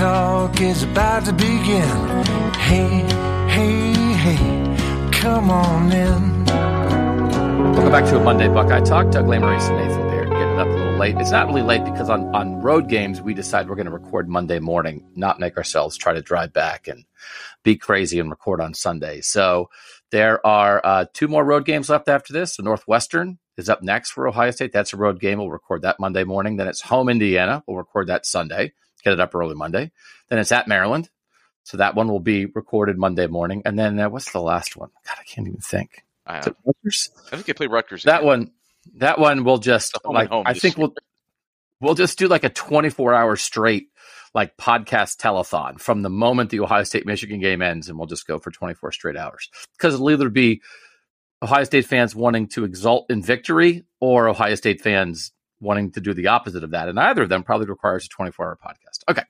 Talk 0.00 0.62
is 0.62 0.82
about 0.82 1.26
to 1.26 1.32
begin. 1.34 2.24
Hey, 2.54 3.04
hey, 3.50 3.92
hey, 4.14 5.10
come 5.12 5.50
on 5.50 5.92
in. 5.92 6.44
Welcome 7.74 7.92
back 7.92 8.06
to 8.06 8.18
a 8.18 8.24
Monday 8.24 8.48
Buckeye 8.48 8.80
Talk. 8.80 9.10
Doug 9.10 9.26
Lesmerises 9.26 9.68
and 9.68 9.76
Nathan 9.76 10.08
Baird 10.08 10.30
getting 10.30 10.58
up 10.58 10.68
a 10.68 10.70
little 10.70 10.96
late. 10.96 11.16
It's 11.18 11.32
not 11.32 11.48
really 11.48 11.60
late 11.60 11.84
because 11.84 12.08
on, 12.08 12.34
on 12.34 12.62
road 12.62 12.88
games, 12.88 13.20
we 13.20 13.34
decide 13.34 13.68
we're 13.68 13.74
going 13.74 13.88
to 13.88 13.92
record 13.92 14.26
Monday 14.26 14.58
morning, 14.58 15.06
not 15.16 15.38
make 15.38 15.58
ourselves 15.58 15.98
try 15.98 16.14
to 16.14 16.22
drive 16.22 16.54
back 16.54 16.88
and 16.88 17.04
be 17.62 17.76
crazy 17.76 18.18
and 18.18 18.30
record 18.30 18.62
on 18.62 18.72
Sunday. 18.72 19.20
So 19.20 19.68
there 20.12 20.44
are 20.46 20.80
uh, 20.82 21.04
two 21.12 21.28
more 21.28 21.44
road 21.44 21.66
games 21.66 21.90
left 21.90 22.08
after 22.08 22.32
this. 22.32 22.54
So 22.54 22.62
Northwestern 22.62 23.38
is 23.58 23.68
up 23.68 23.82
next 23.82 24.12
for 24.12 24.26
Ohio 24.26 24.50
State. 24.50 24.72
That's 24.72 24.94
a 24.94 24.96
road 24.96 25.20
game. 25.20 25.36
We'll 25.36 25.50
record 25.50 25.82
that 25.82 26.00
Monday 26.00 26.24
morning. 26.24 26.56
Then 26.56 26.68
it's 26.68 26.80
home 26.80 27.10
Indiana. 27.10 27.62
We'll 27.66 27.76
record 27.76 28.06
that 28.06 28.24
Sunday. 28.24 28.72
Get 29.00 29.12
it 29.12 29.20
up 29.20 29.34
early 29.34 29.54
Monday. 29.54 29.90
Then 30.28 30.38
it's 30.38 30.52
at 30.52 30.68
Maryland. 30.68 31.10
So 31.64 31.76
that 31.76 31.94
one 31.94 32.08
will 32.08 32.20
be 32.20 32.46
recorded 32.46 32.98
Monday 32.98 33.26
morning. 33.26 33.62
And 33.64 33.78
then 33.78 33.98
uh, 33.98 34.08
what's 34.08 34.32
the 34.32 34.40
last 34.40 34.76
one? 34.76 34.90
God, 35.06 35.16
I 35.20 35.24
can't 35.24 35.46
even 35.46 35.60
think. 35.60 36.04
Rutgers? 36.64 37.10
I 37.26 37.36
think 37.36 37.46
they 37.46 37.52
play 37.52 37.66
Rutgers. 37.66 38.04
That 38.04 38.20
again. 38.20 38.26
one, 38.26 38.50
that 38.96 39.18
one 39.18 39.44
will 39.44 39.58
just 39.58 39.96
like 40.04 40.30
home 40.30 40.44
I 40.46 40.54
think 40.54 40.78
we'll 40.78 40.94
we'll 41.80 41.94
just 41.94 42.18
do 42.18 42.28
like 42.28 42.44
a 42.44 42.48
24 42.48 43.14
hour 43.14 43.36
straight 43.36 43.88
like 44.32 44.56
podcast 44.56 45.16
telethon 45.16 45.80
from 45.80 46.02
the 46.02 46.10
moment 46.10 46.50
the 46.50 46.60
Ohio 46.60 46.84
State 46.84 47.06
Michigan 47.06 47.40
game 47.40 47.62
ends, 47.62 47.88
and 47.88 47.98
we'll 47.98 48.06
just 48.06 48.26
go 48.26 48.38
for 48.38 48.50
24 48.50 48.92
straight 48.92 49.16
hours 49.16 49.50
because 49.76 49.94
it'll 49.94 50.10
either 50.10 50.28
be 50.28 50.62
Ohio 51.42 51.64
State 51.64 51.86
fans 51.86 52.14
wanting 52.14 52.48
to 52.48 52.64
exult 52.64 53.10
in 53.10 53.22
victory 53.22 53.84
or 54.00 54.28
Ohio 54.28 54.54
State 54.54 54.82
fans 54.82 55.32
wanting 55.60 55.92
to 55.92 56.00
do 56.00 56.14
the 56.14 56.28
opposite 56.28 56.64
of 56.64 56.70
that, 56.70 56.88
and 56.88 56.98
either 56.98 57.22
of 57.22 57.28
them 57.28 57.42
probably 57.42 57.66
requires 57.66 58.06
a 58.06 58.08
24 58.08 58.46
hour 58.46 58.58
podcast. 58.64 59.02
Okay, 59.08 59.22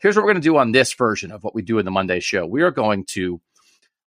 here's 0.00 0.16
what 0.16 0.24
we're 0.24 0.32
going 0.32 0.42
to 0.42 0.48
do 0.48 0.56
on 0.56 0.72
this 0.72 0.92
version 0.94 1.30
of 1.30 1.44
what 1.44 1.54
we 1.54 1.62
do 1.62 1.78
in 1.78 1.84
the 1.84 1.90
Monday 1.90 2.20
show. 2.20 2.46
We 2.46 2.62
are 2.62 2.70
going 2.70 3.04
to 3.10 3.40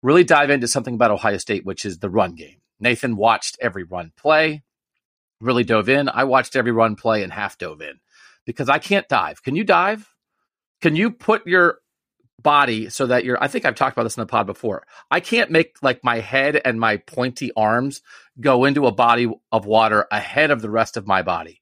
really 0.02 0.24
dive 0.24 0.50
into 0.50 0.68
something 0.68 0.94
about 0.94 1.10
Ohio 1.10 1.38
State, 1.38 1.64
which 1.64 1.84
is 1.84 1.98
the 1.98 2.10
run 2.10 2.34
game. 2.34 2.58
Nathan 2.80 3.16
watched 3.16 3.56
every 3.60 3.84
run 3.84 4.12
play, 4.16 4.62
really 5.40 5.64
dove 5.64 5.88
in. 5.88 6.08
I 6.08 6.24
watched 6.24 6.56
every 6.56 6.72
run 6.72 6.96
play 6.96 7.22
and 7.22 7.32
half 7.32 7.58
dove 7.58 7.80
in 7.80 8.00
because 8.44 8.68
I 8.68 8.78
can't 8.78 9.08
dive. 9.08 9.42
Can 9.42 9.56
you 9.56 9.64
dive? 9.64 10.08
Can 10.80 10.94
you 10.94 11.10
put 11.10 11.46
your 11.46 11.78
body 12.42 12.88
so 12.90 13.06
that 13.06 13.24
you're 13.24 13.42
I 13.42 13.48
think 13.48 13.64
I've 13.64 13.74
talked 13.74 13.96
about 13.96 14.04
this 14.04 14.16
in 14.16 14.20
the 14.20 14.26
pod 14.26 14.46
before. 14.46 14.86
I 15.10 15.20
can't 15.20 15.50
make 15.50 15.76
like 15.82 16.04
my 16.04 16.20
head 16.20 16.60
and 16.64 16.78
my 16.78 16.98
pointy 16.98 17.50
arms 17.56 18.02
go 18.40 18.64
into 18.64 18.86
a 18.86 18.92
body 18.92 19.28
of 19.50 19.66
water 19.66 20.06
ahead 20.10 20.50
of 20.50 20.62
the 20.62 20.70
rest 20.70 20.96
of 20.96 21.06
my 21.06 21.22
body. 21.22 21.60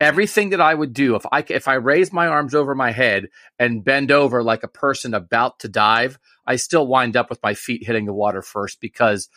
Everything 0.00 0.50
that 0.50 0.60
I 0.60 0.74
would 0.74 0.94
do 0.94 1.14
if 1.14 1.26
I 1.30 1.44
if 1.48 1.68
I 1.68 1.74
raise 1.74 2.12
my 2.12 2.26
arms 2.26 2.54
over 2.54 2.74
my 2.74 2.90
head 2.90 3.28
and 3.58 3.84
bend 3.84 4.10
over 4.10 4.42
like 4.42 4.62
a 4.62 4.68
person 4.68 5.12
about 5.12 5.58
to 5.60 5.68
dive, 5.68 6.18
I 6.46 6.56
still 6.56 6.86
wind 6.86 7.16
up 7.16 7.28
with 7.28 7.42
my 7.42 7.54
feet 7.54 7.84
hitting 7.86 8.06
the 8.06 8.14
water 8.14 8.40
first 8.40 8.80
because 8.80 9.28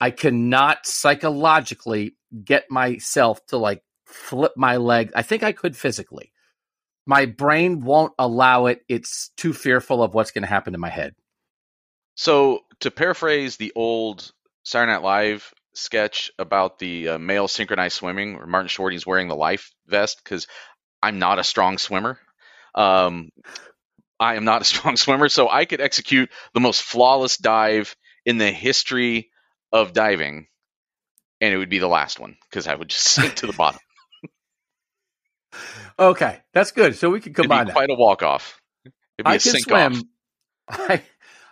I 0.00 0.10
cannot 0.10 0.86
psychologically 0.86 2.16
get 2.44 2.70
myself 2.70 3.44
to 3.46 3.58
like 3.58 3.82
flip 4.06 4.52
my 4.56 4.78
leg. 4.78 5.12
I 5.14 5.22
think 5.22 5.42
I 5.42 5.52
could 5.52 5.76
physically. 5.76 6.32
My 7.06 7.26
brain 7.26 7.80
won't 7.80 8.12
allow 8.18 8.66
it. 8.66 8.80
It's 8.88 9.30
too 9.36 9.52
fearful 9.52 10.02
of 10.02 10.14
what's 10.14 10.30
going 10.30 10.42
to 10.42 10.48
happen 10.48 10.72
to 10.72 10.78
my 10.78 10.88
head. 10.88 11.14
So 12.16 12.60
to 12.80 12.90
paraphrase 12.90 13.56
the 13.56 13.72
old 13.74 14.30
Saturday 14.64 14.92
Night 14.92 15.02
Live 15.02 15.52
sketch 15.74 16.30
about 16.38 16.78
the 16.78 17.10
uh, 17.10 17.18
male 17.18 17.48
synchronized 17.48 17.96
swimming, 17.96 18.36
where 18.36 18.46
Martin 18.46 18.68
Short 18.68 18.94
is 18.94 19.06
wearing 19.06 19.28
the 19.28 19.36
life 19.36 19.70
vest 19.86 20.20
because 20.22 20.46
I'm 21.02 21.18
not 21.18 21.38
a 21.38 21.44
strong 21.44 21.78
swimmer. 21.78 22.18
Um, 22.74 23.30
I 24.18 24.36
am 24.36 24.44
not 24.44 24.62
a 24.62 24.64
strong 24.72 24.96
swimmer, 24.96 25.28
so 25.28 25.48
I 25.48 25.64
could 25.64 25.80
execute 25.80 26.30
the 26.54 26.60
most 26.60 26.82
flawless 26.82 27.36
dive 27.36 27.94
in 28.24 28.38
the 28.38 28.50
history 28.50 29.30
of 29.72 29.92
diving, 29.92 30.46
and 31.40 31.52
it 31.54 31.58
would 31.58 31.70
be 31.70 31.78
the 31.80 31.88
last 31.88 32.18
one 32.20 32.36
because 32.48 32.66
I 32.66 32.74
would 32.74 32.88
just 32.88 33.04
sink 33.06 33.34
to 33.36 33.46
the 33.46 33.52
bottom. 33.52 33.80
Okay, 35.98 36.40
that's 36.52 36.72
good. 36.72 36.96
So 36.96 37.10
we 37.10 37.20
can 37.20 37.34
It'd 37.36 37.36
combine 37.36 37.66
be 37.66 37.66
that. 37.66 37.72
quite 37.72 37.90
a 37.90 37.94
walk 37.94 38.22
off. 38.22 38.60
It'd 39.18 39.26
be 39.26 39.30
I 39.30 39.34
a 39.36 39.38
can 39.38 39.52
sink 39.52 39.64
swim. 39.64 39.92
off. 39.94 40.02
I, 40.90 41.02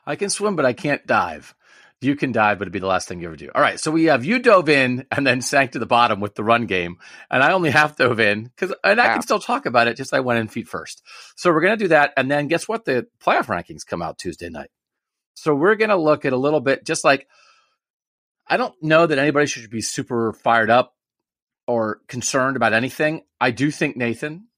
I 0.06 0.16
can 0.16 0.30
swim, 0.30 0.56
but 0.56 0.64
I 0.66 0.72
can't 0.72 1.06
dive. 1.06 1.54
You 2.02 2.16
can 2.16 2.32
dive, 2.32 2.58
but 2.58 2.64
it'd 2.64 2.72
be 2.72 2.78
the 2.80 2.86
last 2.86 3.06
thing 3.06 3.20
you 3.20 3.28
ever 3.28 3.36
do. 3.36 3.50
All 3.54 3.62
right, 3.62 3.78
so 3.78 3.90
we 3.90 4.04
have 4.04 4.24
you 4.24 4.38
dove 4.38 4.68
in 4.68 5.06
and 5.10 5.26
then 5.26 5.40
sank 5.40 5.72
to 5.72 5.78
the 5.78 5.86
bottom 5.86 6.20
with 6.20 6.34
the 6.34 6.42
run 6.42 6.66
game, 6.66 6.96
and 7.30 7.42
I 7.42 7.52
only 7.52 7.70
half 7.70 7.96
dove 7.96 8.18
in 8.18 8.44
because, 8.44 8.74
and 8.82 9.00
I 9.00 9.12
can 9.12 9.22
still 9.22 9.38
talk 9.38 9.66
about 9.66 9.86
it. 9.86 9.96
Just 9.96 10.12
I 10.12 10.20
went 10.20 10.40
in 10.40 10.48
feet 10.48 10.68
first. 10.68 11.02
So 11.36 11.52
we're 11.52 11.60
gonna 11.60 11.76
do 11.76 11.88
that, 11.88 12.12
and 12.16 12.30
then 12.30 12.48
guess 12.48 12.68
what? 12.68 12.84
The 12.84 13.06
playoff 13.24 13.46
rankings 13.46 13.86
come 13.86 14.02
out 14.02 14.18
Tuesday 14.18 14.48
night. 14.48 14.70
So 15.34 15.54
we're 15.54 15.76
gonna 15.76 15.96
look 15.96 16.24
at 16.24 16.32
a 16.32 16.36
little 16.36 16.60
bit, 16.60 16.84
just 16.84 17.04
like 17.04 17.28
I 18.46 18.56
don't 18.56 18.74
know 18.82 19.06
that 19.06 19.18
anybody 19.18 19.46
should 19.46 19.70
be 19.70 19.80
super 19.80 20.32
fired 20.32 20.70
up 20.70 20.94
or 21.66 22.00
concerned 22.08 22.56
about 22.56 22.72
anything. 22.72 23.22
I 23.40 23.50
do 23.50 23.70
think 23.70 23.96
Nathan 23.96 24.48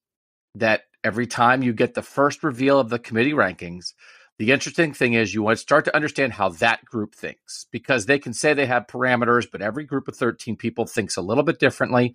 that 0.55 0.83
every 1.03 1.27
time 1.27 1.63
you 1.63 1.73
get 1.73 1.95
the 1.95 2.03
first 2.03 2.43
reveal 2.43 2.79
of 2.79 2.89
the 2.89 2.99
committee 2.99 3.33
rankings, 3.33 3.93
the 4.39 4.51
interesting 4.51 4.93
thing 4.93 5.15
is 5.15 5.33
you 5.33 5.43
want 5.43 5.59
to 5.59 5.63
start 5.63 5.85
to 5.85 5.95
understand 5.95 6.33
how 6.33 6.49
that 6.51 6.85
group 6.85 7.15
thinks 7.15 7.67
because 7.71 8.07
they 8.07 8.19
can 8.19 8.33
say 8.35 8.53
they 8.53 8.67
have 8.67 8.87
parameters, 8.87 9.47
but 9.51 9.63
every 9.63 9.85
group 9.85 10.09
of 10.09 10.17
13 10.17 10.57
people 10.57 10.87
thinks 10.87 11.17
a 11.17 11.23
little 11.23 11.45
bit 11.45 11.61
differently. 11.61 12.15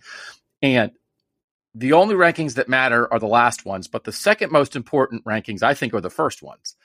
And 0.61 0.91
the 1.73 1.93
only 1.93 2.15
rankings 2.15 2.55
that 2.55 2.67
matter 2.67 3.11
are 3.11 3.19
the 3.19 3.27
last 3.27 3.65
ones, 3.65 3.87
but 3.87 4.03
the 4.03 4.11
second 4.11 4.51
most 4.51 4.75
important 4.75 5.23
rankings 5.23 5.63
I 5.63 5.73
think 5.73 5.93
are 5.93 6.01
the 6.01 6.09
first 6.09 6.41
ones 6.41 6.75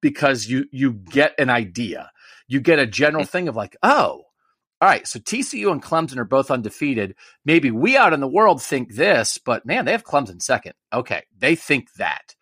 because 0.00 0.46
you 0.46 0.66
you 0.72 0.92
get 0.92 1.34
an 1.38 1.48
idea. 1.48 2.10
You 2.48 2.60
get 2.60 2.78
a 2.78 2.86
general 2.86 3.24
mm. 3.24 3.28
thing 3.28 3.48
of 3.48 3.56
like, 3.56 3.76
"Oh, 3.82 4.24
all 4.82 4.88
right, 4.88 5.06
so 5.06 5.20
TCU 5.20 5.70
and 5.70 5.80
Clemson 5.80 6.18
are 6.18 6.24
both 6.24 6.50
undefeated. 6.50 7.14
Maybe 7.44 7.70
we 7.70 7.96
out 7.96 8.12
in 8.12 8.18
the 8.18 8.26
world 8.26 8.60
think 8.60 8.94
this, 8.94 9.38
but 9.38 9.64
man, 9.64 9.84
they 9.84 9.92
have 9.92 10.02
Clemson 10.02 10.42
second. 10.42 10.72
Okay, 10.92 11.22
they 11.38 11.54
think 11.54 11.92
that. 11.94 12.34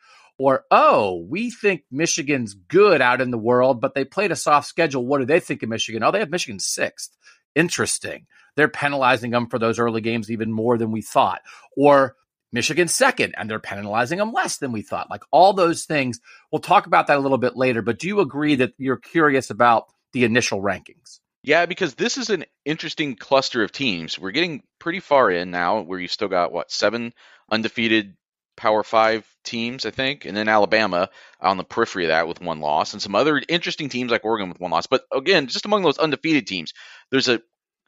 Or, 0.42 0.64
oh, 0.70 1.26
we 1.28 1.50
think 1.50 1.82
Michigan's 1.90 2.54
good 2.54 3.02
out 3.02 3.20
in 3.20 3.30
the 3.30 3.36
world, 3.36 3.78
but 3.78 3.94
they 3.94 4.06
played 4.06 4.32
a 4.32 4.36
soft 4.36 4.66
schedule. 4.66 5.04
What 5.04 5.18
do 5.18 5.26
they 5.26 5.38
think 5.38 5.62
of 5.62 5.68
Michigan? 5.68 6.02
Oh, 6.02 6.10
they 6.10 6.20
have 6.20 6.30
Michigan 6.30 6.58
sixth. 6.58 7.14
Interesting. 7.54 8.26
They're 8.56 8.66
penalizing 8.66 9.32
them 9.32 9.48
for 9.48 9.58
those 9.58 9.78
early 9.78 10.00
games 10.00 10.30
even 10.30 10.50
more 10.50 10.78
than 10.78 10.92
we 10.92 11.02
thought. 11.02 11.42
Or 11.76 12.16
Michigan 12.52 12.88
second, 12.88 13.34
and 13.36 13.50
they're 13.50 13.58
penalizing 13.58 14.18
them 14.18 14.32
less 14.32 14.56
than 14.56 14.72
we 14.72 14.80
thought. 14.80 15.10
Like 15.10 15.24
all 15.30 15.52
those 15.52 15.84
things. 15.84 16.20
We'll 16.50 16.60
talk 16.60 16.86
about 16.86 17.08
that 17.08 17.18
a 17.18 17.20
little 17.20 17.36
bit 17.36 17.54
later, 17.54 17.82
but 17.82 17.98
do 17.98 18.08
you 18.08 18.20
agree 18.20 18.54
that 18.54 18.72
you're 18.78 18.96
curious 18.96 19.50
about 19.50 19.92
the 20.14 20.24
initial 20.24 20.62
rankings? 20.62 21.20
Yeah, 21.42 21.66
because 21.66 21.96
this 21.96 22.16
is 22.16 22.30
an 22.30 22.46
interesting 22.64 23.14
cluster 23.14 23.62
of 23.62 23.72
teams. 23.72 24.18
We're 24.18 24.30
getting 24.30 24.62
pretty 24.78 25.00
far 25.00 25.30
in 25.30 25.50
now, 25.50 25.82
where 25.82 25.98
you've 25.98 26.10
still 26.10 26.28
got 26.28 26.50
what 26.50 26.70
seven 26.70 27.12
undefeated 27.50 28.14
Power 28.60 28.82
Five 28.82 29.26
teams, 29.42 29.86
I 29.86 29.90
think, 29.90 30.26
and 30.26 30.36
then 30.36 30.46
Alabama 30.46 31.08
on 31.40 31.56
the 31.56 31.64
periphery 31.64 32.04
of 32.04 32.08
that 32.08 32.28
with 32.28 32.42
one 32.42 32.60
loss, 32.60 32.92
and 32.92 33.00
some 33.00 33.14
other 33.14 33.40
interesting 33.48 33.88
teams 33.88 34.10
like 34.10 34.22
Oregon 34.22 34.50
with 34.50 34.60
one 34.60 34.70
loss. 34.70 34.86
But 34.86 35.04
again, 35.10 35.46
just 35.46 35.64
among 35.64 35.82
those 35.82 35.96
undefeated 35.96 36.46
teams, 36.46 36.74
there's 37.10 37.28
a 37.28 37.40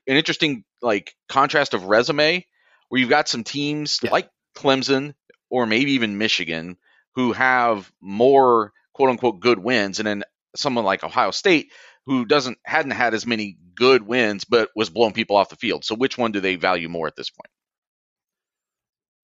an 0.07 0.17
interesting 0.17 0.65
like 0.81 1.15
contrast 1.29 1.75
of 1.75 1.85
resume 1.85 2.47
where 2.89 2.99
you've 2.99 3.11
got 3.11 3.29
some 3.29 3.45
teams 3.45 4.01
yeah. 4.03 4.13
like 4.13 4.31
Clemson 4.57 5.13
or 5.51 5.67
maybe 5.67 5.93
even 5.93 6.17
Michigan 6.17 6.79
who 7.17 7.33
have 7.33 7.93
more 8.01 8.73
quote 8.95 9.11
unquote 9.11 9.41
good 9.41 9.59
wins, 9.59 10.01
and 10.01 10.07
then 10.07 10.25
someone 10.57 10.87
like 10.87 11.05
Ohio 11.05 11.33
State 11.33 11.71
who 12.07 12.25
doesn't 12.25 12.57
hadn't 12.65 12.93
had 12.93 13.13
as 13.13 13.27
many 13.27 13.59
good 13.75 14.03
wins 14.07 14.45
but 14.45 14.71
was 14.75 14.89
blowing 14.89 15.13
people 15.13 15.37
off 15.37 15.51
the 15.51 15.57
field. 15.57 15.85
So 15.85 15.95
which 15.95 16.17
one 16.17 16.33
do 16.33 16.41
they 16.41 16.57
value 16.57 16.89
more 16.89 17.09
at 17.09 17.17
this 17.17 17.29
point? 17.29 17.51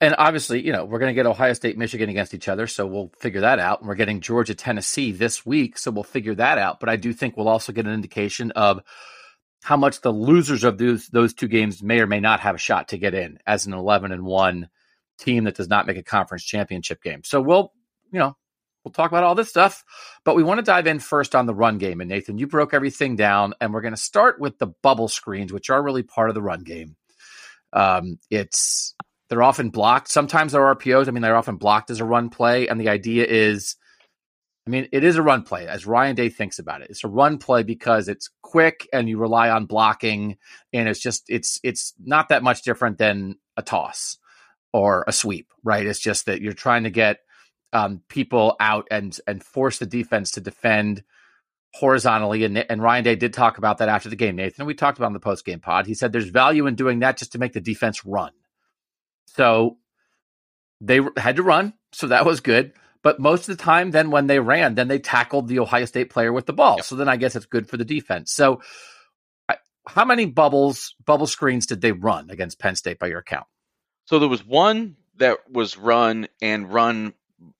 And 0.00 0.14
obviously, 0.16 0.64
you 0.64 0.72
know, 0.72 0.84
we're 0.84 1.00
going 1.00 1.10
to 1.10 1.14
get 1.14 1.26
Ohio 1.26 1.52
State, 1.54 1.76
Michigan 1.76 2.08
against 2.08 2.32
each 2.32 2.46
other, 2.46 2.68
so 2.68 2.86
we'll 2.86 3.10
figure 3.18 3.40
that 3.40 3.58
out. 3.58 3.80
And 3.80 3.88
we're 3.88 3.96
getting 3.96 4.20
Georgia, 4.20 4.54
Tennessee 4.54 5.10
this 5.10 5.44
week, 5.44 5.76
so 5.76 5.90
we'll 5.90 6.04
figure 6.04 6.36
that 6.36 6.56
out. 6.56 6.78
But 6.78 6.88
I 6.88 6.96
do 6.96 7.12
think 7.12 7.36
we'll 7.36 7.48
also 7.48 7.72
get 7.72 7.86
an 7.86 7.94
indication 7.94 8.52
of 8.52 8.80
how 9.62 9.76
much 9.76 10.00
the 10.00 10.12
losers 10.12 10.62
of 10.62 10.78
those 10.78 11.08
those 11.08 11.34
two 11.34 11.48
games 11.48 11.82
may 11.82 12.00
or 12.00 12.06
may 12.06 12.20
not 12.20 12.40
have 12.40 12.54
a 12.54 12.58
shot 12.58 12.88
to 12.88 12.98
get 12.98 13.12
in 13.12 13.38
as 13.44 13.66
an 13.66 13.72
11 13.72 14.12
and 14.12 14.24
1 14.24 14.68
team 15.18 15.44
that 15.44 15.56
does 15.56 15.68
not 15.68 15.86
make 15.86 15.96
a 15.96 16.02
conference 16.02 16.44
championship 16.44 17.02
game. 17.02 17.24
So 17.24 17.40
we'll, 17.40 17.72
you 18.12 18.20
know, 18.20 18.36
we'll 18.84 18.92
talk 18.92 19.10
about 19.10 19.24
all 19.24 19.34
this 19.34 19.48
stuff, 19.48 19.84
but 20.24 20.36
we 20.36 20.44
want 20.44 20.58
to 20.58 20.64
dive 20.64 20.86
in 20.86 21.00
first 21.00 21.34
on 21.34 21.46
the 21.46 21.54
run 21.54 21.78
game. 21.78 22.00
And 22.00 22.08
Nathan, 22.08 22.38
you 22.38 22.46
broke 22.46 22.72
everything 22.72 23.16
down, 23.16 23.54
and 23.60 23.74
we're 23.74 23.80
going 23.80 23.94
to 23.94 24.00
start 24.00 24.40
with 24.40 24.58
the 24.58 24.68
bubble 24.68 25.08
screens, 25.08 25.52
which 25.52 25.70
are 25.70 25.82
really 25.82 26.04
part 26.04 26.28
of 26.28 26.36
the 26.36 26.42
run 26.42 26.62
game. 26.62 26.96
Um, 27.72 28.18
it's 28.30 28.94
they're 29.28 29.42
often 29.42 29.70
blocked. 29.70 30.08
Sometimes 30.10 30.52
they're 30.52 30.74
RPOs. 30.74 31.08
I 31.08 31.10
mean, 31.10 31.22
they're 31.22 31.36
often 31.36 31.56
blocked 31.56 31.90
as 31.90 32.00
a 32.00 32.04
run 32.04 32.30
play, 32.30 32.68
and 32.68 32.80
the 32.80 32.88
idea 32.88 33.24
is, 33.26 33.76
I 34.66 34.70
mean, 34.70 34.88
it 34.92 35.04
is 35.04 35.16
a 35.16 35.22
run 35.22 35.42
play 35.42 35.66
as 35.66 35.86
Ryan 35.86 36.16
Day 36.16 36.28
thinks 36.28 36.58
about 36.58 36.82
it. 36.82 36.90
It's 36.90 37.04
a 37.04 37.08
run 37.08 37.38
play 37.38 37.62
because 37.62 38.08
it's 38.08 38.30
quick 38.42 38.88
and 38.92 39.08
you 39.08 39.18
rely 39.18 39.50
on 39.50 39.66
blocking, 39.66 40.38
and 40.72 40.88
it's 40.88 41.00
just 41.00 41.24
it's 41.28 41.60
it's 41.62 41.94
not 42.02 42.30
that 42.30 42.42
much 42.42 42.62
different 42.62 42.98
than 42.98 43.36
a 43.56 43.62
toss 43.62 44.18
or 44.72 45.04
a 45.06 45.12
sweep, 45.12 45.52
right? 45.62 45.86
It's 45.86 46.00
just 46.00 46.26
that 46.26 46.40
you're 46.40 46.52
trying 46.52 46.84
to 46.84 46.90
get 46.90 47.20
um, 47.72 48.02
people 48.08 48.56
out 48.60 48.88
and 48.90 49.18
and 49.26 49.42
force 49.42 49.78
the 49.78 49.86
defense 49.86 50.32
to 50.32 50.40
defend 50.40 51.02
horizontally. 51.74 52.44
And, 52.44 52.58
and 52.58 52.82
Ryan 52.82 53.04
Day 53.04 53.16
did 53.16 53.32
talk 53.32 53.58
about 53.58 53.78
that 53.78 53.88
after 53.88 54.08
the 54.08 54.16
game, 54.16 54.36
Nathan. 54.36 54.66
We 54.66 54.74
talked 54.74 54.98
about 54.98 55.08
in 55.08 55.12
the 55.12 55.20
post 55.20 55.44
game 55.44 55.60
pod. 55.60 55.86
He 55.86 55.94
said 55.94 56.12
there's 56.12 56.28
value 56.28 56.66
in 56.66 56.74
doing 56.74 57.00
that 57.00 57.18
just 57.18 57.32
to 57.32 57.38
make 57.38 57.52
the 57.52 57.60
defense 57.60 58.04
run. 58.04 58.32
So 59.34 59.78
they 60.80 61.00
had 61.16 61.36
to 61.36 61.42
run, 61.42 61.74
so 61.92 62.08
that 62.08 62.26
was 62.26 62.40
good. 62.40 62.72
But 63.02 63.20
most 63.20 63.48
of 63.48 63.56
the 63.56 63.62
time, 63.62 63.90
then 63.90 64.10
when 64.10 64.26
they 64.26 64.40
ran, 64.40 64.74
then 64.74 64.88
they 64.88 64.98
tackled 64.98 65.48
the 65.48 65.60
Ohio 65.60 65.84
State 65.84 66.10
player 66.10 66.32
with 66.32 66.46
the 66.46 66.52
ball. 66.52 66.76
Yep. 66.76 66.84
So 66.84 66.96
then 66.96 67.08
I 67.08 67.16
guess 67.16 67.36
it's 67.36 67.46
good 67.46 67.68
for 67.68 67.76
the 67.76 67.84
defense. 67.84 68.32
So, 68.32 68.60
how 69.86 70.04
many 70.04 70.26
bubbles, 70.26 70.94
bubble 71.04 71.26
screens 71.26 71.66
did 71.66 71.80
they 71.80 71.92
run 71.92 72.30
against 72.30 72.58
Penn 72.58 72.76
State 72.76 72.98
by 72.98 73.06
your 73.06 73.20
account? 73.20 73.46
So 74.04 74.18
there 74.18 74.28
was 74.28 74.44
one 74.44 74.96
that 75.16 75.38
was 75.50 75.76
run 75.76 76.28
and 76.42 76.72
run 76.72 77.14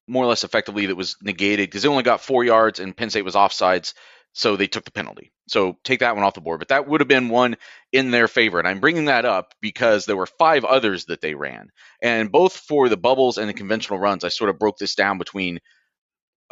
more 0.07 0.25
or 0.25 0.27
less 0.27 0.45
effectively 0.45 0.87
that 0.87 0.97
was 0.97 1.17
negated 1.23 1.69
because 1.69 1.83
they 1.83 1.89
only 1.89 2.03
got 2.03 2.21
four 2.21 2.45
yards 2.45 2.81
and 2.81 2.97
Penn 2.97 3.11
State 3.11 3.25
was 3.25 3.35
offsides, 3.35 3.95
so 4.39 4.55
they 4.55 4.69
took 4.69 4.85
the 4.85 4.93
penalty. 4.93 5.33
So 5.49 5.79
take 5.83 5.99
that 5.99 6.15
one 6.15 6.25
off 6.25 6.35
the 6.35 6.41
board. 6.41 6.61
But 6.61 6.69
that 6.69 6.87
would 6.87 7.01
have 7.01 7.09
been 7.09 7.29
one 7.29 7.57
in 7.93 8.13
their 8.13 8.29
favor. 8.29 8.61
And 8.61 8.69
I'm 8.69 8.79
bringing 8.79 9.07
that 9.07 9.25
up 9.25 9.53
because 9.61 10.07
there 10.07 10.17
were 10.17 10.27
five 10.27 10.65
others 10.65 11.07
that 11.07 11.21
they 11.21 11.35
ran. 11.35 11.71
And 12.01 12.31
both 12.31 12.57
for 12.57 12.89
the 12.89 12.97
bubbles 12.97 13.37
and 13.37 13.49
the 13.49 13.53
conventional 13.53 13.99
runs, 13.99 14.23
I 14.23 14.29
sort 14.29 14.51
of 14.51 14.59
broke 14.61 14.79
this 14.79 14.95
down 14.95 15.19
between 15.19 15.59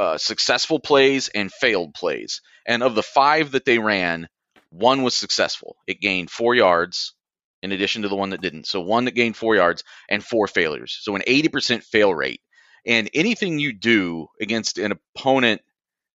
uh, 0.00 0.18
successful 0.18 0.80
plays 0.80 1.28
and 1.28 1.52
failed 1.52 1.94
plays. 1.94 2.40
And 2.66 2.82
of 2.82 2.96
the 2.96 3.04
five 3.04 3.52
that 3.52 3.64
they 3.64 3.78
ran, 3.78 4.26
one 4.70 5.04
was 5.04 5.14
successful. 5.14 5.76
It 5.86 6.00
gained 6.00 6.28
four 6.28 6.56
yards 6.56 7.14
in 7.62 7.70
addition 7.70 8.02
to 8.02 8.08
the 8.08 8.16
one 8.16 8.30
that 8.30 8.42
didn't. 8.42 8.66
So 8.66 8.80
one 8.80 9.04
that 9.04 9.14
gained 9.14 9.36
four 9.36 9.54
yards 9.54 9.84
and 10.08 10.24
four 10.24 10.48
failures. 10.48 10.98
So 11.02 11.14
an 11.14 11.22
80% 11.24 11.84
fail 11.84 12.12
rate. 12.12 12.40
And 12.84 13.08
anything 13.14 13.60
you 13.60 13.72
do 13.72 14.26
against 14.40 14.78
an 14.78 14.92
opponent 14.92 15.60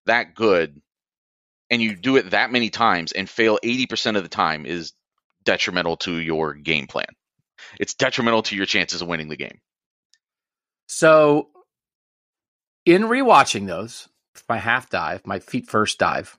that 0.05 0.35
good 0.35 0.81
and 1.71 1.81
you 1.81 1.95
do 1.95 2.17
it 2.17 2.31
that 2.31 2.51
many 2.51 2.69
times 2.69 3.13
and 3.13 3.29
fail 3.29 3.57
80% 3.63 4.17
of 4.17 4.23
the 4.23 4.29
time 4.29 4.65
is 4.65 4.91
detrimental 5.45 5.97
to 5.97 6.19
your 6.19 6.53
game 6.53 6.85
plan. 6.85 7.07
It's 7.79 7.93
detrimental 7.93 8.43
to 8.43 8.55
your 8.55 8.65
chances 8.65 9.01
of 9.01 9.07
winning 9.07 9.29
the 9.29 9.37
game. 9.37 9.61
So, 10.87 11.47
in 12.85 13.03
rewatching 13.03 13.65
those, 13.65 14.09
my 14.49 14.57
half 14.57 14.89
dive, 14.89 15.25
my 15.25 15.39
feet 15.39 15.67
first 15.67 15.97
dive, 15.97 16.37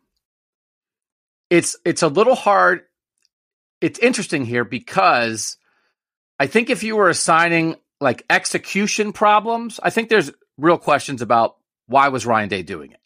it's 1.48 1.76
it's 1.84 2.02
a 2.02 2.08
little 2.08 2.34
hard. 2.34 2.82
It's 3.80 3.98
interesting 3.98 4.44
here 4.44 4.64
because 4.64 5.56
I 6.38 6.46
think 6.46 6.68
if 6.68 6.82
you 6.82 6.96
were 6.96 7.08
assigning 7.08 7.76
like 8.00 8.24
execution 8.28 9.12
problems, 9.12 9.80
I 9.82 9.90
think 9.90 10.10
there's 10.10 10.30
real 10.58 10.78
questions 10.78 11.22
about 11.22 11.56
why 11.86 12.08
was 12.08 12.26
Ryan 12.26 12.48
Day 12.48 12.62
doing 12.62 12.92
it. 12.92 13.01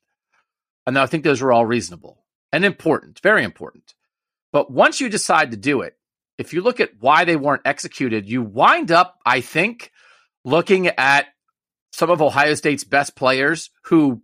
And 0.86 0.98
I 0.98 1.06
think 1.06 1.24
those 1.24 1.42
are 1.42 1.52
all 1.52 1.66
reasonable 1.66 2.24
and 2.52 2.64
important, 2.64 3.20
very 3.20 3.44
important. 3.44 3.94
But 4.52 4.70
once 4.70 5.00
you 5.00 5.08
decide 5.08 5.50
to 5.50 5.56
do 5.56 5.82
it, 5.82 5.96
if 6.38 6.52
you 6.52 6.62
look 6.62 6.80
at 6.80 7.00
why 7.00 7.24
they 7.24 7.36
weren't 7.36 7.62
executed, 7.64 8.28
you 8.28 8.42
wind 8.42 8.92
up, 8.92 9.18
I 9.24 9.40
think, 9.40 9.90
looking 10.44 10.86
at 10.86 11.26
some 11.92 12.10
of 12.10 12.22
Ohio 12.22 12.54
State's 12.54 12.84
best 12.84 13.16
players 13.16 13.70
who 13.84 14.22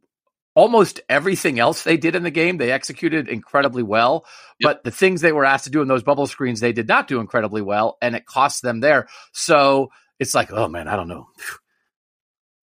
almost 0.55 1.01
everything 1.09 1.59
else 1.59 1.83
they 1.83 1.97
did 1.97 2.15
in 2.15 2.23
the 2.23 2.31
game, 2.31 2.59
they 2.59 2.71
executed 2.71 3.29
incredibly 3.29 3.83
well. 3.83 4.27
Yep. 4.61 4.69
But 4.69 4.85
the 4.85 4.91
things 4.91 5.21
they 5.21 5.33
were 5.33 5.45
asked 5.45 5.65
to 5.65 5.71
do 5.71 5.81
in 5.81 5.89
those 5.89 6.03
bubble 6.03 6.27
screens, 6.27 6.61
they 6.61 6.73
did 6.73 6.89
not 6.89 7.09
do 7.09 7.21
incredibly 7.21 7.63
well, 7.63 7.97
and 8.03 8.15
it 8.15 8.27
cost 8.27 8.63
them 8.63 8.81
there. 8.81 9.09
So 9.33 9.91
it's 10.19 10.35
like, 10.35 10.53
oh 10.53 10.69
man, 10.69 10.89
I 10.89 10.97
don't 10.97 11.09
know. 11.09 11.29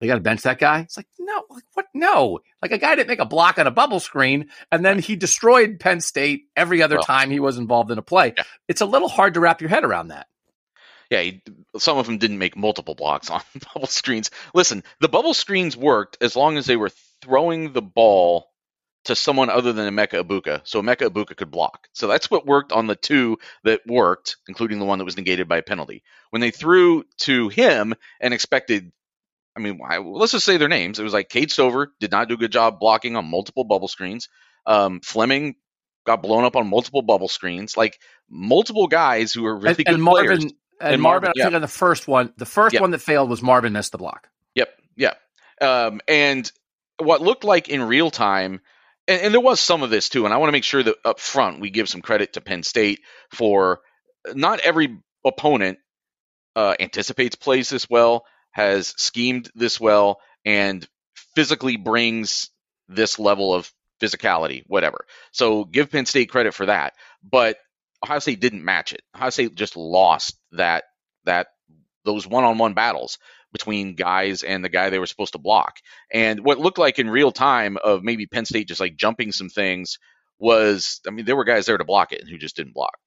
They 0.03 0.07
got 0.07 0.15
to 0.15 0.19
bench 0.19 0.41
that 0.41 0.59
guy. 0.59 0.81
It's 0.81 0.97
like, 0.97 1.07
no, 1.17 1.45
what? 1.75 1.85
No, 1.93 2.41
like 2.61 2.73
a 2.73 2.77
guy 2.77 2.93
didn't 2.93 3.07
make 3.07 3.21
a 3.21 3.25
block 3.25 3.57
on 3.57 3.67
a 3.67 3.71
bubble 3.71 4.01
screen, 4.01 4.49
and 4.69 4.83
then 4.83 4.99
he 4.99 5.15
destroyed 5.15 5.79
Penn 5.79 6.01
State 6.01 6.47
every 6.57 6.83
other 6.83 6.97
well, 6.97 7.05
time 7.05 7.31
he 7.31 7.39
was 7.39 7.57
involved 7.57 7.89
in 7.89 7.97
a 7.97 8.01
play. 8.01 8.33
Yeah. 8.35 8.43
It's 8.67 8.81
a 8.81 8.85
little 8.85 9.07
hard 9.07 9.35
to 9.35 9.39
wrap 9.39 9.61
your 9.61 9.69
head 9.69 9.85
around 9.85 10.09
that. 10.09 10.27
Yeah, 11.09 11.21
he, 11.21 11.41
some 11.77 11.97
of 11.97 12.05
them 12.05 12.17
didn't 12.17 12.37
make 12.37 12.57
multiple 12.57 12.95
blocks 12.95 13.29
on 13.29 13.39
bubble 13.73 13.87
screens. 13.87 14.29
Listen, 14.53 14.83
the 14.99 15.07
bubble 15.07 15.33
screens 15.33 15.77
worked 15.77 16.17
as 16.19 16.35
long 16.35 16.57
as 16.57 16.65
they 16.65 16.75
were 16.75 16.91
throwing 17.21 17.71
the 17.71 17.81
ball 17.81 18.49
to 19.05 19.15
someone 19.15 19.49
other 19.49 19.71
than 19.71 19.95
Emeka 19.95 20.21
Egbuka, 20.21 20.63
so 20.65 20.81
Emeka 20.81 21.09
Egbuka 21.09 21.37
could 21.37 21.49
block. 21.49 21.87
So 21.93 22.07
that's 22.07 22.29
what 22.29 22.45
worked 22.45 22.73
on 22.73 22.87
the 22.87 22.97
two 22.97 23.37
that 23.63 23.79
worked, 23.87 24.35
including 24.49 24.79
the 24.79 24.85
one 24.85 24.97
that 24.97 25.05
was 25.05 25.15
negated 25.15 25.47
by 25.47 25.59
a 25.59 25.63
penalty. 25.63 26.03
When 26.31 26.41
they 26.41 26.51
threw 26.51 27.05
to 27.19 27.47
him 27.47 27.93
and 28.19 28.33
expected 28.33 28.91
I 29.55 29.59
mean, 29.59 29.79
let's 30.03 30.31
just 30.31 30.45
say 30.45 30.57
their 30.57 30.67
names. 30.67 30.99
It 30.99 31.03
was 31.03 31.13
like 31.13 31.29
Cade 31.29 31.51
Stover 31.51 31.93
did 31.99 32.11
not 32.11 32.27
do 32.27 32.33
a 32.33 32.37
good 32.37 32.51
job 32.51 32.79
blocking 32.79 33.15
on 33.15 33.25
multiple 33.25 33.63
bubble 33.63 33.87
screens. 33.87 34.29
Um, 34.65 34.99
Fleming 35.01 35.55
got 36.05 36.21
blown 36.21 36.43
up 36.43 36.55
on 36.55 36.67
multiple 36.67 37.01
bubble 37.01 37.27
screens. 37.27 37.77
Like 37.77 37.99
multiple 38.29 38.87
guys 38.87 39.31
who 39.31 39.45
are 39.45 39.55
really 39.55 39.69
and, 39.69 39.85
good 39.85 39.93
and 39.95 40.03
Marvin, 40.03 40.25
players. 40.25 40.43
And, 40.43 40.93
and 40.93 41.01
Marvin, 41.01 41.29
I 41.37 41.43
think 41.43 41.55
on 41.55 41.61
the 41.61 41.67
first 41.67 42.07
one, 42.07 42.33
the 42.37 42.45
first 42.45 42.73
yep. 42.73 42.81
one 42.81 42.91
that 42.91 42.99
failed 42.99 43.29
was 43.29 43.41
Marvin 43.41 43.73
missed 43.73 43.91
the 43.91 43.97
block. 43.97 44.29
Yep, 44.55 44.69
yep. 44.95 45.19
Um, 45.61 46.01
and 46.07 46.51
what 46.97 47.21
looked 47.21 47.43
like 47.43 47.69
in 47.69 47.81
real 47.83 48.09
time, 48.09 48.59
and, 49.07 49.21
and 49.21 49.33
there 49.33 49.41
was 49.41 49.59
some 49.59 49.83
of 49.83 49.91
this 49.91 50.09
too. 50.09 50.25
And 50.25 50.33
I 50.33 50.37
want 50.37 50.47
to 50.49 50.53
make 50.53 50.63
sure 50.63 50.81
that 50.81 50.95
up 51.05 51.19
front 51.19 51.59
we 51.59 51.69
give 51.69 51.89
some 51.89 52.01
credit 52.01 52.33
to 52.33 52.41
Penn 52.41 52.63
State 52.63 53.01
for 53.31 53.81
not 54.33 54.59
every 54.61 54.97
opponent 55.25 55.77
uh, 56.55 56.75
anticipates 56.79 57.35
plays 57.35 57.69
this 57.69 57.89
well 57.89 58.25
has 58.53 58.93
schemed 58.97 59.51
this 59.55 59.79
well 59.79 60.19
and 60.45 60.87
physically 61.35 61.77
brings 61.77 62.49
this 62.87 63.19
level 63.19 63.53
of 63.53 63.71
physicality, 64.01 64.63
whatever. 64.67 65.05
So 65.31 65.65
give 65.65 65.91
Penn 65.91 66.05
State 66.05 66.29
credit 66.29 66.53
for 66.53 66.67
that. 66.67 66.93
But 67.23 67.57
Ohio 68.03 68.19
State 68.19 68.39
didn't 68.39 68.65
match 68.65 68.93
it. 68.93 69.01
Ohio 69.15 69.29
State 69.29 69.55
just 69.55 69.77
lost 69.77 70.37
that 70.51 70.85
that 71.25 71.47
those 72.05 72.27
one-on-one 72.27 72.73
battles 72.73 73.17
between 73.53 73.95
guys 73.95 74.43
and 74.43 74.63
the 74.63 74.69
guy 74.69 74.89
they 74.89 74.99
were 74.99 75.05
supposed 75.05 75.33
to 75.33 75.39
block. 75.39 75.77
And 76.11 76.43
what 76.43 76.59
looked 76.59 76.79
like 76.79 76.99
in 76.99 77.09
real 77.09 77.31
time 77.31 77.77
of 77.77 78.03
maybe 78.03 78.25
Penn 78.25 78.45
State 78.45 78.67
just 78.67 78.81
like 78.81 78.97
jumping 78.97 79.31
some 79.31 79.49
things 79.49 79.99
was 80.39 80.99
I 81.07 81.11
mean 81.11 81.25
there 81.25 81.35
were 81.35 81.45
guys 81.45 81.65
there 81.65 81.77
to 81.77 81.85
block 81.85 82.11
it 82.11 82.27
who 82.27 82.37
just 82.37 82.55
didn't 82.55 82.73
block. 82.73 82.97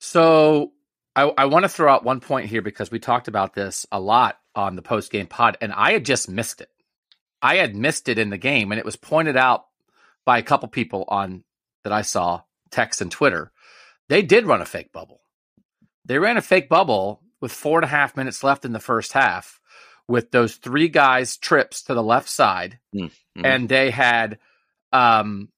So 0.00 0.72
I, 1.14 1.30
I 1.36 1.44
want 1.44 1.64
to 1.64 1.68
throw 1.68 1.92
out 1.92 2.04
one 2.04 2.20
point 2.20 2.48
here 2.48 2.62
because 2.62 2.90
we 2.90 2.98
talked 2.98 3.28
about 3.28 3.54
this 3.54 3.86
a 3.92 4.00
lot 4.00 4.39
on 4.54 4.76
the 4.76 4.82
post 4.82 5.10
game 5.12 5.26
pod, 5.26 5.56
and 5.60 5.72
I 5.72 5.92
had 5.92 6.04
just 6.04 6.28
missed 6.28 6.60
it. 6.60 6.70
I 7.42 7.56
had 7.56 7.74
missed 7.74 8.08
it 8.08 8.18
in 8.18 8.30
the 8.30 8.38
game, 8.38 8.72
and 8.72 8.78
it 8.78 8.84
was 8.84 8.96
pointed 8.96 9.36
out 9.36 9.66
by 10.24 10.38
a 10.38 10.42
couple 10.42 10.68
people 10.68 11.04
on 11.08 11.44
that 11.84 11.92
I 11.92 12.02
saw 12.02 12.42
text 12.70 13.00
and 13.00 13.10
Twitter 13.10 13.52
they 14.10 14.22
did 14.22 14.44
run 14.44 14.60
a 14.60 14.66
fake 14.66 14.92
bubble. 14.92 15.20
They 16.04 16.18
ran 16.18 16.36
a 16.36 16.42
fake 16.42 16.68
bubble 16.68 17.22
with 17.40 17.52
four 17.52 17.78
and 17.78 17.84
a 17.84 17.88
half 17.88 18.16
minutes 18.16 18.42
left 18.42 18.64
in 18.64 18.72
the 18.72 18.80
first 18.80 19.12
half 19.12 19.60
with 20.08 20.32
those 20.32 20.56
three 20.56 20.88
guys 20.88 21.36
trips 21.36 21.84
to 21.84 21.94
the 21.94 22.02
left 22.02 22.28
side. 22.28 22.80
Mm-hmm. 22.92 23.46
And 23.46 23.68
they 23.68 23.90
had 23.90 24.40
um, 24.92 25.48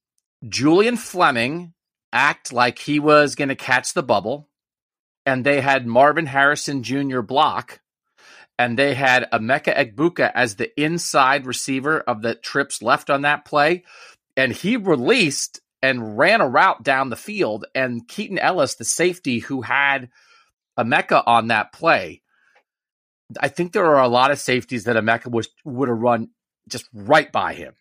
Julian 0.46 0.98
Fleming 0.98 1.72
act 2.12 2.52
like 2.52 2.78
he 2.78 3.00
was 3.00 3.36
going 3.36 3.48
to 3.48 3.56
catch 3.56 3.94
the 3.94 4.02
bubble. 4.02 4.50
And 5.24 5.46
they 5.46 5.62
had 5.62 5.86
Marvin 5.86 6.26
Harrison 6.26 6.82
Jr. 6.82 7.22
block. 7.22 7.80
And 8.58 8.78
they 8.78 8.94
had 8.94 9.28
Emeka 9.32 9.74
Egbuka 9.74 10.30
as 10.34 10.56
the 10.56 10.70
inside 10.80 11.46
receiver 11.46 12.00
of 12.00 12.22
the 12.22 12.34
trips 12.34 12.82
left 12.82 13.10
on 13.10 13.22
that 13.22 13.44
play. 13.44 13.84
And 14.36 14.52
he 14.52 14.76
released 14.76 15.60
and 15.82 16.16
ran 16.16 16.40
a 16.40 16.48
route 16.48 16.82
down 16.82 17.10
the 17.10 17.16
field. 17.16 17.66
And 17.74 18.06
Keaton 18.06 18.38
Ellis, 18.38 18.76
the 18.76 18.84
safety 18.84 19.40
who 19.40 19.62
had 19.62 20.10
Emeka 20.78 21.22
on 21.26 21.48
that 21.48 21.72
play, 21.72 22.22
I 23.40 23.48
think 23.48 23.72
there 23.72 23.86
are 23.86 24.02
a 24.02 24.08
lot 24.08 24.30
of 24.30 24.38
safeties 24.38 24.84
that 24.84 24.96
Emeka 24.96 25.30
was 25.30 25.48
would 25.64 25.88
have 25.88 25.98
run 25.98 26.30
just 26.68 26.88
right 26.92 27.30
by 27.30 27.54
him. 27.54 27.74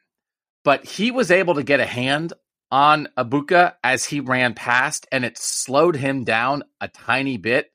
But 0.64 0.86
he 0.86 1.12
was 1.12 1.32
able 1.32 1.56
to 1.56 1.64
get 1.64 1.80
a 1.80 1.86
hand 1.86 2.34
on 2.72 3.10
Egbuka 3.18 3.74
as 3.84 4.06
he 4.06 4.20
ran 4.20 4.54
past, 4.54 5.08
and 5.12 5.26
it 5.26 5.38
slowed 5.38 5.96
him 5.96 6.24
down 6.24 6.64
a 6.80 6.88
tiny 6.88 7.38
bit. 7.38 7.72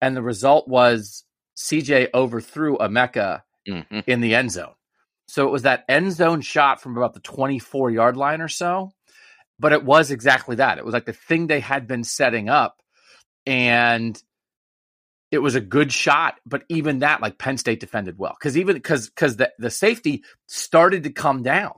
And 0.00 0.16
the 0.16 0.22
result 0.22 0.68
was 0.68 1.24
CJ 1.56 2.08
overthrew 2.14 2.76
Emeka 2.78 3.42
Mm-hmm. 3.66 4.00
in 4.06 4.20
the 4.20 4.34
end 4.34 4.52
zone. 4.52 4.74
So 5.26 5.46
it 5.48 5.50
was 5.50 5.62
that 5.62 5.86
end 5.88 6.12
zone 6.12 6.42
shot 6.42 6.82
from 6.82 6.98
about 6.98 7.14
the 7.14 7.20
24 7.20 7.90
yard 7.90 8.14
line 8.14 8.42
or 8.42 8.48
so. 8.48 8.92
But 9.58 9.72
it 9.72 9.82
was 9.82 10.10
exactly 10.10 10.56
that. 10.56 10.76
It 10.76 10.84
was 10.84 10.92
like 10.92 11.06
the 11.06 11.14
thing 11.14 11.46
they 11.46 11.60
had 11.60 11.86
been 11.86 12.04
setting 12.04 12.50
up. 12.50 12.82
And 13.46 14.22
it 15.30 15.38
was 15.38 15.54
a 15.54 15.62
good 15.62 15.92
shot. 15.92 16.38
But 16.44 16.64
even 16.68 16.98
that, 16.98 17.22
like 17.22 17.38
Penn 17.38 17.56
State 17.56 17.80
defended 17.80 18.18
well. 18.18 18.36
Cause 18.38 18.58
even 18.58 18.74
because 18.74 19.08
because 19.08 19.36
the, 19.36 19.50
the 19.58 19.70
safety 19.70 20.24
started 20.46 21.04
to 21.04 21.10
come 21.10 21.42
down 21.42 21.72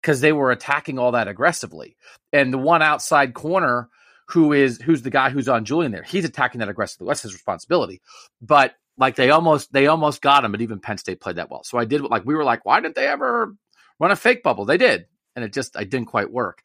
because 0.00 0.20
they 0.20 0.32
were 0.32 0.52
attacking 0.52 1.00
all 1.00 1.12
that 1.12 1.26
aggressively. 1.26 1.96
And 2.32 2.52
the 2.52 2.58
one 2.58 2.80
outside 2.80 3.34
corner 3.34 3.88
who 4.28 4.52
is 4.52 4.80
who's 4.80 5.02
the 5.02 5.10
guy 5.10 5.30
who's 5.30 5.48
on 5.48 5.64
Julian 5.64 5.90
there, 5.90 6.04
he's 6.04 6.24
attacking 6.24 6.60
that 6.60 6.68
aggressively. 6.68 7.08
That's 7.08 7.22
his 7.22 7.32
responsibility. 7.34 8.00
But 8.40 8.74
like 8.96 9.16
they 9.16 9.30
almost 9.30 9.72
they 9.72 9.86
almost 9.86 10.22
got 10.22 10.44
him, 10.44 10.52
but 10.52 10.60
even 10.60 10.80
Penn 10.80 10.98
State 10.98 11.20
played 11.20 11.36
that 11.36 11.50
well. 11.50 11.64
So 11.64 11.78
I 11.78 11.84
did 11.84 12.02
like 12.02 12.24
we 12.24 12.34
were 12.34 12.44
like, 12.44 12.64
why 12.64 12.80
didn't 12.80 12.94
they 12.94 13.06
ever 13.06 13.54
run 13.98 14.10
a 14.10 14.16
fake 14.16 14.42
bubble? 14.42 14.64
They 14.64 14.78
did, 14.78 15.06
and 15.34 15.44
it 15.44 15.52
just 15.52 15.76
I 15.76 15.84
didn't 15.84 16.08
quite 16.08 16.30
work. 16.30 16.62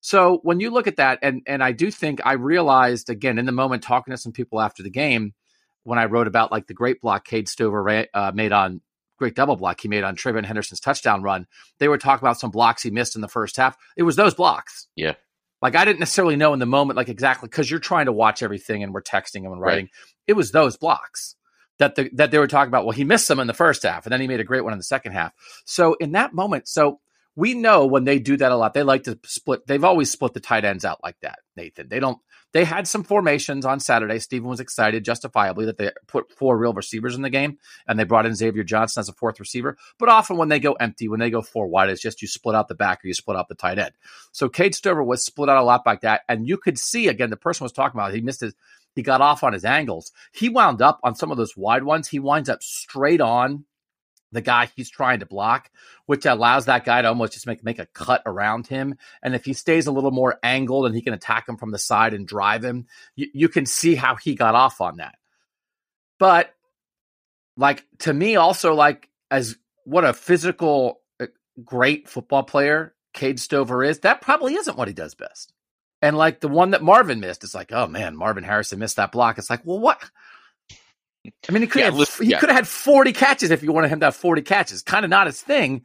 So 0.00 0.40
when 0.42 0.60
you 0.60 0.70
look 0.70 0.86
at 0.86 0.96
that, 0.96 1.18
and 1.22 1.42
and 1.46 1.62
I 1.62 1.72
do 1.72 1.90
think 1.90 2.20
I 2.24 2.34
realized 2.34 3.10
again 3.10 3.38
in 3.38 3.46
the 3.46 3.52
moment 3.52 3.82
talking 3.82 4.12
to 4.12 4.18
some 4.18 4.32
people 4.32 4.60
after 4.60 4.82
the 4.82 4.90
game 4.90 5.34
when 5.84 5.98
I 5.98 6.06
wrote 6.06 6.26
about 6.26 6.50
like 6.50 6.66
the 6.66 6.74
great 6.74 7.00
block 7.00 7.24
Cade 7.24 7.48
Stover 7.48 8.06
uh, 8.12 8.32
made 8.34 8.52
on 8.52 8.80
great 9.18 9.34
double 9.34 9.56
block 9.56 9.80
he 9.80 9.88
made 9.88 10.04
on 10.04 10.16
TreVeyon 10.16 10.44
Henderson's 10.44 10.80
touchdown 10.80 11.22
run. 11.22 11.46
They 11.78 11.88
were 11.88 11.98
talking 11.98 12.24
about 12.24 12.40
some 12.40 12.50
blocks 12.50 12.82
he 12.82 12.90
missed 12.90 13.16
in 13.16 13.22
the 13.22 13.28
first 13.28 13.56
half. 13.56 13.76
It 13.96 14.02
was 14.02 14.16
those 14.16 14.34
blocks. 14.34 14.88
Yeah. 14.94 15.14
Like 15.62 15.74
I 15.74 15.84
didn't 15.84 16.00
necessarily 16.00 16.36
know 16.36 16.52
in 16.52 16.58
the 16.58 16.66
moment, 16.66 16.96
like 16.96 17.08
exactly 17.08 17.48
because 17.48 17.70
you're 17.70 17.80
trying 17.80 18.06
to 18.06 18.12
watch 18.12 18.42
everything 18.42 18.82
and 18.82 18.92
we're 18.92 19.02
texting 19.02 19.42
him 19.42 19.52
and 19.52 19.60
writing. 19.60 19.86
Right. 19.86 20.24
It 20.26 20.32
was 20.34 20.52
those 20.52 20.76
blocks 20.76 21.34
that 21.78 21.94
the, 21.94 22.10
that 22.14 22.30
they 22.30 22.38
were 22.38 22.46
talking 22.46 22.68
about. 22.68 22.84
Well, 22.84 22.92
he 22.92 23.04
missed 23.04 23.26
some 23.26 23.40
in 23.40 23.46
the 23.46 23.54
first 23.54 23.82
half, 23.82 24.06
and 24.06 24.12
then 24.12 24.20
he 24.20 24.28
made 24.28 24.40
a 24.40 24.44
great 24.44 24.64
one 24.64 24.72
in 24.72 24.78
the 24.78 24.84
second 24.84 25.12
half. 25.12 25.32
So 25.64 25.94
in 25.94 26.12
that 26.12 26.34
moment, 26.34 26.68
so 26.68 27.00
we 27.36 27.52
know 27.52 27.84
when 27.84 28.04
they 28.04 28.18
do 28.18 28.36
that 28.38 28.50
a 28.50 28.56
lot, 28.56 28.72
they 28.72 28.82
like 28.82 29.04
to 29.04 29.18
split. 29.24 29.66
They've 29.66 29.84
always 29.84 30.10
split 30.10 30.32
the 30.32 30.40
tight 30.40 30.64
ends 30.64 30.86
out 30.86 31.02
like 31.02 31.20
that, 31.20 31.40
Nathan. 31.54 31.88
They 31.88 32.00
don't. 32.00 32.18
They 32.52 32.64
had 32.64 32.88
some 32.88 33.04
formations 33.04 33.66
on 33.66 33.80
Saturday. 33.80 34.18
Stephen 34.18 34.48
was 34.48 34.60
excited, 34.60 35.04
justifiably, 35.04 35.66
that 35.66 35.76
they 35.76 35.90
put 36.06 36.32
four 36.32 36.56
real 36.56 36.72
receivers 36.72 37.14
in 37.14 37.20
the 37.20 37.28
game, 37.28 37.58
and 37.86 37.98
they 37.98 38.04
brought 38.04 38.24
in 38.24 38.34
Xavier 38.34 38.64
Johnson 38.64 39.00
as 39.00 39.10
a 39.10 39.12
fourth 39.12 39.38
receiver. 39.38 39.76
But 39.98 40.08
often 40.08 40.38
when 40.38 40.48
they 40.48 40.58
go 40.58 40.72
empty, 40.72 41.08
when 41.08 41.20
they 41.20 41.28
go 41.28 41.42
four 41.42 41.66
wide, 41.66 41.90
it's 41.90 42.00
just 42.00 42.22
you 42.22 42.28
split 42.28 42.56
out 42.56 42.68
the 42.68 42.74
back 42.74 43.04
or 43.04 43.08
you 43.08 43.14
split 43.14 43.36
out 43.36 43.48
the 43.48 43.54
tight 43.54 43.78
end. 43.78 43.92
So 44.32 44.48
Cade 44.48 44.74
Stover 44.74 45.04
was 45.04 45.22
split 45.22 45.50
out 45.50 45.58
a 45.58 45.64
lot 45.64 45.84
like 45.84 46.00
that, 46.00 46.22
and 46.30 46.48
you 46.48 46.56
could 46.56 46.78
see 46.78 47.08
again 47.08 47.28
the 47.28 47.36
person 47.36 47.64
was 47.64 47.72
talking 47.72 48.00
about 48.00 48.14
he 48.14 48.22
missed 48.22 48.40
his 48.40 48.54
he 48.96 49.02
got 49.02 49.20
off 49.20 49.44
on 49.44 49.52
his 49.52 49.64
angles. 49.64 50.10
He 50.32 50.48
wound 50.48 50.82
up 50.82 50.98
on 51.04 51.14
some 51.14 51.30
of 51.30 51.36
those 51.36 51.56
wide 51.56 51.84
ones. 51.84 52.08
He 52.08 52.18
winds 52.18 52.48
up 52.48 52.62
straight 52.62 53.20
on 53.20 53.66
the 54.32 54.40
guy 54.40 54.70
he's 54.74 54.90
trying 54.90 55.20
to 55.20 55.26
block, 55.26 55.70
which 56.06 56.24
allows 56.26 56.64
that 56.64 56.84
guy 56.84 57.02
to 57.02 57.08
almost 57.08 57.34
just 57.34 57.46
make 57.46 57.62
make 57.62 57.78
a 57.78 57.86
cut 57.86 58.22
around 58.24 58.66
him. 58.66 58.96
And 59.22 59.34
if 59.34 59.44
he 59.44 59.52
stays 59.52 59.86
a 59.86 59.92
little 59.92 60.10
more 60.10 60.38
angled 60.42 60.86
and 60.86 60.94
he 60.94 61.02
can 61.02 61.12
attack 61.12 61.46
him 61.46 61.58
from 61.58 61.70
the 61.70 61.78
side 61.78 62.14
and 62.14 62.26
drive 62.26 62.64
him, 62.64 62.86
you, 63.14 63.28
you 63.34 63.48
can 63.50 63.66
see 63.66 63.94
how 63.94 64.16
he 64.16 64.34
got 64.34 64.54
off 64.54 64.80
on 64.80 64.96
that. 64.96 65.14
But 66.18 66.54
like 67.58 67.84
to 67.98 68.12
me, 68.12 68.36
also 68.36 68.74
like 68.74 69.10
as 69.30 69.56
what 69.84 70.04
a 70.04 70.14
physical 70.14 71.00
uh, 71.20 71.26
great 71.62 72.08
football 72.08 72.44
player 72.44 72.94
Cade 73.12 73.38
Stover 73.38 73.84
is, 73.84 74.00
that 74.00 74.22
probably 74.22 74.54
isn't 74.54 74.76
what 74.76 74.88
he 74.88 74.94
does 74.94 75.14
best. 75.14 75.52
And 76.06 76.16
like 76.18 76.40
the 76.40 76.48
one 76.48 76.72
that 76.72 76.82
Marvin 76.82 77.20
missed, 77.20 77.44
it's 77.44 77.54
like, 77.54 77.72
oh 77.72 77.88
man, 77.88 78.16
Marvin 78.16 78.44
Harrison 78.44 78.78
missed 78.80 78.96
that 78.96 79.12
block. 79.12 79.38
It's 79.38 79.50
like, 79.50 79.62
well, 79.64 79.80
what? 79.80 80.02
I 81.48 81.52
mean, 81.52 81.62
he 81.62 81.68
could 81.68 81.82
Yeah, 81.82 81.86
have 81.86 81.96
he 82.22 82.32
yeah. 82.32 82.36
could 82.36 82.50
have 82.50 82.56
had 82.56 82.68
forty 82.68 83.12
catches 83.12 83.50
if 83.50 83.62
you 83.62 83.72
wanted 83.72 83.90
him 83.90 84.00
to 84.00 84.06
have 84.06 84.16
forty 84.16 84.42
catches. 84.42 84.82
Kind 84.82 85.04
of 85.04 85.10
not 85.10 85.26
his 85.28 85.42
thing. 85.42 85.84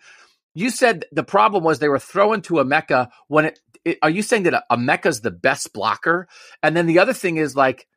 You 0.55 0.69
said 0.71 1.05
the 1.11 1.23
problem 1.23 1.63
was 1.63 1.79
they 1.79 1.89
were 1.89 1.99
throwing 1.99 2.41
to 2.43 2.55
Emeka 2.55 3.09
when 3.27 3.45
it. 3.45 3.59
it 3.85 3.99
are 4.03 4.09
you 4.11 4.23
saying 4.23 4.43
that 4.43 4.65
Emeka's 4.71 5.21
the 5.21 5.31
best 5.31 5.73
blocker? 5.73 6.27
And 6.63 6.77
then 6.77 6.87
the 6.87 6.99
other 6.99 7.13
thing 7.13 7.37
is 7.37 7.55
like 7.55 7.87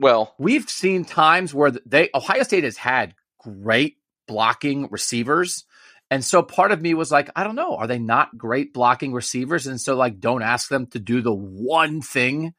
Well, 0.00 0.34
we've 0.38 0.70
seen 0.70 1.06
times 1.06 1.54
where 1.54 1.72
they 1.86 2.10
Ohio 2.14 2.44
State 2.44 2.64
has 2.64 2.78
had 2.78 3.14
great 3.40 3.96
blocking 4.28 4.88
receivers. 4.90 5.64
And 6.12 6.22
so 6.22 6.42
part 6.42 6.72
of 6.72 6.82
me 6.82 6.92
was 6.92 7.10
like, 7.10 7.30
I 7.34 7.42
don't 7.42 7.54
know, 7.54 7.74
are 7.74 7.86
they 7.86 7.98
not 7.98 8.36
great 8.36 8.74
blocking 8.74 9.14
receivers? 9.14 9.66
And 9.66 9.80
so 9.80 9.96
like 9.96 10.20
don't 10.20 10.42
ask 10.42 10.68
them 10.68 10.86
to 10.88 10.98
do 10.98 11.22
the 11.22 11.32
one 11.32 12.02
thing 12.02 12.52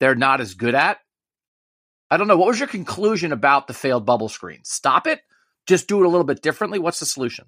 they're 0.00 0.14
not 0.14 0.40
as 0.40 0.54
good 0.54 0.74
at. 0.74 0.96
I 2.10 2.16
don't 2.16 2.28
know. 2.28 2.38
What 2.38 2.48
was 2.48 2.58
your 2.58 2.66
conclusion 2.66 3.30
about 3.30 3.66
the 3.66 3.74
failed 3.74 4.06
bubble 4.06 4.30
screen? 4.30 4.60
Stop 4.64 5.06
it? 5.06 5.20
Just 5.66 5.86
do 5.86 6.02
it 6.02 6.06
a 6.06 6.08
little 6.08 6.24
bit 6.24 6.40
differently? 6.40 6.78
What's 6.78 6.98
the 6.98 7.04
solution? 7.04 7.44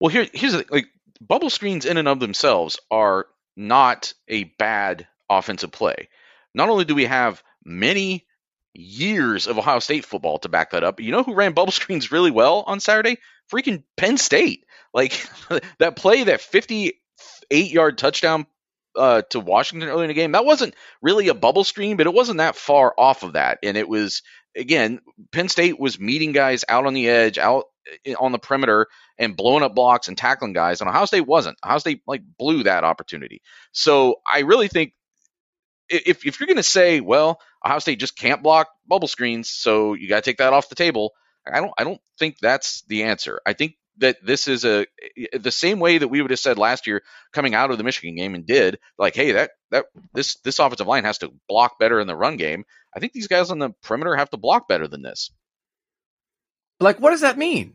Well, 0.00 0.08
here, 0.08 0.26
here's 0.34 0.54
the, 0.54 0.66
like 0.68 0.88
bubble 1.20 1.48
screens 1.48 1.84
in 1.84 1.96
and 1.96 2.08
of 2.08 2.18
themselves 2.18 2.80
are 2.90 3.26
not 3.56 4.14
a 4.26 4.42
bad 4.58 5.06
offensive 5.30 5.70
play. 5.70 6.08
Not 6.56 6.70
only 6.70 6.84
do 6.84 6.96
we 6.96 7.04
have 7.04 7.40
many 7.64 8.26
years 8.74 9.46
of 9.46 9.58
Ohio 9.58 9.78
State 9.78 10.04
football 10.04 10.40
to 10.40 10.48
back 10.48 10.72
that 10.72 10.82
up, 10.82 10.98
you 10.98 11.12
know 11.12 11.22
who 11.22 11.34
ran 11.34 11.52
bubble 11.52 11.70
screens 11.70 12.10
really 12.10 12.32
well 12.32 12.64
on 12.66 12.80
Saturday? 12.80 13.18
Freaking 13.52 13.82
Penn 13.96 14.16
State. 14.16 14.64
Like 14.92 15.26
that 15.78 15.96
play, 15.96 16.24
that 16.24 16.40
58 16.40 17.70
yard 17.70 17.98
touchdown 17.98 18.46
uh, 18.96 19.22
to 19.30 19.40
Washington 19.40 19.88
early 19.88 20.04
in 20.04 20.08
the 20.08 20.14
game, 20.14 20.32
that 20.32 20.44
wasn't 20.44 20.74
really 21.02 21.28
a 21.28 21.34
bubble 21.34 21.64
screen, 21.64 21.96
but 21.96 22.06
it 22.06 22.14
wasn't 22.14 22.38
that 22.38 22.56
far 22.56 22.94
off 22.96 23.22
of 23.22 23.32
that. 23.32 23.58
And 23.62 23.76
it 23.76 23.88
was, 23.88 24.22
again, 24.56 25.00
Penn 25.32 25.48
State 25.48 25.78
was 25.78 25.98
meeting 25.98 26.32
guys 26.32 26.64
out 26.68 26.86
on 26.86 26.94
the 26.94 27.08
edge, 27.08 27.38
out 27.38 27.64
eh, 28.04 28.14
on 28.18 28.32
the 28.32 28.38
perimeter 28.38 28.86
and 29.18 29.36
blowing 29.36 29.62
up 29.62 29.74
blocks 29.74 30.08
and 30.08 30.16
tackling 30.16 30.52
guys, 30.52 30.80
and 30.80 30.88
Ohio 30.88 31.04
State 31.06 31.26
wasn't. 31.26 31.58
Ohio 31.64 31.78
State 31.78 32.02
like 32.06 32.22
blew 32.38 32.64
that 32.64 32.84
opportunity. 32.84 33.42
So 33.72 34.16
I 34.30 34.40
really 34.40 34.68
think 34.68 34.92
if 35.88 36.26
if 36.26 36.40
you're 36.40 36.46
going 36.46 36.56
to 36.56 36.62
say, 36.62 37.00
well, 37.00 37.40
Ohio 37.64 37.78
State 37.78 38.00
just 38.00 38.16
can't 38.16 38.42
block 38.42 38.68
bubble 38.86 39.08
screens, 39.08 39.50
so 39.50 39.94
you 39.94 40.08
got 40.08 40.16
to 40.16 40.30
take 40.30 40.38
that 40.38 40.52
off 40.52 40.68
the 40.68 40.74
table. 40.74 41.12
I 41.46 41.60
don't 41.60 41.72
I 41.78 41.84
don't 41.84 42.00
think 42.18 42.38
that's 42.40 42.82
the 42.88 43.04
answer. 43.04 43.40
I 43.46 43.52
think 43.52 43.76
that 43.98 44.16
this 44.24 44.48
is 44.48 44.64
a 44.64 44.86
eh, 45.16 45.38
the 45.38 45.50
same 45.50 45.78
way 45.78 45.98
that 45.98 46.08
we 46.08 46.20
would 46.22 46.30
have 46.30 46.40
said 46.40 46.58
last 46.58 46.86
year 46.86 47.02
coming 47.32 47.54
out 47.54 47.70
of 47.70 47.78
the 47.78 47.84
Michigan 47.84 48.16
game 48.16 48.34
and 48.34 48.46
did 48.46 48.78
like, 48.98 49.14
hey, 49.14 49.32
that 49.32 49.52
that 49.70 49.86
this 50.12 50.36
this 50.36 50.58
offensive 50.58 50.86
line 50.86 51.04
has 51.04 51.18
to 51.18 51.32
block 51.48 51.78
better 51.78 52.00
in 52.00 52.06
the 52.06 52.16
run 52.16 52.36
game. 52.36 52.64
I 52.94 53.00
think 53.00 53.12
these 53.12 53.28
guys 53.28 53.50
on 53.50 53.58
the 53.58 53.70
perimeter 53.82 54.16
have 54.16 54.30
to 54.30 54.36
block 54.36 54.68
better 54.68 54.88
than 54.88 55.02
this. 55.02 55.30
Like, 56.80 57.00
what 57.00 57.10
does 57.10 57.20
that 57.20 57.38
mean? 57.38 57.74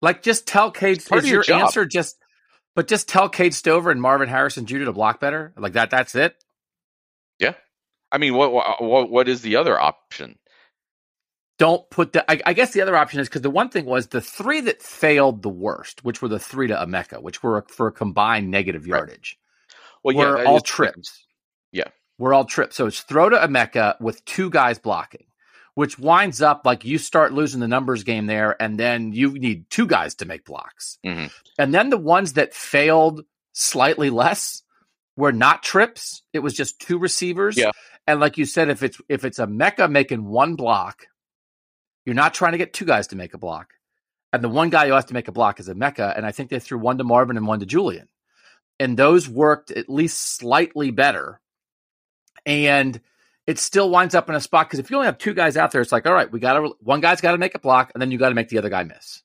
Like, 0.00 0.22
just 0.22 0.46
tell 0.46 0.70
Cade. 0.70 0.98
Is 0.98 1.10
your, 1.10 1.24
your 1.24 1.42
job. 1.42 1.62
answer 1.62 1.84
just? 1.86 2.16
But 2.74 2.88
just 2.88 3.08
tell 3.08 3.28
Cade 3.28 3.54
Stover 3.54 3.90
and 3.90 4.00
Marvin 4.00 4.28
Harrison 4.28 4.66
Jr. 4.66 4.84
to 4.84 4.92
block 4.92 5.20
better. 5.20 5.52
Like 5.56 5.74
that. 5.74 5.90
That's 5.90 6.14
it. 6.14 6.34
Yeah, 7.38 7.54
I 8.10 8.18
mean, 8.18 8.34
what 8.34 8.52
what 8.82 9.10
what 9.10 9.28
is 9.28 9.42
the 9.42 9.56
other 9.56 9.80
option? 9.80 10.38
Don't 11.62 11.88
put 11.90 12.12
the. 12.12 12.28
I, 12.28 12.40
I 12.44 12.52
guess 12.54 12.72
the 12.72 12.80
other 12.80 12.96
option 12.96 13.20
is 13.20 13.28
because 13.28 13.42
the 13.42 13.48
one 13.50 13.68
thing 13.68 13.84
was 13.84 14.08
the 14.08 14.20
three 14.20 14.62
that 14.62 14.82
failed 14.82 15.42
the 15.42 15.48
worst, 15.48 16.04
which 16.04 16.20
were 16.20 16.26
the 16.26 16.40
three 16.40 16.66
to 16.66 16.74
Emeka, 16.74 17.22
which 17.22 17.40
were 17.40 17.64
for 17.68 17.86
a 17.86 17.92
combined 17.92 18.50
negative 18.50 18.82
Right. 18.82 18.98
yardage. 18.98 19.38
Well, 20.02 20.16
were 20.16 20.38
that 20.38 20.46
all 20.46 20.56
is- 20.56 20.64
trips. 20.64 21.24
Yeah. 21.70 21.84
We're 22.18 22.34
all 22.34 22.46
trips. 22.46 22.74
So 22.74 22.86
it's 22.86 23.02
throw 23.02 23.28
to 23.28 23.36
Emeka 23.36 24.00
with 24.00 24.24
two 24.24 24.50
guys 24.50 24.80
blocking, 24.80 25.26
which 25.76 26.00
winds 26.00 26.42
up 26.42 26.62
like 26.64 26.84
you 26.84 26.98
start 26.98 27.32
losing 27.32 27.60
the 27.60 27.68
numbers 27.68 28.02
game 28.02 28.26
there, 28.26 28.60
and 28.60 28.76
then 28.76 29.12
you 29.12 29.30
need 29.32 29.70
two 29.70 29.86
guys 29.86 30.16
to 30.16 30.24
make 30.24 30.44
blocks. 30.44 30.98
Mhm. 31.06 31.30
And 31.60 31.72
then 31.72 31.90
the 31.90 31.96
ones 31.96 32.32
that 32.32 32.54
failed 32.54 33.24
slightly 33.52 34.10
less 34.10 34.64
were 35.16 35.32
not 35.32 35.62
trips. 35.62 36.22
It 36.32 36.40
was 36.40 36.54
just 36.54 36.80
two 36.80 36.98
receivers. 36.98 37.56
Yeah. 37.56 37.70
And 38.08 38.18
like 38.18 38.36
you 38.36 38.46
said, 38.46 38.68
if 38.68 38.82
it's 38.82 39.00
if 39.08 39.24
it's 39.24 39.38
Emeka 39.38 39.88
making 39.88 40.24
one 40.24 40.56
block, 40.56 41.06
you're 42.04 42.14
not 42.14 42.34
trying 42.34 42.52
to 42.52 42.58
get 42.58 42.72
two 42.72 42.84
guys 42.84 43.08
to 43.08 43.16
make 43.16 43.34
a 43.34 43.38
block. 43.38 43.74
And 44.32 44.42
the 44.42 44.48
one 44.48 44.70
guy 44.70 44.86
who 44.86 44.94
has 44.94 45.04
to 45.06 45.14
make 45.14 45.28
a 45.28 45.32
block 45.32 45.60
is 45.60 45.68
Emeka. 45.68 46.16
And 46.16 46.24
I 46.24 46.32
think 46.32 46.50
they 46.50 46.58
threw 46.58 46.78
one 46.78 46.98
to 46.98 47.04
Marvin 47.04 47.36
and 47.36 47.46
one 47.46 47.60
to 47.60 47.66
Julian. 47.66 48.08
And 48.80 48.96
those 48.96 49.28
worked 49.28 49.70
at 49.70 49.88
least 49.88 50.36
slightly 50.36 50.90
better. 50.90 51.40
And 52.46 53.00
it 53.46 53.58
still 53.58 53.90
winds 53.90 54.14
up 54.14 54.28
in 54.28 54.34
a 54.34 54.40
spot 54.40 54.68
because 54.68 54.78
if 54.78 54.90
you 54.90 54.96
only 54.96 55.06
have 55.06 55.18
two 55.18 55.34
guys 55.34 55.56
out 55.56 55.72
there, 55.72 55.80
it's 55.80 55.92
like, 55.92 56.06
all 56.06 56.14
right, 56.14 56.30
we 56.30 56.40
got 56.40 56.54
to 56.54 56.74
one 56.80 57.00
guy's 57.00 57.20
got 57.20 57.32
to 57.32 57.38
make 57.38 57.54
a 57.54 57.58
block, 57.58 57.90
and 57.94 58.00
then 58.00 58.10
you 58.10 58.18
got 58.18 58.28
to 58.28 58.34
make 58.34 58.48
the 58.48 58.58
other 58.58 58.70
guy 58.70 58.84
miss. 58.84 59.22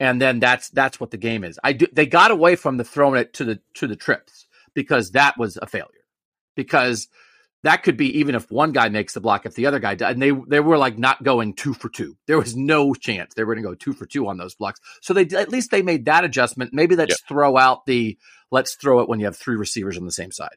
And 0.00 0.20
then 0.20 0.40
that's 0.40 0.68
that's 0.70 1.00
what 1.00 1.10
the 1.10 1.16
game 1.16 1.44
is. 1.44 1.58
I 1.62 1.72
do. 1.72 1.86
They 1.92 2.06
got 2.06 2.30
away 2.30 2.56
from 2.56 2.76
the 2.76 2.84
throwing 2.84 3.20
it 3.20 3.34
to 3.34 3.44
the 3.44 3.60
to 3.74 3.86
the 3.86 3.96
trips 3.96 4.46
because 4.74 5.12
that 5.12 5.38
was 5.38 5.56
a 5.56 5.66
failure. 5.66 5.88
Because 6.54 7.08
that 7.64 7.82
could 7.82 7.96
be 7.96 8.18
even 8.20 8.34
if 8.34 8.50
one 8.50 8.72
guy 8.72 8.90
makes 8.90 9.14
the 9.14 9.20
block, 9.20 9.46
if 9.46 9.54
the 9.54 9.66
other 9.66 9.78
guy 9.78 9.94
does, 9.94 10.12
and 10.12 10.22
they 10.22 10.30
they 10.30 10.60
were 10.60 10.78
like 10.78 10.98
not 10.98 11.22
going 11.22 11.54
two 11.54 11.74
for 11.74 11.88
two. 11.88 12.16
There 12.26 12.38
was 12.38 12.54
no 12.54 12.94
chance 12.94 13.34
they 13.34 13.42
were 13.42 13.54
going 13.54 13.64
to 13.64 13.70
go 13.70 13.74
two 13.74 13.94
for 13.94 14.06
two 14.06 14.28
on 14.28 14.36
those 14.36 14.54
blocks. 14.54 14.80
So 15.00 15.14
they 15.14 15.26
at 15.36 15.48
least 15.48 15.70
they 15.70 15.82
made 15.82 16.04
that 16.04 16.24
adjustment. 16.24 16.72
Maybe 16.74 16.94
let's 16.94 17.10
yep. 17.10 17.18
throw 17.26 17.56
out 17.56 17.86
the 17.86 18.18
let's 18.50 18.76
throw 18.76 19.00
it 19.00 19.08
when 19.08 19.18
you 19.18 19.24
have 19.26 19.36
three 19.36 19.56
receivers 19.56 19.96
on 19.96 20.04
the 20.04 20.12
same 20.12 20.30
side. 20.30 20.56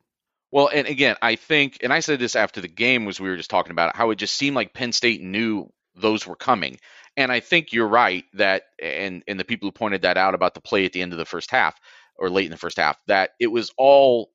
Well, 0.52 0.70
and 0.74 0.88
again, 0.88 1.16
I 1.22 1.36
think, 1.36 1.80
and 1.82 1.92
I 1.92 2.00
said 2.00 2.20
this 2.20 2.36
after 2.36 2.62
the 2.62 2.70
game 2.70 3.06
was 3.06 3.20
we 3.20 3.30
were 3.30 3.38
just 3.38 3.50
talking 3.50 3.72
about 3.72 3.90
it, 3.90 3.98
how 3.98 4.12
it 4.12 4.16
just 4.16 4.36
seemed 4.36 4.56
like 4.56 4.74
Penn 4.74 4.94
State 4.94 5.22
knew 5.22 5.70
those 5.96 6.26
were 6.26 6.38
coming. 6.38 6.78
And 7.18 7.32
I 7.32 7.40
think 7.40 7.74
you're 7.74 7.88
right 7.88 8.24
that, 8.34 8.64
and 8.82 9.24
and 9.28 9.40
the 9.40 9.46
people 9.46 9.68
who 9.68 9.72
pointed 9.72 10.04
that 10.04 10.18
out 10.18 10.36
about 10.36 10.54
the 10.54 10.62
play 10.62 10.86
at 10.86 10.94
the 10.94 11.02
end 11.02 11.14
of 11.14 11.20
the 11.20 11.26
first 11.26 11.52
half 11.52 11.80
or 12.18 12.30
late 12.30 12.46
in 12.46 12.52
the 12.52 12.58
first 12.58 12.78
half, 12.78 12.98
that 13.08 13.32
it 13.40 13.48
was 13.48 13.72
all 13.78 14.30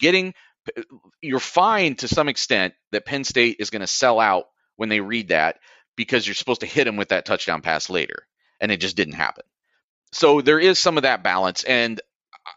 getting. 0.00 0.34
You're 1.20 1.40
fine 1.40 1.96
to 1.96 2.08
some 2.08 2.28
extent 2.28 2.74
that 2.92 3.06
Penn 3.06 3.24
State 3.24 3.56
is 3.60 3.70
going 3.70 3.80
to 3.80 3.86
sell 3.86 4.20
out 4.20 4.46
when 4.76 4.88
they 4.88 5.00
read 5.00 5.28
that 5.28 5.58
because 5.96 6.26
you're 6.26 6.34
supposed 6.34 6.60
to 6.60 6.66
hit 6.66 6.84
them 6.84 6.96
with 6.96 7.10
that 7.10 7.24
touchdown 7.24 7.62
pass 7.62 7.90
later, 7.90 8.26
and 8.60 8.72
it 8.72 8.80
just 8.80 8.96
didn't 8.96 9.14
happen. 9.14 9.44
So 10.12 10.40
there 10.40 10.60
is 10.60 10.78
some 10.78 10.96
of 10.96 11.02
that 11.04 11.22
balance, 11.22 11.64
and 11.64 12.00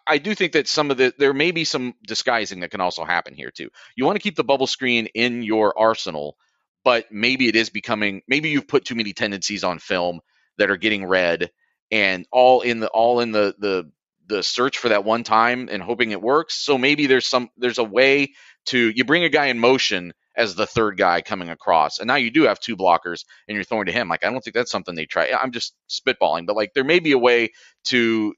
I 0.08 0.18
do 0.18 0.36
think 0.36 0.54
that 0.54 0.68
some 0.68 0.92
of 0.92 0.98
the 0.98 1.14
there 1.18 1.34
may 1.34 1.52
be 1.52 1.64
some 1.64 1.94
disguising 2.06 2.60
that 2.62 2.72
can 2.72 2.82
also 2.82 3.06
happen 3.06 3.34
here 3.34 3.52
too. 3.52 3.70
You 3.96 4.06
want 4.06 4.16
to 4.18 4.22
keep 4.22 4.36
the 4.36 4.44
bubble 4.44 4.68
screen 4.68 5.08
in 5.08 5.44
your 5.44 5.78
arsenal, 5.78 6.38
but 6.84 7.12
maybe 7.12 7.48
it 7.48 7.56
is 7.56 7.70
becoming 7.70 8.22
maybe 8.28 8.50
you've 8.50 8.68
put 8.68 8.86
too 8.86 8.96
many 8.96 9.14
tendencies 9.14 9.64
on 9.64 9.80
film 9.80 10.20
that 10.58 10.70
are 10.72 10.78
getting 10.78 11.06
read 11.06 11.52
and 11.92 12.28
all 12.32 12.62
in 12.62 12.80
the 12.80 12.88
all 12.88 13.20
in 13.20 13.32
the 13.32 13.56
the 13.60 13.92
the 14.28 14.44
search 14.44 14.78
for 14.78 14.90
that 14.90 15.06
one 15.06 15.24
time 15.24 15.70
and 15.72 15.82
hoping 15.82 16.12
it 16.12 16.22
works. 16.22 16.56
So 16.56 16.78
maybe 16.78 17.08
there's 17.08 17.28
some 17.28 17.50
there's 17.58 17.78
a 17.78 17.84
way 17.84 18.34
to 18.68 18.90
you 18.90 19.06
bring 19.06 19.24
a 19.24 19.30
guy 19.30 19.48
in 19.48 19.60
motion 19.60 20.14
as 20.36 20.54
the 20.54 20.68
third 20.68 20.98
guy 20.98 21.22
coming 21.22 21.50
across. 21.50 22.00
And 22.00 22.08
now 22.08 22.16
you 22.16 22.30
do 22.30 22.44
have 22.44 22.60
two 22.60 22.78
blockers 22.78 23.26
and 23.48 23.56
you're 23.56 23.64
throwing 23.64 23.88
to 23.88 23.92
him. 23.92 24.08
Like 24.08 24.24
I 24.24 24.30
don't 24.30 24.42
think 24.44 24.54
that's 24.54 24.72
something 24.72 24.96
they 24.96 25.06
try. 25.06 25.32
I'm 25.32 25.52
just 25.52 25.74
spitballing, 25.90 26.46
but 26.46 26.56
like 26.56 26.74
there 26.74 26.84
may 26.84 27.00
be 27.00 27.14
a 27.14 27.18
way 27.18 27.52
to 27.86 28.34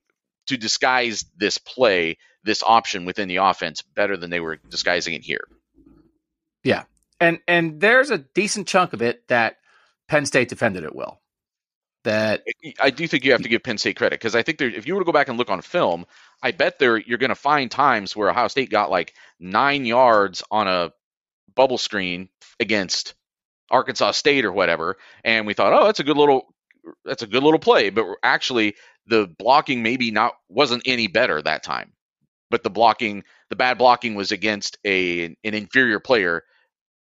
to 0.47 0.57
disguise 0.57 1.25
this 1.37 1.57
play, 1.57 2.17
this 2.43 2.63
option 2.65 3.05
within 3.05 3.27
the 3.27 3.37
offense 3.37 3.81
better 3.81 4.17
than 4.17 4.29
they 4.29 4.39
were 4.39 4.57
disguising 4.69 5.13
it 5.13 5.23
here. 5.23 5.47
Yeah. 6.63 6.83
And 7.19 7.39
and 7.47 7.81
there's 7.81 8.11
a 8.11 8.19
decent 8.19 8.67
chunk 8.67 8.93
of 8.93 9.01
it 9.01 9.27
that 9.27 9.57
Penn 10.07 10.25
State 10.25 10.49
defended 10.49 10.83
it 10.83 10.95
well. 10.95 11.21
That 12.05 12.43
I 12.79 12.91
do 12.91 13.07
think 13.07 13.25
you 13.25 13.33
have 13.33 13.41
to 13.41 13.49
give 13.49 13.61
Penn 13.63 13.77
State 13.77 13.97
credit 13.97 14.19
because 14.19 14.33
I 14.33 14.41
think 14.41 14.57
there, 14.57 14.69
if 14.69 14.87
you 14.87 14.95
were 14.95 15.01
to 15.01 15.05
go 15.05 15.11
back 15.11 15.27
and 15.27 15.37
look 15.37 15.49
on 15.49 15.61
film, 15.61 16.05
I 16.41 16.51
bet 16.51 16.79
there 16.79 16.97
you're 16.97 17.17
going 17.17 17.29
to 17.29 17.35
find 17.35 17.69
times 17.69 18.15
where 18.15 18.29
Ohio 18.29 18.47
State 18.47 18.69
got 18.69 18.89
like 18.89 19.13
nine 19.39 19.85
yards 19.85 20.41
on 20.49 20.67
a 20.67 20.93
bubble 21.55 21.77
screen 21.77 22.29
against 22.59 23.15
Arkansas 23.71 24.11
State 24.11 24.45
or 24.45 24.51
whatever, 24.53 24.97
and 25.23 25.47
we 25.47 25.53
thought, 25.53 25.73
oh, 25.73 25.85
that's 25.85 25.99
a 25.99 26.03
good 26.05 26.17
little 26.17 26.53
that's 27.05 27.23
a 27.23 27.27
good 27.27 27.43
little 27.43 27.59
play, 27.59 27.89
but 27.89 28.05
actually 28.23 28.75
the 29.07 29.27
blocking 29.39 29.83
maybe 29.83 30.11
not 30.11 30.33
wasn't 30.49 30.83
any 30.85 31.07
better 31.07 31.41
that 31.41 31.63
time. 31.63 31.93
But 32.51 32.63
the 32.63 32.69
blocking, 32.71 33.23
the 33.49 33.55
bad 33.57 33.77
blocking 33.77 34.15
was 34.15 34.31
against 34.31 34.77
a 34.85 35.25
an 35.25 35.35
inferior 35.43 35.99
player 35.99 36.43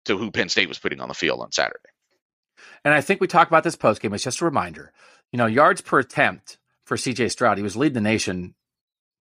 to 0.07 0.19
who 0.19 0.31
Penn 0.33 0.49
State 0.51 0.69
was 0.69 0.79
putting 0.81 1.01
on 1.01 1.09
the 1.09 1.15
field 1.15 1.41
on 1.41 1.53
Saturday. 1.53 1.92
And 2.85 2.95
I 2.95 3.01
think 3.01 3.21
we 3.21 3.27
talked 3.27 3.51
about 3.51 3.65
this 3.65 3.77
post 3.77 4.01
game. 4.01 4.13
It's 4.15 4.25
just 4.25 4.41
a 4.41 4.45
reminder. 4.45 4.93
You 5.33 5.39
know, 5.39 5.47
yards 5.47 5.81
per 5.81 5.99
attempt 5.99 6.59
for 6.85 6.97
CJ 6.97 7.31
Stroud, 7.31 7.57
he 7.57 7.63
was 7.63 7.77
leading 7.77 7.95
the 7.95 8.01
nation 8.01 8.55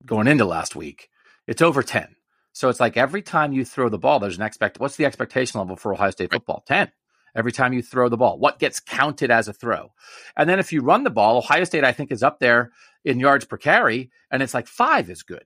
going 0.06 0.28
into 0.28 0.46
last 0.46 0.76
week. 0.76 1.10
It's 1.48 1.62
over 1.62 1.84
10. 1.84 2.16
So 2.54 2.70
it's 2.70 2.80
like 2.80 2.98
every 2.98 3.22
time 3.22 3.54
you 3.54 3.64
throw 3.64 3.90
the 3.90 3.98
ball, 3.98 4.20
there's 4.20 4.38
an 4.38 4.44
expect. 4.44 4.80
What's 4.80 4.98
the 4.98 5.06
expectation 5.06 5.60
level 5.60 5.76
for 5.76 5.94
Ohio 5.94 6.12
State 6.12 6.32
football? 6.32 6.64
10 6.68 6.92
every 7.36 7.52
time 7.52 7.74
you 7.74 7.82
throw 7.82 8.10
the 8.10 8.18
ball? 8.18 8.38
What 8.38 8.60
gets 8.60 8.80
counted 8.80 9.32
as 9.32 9.48
a 9.48 9.54
throw? 9.54 9.94
And 10.36 10.50
then 10.50 10.60
if 10.60 10.74
you 10.74 10.82
run 10.82 11.04
the 11.04 11.10
ball, 11.10 11.38
Ohio 11.38 11.64
State, 11.64 11.84
I 11.84 11.92
think, 11.92 12.12
is 12.12 12.24
up 12.24 12.40
there 12.40 12.72
in 13.06 13.20
yards 13.20 13.46
per 13.46 13.58
carry, 13.58 14.12
and 14.30 14.44
it's 14.44 14.54
like 14.54 14.68
five 14.68 15.10
is 15.10 15.24
good. 15.24 15.46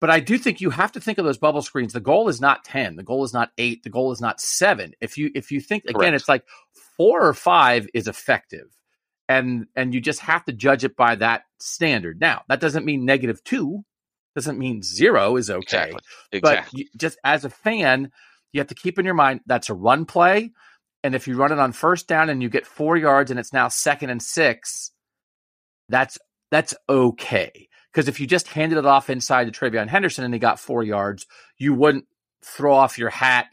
But 0.00 0.10
I 0.10 0.20
do 0.20 0.36
think 0.36 0.60
you 0.60 0.70
have 0.70 0.92
to 0.92 1.00
think 1.00 1.18
of 1.18 1.24
those 1.24 1.38
bubble 1.38 1.62
screens. 1.62 1.92
The 1.92 2.00
goal 2.00 2.28
is 2.28 2.40
not 2.40 2.64
10. 2.64 2.96
The 2.96 3.02
goal 3.02 3.24
is 3.24 3.32
not 3.32 3.52
eight. 3.56 3.84
The 3.84 3.90
goal 3.90 4.12
is 4.12 4.20
not 4.20 4.40
seven. 4.40 4.92
If 5.00 5.16
you 5.16 5.30
if 5.34 5.50
you 5.50 5.60
think 5.60 5.84
again, 5.84 5.94
Correct. 5.94 6.14
it's 6.14 6.28
like 6.28 6.44
four 6.96 7.26
or 7.26 7.34
five 7.34 7.86
is 7.94 8.08
effective. 8.08 8.66
And 9.28 9.66
and 9.74 9.94
you 9.94 10.00
just 10.00 10.20
have 10.20 10.44
to 10.44 10.52
judge 10.52 10.84
it 10.84 10.96
by 10.96 11.14
that 11.16 11.44
standard. 11.58 12.20
Now, 12.20 12.42
that 12.48 12.60
doesn't 12.60 12.84
mean 12.84 13.06
negative 13.06 13.42
two, 13.44 13.84
doesn't 14.34 14.58
mean 14.58 14.82
zero 14.82 15.36
is 15.36 15.48
okay. 15.48 15.60
Exactly. 15.62 16.00
exactly. 16.32 16.88
But 16.92 17.00
just 17.00 17.18
as 17.24 17.44
a 17.44 17.50
fan, 17.50 18.10
you 18.52 18.60
have 18.60 18.68
to 18.68 18.74
keep 18.74 18.98
in 18.98 19.04
your 19.04 19.14
mind 19.14 19.40
that's 19.46 19.70
a 19.70 19.74
run 19.74 20.04
play. 20.04 20.50
And 21.02 21.14
if 21.14 21.28
you 21.28 21.36
run 21.36 21.52
it 21.52 21.58
on 21.58 21.72
first 21.72 22.08
down 22.08 22.30
and 22.30 22.42
you 22.42 22.48
get 22.48 22.66
four 22.66 22.96
yards 22.96 23.30
and 23.30 23.38
it's 23.38 23.52
now 23.52 23.68
second 23.68 24.10
and 24.10 24.22
six, 24.22 24.90
that's 25.88 26.18
that's 26.50 26.74
okay. 26.88 27.68
Because 27.94 28.08
if 28.08 28.18
you 28.18 28.26
just 28.26 28.48
handed 28.48 28.76
it 28.76 28.86
off 28.86 29.08
inside 29.08 29.44
to 29.44 29.52
TreVeyon 29.52 29.86
Henderson 29.86 30.24
and 30.24 30.34
he 30.34 30.40
got 30.40 30.58
four 30.58 30.82
yards, 30.82 31.26
you 31.58 31.74
wouldn't 31.74 32.06
throw 32.44 32.74
off 32.74 32.98
your 32.98 33.10
hat 33.10 33.46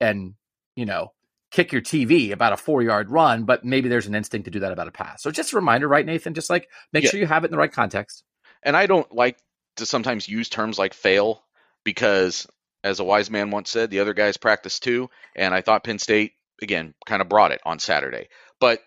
and, 0.00 0.32
you 0.74 0.86
know, 0.86 1.12
kick 1.50 1.72
your 1.72 1.82
TV 1.82 2.32
about 2.32 2.54
a 2.54 2.56
four 2.56 2.82
yard 2.82 3.10
run, 3.10 3.44
but 3.44 3.64
maybe 3.64 3.90
there's 3.90 4.06
an 4.06 4.14
instinct 4.14 4.46
to 4.46 4.50
do 4.50 4.60
that 4.60 4.72
about 4.72 4.88
a 4.88 4.92
pass. 4.92 5.22
So 5.22 5.30
just 5.30 5.52
a 5.52 5.56
reminder, 5.56 5.86
right, 5.86 6.06
Nathan? 6.06 6.32
Just 6.32 6.48
like 6.48 6.70
make 6.94 7.04
yeah. 7.04 7.10
sure 7.10 7.20
you 7.20 7.26
have 7.26 7.44
it 7.44 7.48
in 7.48 7.50
the 7.50 7.58
right 7.58 7.70
context. 7.70 8.24
And 8.62 8.74
I 8.74 8.86
don't 8.86 9.12
like 9.12 9.36
to 9.76 9.84
sometimes 9.84 10.26
use 10.26 10.48
terms 10.48 10.78
like 10.78 10.94
fail 10.94 11.44
because 11.84 12.46
as 12.82 12.98
a 12.98 13.04
wise 13.04 13.30
man 13.30 13.50
once 13.50 13.70
said, 13.70 13.90
the 13.90 14.00
other 14.00 14.14
guys 14.14 14.38
practice 14.38 14.80
too. 14.80 15.10
And 15.36 15.54
I 15.54 15.60
thought 15.60 15.84
Penn 15.84 15.98
State, 15.98 16.32
again, 16.62 16.94
kind 17.04 17.20
of 17.20 17.28
brought 17.28 17.52
it 17.52 17.60
on 17.66 17.78
Saturday. 17.78 18.28
But 18.58 18.80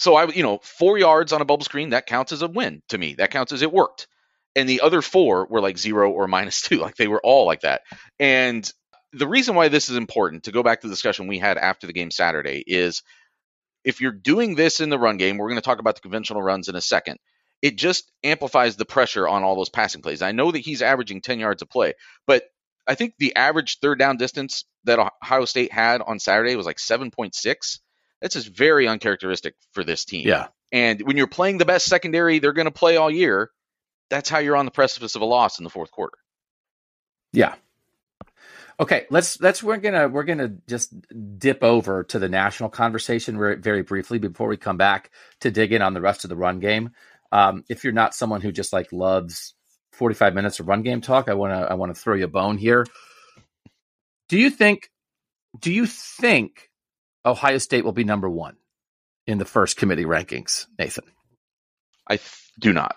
so 0.00 0.14
I, 0.14 0.28
you 0.28 0.42
know, 0.42 0.60
four 0.62 0.96
yards 0.96 1.34
on 1.34 1.42
a 1.42 1.44
bubble 1.44 1.66
screen, 1.66 1.90
that 1.90 2.06
counts 2.06 2.32
as 2.32 2.40
a 2.40 2.48
win 2.48 2.80
to 2.88 2.96
me. 2.96 3.16
That 3.16 3.30
counts 3.30 3.52
as 3.52 3.60
it 3.60 3.70
worked. 3.70 4.08
And 4.56 4.66
the 4.66 4.80
other 4.80 5.02
four 5.02 5.46
were 5.50 5.60
like 5.60 5.76
zero 5.76 6.10
or 6.10 6.26
minus 6.26 6.62
two. 6.62 6.78
Like 6.78 6.96
they 6.96 7.06
were 7.06 7.20
all 7.22 7.44
like 7.44 7.60
that. 7.60 7.82
And 8.18 8.70
the 9.12 9.28
reason 9.28 9.54
why 9.54 9.68
this 9.68 9.90
is 9.90 9.96
important 9.96 10.44
to 10.44 10.52
go 10.52 10.62
back 10.62 10.80
to 10.80 10.86
the 10.86 10.92
discussion 10.94 11.26
we 11.26 11.36
had 11.36 11.58
after 11.58 11.86
the 11.86 11.92
game 11.92 12.10
Saturday 12.10 12.64
is 12.66 13.02
if 13.84 14.00
you're 14.00 14.10
doing 14.10 14.54
this 14.54 14.80
in 14.80 14.88
the 14.88 14.98
run 14.98 15.18
game, 15.18 15.36
we're 15.36 15.48
going 15.48 15.60
to 15.60 15.62
talk 15.64 15.80
about 15.80 15.96
the 15.96 16.00
conventional 16.00 16.40
runs 16.40 16.70
in 16.70 16.76
a 16.76 16.80
second. 16.80 17.18
It 17.60 17.76
just 17.76 18.10
amplifies 18.24 18.76
the 18.76 18.86
pressure 18.86 19.28
on 19.28 19.42
all 19.42 19.54
those 19.54 19.68
passing 19.68 20.00
plays. 20.00 20.22
I 20.22 20.32
know 20.32 20.50
that 20.50 20.60
he's 20.60 20.80
averaging 20.80 21.20
10 21.20 21.40
yards 21.40 21.60
a 21.60 21.66
play, 21.66 21.92
but 22.26 22.44
I 22.86 22.94
think 22.94 23.12
the 23.18 23.36
average 23.36 23.80
third 23.80 23.98
down 23.98 24.16
distance 24.16 24.64
that 24.84 24.98
Ohio 24.98 25.44
State 25.44 25.72
had 25.72 26.00
on 26.00 26.18
Saturday 26.18 26.56
was 26.56 26.64
like 26.64 26.78
7.6. 26.78 27.80
That's 28.20 28.34
just 28.34 28.48
very 28.48 28.86
uncharacteristic 28.86 29.54
for 29.72 29.84
this 29.84 30.04
team. 30.04 30.26
Yeah. 30.26 30.48
And 30.72 31.00
when 31.02 31.16
you're 31.16 31.26
playing 31.26 31.58
the 31.58 31.64
best 31.64 31.86
secondary 31.86 32.38
they're 32.38 32.52
going 32.52 32.66
to 32.66 32.70
play 32.70 32.96
all 32.96 33.10
year, 33.10 33.50
that's 34.08 34.28
how 34.28 34.38
you're 34.38 34.56
on 34.56 34.64
the 34.64 34.70
precipice 34.70 35.14
of 35.14 35.22
a 35.22 35.26
loss 35.26 35.58
in 35.58 35.64
the 35.64 35.70
fourth 35.70 35.90
quarter. 35.90 36.18
Yeah. 37.32 37.54
Okay, 38.78 39.06
let's 39.10 39.38
let's 39.42 39.62
we're 39.62 39.76
gonna 39.76 40.08
we're 40.08 40.24
gonna 40.24 40.54
just 40.66 40.94
dip 41.38 41.62
over 41.62 42.02
to 42.04 42.18
the 42.18 42.30
national 42.30 42.70
conversation 42.70 43.36
very, 43.36 43.56
very 43.56 43.82
briefly 43.82 44.18
before 44.18 44.48
we 44.48 44.56
come 44.56 44.78
back 44.78 45.10
to 45.40 45.50
dig 45.50 45.74
in 45.74 45.82
on 45.82 45.92
the 45.92 46.00
rest 46.00 46.24
of 46.24 46.30
the 46.30 46.36
run 46.36 46.60
game. 46.60 46.90
Um, 47.30 47.62
if 47.68 47.84
you're 47.84 47.92
not 47.92 48.14
someone 48.14 48.40
who 48.40 48.52
just 48.52 48.72
like 48.72 48.90
loves 48.90 49.54
45 49.92 50.34
minutes 50.34 50.60
of 50.60 50.68
run 50.68 50.80
game 50.80 51.02
talk, 51.02 51.28
I 51.28 51.34
want 51.34 51.52
to 51.52 51.70
I 51.70 51.74
want 51.74 51.94
to 51.94 52.00
throw 52.00 52.14
you 52.14 52.24
a 52.24 52.28
bone 52.28 52.56
here. 52.56 52.86
Do 54.30 54.38
you 54.38 54.48
think 54.48 54.90
do 55.60 55.70
you 55.70 55.86
think 55.86 56.69
Ohio 57.24 57.58
State 57.58 57.84
will 57.84 57.92
be 57.92 58.04
number 58.04 58.28
1 58.28 58.56
in 59.26 59.38
the 59.38 59.44
first 59.44 59.76
committee 59.76 60.04
rankings, 60.04 60.66
Nathan? 60.78 61.04
I 62.06 62.16
th- 62.16 62.50
do 62.58 62.72
not. 62.72 62.96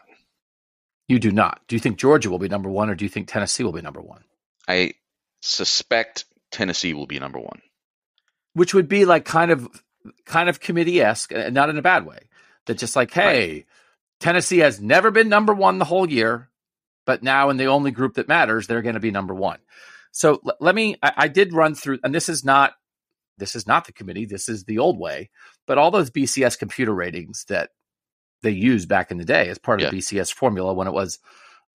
You 1.07 1.19
do 1.19 1.31
not. 1.31 1.62
Do 1.67 1.75
you 1.75 1.79
think 1.79 1.97
Georgia 1.97 2.29
will 2.29 2.39
be 2.39 2.49
number 2.49 2.69
1 2.69 2.89
or 2.89 2.95
do 2.95 3.05
you 3.05 3.09
think 3.09 3.27
Tennessee 3.27 3.63
will 3.63 3.73
be 3.73 3.81
number 3.81 4.01
1? 4.01 4.23
I 4.67 4.93
suspect 5.41 6.25
Tennessee 6.51 6.93
will 6.93 7.07
be 7.07 7.19
number 7.19 7.39
1. 7.39 7.62
Which 8.53 8.73
would 8.73 8.88
be 8.88 9.05
like 9.05 9.25
kind 9.25 9.51
of 9.51 9.67
kind 10.25 10.49
of 10.49 10.59
committee-esque, 10.59 11.33
uh, 11.33 11.49
not 11.49 11.69
in 11.69 11.77
a 11.77 11.81
bad 11.81 12.05
way. 12.05 12.27
That 12.65 12.77
just 12.77 12.95
like, 12.95 13.12
hey, 13.12 13.53
right. 13.53 13.65
Tennessee 14.19 14.59
has 14.59 14.79
never 14.79 15.12
been 15.12 15.29
number 15.29 15.53
1 15.53 15.79
the 15.79 15.86
whole 15.86 16.09
year 16.09 16.49
but 17.05 17.23
now 17.23 17.49
in 17.49 17.57
the 17.57 17.65
only 17.65 17.91
group 17.91 18.15
that 18.15 18.27
matters, 18.27 18.67
they're 18.67 18.81
going 18.81 18.95
to 18.95 19.01
be 19.01 19.12
number 19.12 19.33
one. 19.33 19.59
So 20.12 20.41
l- 20.45 20.55
let 20.59 20.75
me. 20.75 20.95
I, 21.01 21.13
I 21.17 21.27
did 21.27 21.53
run 21.53 21.75
through, 21.75 21.99
and 22.03 22.13
this 22.13 22.29
is 22.29 22.43
not 22.45 22.73
this 23.38 23.56
is 23.56 23.65
not 23.67 23.86
the 23.86 23.93
committee. 23.93 24.26
This 24.26 24.48
is 24.50 24.63
the 24.65 24.80
old 24.80 25.00
way. 25.00 25.30
But 25.67 25.78
all 25.78 25.91
those 25.91 26.12
BCS 26.12 26.58
computer 26.58 26.93
ratings 26.93 27.46
that 27.50 27.72
they 28.41 28.52
used 28.52 28.89
back 28.89 29.10
in 29.12 29.17
the 29.17 29.26
day 29.26 29.50
as 29.50 29.58
part 29.58 29.80
of 29.80 29.86
Yeah. 29.86 29.89
the 29.91 29.98
BCS 29.98 30.32
formula 30.34 30.74
when 30.74 30.88
it 30.88 30.93
was 30.93 31.19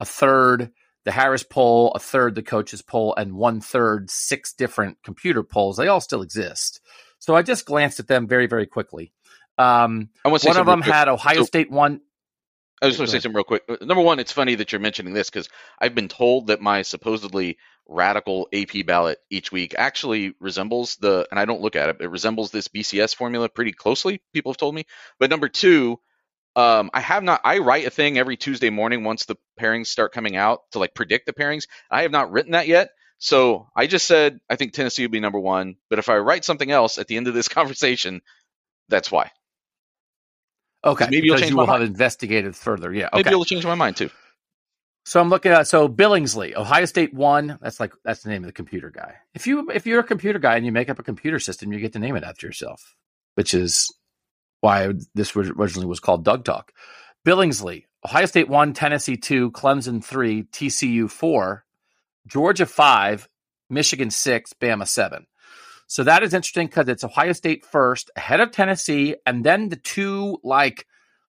a 0.00 0.04
third 0.04 0.70
the 1.04 1.12
Harris 1.12 1.42
poll, 1.42 1.92
a 1.92 1.98
third 1.98 2.34
the 2.34 2.42
coaches 2.42 2.82
poll, 2.82 3.14
and 3.16 3.32
one 3.32 3.60
third 3.62 4.10
six 4.10 4.52
different 4.52 4.98
computer 5.02 5.42
polls. 5.42 5.78
They 5.78 5.88
all 5.88 6.02
still 6.02 6.20
exist. 6.20 6.80
So 7.18 7.34
I 7.34 7.40
just 7.42 7.64
glanced 7.64 7.98
at 7.98 8.08
them 8.08 8.26
very, 8.28 8.46
very 8.46 8.66
quickly. 8.66 9.12
Um, 9.56 10.10
I 10.24 10.28
want 10.28 10.42
to 10.42 10.48
one 10.48 10.58
of 10.58 10.66
them 10.66 10.82
had 10.82 11.08
Ohio 11.08 11.38
So- 11.38 11.44
State 11.44 11.70
one. 11.70 12.00
I 12.82 12.86
just 12.88 12.98
want 13.00 13.08
Go 13.08 13.12
to 13.14 13.18
say 13.18 13.22
something 13.24 13.36
real 13.36 13.44
quick. 13.44 13.62
Number 13.80 14.02
one, 14.02 14.18
it's 14.20 14.30
funny 14.32 14.54
that 14.56 14.70
you're 14.70 14.80
mentioning 14.80 15.14
this 15.14 15.30
because 15.30 15.48
I've 15.80 15.94
been 15.94 16.08
told 16.08 16.46
that 16.48 16.60
my 16.60 16.82
supposedly 16.82 17.56
radical 17.88 18.48
AP 18.52 18.86
ballot 18.86 19.18
each 19.30 19.50
week 19.50 19.74
actually 19.76 20.34
resembles 20.40 20.96
the, 20.96 21.26
and 21.30 21.40
I 21.40 21.46
don't 21.46 21.62
look 21.62 21.74
at 21.76 21.88
it, 21.88 21.96
it 22.00 22.10
resembles 22.10 22.50
this 22.50 22.68
BCS 22.68 23.16
formula 23.16 23.48
pretty 23.48 23.72
closely. 23.72 24.20
People 24.32 24.52
have 24.52 24.58
told 24.58 24.74
me. 24.74 24.84
But 25.18 25.30
number 25.30 25.48
two, 25.48 25.98
um, 26.56 26.90
I 26.92 27.00
have 27.00 27.22
not. 27.22 27.40
I 27.44 27.58
write 27.58 27.86
a 27.86 27.90
thing 27.90 28.18
every 28.18 28.36
Tuesday 28.36 28.70
morning 28.70 29.04
once 29.04 29.24
the 29.26 29.36
pairings 29.60 29.86
start 29.86 30.12
coming 30.12 30.36
out 30.36 30.62
to 30.72 30.80
like 30.80 30.94
predict 30.94 31.26
the 31.26 31.32
pairings. 31.32 31.68
I 31.90 32.02
have 32.02 32.10
not 32.10 32.32
written 32.32 32.52
that 32.52 32.66
yet. 32.66 32.90
So 33.18 33.68
I 33.76 33.86
just 33.86 34.06
said 34.06 34.40
I 34.50 34.56
think 34.56 34.72
Tennessee 34.72 35.02
would 35.04 35.12
be 35.12 35.20
number 35.20 35.38
one. 35.38 35.76
But 35.88 35.98
if 35.98 36.08
I 36.08 36.18
write 36.18 36.44
something 36.44 36.70
else 36.70 36.98
at 36.98 37.06
the 37.06 37.16
end 37.16 37.28
of 37.28 37.34
this 37.34 37.48
conversation, 37.58 38.22
that's 38.88 39.10
why. 39.10 39.30
Okay, 40.84 41.06
Maybe 41.10 41.26
you'll 41.26 41.36
change 41.36 41.50
you 41.50 41.56
my 41.56 41.62
will 41.62 41.66
have 41.68 41.80
mind. 41.80 41.90
investigated 41.90 42.56
further. 42.56 42.92
Yeah. 42.92 43.08
Okay. 43.12 43.18
Maybe 43.18 43.30
it'll 43.30 43.44
change 43.44 43.64
my 43.64 43.74
mind 43.74 43.96
too. 43.96 44.10
So 45.08 45.22
I'm 45.22 45.30
looking 45.30 45.52
at 45.52 45.66
so 45.66 45.88
Billingsley, 45.88 46.54
Ohio 46.54 46.84
State 46.84 47.14
one. 47.14 47.58
That's 47.62 47.80
like 47.80 47.94
that's 48.04 48.22
the 48.22 48.28
name 48.28 48.42
of 48.42 48.48
the 48.48 48.52
computer 48.52 48.90
guy. 48.90 49.14
If 49.32 49.46
you 49.46 49.70
if 49.70 49.86
you're 49.86 50.00
a 50.00 50.04
computer 50.04 50.38
guy 50.38 50.56
and 50.56 50.66
you 50.66 50.70
make 50.70 50.90
up 50.90 50.98
a 50.98 51.02
computer 51.02 51.38
system, 51.38 51.72
you 51.72 51.80
get 51.80 51.94
to 51.94 51.98
name 51.98 52.14
it 52.14 52.24
after 52.24 52.46
yourself, 52.46 52.94
which 53.34 53.54
is 53.54 53.90
why 54.60 54.92
this 55.14 55.34
originally 55.34 55.86
was 55.86 55.98
called 55.98 56.26
Doug 56.26 56.44
Talk. 56.44 56.72
Billingsley, 57.26 57.84
Ohio 58.04 58.26
State 58.26 58.50
one, 58.50 58.74
Tennessee 58.74 59.16
two, 59.16 59.50
Clemson 59.52 60.04
three, 60.04 60.42
TCU 60.42 61.10
four, 61.10 61.64
Georgia 62.26 62.66
five, 62.66 63.30
Michigan 63.70 64.10
six, 64.10 64.52
Bama 64.52 64.86
seven. 64.86 65.26
So 65.86 66.04
that 66.04 66.22
is 66.22 66.34
interesting 66.34 66.66
because 66.66 66.86
it's 66.86 67.02
Ohio 67.02 67.32
State 67.32 67.64
first, 67.64 68.10
ahead 68.14 68.40
of 68.40 68.50
Tennessee, 68.50 69.16
and 69.24 69.42
then 69.42 69.70
the 69.70 69.76
two 69.76 70.38
like 70.44 70.84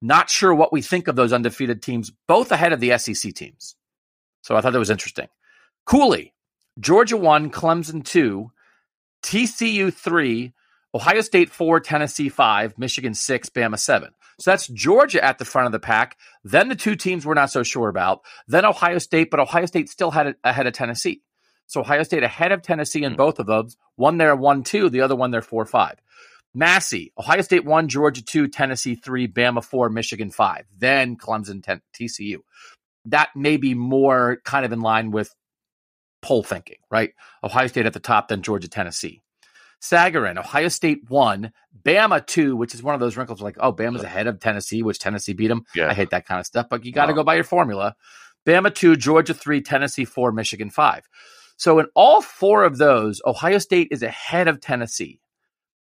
not 0.01 0.29
sure 0.29 0.53
what 0.53 0.73
we 0.73 0.81
think 0.81 1.07
of 1.07 1.15
those 1.15 1.33
undefeated 1.33 1.81
teams, 1.81 2.11
both 2.27 2.51
ahead 2.51 2.73
of 2.73 2.79
the 2.79 2.97
SEC 2.97 3.33
teams. 3.33 3.75
So 4.41 4.55
I 4.55 4.61
thought 4.61 4.73
that 4.73 4.79
was 4.79 4.89
interesting. 4.89 5.27
Colley, 5.85 6.33
Georgia 6.79 7.17
1, 7.17 7.51
Clemson 7.51 8.03
2, 8.03 8.51
TCU 9.23 9.93
3, 9.93 10.53
Ohio 10.93 11.21
State 11.21 11.49
4, 11.49 11.79
Tennessee 11.79 12.29
5, 12.29 12.77
Michigan 12.77 13.13
6, 13.13 13.49
Bama 13.49 13.77
7. 13.79 14.09
So 14.39 14.51
that's 14.51 14.67
Georgia 14.67 15.23
at 15.23 15.37
the 15.37 15.45
front 15.45 15.67
of 15.67 15.71
the 15.71 15.79
pack. 15.79 16.17
Then 16.43 16.69
the 16.69 16.75
two 16.75 16.95
teams 16.95 17.25
we're 17.25 17.35
not 17.35 17.51
so 17.51 17.61
sure 17.63 17.89
about. 17.89 18.21
Then 18.47 18.65
Ohio 18.65 18.97
State, 18.97 19.29
but 19.29 19.39
Ohio 19.39 19.67
State 19.67 19.89
still 19.89 20.11
had 20.11 20.27
it 20.27 20.37
ahead 20.43 20.65
of 20.65 20.73
Tennessee. 20.73 21.21
So 21.67 21.81
Ohio 21.81 22.03
State 22.03 22.23
ahead 22.23 22.51
of 22.51 22.61
Tennessee 22.63 23.03
in 23.03 23.11
Hmm. 23.13 23.17
both 23.17 23.39
of 23.39 23.45
those. 23.45 23.77
One 23.95 24.17
there, 24.17 24.35
one, 24.35 24.63
two. 24.63 24.89
The 24.89 25.01
other 25.01 25.15
one 25.15 25.31
there, 25.31 25.43
four, 25.43 25.65
five. 25.65 25.99
Massey, 26.53 27.13
Ohio 27.17 27.41
State 27.41 27.65
1, 27.65 27.87
Georgia 27.87 28.23
2, 28.23 28.47
Tennessee 28.49 28.95
3, 28.95 29.27
Bama 29.27 29.63
4, 29.63 29.89
Michigan 29.89 30.31
5, 30.31 30.65
then 30.77 31.15
Clemson 31.15 31.63
10, 31.63 31.81
TCU. 31.97 32.37
That 33.05 33.29
may 33.35 33.57
be 33.57 33.73
more 33.73 34.39
kind 34.43 34.65
of 34.65 34.71
in 34.71 34.81
line 34.81 35.11
with 35.11 35.33
poll 36.21 36.43
thinking, 36.43 36.77
right? 36.89 37.11
Ohio 37.43 37.67
State 37.67 37.85
at 37.85 37.93
the 37.93 37.99
top, 37.99 38.27
then 38.27 38.41
Georgia, 38.41 38.67
Tennessee. 38.67 39.21
Sagarin, 39.81 40.37
Ohio 40.37 40.67
State 40.67 40.99
1, 41.07 41.51
Bama 41.83 42.23
2, 42.27 42.55
which 42.55 42.75
is 42.75 42.83
one 42.83 42.93
of 42.93 42.99
those 42.99 43.17
wrinkles 43.17 43.41
like, 43.41 43.55
oh, 43.59 43.73
Bama's 43.73 44.03
ahead 44.03 44.27
of 44.27 44.39
Tennessee, 44.39 44.83
which 44.83 44.99
Tennessee 44.99 45.33
beat 45.33 45.47
them. 45.47 45.63
Yeah. 45.73 45.89
I 45.89 45.93
hate 45.93 46.11
that 46.11 46.27
kind 46.27 46.39
of 46.39 46.45
stuff, 46.45 46.67
but 46.69 46.85
you 46.85 46.91
got 46.91 47.07
to 47.07 47.13
Wow. 47.13 47.17
go 47.17 47.23
by 47.23 47.35
your 47.35 47.43
formula. 47.43 47.95
Bama 48.45 48.73
2, 48.75 48.95
Georgia 48.97 49.33
3, 49.33 49.61
Tennessee 49.61 50.05
4, 50.05 50.31
Michigan 50.33 50.69
5. 50.69 51.07
So 51.57 51.79
in 51.79 51.85
all 51.95 52.21
four 52.21 52.63
of 52.63 52.77
those, 52.77 53.21
Ohio 53.25 53.57
State 53.59 53.87
is 53.91 54.03
ahead 54.03 54.47
of 54.47 54.59
Tennessee. 54.59 55.19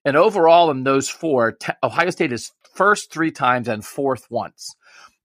And 0.09 0.17
overall, 0.17 0.71
in 0.71 0.83
those 0.83 1.07
four, 1.07 1.51
Te- 1.51 1.73
Ohio 1.83 2.09
State 2.09 2.33
is 2.33 2.51
first 2.73 3.13
three 3.13 3.29
times 3.29 3.67
and 3.67 3.85
fourth 3.85 4.25
once. 4.31 4.75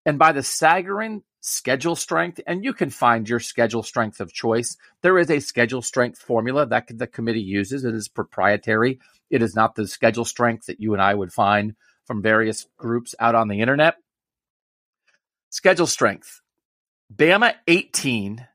And 0.05 0.19
by 0.19 0.33
the 0.33 0.41
Sagarin 0.41 1.23
schedule 1.41 1.97
strength, 1.97 2.39
and 2.47 2.63
you 2.63 2.75
can 2.75 2.91
find 2.91 3.27
your 3.27 3.41
schedule 3.41 3.83
strength 3.83 4.21
of 4.21 4.31
choice, 4.31 4.77
there 5.01 5.19
is 5.19 5.31
a 5.31 5.41
schedule 5.41 5.81
strength 5.81 6.19
formula 6.19 6.67
that 6.67 6.87
the 6.99 7.07
committee 7.07 7.41
uses. 7.41 7.87
It 7.87 7.95
is 7.95 8.09
proprietary. 8.09 9.01
It 9.31 9.41
is 9.41 9.57
not 9.57 9.75
the 9.75 9.89
schedule 9.89 10.27
strength 10.27 10.67
that 10.67 10.83
you 10.83 10.93
and 10.93 11.01
I 11.01 11.15
would 11.15 11.33
find 11.33 11.77
from 12.05 12.21
various 12.21 12.67
groups 12.77 13.15
out 13.19 13.35
on 13.35 13.49
the 13.49 13.63
internet. 13.63 13.95
Schedule 15.49 15.87
strength 15.87 16.43
Bama 17.11 17.55
18 17.67 18.47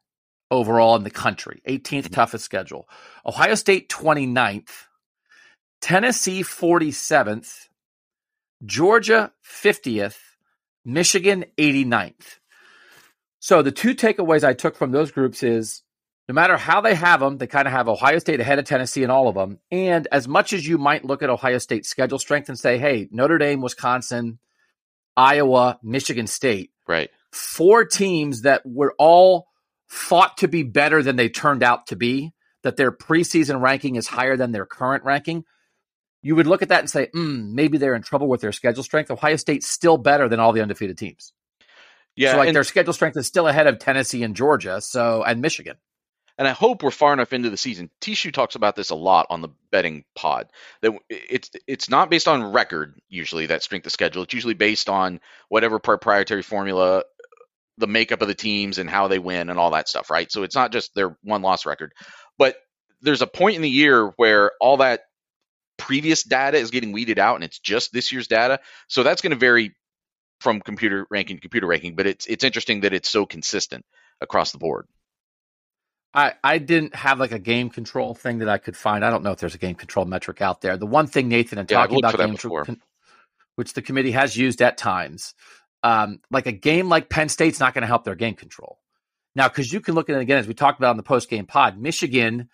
overall 0.51 0.95
in 0.95 1.03
the 1.03 1.09
country, 1.09 1.63
18th 1.67 1.81
mm-hmm. 1.81 2.13
toughest 2.13 2.45
schedule. 2.45 2.87
Ohio 3.25 3.55
State 3.55 3.89
29th. 3.89 4.85
Tennessee 5.81 6.43
47th, 6.43 7.67
Georgia 8.65 9.31
50th, 9.45 10.17
Michigan 10.85 11.45
89th. 11.57 12.39
So 13.39 13.61
the 13.61 13.71
two 13.71 13.95
takeaways 13.95 14.43
I 14.43 14.53
took 14.53 14.75
from 14.75 14.91
those 14.91 15.11
groups 15.11 15.43
is 15.43 15.81
no 16.27 16.33
matter 16.33 16.57
how 16.57 16.81
they 16.81 16.93
have 16.93 17.21
them, 17.21 17.37
they 17.37 17.47
kind 17.47 17.67
of 17.67 17.71
have 17.71 17.87
Ohio 17.87 18.19
State 18.19 18.39
ahead 18.39 18.59
of 18.59 18.65
Tennessee 18.65 19.03
in 19.03 19.09
all 19.09 19.27
of 19.27 19.35
them. 19.35 19.59
And 19.71 20.07
as 20.11 20.27
much 20.27 20.53
as 20.53 20.67
you 20.67 20.77
might 20.77 21.05
look 21.05 21.23
at 21.23 21.29
Ohio 21.29 21.57
State's 21.57 21.89
schedule 21.89 22.19
strength 22.19 22.49
and 22.49 22.59
say, 22.59 22.77
hey, 22.77 23.07
Notre 23.11 23.37
Dame, 23.37 23.61
Wisconsin, 23.61 24.39
Iowa, 25.17 25.79
Michigan 25.81 26.27
State, 26.27 26.71
Right. 26.87 27.09
four 27.31 27.85
teams 27.85 28.41
that 28.43 28.61
were 28.65 28.93
all 28.99 29.47
thought 29.89 30.37
to 30.37 30.47
be 30.47 30.63
better 30.63 31.01
than 31.01 31.15
they 31.15 31.29
turned 31.29 31.63
out 31.63 31.87
to 31.87 31.95
be, 31.95 32.33
that 32.63 32.77
their 32.77 32.91
preseason 32.91 33.61
ranking 33.61 33.95
is 33.95 34.05
higher 34.07 34.37
than 34.37 34.51
their 34.51 34.65
current 34.65 35.03
ranking, 35.05 35.45
you 36.21 36.35
would 36.35 36.47
look 36.47 36.61
at 36.61 36.69
that 36.69 36.79
and 36.81 36.89
say, 36.89 37.07
mm, 37.15 37.51
maybe 37.51 37.77
they're 37.77 37.95
in 37.95 38.01
trouble 38.01 38.27
with 38.27 38.41
their 38.41 38.51
schedule 38.51 38.83
strength. 38.83 39.09
Ohio 39.11 39.35
State's 39.37 39.67
still 39.67 39.97
better 39.97 40.27
than 40.27 40.39
all 40.39 40.51
the 40.51 40.61
undefeated 40.61 40.97
teams. 40.97 41.33
Yeah. 42.15 42.31
so 42.33 42.37
like 42.39 42.47
and- 42.47 42.55
their 42.55 42.63
schedule 42.63 42.93
strength 42.93 43.17
is 43.17 43.27
still 43.27 43.47
ahead 43.47 43.67
of 43.67 43.79
Tennessee 43.79 44.23
and 44.23 44.35
Georgia, 44.35 44.81
so 44.81 45.23
and 45.23 45.41
Michigan. 45.41 45.77
and 46.37 46.47
I 46.47 46.51
hope 46.51 46.83
we're 46.83 46.91
far 46.91 47.13
enough 47.13 47.31
into 47.31 47.49
the 47.49 47.57
season. 47.57 47.89
Tishu 48.01 48.33
talks 48.33 48.55
about 48.55 48.75
this 48.75 48.89
a 48.89 48.95
lot 48.95 49.27
on 49.29 49.41
the 49.41 49.49
betting 49.71 50.03
pod. 50.15 50.47
That 50.81 50.93
it's 51.09 51.51
it's 51.67 51.89
not 51.89 52.09
based 52.09 52.27
on 52.27 52.51
record 52.51 52.99
usually 53.07 53.45
that 53.45 53.63
strength 53.63 53.85
of 53.85 53.93
schedule. 53.93 54.23
It's 54.23 54.33
usually 54.33 54.53
based 54.55 54.89
on 54.89 55.21
whatever 55.47 55.79
proprietary 55.79 56.41
formula, 56.41 57.03
the 57.77 57.87
makeup 57.87 58.21
of 58.21 58.27
the 58.27 58.35
teams 58.35 58.77
and 58.77 58.89
how 58.89 59.07
they 59.07 59.19
win 59.19 59.49
and 59.49 59.57
all 59.57 59.71
that 59.71 59.87
stuff, 59.87 60.09
right? 60.09 60.29
So 60.29 60.43
it's 60.43 60.55
not 60.55 60.73
just 60.73 60.93
their 60.95 61.17
one 61.23 61.41
loss 61.41 61.65
record, 61.65 61.93
but 62.37 62.57
there's 63.01 63.21
a 63.21 63.27
point 63.27 63.55
in 63.55 63.61
the 63.61 63.69
year 63.69 64.07
where 64.17 64.51
all 64.59 64.77
that 64.77 65.03
previous 65.79 66.23
data 66.23 66.57
is 66.57 66.71
getting 66.71 66.91
weeded 66.91 67.17
out 67.17 67.35
and 67.35 67.43
it's 67.43 67.59
just 67.59 67.91
this 67.91 68.11
year's 68.11 68.27
data. 68.27 68.59
So 68.87 69.01
that's 69.03 69.21
going 69.21 69.31
to 69.31 69.37
vary 69.37 69.75
from 70.41 70.61
computer 70.61 71.07
ranking 71.09 71.37
to 71.37 71.41
computer 71.41 71.67
ranking, 71.67 71.95
but 71.95 72.05
it's 72.05 72.27
it's 72.27 72.43
interesting 72.43 72.81
that 72.81 72.93
it's 72.93 73.09
so 73.09 73.25
consistent 73.25 73.85
across 74.21 74.51
the 74.51 74.57
board. 74.59 74.85
I, 76.13 76.33
I 76.43 76.57
didn't 76.57 76.95
have 76.95 77.19
like 77.19 77.31
a 77.31 77.39
game 77.39 77.69
control 77.69 78.15
thing 78.15 78.39
that 78.39 78.49
I 78.49 78.57
could 78.57 78.75
find. 78.75 79.05
I 79.05 79.09
don't 79.11 79.23
know 79.23 79.31
if 79.31 79.39
there's 79.39 79.55
a 79.55 79.59
game 79.59 79.75
control 79.75 80.05
metric 80.05 80.41
out 80.41 80.61
there. 80.61 80.75
The 80.75 80.87
one 80.87 81.07
thing 81.07 81.27
Nathan 81.27 81.59
and 81.59 81.69
Yeah, 81.69 81.77
talking 81.77 81.99
about 81.99 82.17
game 82.17 82.31
before. 82.31 82.65
con- 82.65 82.81
which 83.55 83.73
the 83.73 83.81
committee 83.81 84.11
has 84.11 84.35
used 84.35 84.61
at 84.61 84.77
times, 84.77 85.35
um, 85.83 86.19
like 86.31 86.47
a 86.47 86.51
game 86.51 86.89
like 86.89 87.09
Penn 87.09 87.29
State's 87.29 87.59
not 87.59 87.73
going 87.73 87.81
to 87.83 87.87
help 87.87 88.05
their 88.05 88.15
game 88.15 88.35
control. 88.35 88.79
Now, 89.35 89.47
because 89.49 89.71
you 89.71 89.81
can 89.81 89.95
look 89.95 90.09
at 90.09 90.15
it 90.15 90.21
again, 90.21 90.39
as 90.39 90.47
we 90.47 90.53
talked 90.53 90.79
about 90.79 90.91
on 90.91 90.97
the 90.97 91.03
post 91.03 91.29
game 91.29 91.45
pod, 91.45 91.77
Michigan 91.77 92.49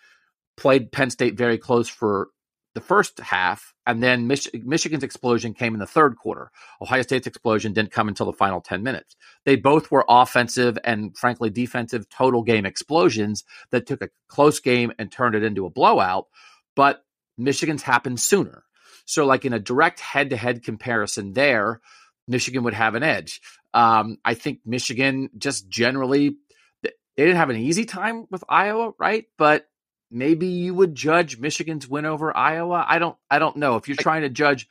played 0.58 0.92
Penn 0.92 1.10
State 1.10 1.36
very 1.38 1.58
close 1.58 1.88
for 1.88 2.30
the 2.76 2.82
first 2.82 3.20
half, 3.20 3.74
and 3.88 4.04
then 4.04 4.28
Mich- 4.28 4.54
Michigan's 4.54 5.04
explosion 5.04 5.54
came 5.54 5.74
in 5.74 5.80
the 5.80 5.88
third 5.88 6.18
quarter. 6.18 6.52
Ohio 6.82 7.02
State's 7.02 7.26
explosion 7.26 7.72
didn't 7.72 7.92
come 7.92 8.10
until 8.10 8.26
the 8.26 8.34
final 8.34 8.60
10 8.60 8.84
minutes. 8.84 9.16
They 9.46 9.56
both 9.56 9.90
were 9.90 10.06
offensive 10.10 10.78
and, 10.84 11.18
frankly, 11.18 11.50
defensive 11.50 12.10
total 12.10 12.44
game 12.44 12.66
explosions 12.66 13.46
that 13.72 13.88
took 13.88 14.04
a 14.04 14.10
close 14.28 14.60
game 14.60 14.92
and 15.00 15.10
turned 15.10 15.36
it 15.36 15.44
into 15.44 15.66
a 15.66 15.70
blowout, 15.70 16.28
but 16.76 17.04
Michigan's 17.38 17.82
happened 17.82 18.20
sooner. 18.20 18.64
So, 19.06 19.26
like 19.26 19.46
in 19.46 19.54
a 19.54 19.60
direct 19.60 20.02
head 20.02 20.32
to 20.32 20.38
head 20.38 20.64
comparison, 20.64 21.32
there, 21.34 21.80
Michigan 22.28 22.64
would 22.64 22.74
have 22.74 22.96
an 22.96 23.04
edge. 23.04 23.40
Um, 23.74 24.18
I 24.26 24.34
think 24.34 24.60
Michigan 24.66 25.30
just 25.38 25.70
generally, 25.70 26.36
they 26.84 26.92
didn't 27.16 27.38
have 27.38 27.50
an 27.50 27.58
easy 27.58 27.86
time 27.86 28.26
with 28.30 28.44
Iowa, 28.50 28.92
right? 29.00 29.26
But 29.38 29.68
maybe 30.15 30.47
you 30.47 30.73
would 30.73 30.95
judge 30.95 31.38
Michigan's 31.38 31.88
win 31.88 32.06
over 32.06 32.36
Iowa. 32.36 32.86
I 32.88 32.99
don't 32.99 33.17
I 33.30 33.39
don't 33.39 33.58
know. 33.58 33.75
If 33.75 33.88
you're 33.88 33.97
trying 33.97 34.21
to 34.21 34.30
judge 34.30 34.67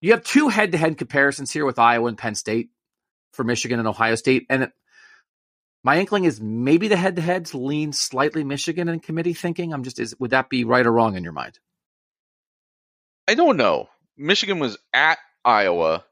you 0.00 0.12
have 0.12 0.22
two 0.22 0.48
head-to-head 0.48 0.98
comparisons 0.98 1.50
here 1.50 1.64
with 1.64 1.78
Iowa 1.78 2.08
and 2.08 2.18
Penn 2.18 2.34
State 2.34 2.68
for 3.32 3.44
Michigan 3.44 3.78
and 3.78 3.88
Ohio 3.88 4.14
State 4.14 4.46
and 4.50 4.64
it, 4.64 4.72
my 5.86 6.00
inkling 6.00 6.24
is 6.24 6.40
maybe 6.40 6.88
the 6.88 6.96
head 6.96 7.14
to 7.14 7.22
heads 7.22 7.54
lean 7.54 7.92
slightly 7.92 8.42
Michigan 8.42 8.88
in 8.88 8.98
committee 8.98 9.34
thinking. 9.34 9.72
I'm 9.72 9.84
just, 9.84 10.00
is, 10.00 10.18
would 10.18 10.32
that 10.32 10.50
be 10.50 10.64
right 10.64 10.84
or 10.84 10.90
wrong 10.90 11.16
in 11.16 11.22
your 11.22 11.32
mind? 11.32 11.60
I 13.28 13.34
don't 13.34 13.56
know. 13.56 13.88
Michigan 14.16 14.58
was 14.58 14.76
at 14.92 15.18
Iowa. 15.44 16.04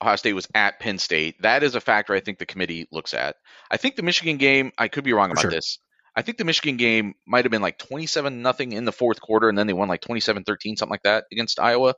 Ohio 0.00 0.14
State 0.14 0.34
was 0.34 0.46
at 0.54 0.78
Penn 0.78 0.98
State. 0.98 1.42
That 1.42 1.64
is 1.64 1.74
a 1.74 1.80
factor 1.80 2.14
I 2.14 2.20
think 2.20 2.38
the 2.38 2.46
committee 2.46 2.86
looks 2.92 3.14
at. 3.14 3.34
I 3.68 3.78
think 3.78 3.96
the 3.96 4.04
Michigan 4.04 4.36
game, 4.36 4.70
I 4.78 4.86
could 4.86 5.02
be 5.02 5.12
wrong 5.12 5.32
about 5.32 5.42
sure. 5.42 5.50
this. 5.50 5.80
I 6.16 6.22
think 6.22 6.38
the 6.38 6.44
Michigan 6.44 6.78
game 6.78 7.14
might 7.26 7.44
have 7.44 7.52
been 7.52 7.62
like 7.62 7.78
27 7.78 8.40
nothing 8.40 8.72
in 8.72 8.86
the 8.86 8.92
fourth 8.92 9.20
quarter, 9.20 9.50
and 9.50 9.58
then 9.58 9.66
they 9.66 9.74
won 9.74 9.88
like 9.88 10.00
27 10.00 10.44
13, 10.44 10.76
something 10.76 10.90
like 10.90 11.02
that 11.02 11.24
against 11.30 11.60
Iowa. 11.60 11.94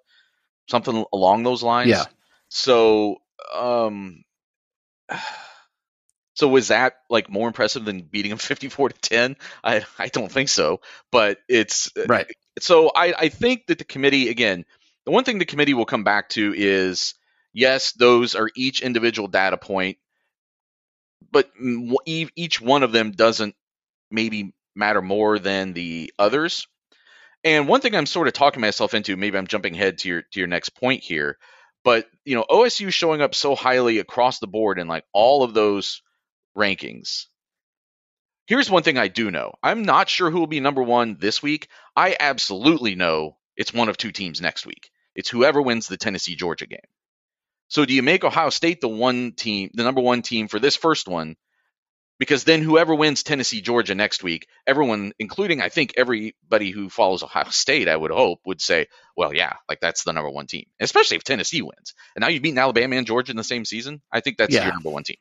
Something 0.69 1.05
along 1.13 1.45
those 1.45 1.63
lines. 1.63 1.91
Yeah. 1.91 2.05
So, 2.49 3.19
um, 3.55 4.25
so 6.35 6.49
was 6.49 6.69
that 6.69 6.95
like 7.09 7.31
more 7.31 7.47
impressive 7.47 7.85
than 7.85 8.03
beating 8.03 8.31
them 8.31 8.39
54 8.39 8.91
to 8.91 9.01
10? 9.01 9.37
I, 9.63 9.85
I 9.99 10.09
don't 10.09 10.31
think 10.31 10.49
so, 10.49 10.81
but 11.13 11.39
it's 11.49 11.91
right. 12.07 12.27
So 12.59 12.91
I, 12.95 13.15
I 13.17 13.29
think 13.29 13.67
that 13.69 13.79
the 13.79 13.85
committee, 13.85 14.29
again, 14.31 14.65
the 15.05 15.13
one 15.13 15.25
thing 15.25 15.39
the 15.39 15.45
committee 15.45 15.75
will 15.75 15.87
come 15.87 16.05
back 16.05 16.29
to 16.31 16.53
is 16.57 17.15
yes, 17.53 17.93
those 17.93 18.35
are 18.35 18.51
each 18.57 18.83
individual 18.83 19.29
data 19.29 19.57
point, 19.57 19.99
but 21.31 21.51
each 22.05 22.61
one 22.61 22.83
of 22.83 22.93
them 22.93 23.13
doesn't 23.13 23.55
maybe 24.11 24.55
matter 24.75 25.03
more 25.03 25.39
than 25.39 25.73
the 25.73 26.13
others. 26.19 26.67
And 27.45 27.69
one 27.69 27.81
thing 27.81 27.95
I'm 27.95 28.07
sort 28.07 28.27
of 28.29 28.35
talking 28.35 28.61
myself 28.61 28.95
into, 28.95 29.17
maybe 29.17 29.39
I'm 29.39 29.47
jumping 29.47 29.75
ahead 29.75 29.99
to 29.99 30.09
your 30.09 30.23
to 30.23 30.41
your 30.41 30.49
next 30.49 30.71
point 30.71 31.03
here, 31.03 31.39
but 31.85 32.07
you 32.25 32.35
know, 32.35 32.45
OSU 32.51 32.93
showing 32.93 33.23
up 33.23 33.35
so 33.35 33.55
highly 33.55 33.99
across 33.99 34.39
the 34.39 34.47
board 34.47 34.79
in 34.79 34.89
like 34.89 35.05
all 35.13 35.43
of 35.43 35.55
those 35.55 36.03
rankings. 36.57 37.27
Here's 38.47 38.71
one 38.71 38.83
thing 38.83 38.99
I 38.99 39.09
do 39.09 39.31
know. 39.31 39.53
I'm 39.63 39.83
not 39.83 40.09
sure 40.09 40.31
who 40.31 40.41
will 40.41 40.47
be 40.47 40.61
number 40.61 40.83
1 40.83 41.19
this 41.21 41.43
week. 41.43 41.69
I 41.95 42.17
absolutely 42.19 42.95
know 42.95 43.37
it's 43.57 43.75
one 43.75 43.89
of 43.89 43.99
two 43.99 44.11
teams 44.11 44.41
next 44.41 44.67
week. 44.67 44.91
It's 45.15 45.29
whoever 45.29 45.61
wins 45.61 45.87
the 45.87 45.99
Tennessee 45.99 46.35
Georgia 46.35 46.67
game. 46.67 46.81
So 47.69 47.85
do 47.85 47.93
you 47.93 48.03
make 48.03 48.25
Ohio 48.25 48.49
State 48.49 48.81
the 48.81 48.89
one 48.89 49.33
team, 49.33 49.71
the 49.75 49.85
number 49.85 50.01
1 50.01 50.23
team 50.23 50.49
for 50.49 50.59
this 50.59 50.77
first 50.77 51.07
one 51.07 51.37
because 52.19 52.45
then 52.45 52.63
whoever 52.63 52.95
wins 52.95 53.23
Tennessee 53.23 53.61
Georgia 53.61 53.95
next 53.95 54.23
week, 54.23 54.49
everyone, 54.67 55.13
including 55.19 55.61
I 55.61 55.69
think 55.69 55.95
everybody 55.97 56.71
who 56.71 56.89
follows 56.89 57.23
Ohio 57.23 57.49
State, 57.51 57.89
I 57.89 57.97
would 57.97 58.11
hope, 58.11 58.41
would 58.45 58.61
say, 58.61 58.87
well, 59.17 59.35
yeah, 59.35 59.55
like 59.69 59.81
that's 59.81 60.05
the 60.05 60.13
number 60.13 60.31
one 60.31 60.47
team, 60.47 60.67
especially 60.81 61.17
if 61.17 61.25
Tennessee 61.25 61.63
wins. 61.63 61.95
And 62.17 62.23
now 62.23 62.29
you've 62.29 62.43
beaten 62.43 62.59
Alabama 62.59 62.97
and 62.97 63.07
Georgia 63.07 63.31
in 63.31 63.37
the 63.37 63.45
same 63.45 63.65
season. 63.65 64.03
I 64.13 64.21
think 64.21 64.37
that's 64.37 64.55
yeah. 64.55 64.65
your 64.65 64.75
number 64.75 64.91
one 64.91 65.05
team. 65.05 65.17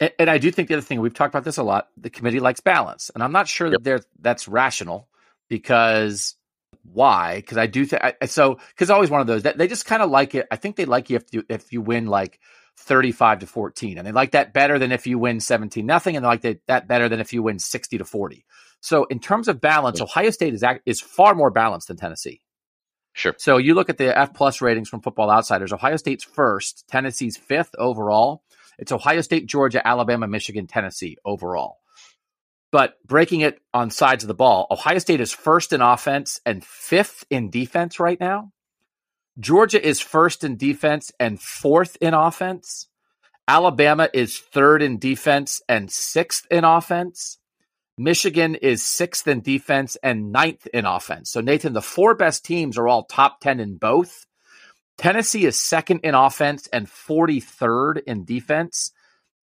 And, 0.00 0.12
and, 0.18 0.30
I 0.30 0.38
do 0.38 0.50
think 0.50 0.68
the 0.68 0.74
other 0.74 0.82
thing 0.82 1.00
we've 1.00 1.14
talked 1.14 1.34
about 1.34 1.44
this 1.44 1.58
a 1.58 1.62
lot. 1.62 1.88
The 1.96 2.10
committee 2.10 2.40
likes 2.40 2.60
balance, 2.60 3.10
and 3.14 3.22
I'm 3.22 3.30
not 3.30 3.46
sure 3.46 3.68
yep. 3.68 3.82
that 3.82 4.04
that's 4.18 4.48
rational 4.48 5.08
because 5.48 6.34
why? 6.82 7.36
Because 7.36 7.58
I 7.58 7.66
do 7.66 7.84
think 7.84 8.02
so. 8.26 8.58
Because 8.70 8.90
always 8.90 9.10
one 9.10 9.20
of 9.20 9.26
those 9.26 9.42
that 9.42 9.58
they 9.58 9.68
just 9.68 9.86
kind 9.86 10.02
of 10.02 10.10
like 10.10 10.34
it. 10.34 10.46
I 10.50 10.56
think 10.56 10.76
they 10.76 10.86
like 10.86 11.10
you 11.10 11.16
if 11.16 11.24
you 11.32 11.44
if 11.48 11.72
you 11.72 11.82
win 11.82 12.06
like 12.06 12.40
35 12.78 13.40
to 13.40 13.46
14. 13.46 13.98
And 13.98 14.06
they 14.06 14.12
like 14.12 14.32
that 14.32 14.52
better 14.52 14.78
than 14.78 14.92
if 14.92 15.06
you 15.06 15.18
win 15.18 15.40
17 15.40 15.84
nothing. 15.84 16.16
And 16.16 16.24
they 16.24 16.28
like 16.28 16.42
that, 16.42 16.58
that 16.66 16.88
better 16.88 17.08
than 17.08 17.20
if 17.20 17.32
you 17.32 17.42
win 17.42 17.58
60 17.58 17.98
to 17.98 18.04
40. 18.04 18.44
So 18.80 19.04
in 19.04 19.20
terms 19.20 19.48
of 19.48 19.60
balance, 19.60 20.00
Ohio 20.00 20.30
State 20.30 20.54
is, 20.54 20.64
is 20.84 21.00
far 21.00 21.34
more 21.34 21.50
balanced 21.50 21.88
than 21.88 21.96
Tennessee. 21.96 22.42
Sure. 23.14 23.34
So 23.38 23.58
you 23.58 23.74
look 23.74 23.90
at 23.90 23.98
the 23.98 24.16
F 24.16 24.34
plus 24.34 24.60
ratings 24.60 24.88
from 24.88 25.02
Football 25.02 25.30
Outsiders. 25.30 25.72
Ohio 25.72 25.96
State's 25.96 26.24
first, 26.24 26.84
Tennessee's 26.88 27.36
fifth 27.36 27.74
overall. 27.78 28.42
It's 28.78 28.90
Ohio 28.90 29.20
State, 29.20 29.46
Georgia, 29.46 29.86
Alabama, 29.86 30.26
Michigan, 30.26 30.66
Tennessee 30.66 31.18
overall. 31.24 31.78
But 32.72 32.94
breaking 33.06 33.42
it 33.42 33.60
on 33.74 33.90
sides 33.90 34.24
of 34.24 34.28
the 34.28 34.34
ball, 34.34 34.66
Ohio 34.70 34.98
State 34.98 35.20
is 35.20 35.30
first 35.30 35.74
in 35.74 35.82
offense 35.82 36.40
and 36.46 36.64
fifth 36.64 37.24
in 37.28 37.50
defense 37.50 38.00
right 38.00 38.18
now. 38.18 38.50
Georgia 39.38 39.84
is 39.84 40.00
first 40.00 40.44
in 40.44 40.56
defense 40.56 41.10
and 41.18 41.40
fourth 41.40 41.96
in 42.00 42.14
offense. 42.14 42.88
Alabama 43.48 44.08
is 44.12 44.38
third 44.38 44.82
in 44.82 44.98
defense 44.98 45.62
and 45.68 45.90
sixth 45.90 46.46
in 46.50 46.64
offense. 46.64 47.38
Michigan 47.98 48.54
is 48.54 48.82
sixth 48.82 49.26
in 49.26 49.40
defense 49.40 49.96
and 50.02 50.32
ninth 50.32 50.66
in 50.72 50.86
offense. 50.86 51.30
So, 51.30 51.40
Nathan, 51.40 51.72
the 51.72 51.82
four 51.82 52.14
best 52.14 52.44
teams 52.44 52.78
are 52.78 52.88
all 52.88 53.04
top 53.04 53.40
10 53.40 53.60
in 53.60 53.76
both. 53.76 54.26
Tennessee 54.96 55.44
is 55.44 55.58
second 55.58 56.00
in 56.00 56.14
offense 56.14 56.68
and 56.72 56.86
43rd 56.86 58.02
in 58.06 58.24
defense. 58.24 58.92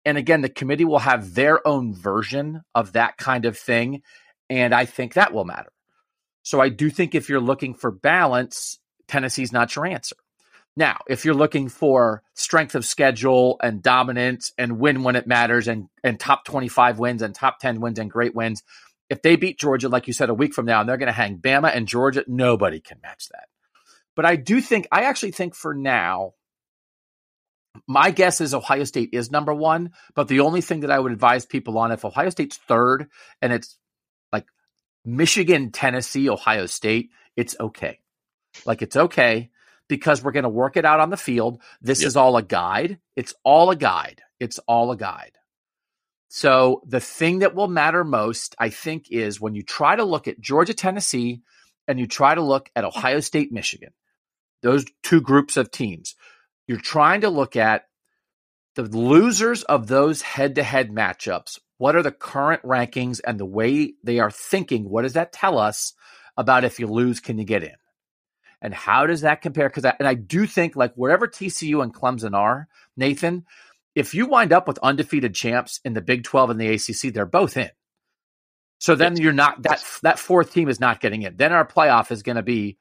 And 0.06 0.18
again, 0.18 0.42
the 0.42 0.50
committee 0.50 0.86
will 0.86 1.00
have 1.00 1.34
their 1.34 1.66
own 1.68 1.94
version 1.94 2.62
of 2.74 2.94
that 2.94 3.18
kind 3.18 3.46
of 3.46 3.58
thing. 3.58 4.02
And 4.50 4.74
I 4.74 4.86
think 4.86 5.14
that 5.14 5.34
will 5.34 5.46
matter. 5.46 5.72
So, 6.44 6.62
I 6.62 6.70
do 6.70 6.90
think 6.90 7.16
if 7.16 7.30
you're 7.30 7.42
looking 7.42 7.74
for 7.74 7.92
balance, 7.92 8.80
Tennessee's 9.08 9.52
not 9.52 9.76
your 9.76 9.86
answer. 9.86 10.16
Now, 10.76 11.00
if 11.08 11.26
you're 11.26 11.34
looking 11.34 11.70
for 11.70 12.22
strength 12.36 12.76
of 12.76 12.86
schedule 12.86 13.58
and 13.64 13.82
dominance 13.82 14.54
and 14.60 14.80
win 14.80 15.04
when 15.04 15.16
it 15.16 15.26
matters 15.26 15.68
and, 15.68 15.90
and 16.04 16.20
top 16.20 16.46
25 16.46 17.00
wins 17.00 17.24
and 17.24 17.34
top 17.34 17.60
10 17.60 17.82
wins 17.82 17.98
and 17.98 18.12
great 18.12 18.36
wins, 18.36 18.64
if 19.10 19.22
they 19.24 19.38
beat 19.38 19.58
Georgia, 19.58 19.90
like 19.90 20.06
you 20.06 20.14
said, 20.14 20.30
a 20.30 20.36
week 20.36 20.54
from 20.54 20.66
now, 20.66 20.80
and 20.80 20.88
they're 20.88 20.98
going 20.98 21.08
to 21.08 21.14
hang 21.14 21.40
Bama 21.40 21.76
and 21.76 21.88
Georgia, 21.88 22.24
nobody 22.28 22.80
can 22.80 23.00
match 23.02 23.30
that. 23.30 23.48
But 24.16 24.26
I 24.26 24.36
do 24.36 24.62
think, 24.62 24.88
I 24.92 25.04
actually 25.04 25.32
think 25.32 25.56
for 25.56 25.74
now, 25.74 26.34
my 27.88 28.12
guess 28.12 28.42
is 28.42 28.54
Ohio 28.54 28.84
State 28.84 29.10
is 29.14 29.32
number 29.32 29.54
one. 29.54 29.92
But 30.16 30.28
the 30.28 30.42
only 30.42 30.62
thing 30.62 30.82
that 30.82 30.92
I 30.92 31.00
would 31.00 31.12
advise 31.12 31.46
people 31.46 31.78
on, 31.78 31.92
if 31.92 32.06
Ohio 32.06 32.30
State's 32.30 32.58
third 32.58 33.08
and 33.42 33.54
it's 33.54 33.78
like 34.32 34.46
Michigan, 35.06 35.72
Tennessee, 35.72 36.30
Ohio 36.30 36.66
State, 36.66 37.10
it's 37.36 37.56
okay. 37.60 38.00
Like 38.66 38.82
it's 38.82 38.96
okay 38.96 39.50
because 39.88 40.24
we're 40.24 40.32
going 40.32 40.44
to 40.44 40.50
work 40.50 40.78
it 40.78 40.86
out 40.86 41.00
on 41.00 41.10
the 41.10 41.18
field. 41.18 41.62
This 41.82 42.02
yep. 42.02 42.08
is 42.08 42.16
all 42.16 42.38
a 42.38 42.44
guide. 42.44 43.00
It's 43.16 43.34
all 43.44 43.70
a 43.70 43.76
guide. 43.76 44.22
It's 44.40 44.60
all 44.60 44.92
a 44.92 44.98
guide. 44.98 45.32
So 46.30 46.82
the 46.86 47.00
thing 47.00 47.40
that 47.40 47.56
will 47.56 47.70
matter 47.70 48.04
most, 48.04 48.56
I 48.60 48.70
think, 48.70 49.08
is 49.10 49.40
when 49.40 49.56
you 49.56 49.64
try 49.64 49.96
to 49.96 50.04
look 50.04 50.28
at 50.28 50.42
Georgia, 50.42 50.74
Tennessee, 50.74 51.42
and 51.88 52.00
you 52.00 52.06
try 52.06 52.36
to 52.36 52.42
look 52.42 52.70
at 52.76 52.84
Ohio 52.84 53.22
State, 53.22 53.52
Michigan, 53.52 53.94
those 54.62 54.86
two 55.04 55.22
groups 55.22 55.56
of 55.56 55.72
teams, 55.72 56.16
you're 56.68 56.78
trying 56.78 57.22
to 57.22 57.30
look 57.30 57.56
at 57.56 57.86
the 58.76 58.84
losers 58.84 59.64
of 59.64 59.88
those 59.88 60.22
head 60.22 60.56
to 60.56 60.64
head 60.64 60.90
matchups. 60.90 61.60
What 61.78 61.96
are 61.96 62.04
the 62.04 62.12
current 62.12 62.62
rankings 62.64 63.22
and 63.26 63.40
the 63.40 63.46
way 63.46 63.94
they 64.04 64.20
are 64.20 64.32
thinking? 64.32 64.90
What 64.90 65.04
does 65.04 65.14
that 65.14 65.32
tell 65.32 65.58
us 65.58 65.94
about 66.36 66.66
if 66.66 66.80
you 66.80 66.88
lose, 66.88 67.20
can 67.20 67.38
you 67.38 67.46
get 67.46 67.64
in? 67.64 67.76
And 68.62 68.74
how 68.74 69.06
does 69.06 69.22
that 69.22 69.42
compare? 69.42 69.70
Because 69.70 69.86
and 69.86 70.08
I 70.08 70.16
do 70.16 70.48
think 70.48 70.76
like 70.76 70.94
wherever 70.96 71.28
TCU 71.28 71.84
and 71.84 71.94
Clemson 71.94 72.34
are, 72.34 72.68
Nathan, 72.96 73.46
if 73.96 74.14
you 74.14 74.28
wind 74.28 74.52
up 74.52 74.68
with 74.68 74.80
undefeated 74.80 75.36
champs 75.36 75.80
in 75.86 75.94
the 75.94 76.02
Big 76.02 76.24
12 76.24 76.52
and 76.52 76.62
the 76.62 76.74
ACC, 76.74 77.14
they're 77.14 77.26
both 77.26 77.58
in. 77.58 77.70
So 78.80 78.96
then 78.96 79.18
you're 79.18 79.34
not 79.34 79.64
that 79.64 79.84
that 80.04 80.20
fourth 80.20 80.54
team 80.54 80.70
is 80.70 80.80
not 80.80 81.00
getting 81.00 81.24
in. 81.24 81.36
Then 81.36 81.52
our 81.52 81.68
playoff 81.68 82.12
is 82.12 82.24
going 82.24 82.36
to 82.36 82.44
be 82.44 82.78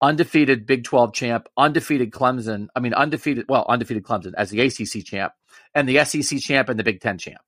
undefeated 0.00 0.66
Big 0.66 0.84
12 0.84 1.12
champ, 1.12 1.48
undefeated 1.56 2.12
Clemson. 2.12 2.68
I 2.74 2.80
mean 2.80 2.94
undefeated 2.94 3.46
well 3.48 3.66
undefeated 3.68 4.04
Clemson 4.04 4.32
as 4.36 4.50
the 4.50 4.60
ACC 4.60 5.04
champ 5.04 5.32
and 5.74 5.88
the 5.88 6.04
SEC 6.04 6.38
champ 6.40 6.68
and 6.68 6.78
the 6.78 6.84
Big 6.84 7.00
10 7.00 7.18
champ 7.18 7.40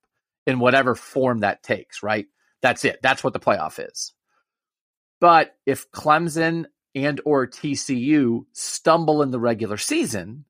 in 0.45 0.59
whatever 0.59 0.95
form 0.95 1.39
that 1.39 1.63
takes, 1.63 2.03
right? 2.03 2.27
That's 2.61 2.83
it. 2.85 2.99
That's 3.01 3.23
what 3.23 3.33
the 3.33 3.39
playoff 3.39 3.79
is. 3.79 4.13
But 5.21 5.55
if 5.65 5.89
Clemson 5.91 6.65
and 6.95 7.21
or 7.25 7.47
TCU 7.47 8.45
stumble 8.53 9.21
in 9.21 9.31
the 9.31 9.39
regular 9.39 9.77
season 9.77 10.45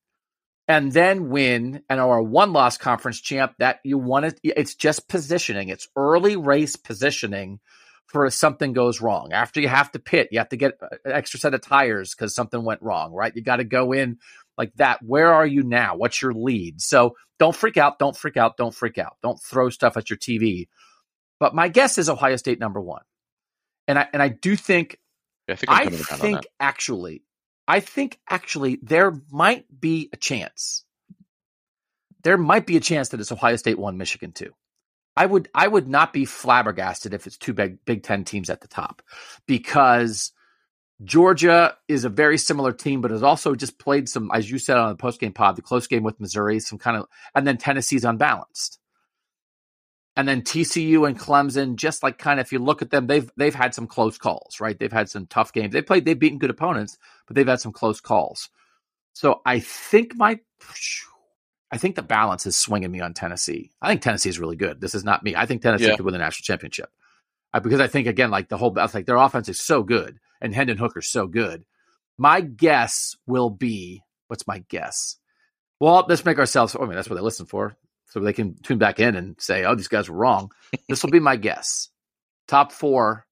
and 0.68 0.92
then 0.92 1.30
win 1.30 1.84
and 1.90 2.00
are 2.00 2.18
a 2.18 2.24
one 2.24 2.54
loss 2.54 2.78
conference 2.78 3.20
champ 3.20 3.54
that 3.60 3.80
you 3.84 3.98
want 3.98 4.26
to 4.26 4.36
it's 4.44 4.76
just 4.76 5.08
positioning. 5.08 5.70
It's 5.70 5.88
early 5.96 6.36
race 6.36 6.76
positioning 6.76 7.60
for 8.08 8.26
if 8.26 8.34
something 8.34 8.74
goes 8.74 9.02
wrong. 9.02 9.34
After 9.34 9.60
you 9.60 9.68
have 9.68 9.92
to 9.92 10.00
pit 10.00 10.30
you 10.32 10.40
have 10.40 10.50
to 10.50 10.58
get 10.58 10.78
an 11.06 11.12
extra 11.12 11.40
set 11.40 11.54
of 11.54 11.62
tires 11.62 12.14
because 12.14 12.36
something 12.36 12.64
went 12.64 12.82
wrong 12.82 13.14
right? 13.14 13.36
You 13.36 13.42
got 13.42 13.58
to 13.58 13.64
go 13.64 13.92
in 13.92 14.18
like 14.58 14.74
that. 14.76 15.02
Where 15.02 15.34
are 15.34 15.48
you 15.48 15.64
now? 15.64 15.96
What's 15.96 16.22
your 16.22 16.34
lead? 16.34 16.82
So 16.82 17.16
don't 17.40 17.56
freak 17.56 17.78
out 17.78 18.00
don't 18.00 18.16
freak 18.16 18.38
out 18.38 18.58
don't 18.58 18.76
freak 18.76 18.98
out. 18.98 19.18
Don't 19.22 19.42
throw 19.42 19.70
stuff 19.70 19.98
at 19.98 20.10
your 20.10 20.18
tv 20.18 20.68
but 21.40 21.54
my 21.54 21.68
guess 21.68 21.98
is 21.98 22.10
ohio 22.10 22.38
state 22.38 22.60
number 22.60 22.80
one. 22.80 23.04
And 23.88 24.00
i 24.00 24.08
and 24.14 24.22
i 24.22 24.30
do 24.30 24.56
think 24.56 24.98
I 25.50 25.56
think, 25.56 25.72
I 25.72 26.16
think 26.18 26.48
actually, 26.60 27.24
I 27.68 27.80
think 27.80 28.20
actually 28.30 28.80
there 28.82 29.14
might 29.32 29.66
be 29.80 30.10
a 30.14 30.18
chance. 30.18 30.86
There 32.24 32.38
might 32.38 32.66
be 32.66 32.78
a 32.78 32.82
chance 32.82 33.10
that 33.10 33.20
it's 33.20 33.32
Ohio 33.32 33.58
State 33.58 33.78
one, 33.78 33.98
Michigan 33.98 34.32
two. 34.32 34.54
I 35.16 35.26
would 35.26 35.50
I 35.54 35.68
would 35.68 35.88
not 35.88 36.14
be 36.14 36.26
flabbergasted 36.26 37.14
if 37.14 37.28
it's 37.28 37.38
two 37.38 37.54
big 37.54 37.84
Big 37.86 38.04
Ten 38.04 38.24
teams 38.24 38.50
at 38.50 38.62
the 38.62 38.68
top, 38.68 39.02
because 39.46 40.32
Georgia 41.04 41.76
is 41.88 42.06
a 42.06 42.10
very 42.10 42.38
similar 42.38 42.72
team, 42.72 43.02
but 43.02 43.12
has 43.12 43.24
also 43.24 43.56
just 43.56 43.78
played 43.78 44.08
some, 44.08 44.32
as 44.34 44.50
you 44.50 44.58
said 44.58 44.78
on 44.78 44.90
the 44.90 44.96
post 44.96 45.20
game 45.20 45.34
pod, 45.34 45.56
the 45.56 45.62
close 45.62 45.88
game 45.88 46.04
with 46.04 46.20
Missouri, 46.20 46.60
some 46.60 46.80
kind 46.80 46.98
of, 46.98 47.08
and 47.36 47.46
then 47.46 47.58
Tennessee's 47.58 48.06
unbalanced. 48.06 48.80
And 50.16 50.28
then 50.28 50.44
TCU 50.44 51.08
and 51.08 51.20
Clemson, 51.20 51.76
just 51.76 52.04
like 52.04 52.20
kind 52.20 52.40
of 52.40 52.46
if 52.46 52.52
you 52.52 52.60
look 52.60 52.82
at 52.84 52.92
them, 52.92 53.08
they've 53.08 53.30
they've 53.36 53.56
had 53.56 53.74
some 53.74 53.88
close 53.88 54.18
calls, 54.18 54.60
right? 54.60 54.78
They've 54.78 54.92
had 54.92 55.10
some 55.10 55.26
tough 55.26 55.54
games. 55.54 55.74
They 55.74 55.82
played, 55.82 56.06
they've 56.06 56.18
beaten 56.18 56.38
good 56.38 56.52
opponents, 56.52 56.98
but 57.26 57.36
they've 57.36 57.48
had 57.48 57.62
some 57.62 57.72
close 57.72 58.00
calls. 58.00 58.50
So 59.14 59.42
I 59.46 59.60
think 59.60 60.16
my 60.16 60.40
I 61.72 61.78
think 61.78 61.96
the 61.96 62.04
balance 62.04 62.46
is 62.46 62.56
swinging 62.56 62.92
me 62.92 63.02
on 63.02 63.16
Tennessee. 63.16 63.72
I 63.82 63.90
think 63.90 64.04
Tennessee 64.04 64.30
is 64.30 64.40
really 64.40 64.56
good. 64.56 64.80
This 64.80 64.94
is 64.94 65.04
not 65.04 65.24
me. 65.24 65.36
I 65.36 65.48
think 65.48 65.64
Tennessee 65.64 65.88
yeah. 65.88 65.96
could 65.96 66.06
win 66.06 66.14
the 66.14 66.20
national 66.20 66.44
championship 66.44 66.92
uh, 67.52 67.60
because 67.60 67.80
I 67.80 67.88
think 67.88 68.06
again, 68.06 68.30
like 68.30 68.48
the 68.48 68.58
whole, 68.58 68.74
like 68.94 69.08
their 69.08 69.18
offense 69.18 69.50
is 69.50 69.60
so 69.60 69.82
good 69.82 70.20
and 70.40 70.54
Hendon 70.54 70.78
Hooker's 70.78 71.08
so 71.08 71.26
good. 71.26 71.66
My 72.18 72.42
guess 72.42 73.16
will 73.26 73.50
be 73.50 74.04
what's 74.28 74.46
my 74.46 74.64
guess? 74.70 75.18
Well, 75.80 76.06
let's 76.08 76.26
make 76.26 76.38
ourselves. 76.38 76.76
I 76.76 76.86
mean, 76.86 76.96
that's 76.96 77.10
what 77.10 77.16
they 77.16 77.22
listen 77.22 77.46
for, 77.46 77.76
so 78.14 78.20
they 78.20 78.34
can 78.34 78.56
tune 78.62 78.78
back 78.78 79.00
in 79.00 79.16
and 79.16 79.36
say, 79.40 79.66
"Oh, 79.66 79.74
these 79.76 79.88
guys 79.88 80.10
were 80.10 80.18
wrong." 80.18 80.52
this 80.88 81.04
will 81.04 81.10
be 81.12 81.20
my 81.20 81.36
guess. 81.36 81.90
Top 82.48 82.72
four. 82.72 83.26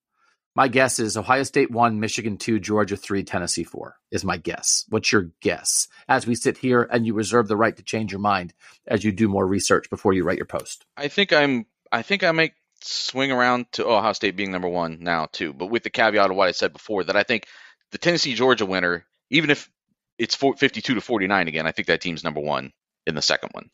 My 0.54 0.68
guess 0.68 1.00
is 1.00 1.16
Ohio 1.16 1.44
State 1.44 1.72
one, 1.72 2.02
Michigan 2.02 2.38
two, 2.38 2.60
Georgia 2.60 2.98
three, 2.98 3.24
Tennessee 3.24 3.64
four. 3.64 3.98
Is 4.10 4.26
my 4.26 4.38
guess. 4.38 4.86
What's 4.90 5.12
your 5.12 5.30
guess? 5.40 5.88
As 6.10 6.26
we 6.26 6.36
sit 6.36 6.58
here, 6.58 6.82
and 6.92 7.06
you 7.06 7.14
reserve 7.14 7.48
the 7.48 7.56
right 7.56 7.78
to 7.78 7.84
change 7.84 8.12
your 8.12 8.20
mind 8.20 8.54
as 8.88 9.04
you 9.04 9.12
do 9.12 9.30
more 9.30 9.46
research 9.46 9.90
before 9.90 10.14
you 10.14 10.24
write 10.24 10.38
your 10.38 10.48
post. 10.48 10.84
I 10.98 11.08
think 11.08 11.32
I'm. 11.32 11.68
I 11.92 12.02
think 12.02 12.24
I 12.24 12.32
might 12.32 12.54
swing 12.82 13.32
around 13.32 13.72
to 13.74 13.88
Ohio 13.88 14.14
State 14.14 14.36
being 14.36 14.52
number 14.52 14.68
one 14.68 14.98
now 15.00 15.28
too, 15.32 15.54
but 15.54 15.68
with 15.68 15.84
the 15.84 15.90
caveat 15.92 16.32
of 16.32 16.36
what 16.36 16.48
I 16.48 16.52
said 16.52 16.74
before 16.74 17.04
that 17.04 17.16
I 17.16 17.24
think 17.24 17.46
the 17.92 18.00
Tennessee 18.00 18.34
Georgia 18.34 18.66
winner, 18.66 19.06
even 19.30 19.52
if 19.52 19.70
it's 20.18 20.36
52 20.36 20.96
to 20.96 21.02
49 21.02 21.48
again. 21.48 21.68
I 21.68 21.72
think 21.72 21.88
that 21.88 22.02
team's 22.02 22.24
number 22.24 22.42
one 22.42 22.74
in 23.08 23.16
the 23.16 23.22
second 23.22 23.50
one. 23.54 23.70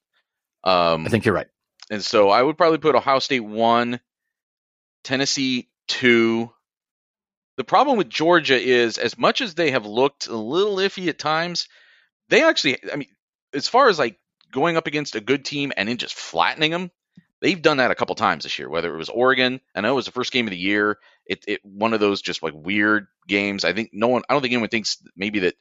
Um, 0.63 1.06
I 1.06 1.10
think 1.10 1.26
you're 1.26 1.36
right. 1.36 1.48
And 1.89 2.04
so 2.04 2.30
I 2.30 2.41
would 2.41 2.58
probably 2.58 2.80
put 2.80 2.96
Ohio 2.96 3.20
State 3.20 3.41
one, 3.41 4.00
Tennessee 5.04 5.70
two. 5.88 6.52
The 7.56 7.63
problem 7.63 7.98
with 7.98 8.10
Georgia 8.10 8.60
is, 8.60 8.98
as 8.98 9.17
much 9.17 9.41
as 9.41 9.56
they 9.56 9.72
have 9.72 9.86
looked 9.86 10.28
a 10.28 10.36
little 10.36 10.76
iffy 10.76 11.08
at 11.08 11.17
times, 11.17 11.67
they 12.30 12.43
actually, 12.43 12.78
I 12.91 12.98
mean, 12.98 13.08
as 13.54 13.67
far 13.67 13.89
as 13.89 13.98
like 13.98 14.20
going 14.52 14.78
up 14.78 14.88
against 14.88 15.15
a 15.15 15.22
good 15.22 15.43
team 15.46 15.72
and 15.76 15.89
then 15.89 15.98
just 15.98 16.13
flattening 16.13 16.72
them, 16.72 16.91
they've 17.41 17.62
done 17.62 17.78
that 17.78 17.91
a 17.91 17.96
couple 17.96 18.15
times 18.15 18.43
this 18.43 18.60
year. 18.60 18.70
Whether 18.70 18.93
it 18.93 18.98
was 18.98 19.10
Oregon, 19.10 19.60
I 19.74 19.82
know 19.82 19.93
it 19.93 19.96
was 19.96 20.06
the 20.06 20.12
first 20.12 20.32
game 20.32 20.46
of 20.46 20.52
the 20.52 20.58
year. 20.58 20.98
It, 21.26 21.43
it 21.48 21.62
one 21.63 21.93
of 21.93 22.00
those 22.00 22.22
just 22.22 22.43
like 22.43 22.54
weird 22.56 23.08
games. 23.28 23.65
I 23.65 23.74
think 23.74 23.91
no 23.93 24.08
one, 24.08 24.24
I 24.30 24.34
don't 24.34 24.41
think 24.41 24.54
anyone 24.54 24.70
thinks 24.70 24.98
maybe 25.15 25.39
that 25.39 25.56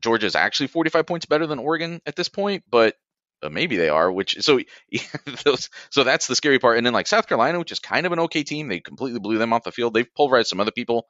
Georgia 0.00 0.26
is 0.26 0.36
actually 0.36 0.68
45 0.68 1.06
points 1.06 1.26
better 1.26 1.46
than 1.46 1.58
Oregon 1.58 2.00
at 2.06 2.16
this 2.16 2.28
point, 2.28 2.64
but 2.70 2.94
uh, 3.42 3.50
maybe 3.50 3.76
they 3.76 3.88
are. 3.88 4.10
Which 4.10 4.42
so 4.42 4.60
those, 5.44 5.70
so 5.90 6.04
that's 6.04 6.26
the 6.26 6.36
scary 6.36 6.58
part. 6.58 6.78
And 6.78 6.86
then 6.86 6.92
like 6.92 7.06
South 7.06 7.26
Carolina, 7.26 7.58
which 7.58 7.72
is 7.72 7.78
kind 7.78 8.06
of 8.06 8.12
an 8.12 8.20
okay 8.20 8.42
team, 8.42 8.68
they 8.68 8.80
completely 8.80 9.20
blew 9.20 9.38
them 9.38 9.52
off 9.52 9.64
the 9.64 9.72
field. 9.72 9.94
They've 9.94 10.14
pulverized 10.14 10.48
some 10.48 10.60
other 10.60 10.70
people. 10.70 11.06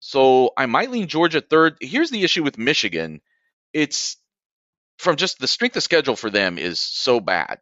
So 0.00 0.52
I 0.56 0.66
might 0.66 0.90
lean 0.90 1.08
Georgia 1.08 1.40
third. 1.40 1.76
Here's 1.80 2.10
the 2.10 2.22
issue 2.22 2.44
with 2.44 2.58
Michigan. 2.58 3.20
It's 3.72 4.16
from 4.98 5.16
just 5.16 5.38
the 5.38 5.48
strength 5.48 5.76
of 5.76 5.82
schedule 5.82 6.16
for 6.16 6.30
them 6.30 6.58
is 6.58 6.78
so 6.78 7.20
bad. 7.20 7.58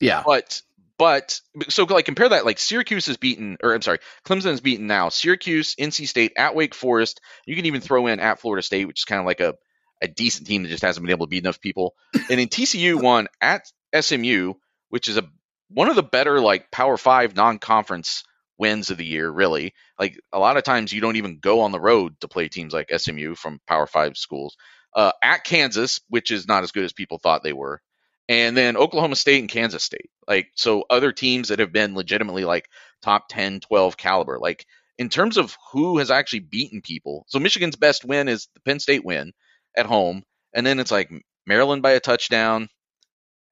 Yeah. 0.00 0.22
But 0.24 0.62
but 0.98 1.40
so 1.68 1.84
like 1.84 2.04
compare 2.04 2.28
that 2.28 2.44
like 2.44 2.58
Syracuse 2.58 3.08
is 3.08 3.16
beaten 3.16 3.56
or 3.62 3.74
I'm 3.74 3.82
sorry, 3.82 3.98
Clemson 4.24 4.52
is 4.52 4.60
beaten 4.60 4.86
now. 4.86 5.08
Syracuse, 5.08 5.74
NC 5.76 6.08
State, 6.08 6.32
at 6.36 6.54
Wake 6.54 6.74
Forest. 6.74 7.20
You 7.46 7.56
can 7.56 7.66
even 7.66 7.80
throw 7.80 8.06
in 8.08 8.20
at 8.20 8.40
Florida 8.40 8.62
State, 8.62 8.86
which 8.86 9.00
is 9.00 9.04
kind 9.04 9.20
of 9.20 9.26
like 9.26 9.40
a 9.40 9.54
a 10.00 10.08
decent 10.08 10.46
team 10.46 10.62
that 10.62 10.68
just 10.68 10.82
hasn't 10.82 11.04
been 11.04 11.12
able 11.12 11.26
to 11.26 11.30
beat 11.30 11.42
enough 11.42 11.60
people. 11.60 11.94
And 12.14 12.38
then 12.38 12.48
TCU 12.48 13.00
won 13.02 13.28
at 13.40 13.70
SMU, 13.98 14.54
which 14.88 15.08
is 15.08 15.16
a 15.16 15.28
one 15.70 15.90
of 15.90 15.96
the 15.96 16.02
better 16.02 16.40
like 16.40 16.70
Power 16.70 16.96
Five 16.96 17.36
non-conference 17.36 18.24
wins 18.58 18.90
of 18.90 18.98
the 18.98 19.04
year. 19.04 19.30
Really, 19.30 19.74
like 19.98 20.18
a 20.32 20.38
lot 20.38 20.56
of 20.56 20.62
times 20.62 20.92
you 20.92 21.00
don't 21.00 21.16
even 21.16 21.38
go 21.38 21.60
on 21.60 21.72
the 21.72 21.80
road 21.80 22.18
to 22.20 22.28
play 22.28 22.48
teams 22.48 22.72
like 22.72 22.92
SMU 22.96 23.34
from 23.34 23.60
Power 23.66 23.86
Five 23.86 24.16
schools. 24.16 24.56
Uh, 24.94 25.12
at 25.22 25.44
Kansas, 25.44 26.00
which 26.08 26.30
is 26.30 26.48
not 26.48 26.62
as 26.62 26.72
good 26.72 26.84
as 26.84 26.94
people 26.94 27.18
thought 27.18 27.42
they 27.42 27.52
were 27.52 27.82
and 28.28 28.56
then 28.56 28.76
Oklahoma 28.76 29.16
State 29.16 29.40
and 29.40 29.48
Kansas 29.48 29.82
State. 29.82 30.10
Like, 30.26 30.50
so 30.54 30.84
other 30.90 31.12
teams 31.12 31.48
that 31.48 31.60
have 31.60 31.72
been 31.72 31.94
legitimately 31.94 32.44
like 32.44 32.68
top 33.02 33.28
10, 33.30 33.60
12 33.60 33.96
caliber. 33.96 34.38
Like, 34.38 34.66
in 34.98 35.08
terms 35.08 35.36
of 35.36 35.56
who 35.72 35.98
has 35.98 36.10
actually 36.10 36.40
beaten 36.40 36.82
people, 36.82 37.24
so 37.28 37.38
Michigan's 37.38 37.76
best 37.76 38.04
win 38.04 38.28
is 38.28 38.48
the 38.54 38.60
Penn 38.60 38.80
State 38.80 39.04
win 39.04 39.32
at 39.76 39.86
home. 39.86 40.24
And 40.54 40.66
then 40.66 40.78
it's 40.78 40.90
like 40.90 41.10
Maryland 41.46 41.82
by 41.82 41.92
a 41.92 42.00
touchdown 42.00 42.68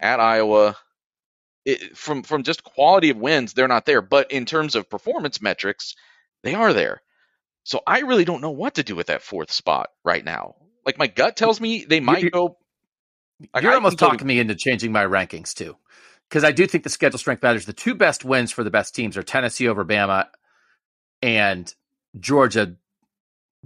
at 0.00 0.20
Iowa. 0.20 0.76
It, 1.64 1.96
from 1.96 2.22
from 2.22 2.44
just 2.44 2.62
quality 2.62 3.10
of 3.10 3.16
wins, 3.16 3.52
they're 3.52 3.68
not 3.68 3.86
there. 3.86 4.02
But 4.02 4.30
in 4.30 4.44
terms 4.44 4.76
of 4.76 4.88
performance 4.88 5.42
metrics, 5.42 5.96
they 6.42 6.54
are 6.54 6.72
there. 6.72 7.02
So 7.64 7.80
I 7.86 8.00
really 8.00 8.24
don't 8.24 8.40
know 8.40 8.52
what 8.52 8.74
to 8.76 8.84
do 8.84 8.94
with 8.94 9.08
that 9.08 9.22
fourth 9.22 9.50
spot 9.50 9.88
right 10.04 10.24
now. 10.24 10.54
Like 10.84 10.98
my 10.98 11.08
gut 11.08 11.36
tells 11.36 11.60
me 11.60 11.84
they 11.84 11.98
might 11.98 12.30
go 12.30 12.58
like, 13.52 13.62
You're 13.62 13.72
I 13.72 13.76
almost 13.76 13.98
talking 13.98 14.26
me 14.26 14.38
into 14.38 14.54
changing 14.54 14.92
my 14.92 15.04
rankings 15.04 15.52
too, 15.52 15.76
because 16.28 16.44
I 16.44 16.52
do 16.52 16.66
think 16.66 16.84
the 16.84 16.90
schedule 16.90 17.18
strength 17.18 17.42
matters. 17.42 17.66
The 17.66 17.72
two 17.72 17.94
best 17.94 18.24
wins 18.24 18.52
for 18.52 18.64
the 18.64 18.70
best 18.70 18.94
teams 18.94 19.16
are 19.16 19.22
Tennessee 19.22 19.68
over 19.68 19.84
Bama 19.84 20.28
and 21.22 21.72
Georgia 22.18 22.76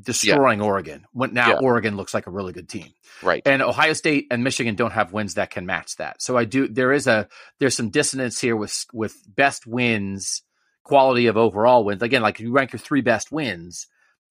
destroying 0.01 0.61
yeah. 0.61 0.67
Oregon. 0.67 1.07
When 1.13 1.35
now 1.35 1.51
yeah. 1.51 1.59
Oregon 1.61 1.97
looks 1.97 2.15
like 2.15 2.27
a 2.27 2.31
really 2.31 2.53
good 2.53 2.69
team, 2.69 2.89
right? 3.23 3.43
And 3.47 3.63
Ohio 3.63 3.93
State 3.93 4.27
and 4.31 4.45
Michigan 4.45 4.75
don't 4.75 4.93
have 4.93 5.13
wins 5.13 5.35
that 5.35 5.51
can 5.51 5.67
match 5.67 5.97
that. 5.97 6.23
So 6.23 6.37
I 6.37 6.45
do. 6.45 6.69
There 6.69 6.93
is 6.93 7.07
a 7.07 7.29
there's 7.59 7.77
some 7.77 7.91
dissonance 7.91 8.41
here 8.41 8.57
with 8.57 8.87
with 8.93 9.17
best 9.29 9.67
wins, 9.67 10.43
quality 10.85 11.27
of 11.27 11.37
overall 11.37 11.85
wins. 11.85 12.03
Again, 12.03 12.23
like 12.23 12.41
you 12.41 12.53
rank 12.53 12.73
your 12.73 12.81
three 12.81 13.03
best 13.03 13.31
wins, 13.31 13.87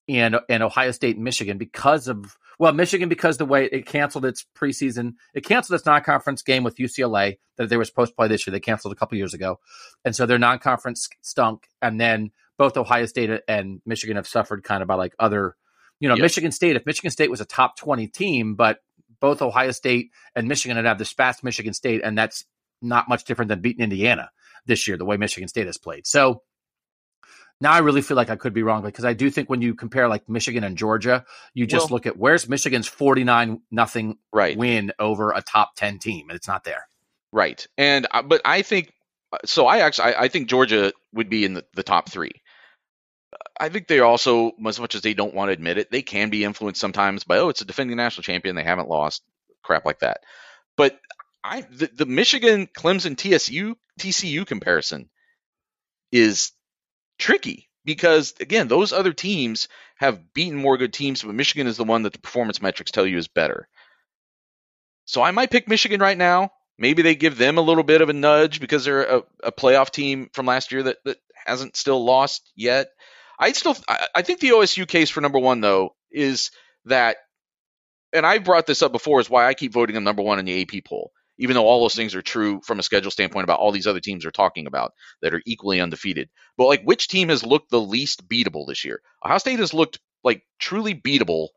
and 0.08 0.36
and 0.48 0.62
Ohio 0.62 0.90
State 0.90 1.16
and 1.16 1.24
Michigan 1.24 1.58
because 1.58 2.08
of 2.08 2.36
well, 2.60 2.74
Michigan, 2.74 3.08
because 3.08 3.38
the 3.38 3.46
way 3.46 3.70
it 3.72 3.86
canceled 3.86 4.26
its 4.26 4.44
preseason, 4.54 5.14
it 5.32 5.46
canceled 5.46 5.78
its 5.78 5.86
non-conference 5.86 6.42
game 6.42 6.62
with 6.62 6.76
UCLA 6.76 7.38
that 7.56 7.70
they 7.70 7.78
were 7.78 7.86
supposed 7.86 8.12
to 8.12 8.16
play 8.16 8.28
this 8.28 8.46
year. 8.46 8.52
They 8.52 8.60
canceled 8.60 8.92
a 8.92 8.96
couple 8.96 9.16
years 9.16 9.32
ago, 9.32 9.60
and 10.04 10.14
so 10.14 10.26
their 10.26 10.38
non-conference 10.38 11.08
stunk. 11.22 11.68
And 11.80 11.98
then 11.98 12.32
both 12.58 12.76
Ohio 12.76 13.06
State 13.06 13.30
and 13.48 13.80
Michigan 13.86 14.16
have 14.16 14.28
suffered 14.28 14.62
kind 14.62 14.82
of 14.82 14.88
by 14.88 14.96
like 14.96 15.14
other, 15.18 15.56
you 16.00 16.08
know, 16.08 16.16
yep. 16.16 16.22
Michigan 16.22 16.52
State. 16.52 16.76
If 16.76 16.86
Michigan 16.86 17.10
State 17.10 17.30
was 17.30 17.40
a 17.40 17.44
top 17.44 17.76
twenty 17.76 18.08
team, 18.08 18.56
but 18.56 18.80
both 19.20 19.42
Ohio 19.42 19.70
State 19.70 20.10
and 20.34 20.48
Michigan 20.48 20.76
had 20.76 20.86
have 20.86 20.98
the 20.98 21.04
spats 21.04 21.44
Michigan 21.44 21.74
State, 21.74 22.00
and 22.02 22.18
that's 22.18 22.44
not 22.82 23.08
much 23.08 23.24
different 23.24 23.50
than 23.50 23.60
beating 23.60 23.84
Indiana 23.84 24.30
this 24.66 24.88
year, 24.88 24.96
the 24.96 25.04
way 25.04 25.16
Michigan 25.16 25.48
State 25.48 25.66
has 25.66 25.78
played. 25.78 26.06
So 26.06 26.42
now 27.60 27.72
I 27.72 27.78
really 27.78 28.02
feel 28.02 28.16
like 28.16 28.30
I 28.30 28.36
could 28.36 28.54
be 28.54 28.62
wrong 28.62 28.82
because 28.82 29.04
I 29.04 29.12
do 29.12 29.30
think 29.30 29.50
when 29.50 29.60
you 29.60 29.74
compare 29.74 30.08
like 30.08 30.28
Michigan 30.28 30.64
and 30.64 30.76
Georgia, 30.76 31.24
you 31.52 31.66
just 31.66 31.90
well, 31.90 31.96
look 31.96 32.06
at 32.06 32.16
where's 32.16 32.48
Michigan's 32.48 32.86
49 32.86 33.60
nothing 33.70 34.16
right. 34.32 34.56
win 34.56 34.92
over 34.98 35.32
a 35.32 35.42
top 35.42 35.76
10 35.76 35.98
team 35.98 36.30
and 36.30 36.36
it's 36.36 36.48
not 36.48 36.64
there. 36.64 36.88
Right. 37.32 37.66
And 37.76 38.06
uh, 38.10 38.22
but 38.22 38.40
I 38.44 38.62
think 38.62 38.92
so 39.44 39.66
I 39.66 39.78
actually 39.80 40.14
I, 40.14 40.22
I 40.22 40.28
think 40.28 40.48
Georgia 40.48 40.92
would 41.12 41.28
be 41.28 41.44
in 41.44 41.54
the, 41.54 41.64
the 41.74 41.82
top 41.82 42.08
3. 42.08 42.30
I 43.60 43.68
think 43.68 43.86
they 43.86 44.00
also 44.00 44.52
as 44.66 44.80
much 44.80 44.94
as 44.94 45.02
they 45.02 45.14
don't 45.14 45.34
want 45.34 45.50
to 45.50 45.52
admit 45.52 45.78
it, 45.78 45.90
they 45.90 46.02
can 46.02 46.30
be 46.30 46.44
influenced 46.44 46.80
sometimes 46.80 47.24
by 47.24 47.38
oh 47.38 47.50
it's 47.50 47.60
a 47.60 47.66
defending 47.66 47.98
national 47.98 48.22
champion, 48.22 48.56
they 48.56 48.64
haven't 48.64 48.88
lost, 48.88 49.22
crap 49.62 49.84
like 49.84 50.00
that. 50.00 50.22
But 50.76 50.98
I 51.44 51.60
the, 51.60 51.90
the 51.94 52.06
Michigan 52.06 52.66
Clemson 52.66 53.16
TSU 53.16 53.76
TCU 54.00 54.46
comparison 54.46 55.10
is 56.10 56.52
tricky 57.18 57.68
because 57.84 58.34
again, 58.40 58.66
those 58.68 58.92
other 58.94 59.12
teams 59.12 59.68
have 59.96 60.32
beaten 60.32 60.56
more 60.56 60.78
good 60.78 60.94
teams, 60.94 61.22
but 61.22 61.34
Michigan 61.34 61.66
is 61.66 61.76
the 61.76 61.84
one 61.84 62.02
that 62.04 62.14
the 62.14 62.18
performance 62.18 62.62
metrics 62.62 62.90
tell 62.90 63.06
you 63.06 63.18
is 63.18 63.28
better. 63.28 63.68
So 65.04 65.22
I 65.22 65.32
might 65.32 65.50
pick 65.50 65.68
Michigan 65.68 66.00
right 66.00 66.16
now. 66.16 66.50
Maybe 66.78 67.02
they 67.02 67.14
give 67.14 67.36
them 67.36 67.58
a 67.58 67.62
little 67.62 67.82
bit 67.82 68.00
of 68.00 68.08
a 68.08 68.14
nudge 68.14 68.58
because 68.58 68.86
they're 68.86 69.02
a, 69.02 69.22
a 69.44 69.52
playoff 69.52 69.90
team 69.90 70.30
from 70.32 70.46
last 70.46 70.72
year 70.72 70.84
that, 70.84 70.96
that 71.04 71.18
hasn't 71.44 71.76
still 71.76 72.02
lost 72.02 72.50
yet. 72.54 72.88
I 73.40 73.52
still 73.52 73.76
I, 73.88 74.22
think 74.22 74.40
the 74.40 74.50
OSU 74.50 74.86
case 74.86 75.10
for 75.10 75.20
number 75.20 75.38
one 75.38 75.60
though 75.60 75.96
is 76.10 76.50
that, 76.84 77.16
and 78.12 78.26
I've 78.26 78.44
brought 78.44 78.66
this 78.66 78.82
up 78.82 78.92
before, 78.92 79.18
is 79.18 79.30
why 79.30 79.46
I 79.46 79.54
keep 79.54 79.72
voting 79.72 79.94
them 79.94 80.04
number 80.04 80.22
one 80.22 80.38
in 80.38 80.44
the 80.44 80.62
AP 80.62 80.84
poll 80.84 81.10
even 81.40 81.54
though 81.54 81.66
all 81.66 81.80
those 81.80 81.94
things 81.94 82.14
are 82.14 82.22
true 82.22 82.60
from 82.64 82.78
a 82.78 82.82
schedule 82.82 83.10
standpoint 83.10 83.44
about 83.44 83.58
all 83.58 83.72
these 83.72 83.86
other 83.86 83.98
teams 83.98 84.26
are 84.26 84.30
talking 84.30 84.66
about 84.66 84.92
that 85.22 85.32
are 85.32 85.40
equally 85.46 85.80
undefeated. 85.80 86.28
But 86.58 86.66
like, 86.66 86.82
which 86.82 87.08
team 87.08 87.30
has 87.30 87.42
looked 87.42 87.70
the 87.70 87.80
least 87.80 88.28
beatable 88.28 88.66
this 88.68 88.84
year? 88.84 89.00
Ohio 89.24 89.38
State 89.38 89.58
has 89.58 89.72
looked 89.72 89.98
like 90.22 90.42
truly 90.58 90.94
beatable 90.94 91.48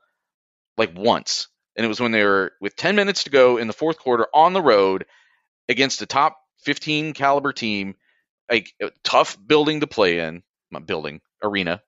like 0.77 0.97
once, 0.97 1.49
and 1.75 1.85
it 1.85 1.89
was 1.89 1.99
when 1.99 2.13
they 2.13 2.23
were 2.23 2.53
with 2.61 2.77
10 2.77 2.95
minutes 2.95 3.25
to 3.25 3.29
go 3.29 3.57
in 3.57 3.67
the 3.67 3.73
fourth 3.73 3.99
quarter 3.99 4.25
on 4.33 4.53
the 4.53 4.61
road 4.61 5.05
against 5.67 6.01
a 6.01 6.05
top 6.05 6.37
15 6.63 7.13
caliber 7.13 7.51
team, 7.51 7.95
like 8.49 8.73
tough 9.03 9.37
building 9.45 9.81
to 9.81 9.87
play 9.87 10.19
in, 10.19 10.43
not 10.71 10.87
building 10.87 11.19
arena. 11.43 11.81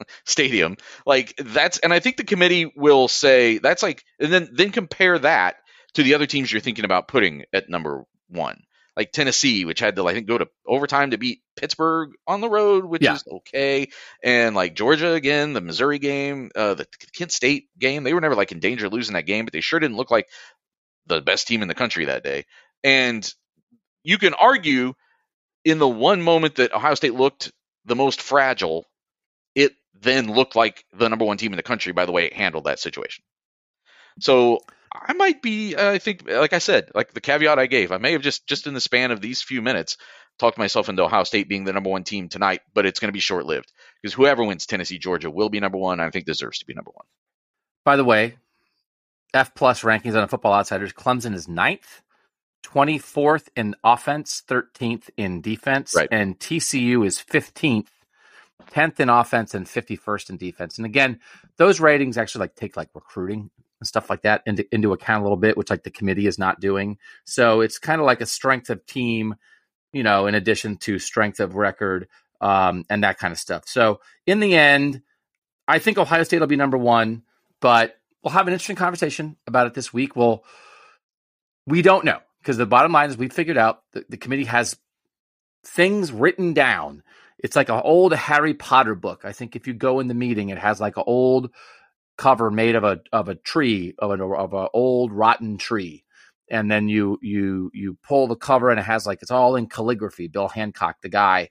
stadium 0.24 0.76
like 1.04 1.34
that's 1.36 1.78
and 1.78 1.92
i 1.92 1.98
think 1.98 2.16
the 2.16 2.24
committee 2.24 2.72
will 2.76 3.08
say 3.08 3.58
that's 3.58 3.82
like 3.82 4.04
and 4.20 4.32
then 4.32 4.48
then 4.52 4.70
compare 4.70 5.18
that 5.18 5.56
to 5.94 6.02
the 6.02 6.14
other 6.14 6.26
teams 6.26 6.50
you're 6.52 6.60
thinking 6.60 6.84
about 6.84 7.08
putting 7.08 7.44
at 7.52 7.68
number 7.68 8.04
one. 8.28 8.62
like 8.96 9.12
Tennessee, 9.12 9.64
which 9.64 9.80
had 9.80 9.96
to 9.96 10.06
I 10.06 10.14
think 10.14 10.26
go 10.28 10.38
to 10.38 10.48
overtime 10.66 11.10
to 11.10 11.18
beat 11.18 11.40
Pittsburgh 11.56 12.10
on 12.26 12.40
the 12.40 12.48
road, 12.48 12.84
which 12.84 13.02
Yeah. 13.02 13.14
is 13.14 13.24
okay, 13.30 13.88
and 14.22 14.54
like 14.54 14.74
Georgia 14.76 15.12
again, 15.12 15.52
the 15.52 15.60
Missouri 15.60 15.98
game, 15.98 16.50
uh, 16.54 16.74
the 16.74 16.86
Kent 17.16 17.32
State 17.32 17.68
game, 17.78 18.04
they 18.04 18.14
were 18.14 18.20
never 18.20 18.36
like 18.36 18.52
in 18.52 18.60
danger 18.60 18.86
of 18.86 18.92
losing 18.92 19.14
that 19.14 19.26
game, 19.26 19.44
but 19.44 19.52
they 19.52 19.60
sure 19.60 19.80
didn't 19.80 19.96
look 19.96 20.10
like 20.12 20.28
the 21.06 21.20
best 21.20 21.46
team 21.48 21.62
in 21.62 21.68
the 21.68 21.74
country 21.74 22.06
that 22.06 22.24
day. 22.24 22.44
And 22.82 23.28
you 24.04 24.18
can 24.18 24.34
argue 24.34 24.94
in 25.64 25.78
the 25.78 25.88
one 25.88 26.22
moment 26.22 26.56
that 26.56 26.72
Ohio 26.72 26.94
State 26.94 27.14
looked 27.14 27.52
the 27.84 27.96
most 27.96 28.20
fragile, 28.20 28.86
it 29.54 29.72
then 30.00 30.32
looked 30.32 30.56
like 30.56 30.84
the 30.92 31.08
number 31.08 31.24
one 31.24 31.36
team 31.36 31.52
in 31.52 31.56
the 31.56 31.62
country 31.62 31.92
by 31.92 32.06
the 32.06 32.12
way 32.12 32.26
it 32.26 32.32
handled 32.32 32.64
that 32.64 32.78
situation. 32.78 33.24
So 34.20 34.60
I 34.92 35.12
might 35.12 35.42
be, 35.42 35.76
I 35.76 35.98
think, 35.98 36.28
like 36.28 36.52
I 36.52 36.58
said, 36.58 36.90
like 36.94 37.12
the 37.12 37.20
caveat 37.20 37.58
I 37.58 37.66
gave, 37.66 37.90
I 37.90 37.98
may 37.98 38.12
have 38.12 38.22
just 38.22 38.46
just 38.46 38.66
in 38.66 38.74
the 38.74 38.80
span 38.80 39.10
of 39.10 39.20
these 39.20 39.42
few 39.42 39.60
minutes 39.60 39.96
talked 40.38 40.58
myself 40.58 40.88
into 40.88 41.02
Ohio 41.02 41.24
State 41.24 41.48
being 41.48 41.64
the 41.64 41.72
number 41.72 41.90
one 41.90 42.04
team 42.04 42.28
tonight, 42.28 42.60
but 42.74 42.86
it's 42.86 43.00
going 43.00 43.08
to 43.08 43.12
be 43.12 43.20
short 43.20 43.46
lived 43.46 43.72
because 44.02 44.14
whoever 44.14 44.44
wins 44.44 44.66
Tennessee 44.66 44.98
Georgia 44.98 45.30
will 45.30 45.48
be 45.48 45.60
number 45.60 45.78
one. 45.78 46.00
I 46.00 46.10
think 46.10 46.26
deserves 46.26 46.60
to 46.60 46.66
be 46.66 46.74
number 46.74 46.90
one. 46.92 47.06
By 47.84 47.96
the 47.96 48.04
way, 48.04 48.36
F 49.32 49.54
plus 49.54 49.82
rankings 49.82 50.16
on 50.16 50.22
a 50.22 50.28
Football 50.28 50.54
Outsiders. 50.54 50.92
Clemson 50.92 51.34
is 51.34 51.48
ninth, 51.48 52.02
24th 52.64 53.48
in 53.56 53.74
offense, 53.84 54.42
13th 54.48 55.10
in 55.16 55.40
defense, 55.40 55.94
Right. 55.94 56.08
and 56.10 56.38
TCU 56.38 57.06
is 57.06 57.18
15th, 57.18 57.88
10th 58.70 59.00
in 59.00 59.08
offense, 59.08 59.54
and 59.54 59.66
51st 59.66 60.30
in 60.30 60.36
defense. 60.36 60.78
And 60.78 60.86
again, 60.86 61.20
those 61.56 61.80
ratings 61.80 62.16
actually 62.18 62.40
like 62.40 62.54
take 62.56 62.76
like 62.76 62.88
recruiting 62.94 63.50
and 63.80 63.86
stuff 63.86 64.08
like 64.08 64.22
that 64.22 64.42
into, 64.46 64.66
into 64.74 64.92
account 64.92 65.20
a 65.20 65.24
little 65.24 65.36
bit, 65.36 65.56
which 65.56 65.70
like 65.70 65.82
the 65.82 65.90
committee 65.90 66.26
is 66.26 66.38
not 66.38 66.60
doing. 66.60 66.98
So 67.24 67.60
it's 67.60 67.78
kind 67.78 68.00
of 68.00 68.06
like 68.06 68.20
a 68.20 68.26
strength 68.26 68.70
of 68.70 68.84
team, 68.86 69.34
you 69.92 70.02
know, 70.02 70.26
in 70.26 70.34
addition 70.34 70.76
to 70.78 70.98
strength 70.98 71.40
of 71.40 71.54
record 71.54 72.08
um, 72.40 72.84
and 72.88 73.04
that 73.04 73.18
kind 73.18 73.32
of 73.32 73.38
stuff. 73.38 73.64
So 73.66 74.00
in 74.26 74.40
the 74.40 74.54
end, 74.54 75.02
I 75.68 75.78
think 75.78 75.98
Ohio 75.98 76.22
State 76.24 76.40
will 76.40 76.46
be 76.46 76.56
number 76.56 76.78
one, 76.78 77.22
but 77.60 77.98
we'll 78.22 78.32
have 78.32 78.46
an 78.46 78.52
interesting 78.52 78.76
conversation 78.76 79.36
about 79.46 79.66
it 79.66 79.74
this 79.74 79.92
week. 79.92 80.16
We'll 80.16 80.44
we 81.66 81.82
don't 81.82 82.04
know 82.04 82.20
because 82.44 82.58
the 82.58 82.66
bottom 82.66 82.92
line 82.92 83.08
is 83.08 83.16
we 83.16 83.28
figured 83.28 83.56
out 83.56 83.80
that 83.92 84.10
the 84.10 84.18
committee 84.18 84.44
has 84.44 84.76
things 85.64 86.12
written 86.12 86.52
down. 86.52 87.02
It's 87.38 87.56
like 87.56 87.70
an 87.70 87.80
old 87.82 88.12
Harry 88.12 88.52
Potter 88.52 88.94
book. 88.94 89.22
I 89.24 89.32
think 89.32 89.56
if 89.56 89.66
you 89.66 89.72
go 89.72 89.98
in 90.00 90.08
the 90.08 90.14
meeting, 90.14 90.50
it 90.50 90.58
has 90.58 90.78
like 90.78 90.98
an 90.98 91.04
old 91.06 91.50
cover 92.18 92.50
made 92.50 92.74
of 92.74 92.84
a 92.84 93.00
of 93.12 93.30
a 93.30 93.34
tree 93.34 93.94
of 93.98 94.10
an 94.10 94.20
of 94.20 94.52
an 94.52 94.68
old 94.74 95.10
rotten 95.10 95.56
tree, 95.56 96.04
and 96.50 96.70
then 96.70 96.86
you 96.86 97.18
you 97.22 97.70
you 97.72 97.96
pull 98.06 98.26
the 98.26 98.36
cover 98.36 98.68
and 98.70 98.78
it 98.78 98.84
has 98.84 99.06
like 99.06 99.22
it's 99.22 99.30
all 99.30 99.56
in 99.56 99.66
calligraphy. 99.66 100.28
Bill 100.28 100.48
Hancock, 100.48 100.96
the 101.00 101.08
guy 101.08 101.48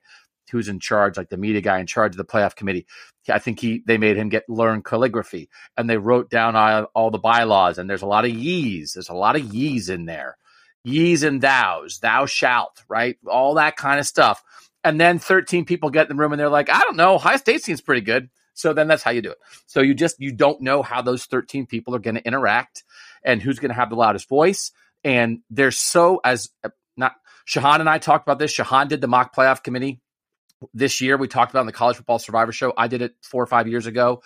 who's 0.52 0.68
in 0.68 0.80
charge, 0.80 1.18
like 1.18 1.30
the 1.30 1.38
media 1.38 1.62
guy 1.62 1.80
in 1.80 1.88
charge 1.88 2.14
of 2.14 2.18
the 2.18 2.26
playoff 2.26 2.56
committee, 2.56 2.86
I 3.28 3.40
think 3.40 3.60
he 3.60 3.82
they 3.88 3.98
made 3.98 4.16
him 4.16 4.30
get 4.30 4.48
learn 4.48 4.84
calligraphy, 4.84 5.50
and 5.76 5.90
they 5.90 5.98
wrote 5.98 6.30
down 6.30 6.56
all, 6.56 6.84
all 6.94 7.10
the 7.10 7.18
bylaws. 7.18 7.80
And 7.80 7.90
there's 7.90 8.04
a 8.04 8.08
lot 8.08 8.26
of 8.26 8.32
yees. 8.32 8.94
There's 8.94 9.10
a 9.10 9.16
lot 9.16 9.36
of 9.36 9.54
yees 9.54 9.90
in 9.90 10.06
there, 10.06 10.38
yees 10.84 11.24
and 11.24 11.42
thous, 11.42 12.00
thou 12.00 12.26
shalt, 12.26 12.84
right? 12.88 13.18
All 13.28 13.56
that 13.56 13.78
kind 13.78 14.00
of 14.00 14.06
stuff. 14.06 14.44
And 14.84 15.00
then 15.00 15.20
13 15.20 15.66
people 15.66 15.90
get 15.90 16.10
in 16.10 16.16
the 16.16 16.22
room 16.22 16.34
and 16.34 16.40
they're 16.40 16.50
like, 16.50 16.70
I 16.70 16.82
don't 16.82 16.98
know, 16.98 17.18
High 17.18 17.38
State 17.38 17.64
seems 17.64 17.82
pretty 17.82 18.02
good. 18.02 18.30
So 18.54 18.74
then 18.74 18.88
that's 18.88 19.04
how 19.04 19.12
you 19.12 19.22
do 19.22 19.32
it. 19.32 19.38
So 19.66 19.82
you 19.82 19.94
just 19.94 20.20
you 20.20 20.32
don't 20.32 20.62
know 20.62 20.84
how 20.84 21.02
those 21.02 21.26
13 21.26 21.66
people 21.66 21.96
are 21.96 22.00
going 22.00 22.16
to 22.16 22.26
interact 22.26 22.84
and 23.24 23.42
who's 23.42 23.60
going 23.60 23.70
to 23.70 23.76
have 23.76 23.90
the 23.90 23.96
loudest 23.96 24.30
voice. 24.30 24.72
And 25.04 25.40
they're 25.50 25.72
so 25.72 26.22
as 26.24 26.50
uh, 26.64 26.70
not 26.96 27.16
Shahan 27.48 27.80
and 27.80 27.90
I 27.90 27.98
talked 27.98 28.26
about 28.28 28.40
this. 28.40 28.56
Shahan 28.56 28.90
did 28.90 29.02
the 29.02 29.08
mock 29.08 29.36
playoff 29.36 29.64
committee 29.64 30.02
this 30.74 31.02
year. 31.02 31.18
We 31.18 31.28
talked 31.28 31.52
about 31.52 31.62
on 31.62 31.66
the 31.66 31.72
College 31.74 31.98
Football 31.98 32.20
Survivor 32.20 32.52
Show. 32.52 32.74
I 32.78 32.88
did 32.88 33.02
it 33.02 33.16
four 33.22 33.42
or 33.42 33.48
five 33.48 33.68
years 33.68 33.86
ago. 33.86 34.22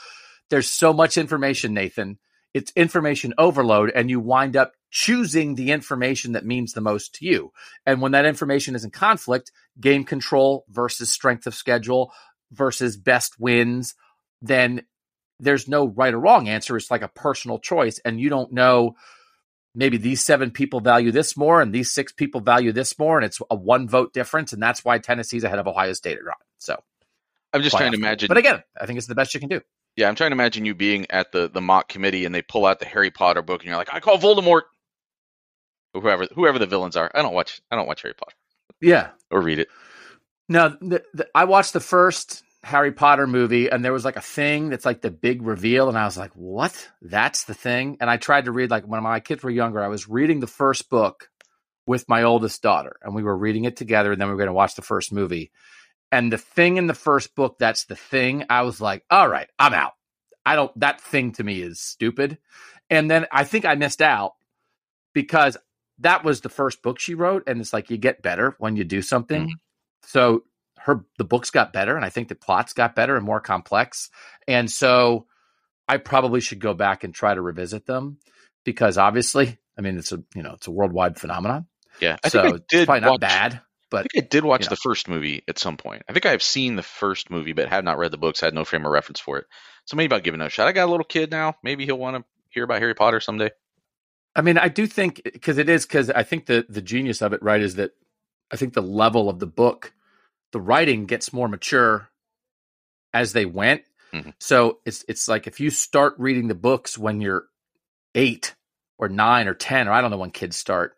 There's 0.49 0.69
so 0.69 0.93
much 0.93 1.17
information, 1.17 1.73
Nathan. 1.73 2.19
It's 2.53 2.71
information 2.75 3.33
overload, 3.37 3.91
and 3.93 4.09
you 4.09 4.19
wind 4.19 4.55
up 4.55 4.73
choosing 4.89 5.55
the 5.55 5.71
information 5.71 6.33
that 6.33 6.45
means 6.45 6.73
the 6.73 6.81
most 6.81 7.15
to 7.15 7.25
you. 7.25 7.51
And 7.85 8.01
when 8.01 8.13
that 8.13 8.25
information 8.25 8.75
is 8.75 8.83
in 8.83 8.91
conflict, 8.91 9.51
game 9.79 10.03
control 10.03 10.65
versus 10.69 11.11
strength 11.11 11.47
of 11.47 11.55
schedule 11.55 12.11
versus 12.51 12.97
best 12.97 13.39
wins, 13.39 13.95
then 14.41 14.83
there's 15.39 15.67
no 15.67 15.87
right 15.87 16.13
or 16.13 16.19
wrong 16.19 16.47
answer. 16.47 16.77
It's 16.77 16.91
like 16.91 17.01
a 17.01 17.09
personal 17.09 17.59
choice, 17.59 17.99
and 17.99 18.19
you 18.19 18.29
don't 18.29 18.51
know 18.51 18.95
maybe 19.75 19.97
these 19.97 20.25
seven 20.25 20.49
people 20.49 20.79
value 20.79 21.11
this 21.11 21.37
more 21.37 21.61
and 21.61 21.71
these 21.71 21.91
six 21.91 22.11
people 22.11 22.41
value 22.41 22.71
this 22.71 22.97
more, 22.97 23.17
and 23.17 23.25
it's 23.25 23.39
a 23.49 23.55
one 23.55 23.87
vote 23.87 24.13
difference, 24.13 24.53
and 24.53 24.61
that's 24.61 24.83
why 24.83 24.97
Tennessee's 24.97 25.43
ahead 25.43 25.59
of 25.59 25.67
Ohio 25.67 25.93
State 25.93 26.17
at 26.17 26.23
Ron. 26.23 26.35
So 26.57 26.81
I'm 27.53 27.61
just 27.61 27.77
trying 27.77 27.91
to 27.91 27.97
imagine. 27.97 28.27
But 28.27 28.37
again, 28.37 28.63
I 28.79 28.85
think 28.85 28.97
it's 28.97 29.07
the 29.07 29.15
best 29.15 29.33
you 29.33 29.39
can 29.39 29.49
do. 29.49 29.61
Yeah, 29.95 30.07
I'm 30.07 30.15
trying 30.15 30.29
to 30.29 30.35
imagine 30.35 30.65
you 30.65 30.75
being 30.75 31.07
at 31.09 31.31
the 31.31 31.49
the 31.49 31.61
mock 31.61 31.89
committee 31.89 32.25
and 32.25 32.33
they 32.33 32.41
pull 32.41 32.65
out 32.65 32.79
the 32.79 32.85
Harry 32.85 33.11
Potter 33.11 33.41
book 33.41 33.61
and 33.61 33.67
you're 33.67 33.77
like, 33.77 33.93
I 33.93 33.99
call 33.99 34.17
Voldemort. 34.17 34.63
Whoever 35.93 36.27
whoever 36.33 36.59
the 36.59 36.65
villains 36.67 36.95
are. 36.95 37.09
I 37.13 37.21
don't 37.21 37.33
watch 37.33 37.61
I 37.71 37.75
don't 37.75 37.87
watch 37.87 38.01
Harry 38.03 38.13
Potter 38.13 38.35
Yeah. 38.81 39.09
or 39.31 39.41
read 39.41 39.59
it. 39.59 39.67
No, 40.49 40.69
the, 40.79 41.03
the, 41.13 41.27
I 41.35 41.45
watched 41.45 41.73
the 41.73 41.79
first 41.81 42.43
Harry 42.63 42.91
Potter 42.91 43.27
movie, 43.27 43.69
and 43.69 43.83
there 43.83 43.93
was 43.93 44.05
like 44.05 44.15
a 44.15 44.21
thing 44.21 44.69
that's 44.69 44.85
like 44.85 45.01
the 45.01 45.11
big 45.11 45.41
reveal, 45.41 45.89
and 45.89 45.97
I 45.97 46.05
was 46.05 46.17
like, 46.17 46.31
"What? 46.35 46.89
That's 47.01 47.43
the 47.45 47.53
thing?" 47.53 47.97
And 47.99 48.09
I 48.09 48.17
tried 48.17 48.45
to 48.45 48.51
read 48.51 48.69
like 48.71 48.85
when 48.85 49.03
my 49.03 49.19
kids 49.19 49.43
were 49.43 49.49
younger. 49.49 49.83
I 49.83 49.87
was 49.89 50.07
reading 50.07 50.39
the 50.39 50.47
first 50.47 50.89
book 50.89 51.29
with 51.85 52.07
my 52.09 52.23
oldest 52.23 52.61
daughter, 52.61 52.97
and 53.01 53.13
we 53.15 53.23
were 53.23 53.37
reading 53.37 53.65
it 53.65 53.75
together, 53.77 54.11
and 54.11 54.19
then 54.21 54.27
we 54.27 54.33
were 54.33 54.37
going 54.39 54.47
to 54.47 54.53
watch 54.53 54.75
the 54.75 54.81
first 54.81 55.11
movie. 55.13 55.51
And 56.11 56.31
the 56.31 56.37
thing 56.37 56.77
in 56.77 56.87
the 56.87 56.93
first 56.93 57.35
book, 57.35 57.57
that's 57.59 57.85
the 57.85 57.95
thing. 57.97 58.45
I 58.49 58.61
was 58.61 58.79
like, 58.79 59.03
"All 59.09 59.27
right, 59.27 59.49
I'm 59.59 59.73
out. 59.73 59.93
I 60.45 60.55
don't. 60.55 60.77
That 60.79 61.01
thing 61.01 61.33
to 61.33 61.43
me 61.43 61.61
is 61.61 61.79
stupid." 61.81 62.37
And 62.89 63.11
then 63.11 63.25
I 63.31 63.43
think 63.43 63.65
I 63.65 63.75
missed 63.75 64.01
out 64.01 64.33
because 65.13 65.57
that 65.99 66.23
was 66.23 66.41
the 66.41 66.49
first 66.49 66.81
book 66.81 66.99
she 66.99 67.13
wrote, 67.15 67.43
and 67.47 67.59
it's 67.59 67.73
like 67.73 67.89
you 67.89 67.97
get 67.97 68.21
better 68.21 68.55
when 68.59 68.75
you 68.75 68.83
do 68.83 69.01
something. 69.01 69.43
Mm-hmm. 69.43 70.07
So 70.07 70.43
her 70.77 71.05
the 71.17 71.23
books 71.25 71.49
got 71.49 71.73
better, 71.73 71.95
and 71.95 72.05
I 72.05 72.09
think 72.09 72.27
the 72.27 72.35
plots 72.35 72.73
got 72.73 72.95
better 72.95 73.15
and 73.15 73.25
more 73.25 73.39
complex. 73.41 74.09
And 74.47 74.69
so 74.69 75.27
I 75.87 75.97
probably 75.97 76.41
should 76.41 76.59
go 76.59 76.73
back 76.73 77.03
and 77.03 77.13
try 77.13 77.33
to 77.33 77.41
revisit 77.41 77.85
them 77.85 78.17
because 78.63 78.97
obviously, 78.97 79.57
I 79.77 79.81
mean, 79.81 79.97
it's 79.97 80.11
a 80.11 80.23
you 80.35 80.43
know 80.43 80.53
it's 80.53 80.67
a 80.67 80.71
worldwide 80.71 81.19
phenomenon. 81.19 81.67
Yeah, 81.99 82.17
I 82.23 82.29
so 82.29 82.41
think 82.41 82.53
I 82.53 82.57
it's 82.57 82.65
did 82.69 82.85
probably 82.85 83.01
watch, 83.09 83.21
not 83.21 83.21
bad, 83.21 83.53
I 83.55 83.61
but 83.89 84.07
think 84.11 84.25
I 84.25 84.27
did 84.27 84.45
watch 84.45 84.61
you 84.61 84.65
know. 84.65 84.69
the 84.71 84.75
first 84.77 85.07
movie 85.07 85.43
at 85.47 85.57
some 85.57 85.77
point. 85.77 86.03
I 86.07 86.13
think 86.13 86.25
I 86.25 86.31
have 86.31 86.43
seen 86.43 86.75
the 86.75 86.83
first 86.83 87.31
movie, 87.31 87.53
but 87.53 87.69
have 87.69 87.83
not 87.83 87.97
read 87.97 88.11
the 88.11 88.17
books. 88.17 88.39
Had 88.39 88.53
no 88.53 88.65
frame 88.65 88.85
of 88.85 88.91
reference 88.91 89.19
for 89.19 89.37
it. 89.39 89.45
So 89.85 89.95
maybe 89.97 90.13
I'll 90.13 90.21
give 90.21 90.35
it 90.35 90.41
a 90.41 90.49
shot. 90.49 90.67
I 90.67 90.73
got 90.73 90.87
a 90.87 90.91
little 90.91 91.05
kid 91.05 91.31
now. 91.31 91.55
Maybe 91.63 91.85
he'll 91.85 91.97
want 91.97 92.17
to 92.17 92.23
hear 92.49 92.63
about 92.63 92.79
Harry 92.79 92.93
Potter 92.93 93.19
someday. 93.19 93.49
I 94.35 94.41
mean, 94.41 94.57
I 94.57 94.69
do 94.69 94.85
think 94.85 95.21
because 95.23 95.57
it 95.57 95.69
is 95.69 95.85
because 95.85 96.09
I 96.09 96.23
think 96.23 96.45
the 96.45 96.65
the 96.69 96.81
genius 96.81 97.21
of 97.21 97.33
it, 97.33 97.41
right, 97.41 97.61
is 97.61 97.75
that 97.75 97.91
I 98.51 98.55
think 98.55 98.73
the 98.73 98.81
level 98.81 99.29
of 99.29 99.39
the 99.39 99.47
book, 99.47 99.93
the 100.51 100.61
writing 100.61 101.05
gets 101.05 101.33
more 101.33 101.47
mature 101.47 102.09
as 103.13 103.33
they 103.33 103.45
went. 103.45 103.83
Mhm. 104.13 104.33
So 104.39 104.79
it's 104.85 105.03
it's 105.07 105.27
like 105.27 105.47
if 105.47 105.59
you 105.59 105.69
start 105.69 106.15
reading 106.17 106.47
the 106.47 106.55
books 106.55 106.97
when 106.97 107.19
you're 107.19 107.45
eight 108.15 108.55
or 108.97 109.09
nine 109.09 109.47
or 109.47 109.53
ten, 109.53 109.87
or 109.87 109.91
I 109.91 110.01
don't 110.01 110.11
know 110.11 110.17
when 110.17 110.31
kids 110.31 110.55
start, 110.55 110.97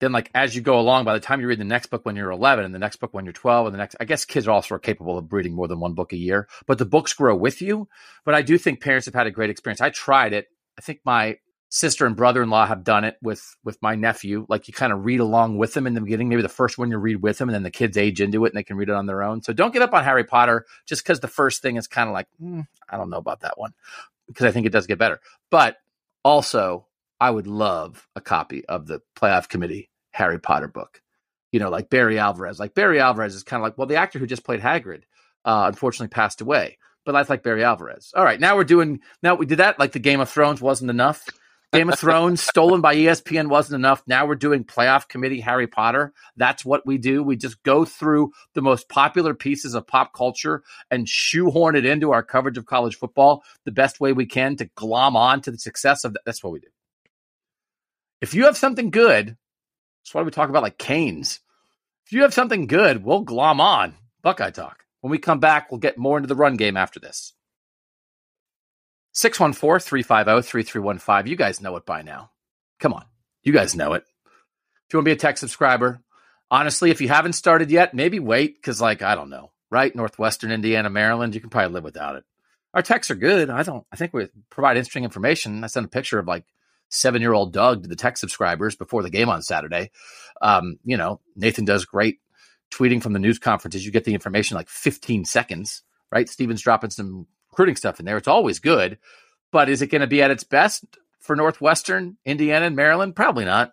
then 0.00 0.12
like 0.12 0.30
as 0.34 0.56
you 0.56 0.62
go 0.62 0.80
along, 0.80 1.04
by 1.04 1.14
the 1.14 1.20
time 1.20 1.40
you 1.40 1.46
read 1.46 1.60
the 1.60 1.64
next 1.64 1.86
book 1.86 2.04
when 2.04 2.16
you're 2.16 2.30
eleven, 2.30 2.64
and 2.64 2.74
the 2.74 2.78
next 2.78 2.96
book 2.96 3.14
when 3.14 3.24
you're 3.24 3.32
twelve, 3.32 3.66
and 3.66 3.74
the 3.74 3.78
next, 3.78 3.96
I 4.00 4.06
guess 4.06 4.24
kids 4.24 4.48
are 4.48 4.52
also 4.52 4.78
capable 4.78 5.18
of 5.18 5.32
reading 5.32 5.54
more 5.54 5.68
than 5.68 5.78
one 5.80 5.94
book 5.94 6.12
a 6.12 6.16
year, 6.16 6.48
but 6.66 6.78
the 6.78 6.84
books 6.84 7.12
grow 7.12 7.36
with 7.36 7.60
you. 7.62 7.88
But 8.24 8.34
I 8.34 8.42
do 8.42 8.58
think 8.58 8.80
parents 8.80 9.06
have 9.06 9.14
had 9.14 9.26
a 9.26 9.30
great 9.30 9.50
experience. 9.50 9.80
I 9.80 9.90
tried 9.90 10.32
it. 10.32 10.48
I 10.78 10.80
think 10.80 11.00
my 11.04 11.38
sister 11.74 12.06
and 12.06 12.14
brother-in-law 12.14 12.66
have 12.66 12.84
done 12.84 13.02
it 13.02 13.16
with 13.20 13.56
with 13.64 13.82
my 13.82 13.96
nephew 13.96 14.46
like 14.48 14.68
you 14.68 14.74
kind 14.74 14.92
of 14.92 15.04
read 15.04 15.18
along 15.18 15.58
with 15.58 15.74
them 15.74 15.88
in 15.88 15.94
the 15.94 16.00
beginning. 16.00 16.28
Maybe 16.28 16.40
the 16.40 16.48
first 16.48 16.78
one 16.78 16.88
you 16.88 16.98
read 16.98 17.20
with 17.20 17.38
them 17.38 17.48
and 17.48 17.54
then 17.54 17.64
the 17.64 17.70
kids 17.72 17.96
age 17.96 18.20
into 18.20 18.44
it 18.44 18.50
and 18.50 18.56
they 18.56 18.62
can 18.62 18.76
read 18.76 18.88
it 18.88 18.94
on 18.94 19.06
their 19.06 19.24
own. 19.24 19.42
So 19.42 19.52
don't 19.52 19.72
get 19.72 19.82
up 19.82 19.92
on 19.92 20.04
harry 20.04 20.22
potter 20.22 20.66
just 20.86 21.02
because 21.02 21.18
the 21.18 21.26
first 21.26 21.62
thing 21.62 21.74
is 21.74 21.88
kind 21.88 22.08
of 22.08 22.12
like 22.12 22.28
mm, 22.40 22.64
i 22.88 22.96
don't 22.96 23.10
know 23.10 23.16
about 23.18 23.40
that 23.40 23.58
one 23.58 23.74
because 24.28 24.46
i 24.46 24.52
think 24.52 24.66
it 24.66 24.72
does 24.72 24.86
get 24.86 24.98
better. 24.98 25.20
But 25.50 25.78
also 26.22 26.86
i 27.20 27.28
would 27.28 27.48
love 27.48 28.06
a 28.14 28.20
copy 28.20 28.64
of 28.66 28.86
the 28.86 29.02
playoff 29.16 29.48
committee 29.48 29.90
harry 30.12 30.38
potter 30.38 30.68
book. 30.68 31.02
You 31.50 31.58
know 31.58 31.70
like 31.70 31.90
barry 31.90 32.20
alvarez. 32.20 32.60
Like 32.60 32.74
barry 32.74 33.00
alvarez 33.00 33.34
is 33.34 33.42
kind 33.42 33.60
of 33.60 33.64
like 33.64 33.76
well 33.76 33.88
the 33.88 33.96
actor 33.96 34.20
who 34.20 34.28
just 34.28 34.44
played 34.44 34.60
hagrid 34.60 35.02
uh, 35.44 35.64
unfortunately 35.66 36.14
passed 36.14 36.40
away 36.40 36.78
but 37.04 37.12
that's 37.12 37.28
like 37.28 37.42
barry 37.42 37.64
alvarez. 37.64 38.12
All 38.14 38.24
right 38.24 38.38
now 38.38 38.54
we're 38.54 38.62
doing 38.62 39.00
now 39.24 39.34
we 39.34 39.44
did 39.44 39.58
that 39.58 39.80
like 39.80 39.90
the 39.90 39.98
game 39.98 40.20
of 40.20 40.30
thrones 40.30 40.60
wasn't 40.60 40.90
enough 40.90 41.26
Game 41.74 41.90
of 41.90 41.98
Thrones 41.98 42.40
stolen 42.40 42.80
by 42.80 42.94
ESPN 42.94 43.48
wasn't 43.48 43.74
enough. 43.76 44.02
Now 44.06 44.26
we're 44.26 44.36
doing 44.36 44.64
playoff 44.64 45.08
committee 45.08 45.40
Harry 45.40 45.66
Potter. 45.66 46.12
That's 46.36 46.64
what 46.64 46.86
we 46.86 46.98
do. 46.98 47.22
We 47.22 47.36
just 47.36 47.62
go 47.62 47.84
through 47.84 48.32
the 48.54 48.62
most 48.62 48.88
popular 48.88 49.34
pieces 49.34 49.74
of 49.74 49.86
pop 49.86 50.12
culture 50.14 50.62
and 50.90 51.08
shoehorn 51.08 51.76
it 51.76 51.84
into 51.84 52.12
our 52.12 52.22
coverage 52.22 52.58
of 52.58 52.66
college 52.66 52.96
football 52.96 53.42
the 53.64 53.72
best 53.72 54.00
way 54.00 54.12
we 54.12 54.26
can 54.26 54.56
to 54.56 54.66
glom 54.76 55.16
on 55.16 55.40
to 55.42 55.50
the 55.50 55.58
success 55.58 56.04
of 56.04 56.14
that. 56.14 56.22
That's 56.24 56.42
what 56.42 56.52
we 56.52 56.60
do. 56.60 56.68
If 58.20 58.34
you 58.34 58.44
have 58.44 58.56
something 58.56 58.90
good, 58.90 59.36
That's 60.04 60.14
why 60.14 60.22
we 60.22 60.30
talk 60.30 60.50
about 60.50 60.62
like 60.62 60.78
Canes. 60.78 61.40
If 62.06 62.12
you 62.12 62.22
have 62.22 62.34
something 62.34 62.66
good, 62.66 63.02
we'll 63.04 63.22
glom 63.22 63.60
on. 63.60 63.94
Buckeye 64.22 64.50
Talk. 64.50 64.84
When 65.00 65.10
we 65.10 65.18
come 65.18 65.40
back, 65.40 65.70
we'll 65.70 65.80
get 65.80 65.98
more 65.98 66.18
into 66.18 66.28
the 66.28 66.34
run 66.34 66.56
game 66.56 66.76
after 66.76 67.00
this. 67.00 67.32
614 69.14 69.80
350 69.80 70.48
3315. 70.48 71.30
You 71.30 71.36
guys 71.36 71.60
know 71.60 71.76
it 71.76 71.86
by 71.86 72.02
now. 72.02 72.30
Come 72.80 72.92
on. 72.92 73.04
You 73.42 73.52
guys 73.52 73.74
know 73.74 73.94
it. 73.94 74.04
If 74.86 74.92
you 74.92 74.98
want 74.98 75.06
to 75.06 75.10
be 75.10 75.12
a 75.12 75.16
tech 75.16 75.38
subscriber, 75.38 76.00
honestly, 76.50 76.90
if 76.90 77.00
you 77.00 77.08
haven't 77.08 77.34
started 77.34 77.70
yet, 77.70 77.94
maybe 77.94 78.18
wait 78.18 78.56
because, 78.56 78.80
like, 78.80 79.02
I 79.02 79.14
don't 79.14 79.30
know, 79.30 79.52
right? 79.70 79.94
Northwestern 79.94 80.50
Indiana, 80.50 80.90
Maryland, 80.90 81.34
you 81.34 81.40
can 81.40 81.50
probably 81.50 81.72
live 81.72 81.84
without 81.84 82.16
it. 82.16 82.24
Our 82.74 82.82
texts 82.82 83.10
are 83.10 83.16
good. 83.16 83.50
I 83.50 83.62
don't, 83.62 83.86
I 83.92 83.96
think 83.96 84.12
we 84.12 84.28
provide 84.50 84.76
interesting 84.76 85.04
information. 85.04 85.62
I 85.62 85.68
sent 85.68 85.86
a 85.86 85.90
picture 85.90 86.18
of 86.18 86.26
like 86.26 86.44
seven 86.88 87.22
year 87.22 87.32
old 87.32 87.52
Doug 87.52 87.84
to 87.84 87.88
the 87.88 87.96
tech 87.96 88.16
subscribers 88.16 88.74
before 88.74 89.02
the 89.02 89.10
game 89.10 89.28
on 89.28 89.42
Saturday. 89.42 89.90
Um, 90.42 90.78
you 90.84 90.96
know, 90.96 91.20
Nathan 91.36 91.64
does 91.64 91.84
great 91.84 92.18
tweeting 92.72 93.00
from 93.00 93.12
the 93.12 93.20
news 93.20 93.38
conferences. 93.38 93.86
You 93.86 93.92
get 93.92 94.04
the 94.04 94.14
information 94.14 94.56
like 94.56 94.68
15 94.68 95.24
seconds, 95.24 95.82
right? 96.10 96.28
Steven's 96.28 96.62
dropping 96.62 96.90
some 96.90 97.28
recruiting 97.54 97.76
stuff 97.76 98.00
in 98.00 98.06
there. 98.06 98.16
It's 98.16 98.28
always 98.28 98.58
good, 98.58 98.98
but 99.52 99.68
is 99.68 99.80
it 99.80 99.86
going 99.86 100.00
to 100.00 100.08
be 100.08 100.22
at 100.22 100.32
its 100.32 100.42
best 100.42 100.84
for 101.20 101.36
Northwestern, 101.36 102.16
Indiana, 102.24 102.66
and 102.66 102.74
Maryland? 102.74 103.14
Probably 103.14 103.44
not. 103.44 103.72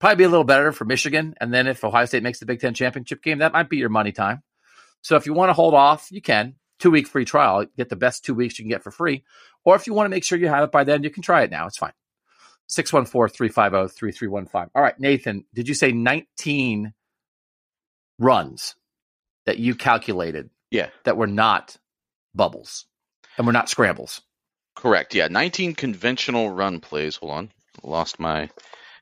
Probably 0.00 0.16
be 0.16 0.24
a 0.24 0.30
little 0.30 0.44
better 0.44 0.72
for 0.72 0.86
Michigan. 0.86 1.34
And 1.38 1.52
then 1.52 1.66
if 1.66 1.84
Ohio 1.84 2.06
State 2.06 2.22
makes 2.22 2.40
the 2.40 2.46
Big 2.46 2.60
Ten 2.60 2.72
championship 2.72 3.22
game, 3.22 3.38
that 3.38 3.52
might 3.52 3.68
be 3.68 3.76
your 3.76 3.90
money 3.90 4.12
time. 4.12 4.42
So 5.02 5.16
if 5.16 5.26
you 5.26 5.34
want 5.34 5.50
to 5.50 5.54
hold 5.54 5.74
off, 5.74 6.10
you 6.10 6.22
can. 6.22 6.54
Two 6.78 6.90
week 6.90 7.06
free 7.06 7.26
trial, 7.26 7.66
get 7.76 7.90
the 7.90 7.96
best 7.96 8.24
two 8.24 8.34
weeks 8.34 8.58
you 8.58 8.64
can 8.64 8.70
get 8.70 8.82
for 8.82 8.90
free. 8.90 9.22
Or 9.64 9.76
if 9.76 9.86
you 9.86 9.92
want 9.92 10.06
to 10.06 10.10
make 10.10 10.24
sure 10.24 10.38
you 10.38 10.48
have 10.48 10.64
it 10.64 10.72
by 10.72 10.82
then, 10.82 11.04
you 11.04 11.10
can 11.10 11.22
try 11.22 11.42
it 11.42 11.50
now. 11.50 11.66
It's 11.66 11.78
fine. 11.78 11.92
614 12.66 13.36
350 13.36 13.96
3315. 13.96 14.70
All 14.74 14.82
right, 14.82 14.98
Nathan, 14.98 15.44
did 15.54 15.68
you 15.68 15.74
say 15.74 15.92
19 15.92 16.94
runs 18.18 18.74
that 19.46 19.58
you 19.58 19.74
calculated? 19.74 20.50
Yeah. 20.70 20.88
That 21.04 21.18
were 21.18 21.26
not 21.26 21.76
bubbles 22.34 22.86
and 23.36 23.46
we're 23.46 23.52
not 23.52 23.68
scrambles? 23.68 24.20
Correct. 24.74 25.14
Yeah. 25.14 25.28
19 25.28 25.74
conventional 25.74 26.50
run 26.50 26.80
plays. 26.80 27.16
Hold 27.16 27.32
on. 27.32 27.50
Lost 27.82 28.20
my 28.20 28.50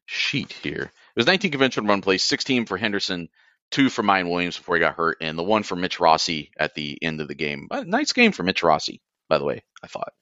sheet 0.07 0.53
here. 0.53 0.93
It 0.93 1.16
was 1.16 1.26
19 1.26 1.51
conventional 1.51 1.87
run 1.87 2.03
plays, 2.03 2.22
16 2.22 2.66
for 2.66 2.76
Henderson, 2.76 3.28
two 3.70 3.89
for 3.89 4.03
Miyan 4.03 4.31
Williams 4.31 4.57
before 4.57 4.76
he 4.76 4.81
got 4.81 4.97
hurt, 4.97 5.18
and 5.20 5.39
the 5.39 5.45
one 5.45 5.62
for 5.62 5.76
Mitch 5.76 6.01
Rossi 6.01 6.51
at 6.59 6.74
the 6.74 6.99
end 7.03 7.20
of 7.20 7.28
the 7.28 7.35
game. 7.35 7.68
Nice 7.70 8.12
game 8.12 8.33
for 8.33 8.43
Mitch 8.43 8.62
Rossi, 8.62 9.01
by 9.28 9.39
the 9.39 9.45
way, 9.45 9.62
I 9.83 9.87
thought. 9.87 10.12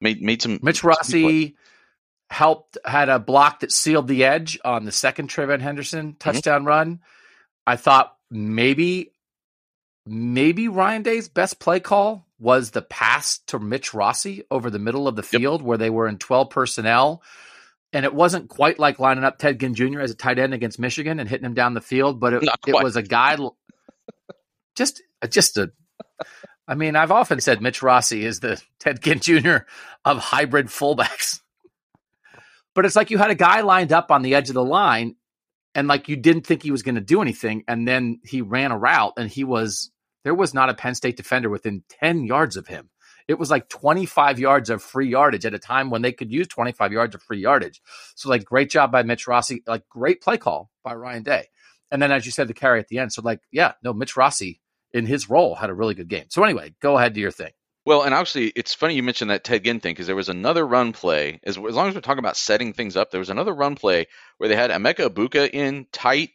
Made 0.00 0.22
made 0.22 0.42
some 0.42 0.60
Mitch 0.62 0.84
Rossi 0.84 1.56
helped 2.30 2.78
had 2.84 3.08
a 3.08 3.18
block 3.18 3.60
that 3.60 3.72
sealed 3.72 4.06
the 4.06 4.24
edge 4.24 4.58
on 4.64 4.84
the 4.84 4.92
second 4.92 5.28
TreVeyon 5.28 5.60
Henderson 5.60 6.08
mm-hmm. 6.08 6.18
touchdown 6.18 6.60
mm-hmm. 6.60 6.68
run. 6.68 7.00
I 7.66 7.76
thought 7.76 8.14
maybe 8.30 9.12
maybe 10.06 10.68
Ryan 10.68 11.02
Day's 11.02 11.28
best 11.28 11.58
play 11.58 11.80
call 11.80 12.27
was 12.38 12.70
the 12.70 12.82
pass 12.82 13.38
to 13.48 13.58
Mitch 13.58 13.94
Rossi 13.94 14.44
over 14.50 14.70
the 14.70 14.78
middle 14.78 15.08
of 15.08 15.16
the 15.16 15.22
field 15.22 15.60
yep. 15.60 15.66
where 15.66 15.78
they 15.78 15.90
were 15.90 16.08
in 16.08 16.18
12 16.18 16.50
personnel. 16.50 17.22
And 17.92 18.04
it 18.04 18.14
wasn't 18.14 18.48
quite 18.48 18.78
like 18.78 18.98
lining 18.98 19.24
up 19.24 19.38
Ted 19.38 19.58
Ginn 19.58 19.74
Jr. 19.74 20.00
as 20.00 20.10
a 20.10 20.14
tight 20.14 20.38
end 20.38 20.54
against 20.54 20.78
Michigan 20.78 21.20
and 21.20 21.28
hitting 21.28 21.46
him 21.46 21.54
down 21.54 21.74
the 21.74 21.80
field, 21.80 22.20
but 22.20 22.34
it, 22.34 22.48
it 22.66 22.74
was 22.74 22.96
a 22.96 23.02
guy 23.02 23.36
just 24.76 25.02
just 25.30 25.56
a 25.56 25.72
I 26.68 26.74
mean, 26.74 26.96
I've 26.96 27.10
often 27.10 27.40
said 27.40 27.62
Mitch 27.62 27.82
Rossi 27.82 28.24
is 28.26 28.40
the 28.40 28.62
Ted 28.78 29.02
Ginn 29.02 29.20
Jr. 29.20 29.56
of 30.04 30.18
hybrid 30.18 30.66
fullbacks. 30.66 31.40
But 32.74 32.84
it's 32.84 32.94
like 32.94 33.10
you 33.10 33.18
had 33.18 33.30
a 33.30 33.34
guy 33.34 33.62
lined 33.62 33.92
up 33.92 34.12
on 34.12 34.22
the 34.22 34.36
edge 34.36 34.50
of 34.50 34.54
the 34.54 34.64
line 34.64 35.16
and 35.74 35.88
like 35.88 36.08
you 36.08 36.14
didn't 36.14 36.46
think 36.46 36.62
he 36.62 36.70
was 36.70 36.82
going 36.82 36.94
to 36.94 37.00
do 37.00 37.22
anything. 37.22 37.64
And 37.66 37.88
then 37.88 38.20
he 38.22 38.40
ran 38.42 38.70
a 38.70 38.78
route 38.78 39.14
and 39.16 39.28
he 39.28 39.42
was, 39.42 39.90
there 40.24 40.34
was 40.34 40.54
not 40.54 40.70
a 40.70 40.74
Penn 40.74 40.94
State 40.94 41.16
defender 41.16 41.48
within 41.48 41.84
10 42.00 42.24
yards 42.24 42.56
of 42.56 42.66
him. 42.66 42.90
It 43.28 43.38
was 43.38 43.50
like 43.50 43.68
25 43.68 44.38
yards 44.38 44.70
of 44.70 44.82
free 44.82 45.08
yardage 45.08 45.44
at 45.44 45.54
a 45.54 45.58
time 45.58 45.90
when 45.90 46.00
they 46.00 46.12
could 46.12 46.32
use 46.32 46.48
25 46.48 46.92
yards 46.92 47.14
of 47.14 47.22
free 47.22 47.40
yardage. 47.40 47.82
So, 48.14 48.30
like, 48.30 48.44
great 48.44 48.70
job 48.70 48.90
by 48.90 49.02
Mitch 49.02 49.26
Rossi. 49.26 49.62
Like, 49.66 49.86
great 49.88 50.22
play 50.22 50.38
call 50.38 50.70
by 50.82 50.94
Ryan 50.94 51.24
Day. 51.24 51.48
And 51.90 52.00
then, 52.00 52.10
as 52.10 52.24
you 52.24 52.32
said, 52.32 52.48
the 52.48 52.54
carry 52.54 52.80
at 52.80 52.88
the 52.88 52.98
end. 52.98 53.12
So, 53.12 53.20
like, 53.22 53.40
yeah, 53.52 53.72
no, 53.82 53.92
Mitch 53.92 54.16
Rossi 54.16 54.60
in 54.92 55.04
his 55.04 55.28
role 55.28 55.54
had 55.54 55.68
a 55.68 55.74
really 55.74 55.94
good 55.94 56.08
game. 56.08 56.24
So, 56.30 56.42
anyway, 56.42 56.74
go 56.80 56.96
ahead 56.96 57.14
to 57.14 57.20
your 57.20 57.30
thing. 57.30 57.52
Well, 57.84 58.02
and 58.02 58.14
actually, 58.14 58.48
it's 58.48 58.74
funny 58.74 58.94
you 58.96 59.02
mentioned 59.02 59.30
that 59.30 59.44
Ted 59.44 59.64
Ginn 59.64 59.80
thing 59.80 59.92
because 59.92 60.06
there 60.06 60.16
was 60.16 60.28
another 60.28 60.66
run 60.66 60.92
play. 60.92 61.40
As, 61.44 61.56
as 61.56 61.74
long 61.74 61.88
as 61.88 61.94
we're 61.94 62.02
talking 62.02 62.18
about 62.18 62.36
setting 62.36 62.74
things 62.74 62.96
up, 62.96 63.10
there 63.10 63.18
was 63.18 63.30
another 63.30 63.54
run 63.54 63.76
play 63.76 64.08
where 64.36 64.48
they 64.48 64.56
had 64.56 64.70
Emeka 64.70 65.08
Egbuka 65.08 65.48
in 65.50 65.86
tight. 65.90 66.30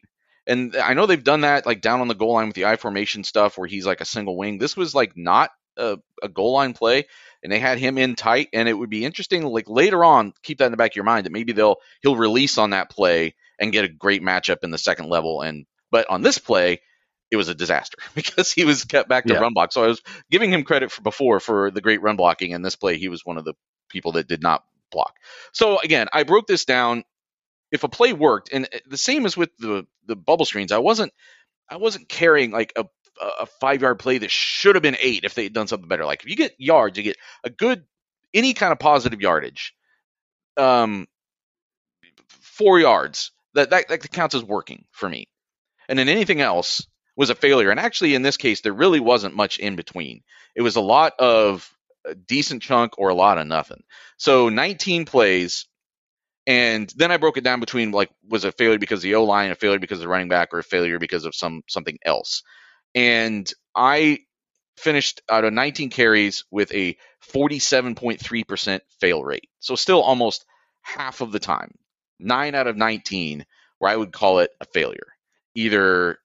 And 0.46 0.76
I 0.76 0.94
know 0.94 1.06
they've 1.06 1.24
done 1.24 1.42
that 1.42 1.66
like 1.66 1.82
down 1.82 2.02
on 2.02 2.08
the 2.08 2.16
goal 2.16 2.34
line 2.34 2.48
with 2.48 2.56
the 2.56 2.66
I 2.66 2.76
formation 2.76 3.24
stuff 3.24 3.58
where 3.58 3.68
he's 3.68 3.86
like 3.86 4.02
a 4.02 4.06
single 4.06 4.38
wing. 4.38 4.58
This 4.58 4.76
was 4.76 4.94
like 4.94 5.16
not 5.16 5.52
a, 5.78 5.98
a 6.22 6.30
goal 6.30 6.54
line 6.54 6.74
play, 6.74 7.06
and 7.42 7.52
they 7.52 7.60
had 7.60 7.78
him 7.78 7.98
in 7.98 8.16
tight. 8.16 8.50
And 8.54 8.68
it 8.68 8.74
would 8.74 8.90
be 8.90 9.06
interesting, 9.06 9.44
like 9.46 9.70
later 9.70 10.04
on, 10.04 10.34
keep 10.44 10.60
that 10.60 10.66
in 10.66 10.72
the 10.72 10.78
back 10.78 10.92
of 10.92 10.96
your 10.96 11.06
mind 11.06 11.26
that 11.26 11.32
maybe 11.32 11.54
they'll 11.54 11.78
he'll 12.02 12.16
release 12.16 12.58
on 12.58 12.72
that 12.72 12.90
play 12.90 13.36
and 13.60 13.72
get 13.72 13.86
a 13.86 13.90
great 13.90 14.22
matchup 14.22 14.64
in 14.64 14.72
the 14.72 14.78
second 14.78 15.08
level. 15.08 15.42
And 15.42 15.66
but 15.92 16.10
on 16.10 16.22
this 16.22 16.38
play, 16.38 16.82
it 17.32 17.38
was 17.38 17.50
a 17.50 17.56
disaster 17.56 17.98
because 18.16 18.52
he 18.52 18.66
was 18.66 18.86
kept 18.86 19.10
back 19.10 19.26
to 19.26 19.34
yeah. 19.34 19.40
run 19.40 19.54
block. 19.54 19.74
So 19.74 19.84
I 19.84 19.88
was 19.88 20.02
giving 20.30 20.52
him 20.52 20.64
credit 20.64 20.92
for 20.92 21.02
before 21.02 21.40
for 21.40 21.72
the 21.72 21.82
great 21.82 22.02
run 22.02 22.16
blocking. 22.16 22.54
And 22.54 22.64
this 22.64 22.76
play, 22.76 22.98
he 22.98 23.10
was 23.10 23.26
one 23.26 23.38
of 23.38 23.46
the 23.46 23.54
people 23.90 24.14
that 24.14 24.28
did 24.28 24.42
not 24.42 24.64
block. 24.92 25.16
So 25.52 25.80
again, 25.80 26.08
I 26.14 26.24
broke 26.24 26.48
this 26.48 26.66
down. 26.66 27.04
If 27.74 27.84
a 27.84 27.90
play 27.90 28.14
worked, 28.14 28.54
and 28.54 28.66
uh, 28.66 28.80
the 28.88 28.98
same 28.98 29.26
as 29.26 29.36
with 29.36 29.50
the 29.58 29.86
the 30.06 30.16
bubble 30.16 30.46
screens, 30.46 30.72
I 30.72 30.78
wasn't 30.78 31.12
I 31.70 31.78
wasn't 31.78 32.08
carrying 32.08 32.52
like 32.52 32.72
a 32.78 32.86
a 33.40 33.46
five 33.46 33.82
yard 33.82 34.00
play 34.00 34.18
that 34.20 34.32
should 34.32 34.76
have 34.76 34.82
been 34.82 34.98
eight 35.00 35.26
if 35.26 35.36
they 35.36 35.44
had 35.44 35.54
done 35.54 35.68
something 35.68 35.90
better. 35.90 36.06
Like 36.06 36.24
if 36.24 36.30
you 36.30 36.36
get 36.36 36.56
yards, 36.58 36.98
you 36.98 37.04
get 37.04 37.18
a 37.44 37.50
good 37.50 37.84
any 38.34 38.54
kind 38.54 38.72
of 38.72 38.80
positive 38.80 39.22
yardage. 39.22 39.74
Um, 40.56 41.08
four 42.28 42.80
yards 42.80 43.32
that 43.56 43.72
that, 43.72 43.90
that 43.90 44.12
counts 44.12 44.36
as 44.36 44.44
working 44.44 44.86
for 44.92 45.10
me. 45.10 45.28
And 45.90 46.00
then 46.00 46.08
anything 46.08 46.40
else, 46.40 46.88
was 47.16 47.30
a 47.30 47.36
failure. 47.36 47.70
And 47.70 47.80
actually, 47.80 48.16
in 48.16 48.22
this 48.22 48.38
case, 48.38 48.62
there 48.62 48.74
really 48.74 49.00
wasn't 49.00 49.36
much 49.36 49.60
in 49.60 49.76
between. 49.76 50.24
It 50.56 50.62
was 50.62 50.76
a 50.76 50.82
lot 50.82 51.14
of 51.20 51.70
a 52.06 52.16
decent 52.16 52.62
chunk 52.62 52.98
or 52.98 53.10
a 53.10 53.16
lot 53.16 53.38
of 53.38 53.48
nothing. 53.48 53.84
So 54.18 54.50
19 54.50 55.06
plays. 55.06 55.66
And 56.46 56.92
then 56.98 57.12
I 57.12 57.18
broke 57.18 57.38
it 57.38 57.44
down 57.44 57.60
between 57.60 57.92
like 57.92 58.10
was 58.28 58.44
a 58.44 58.52
failure 58.52 58.80
because 58.80 59.00
of 59.00 59.04
the 59.04 59.16
O 59.16 59.24
line, 59.24 59.52
a 59.52 59.56
failure 59.56 59.80
because 59.80 60.00
of 60.00 60.04
the 60.04 60.10
running 60.10 60.30
back, 60.30 60.54
or 60.54 60.60
a 60.60 60.64
failure 60.64 61.00
because 61.00 61.26
of 61.26 61.36
some 61.36 61.62
something 61.68 61.98
else. 62.06 62.44
And 62.96 63.52
I 63.76 64.20
finished 64.78 65.22
out 65.30 65.46
of 65.46 65.54
19 65.54 65.90
carries 65.90 66.44
with 66.52 66.74
a 66.74 66.98
47.3% 67.32 68.82
fail 69.00 69.24
rate. 69.24 69.50
So 69.60 69.76
still 69.76 70.02
almost 70.02 70.46
half 70.82 71.22
of 71.22 71.32
the 71.32 71.40
time, 71.40 71.76
nine 72.20 72.56
out 72.56 72.68
of 72.68 72.76
19, 72.76 73.46
where 73.80 73.92
I 73.92 73.96
would 73.96 74.12
call 74.12 74.40
it 74.40 74.52
a 74.60 74.66
failure. 74.66 75.14
Either 75.56 76.18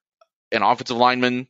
an 0.50 0.62
offensive 0.62 0.96
lineman 0.96 1.46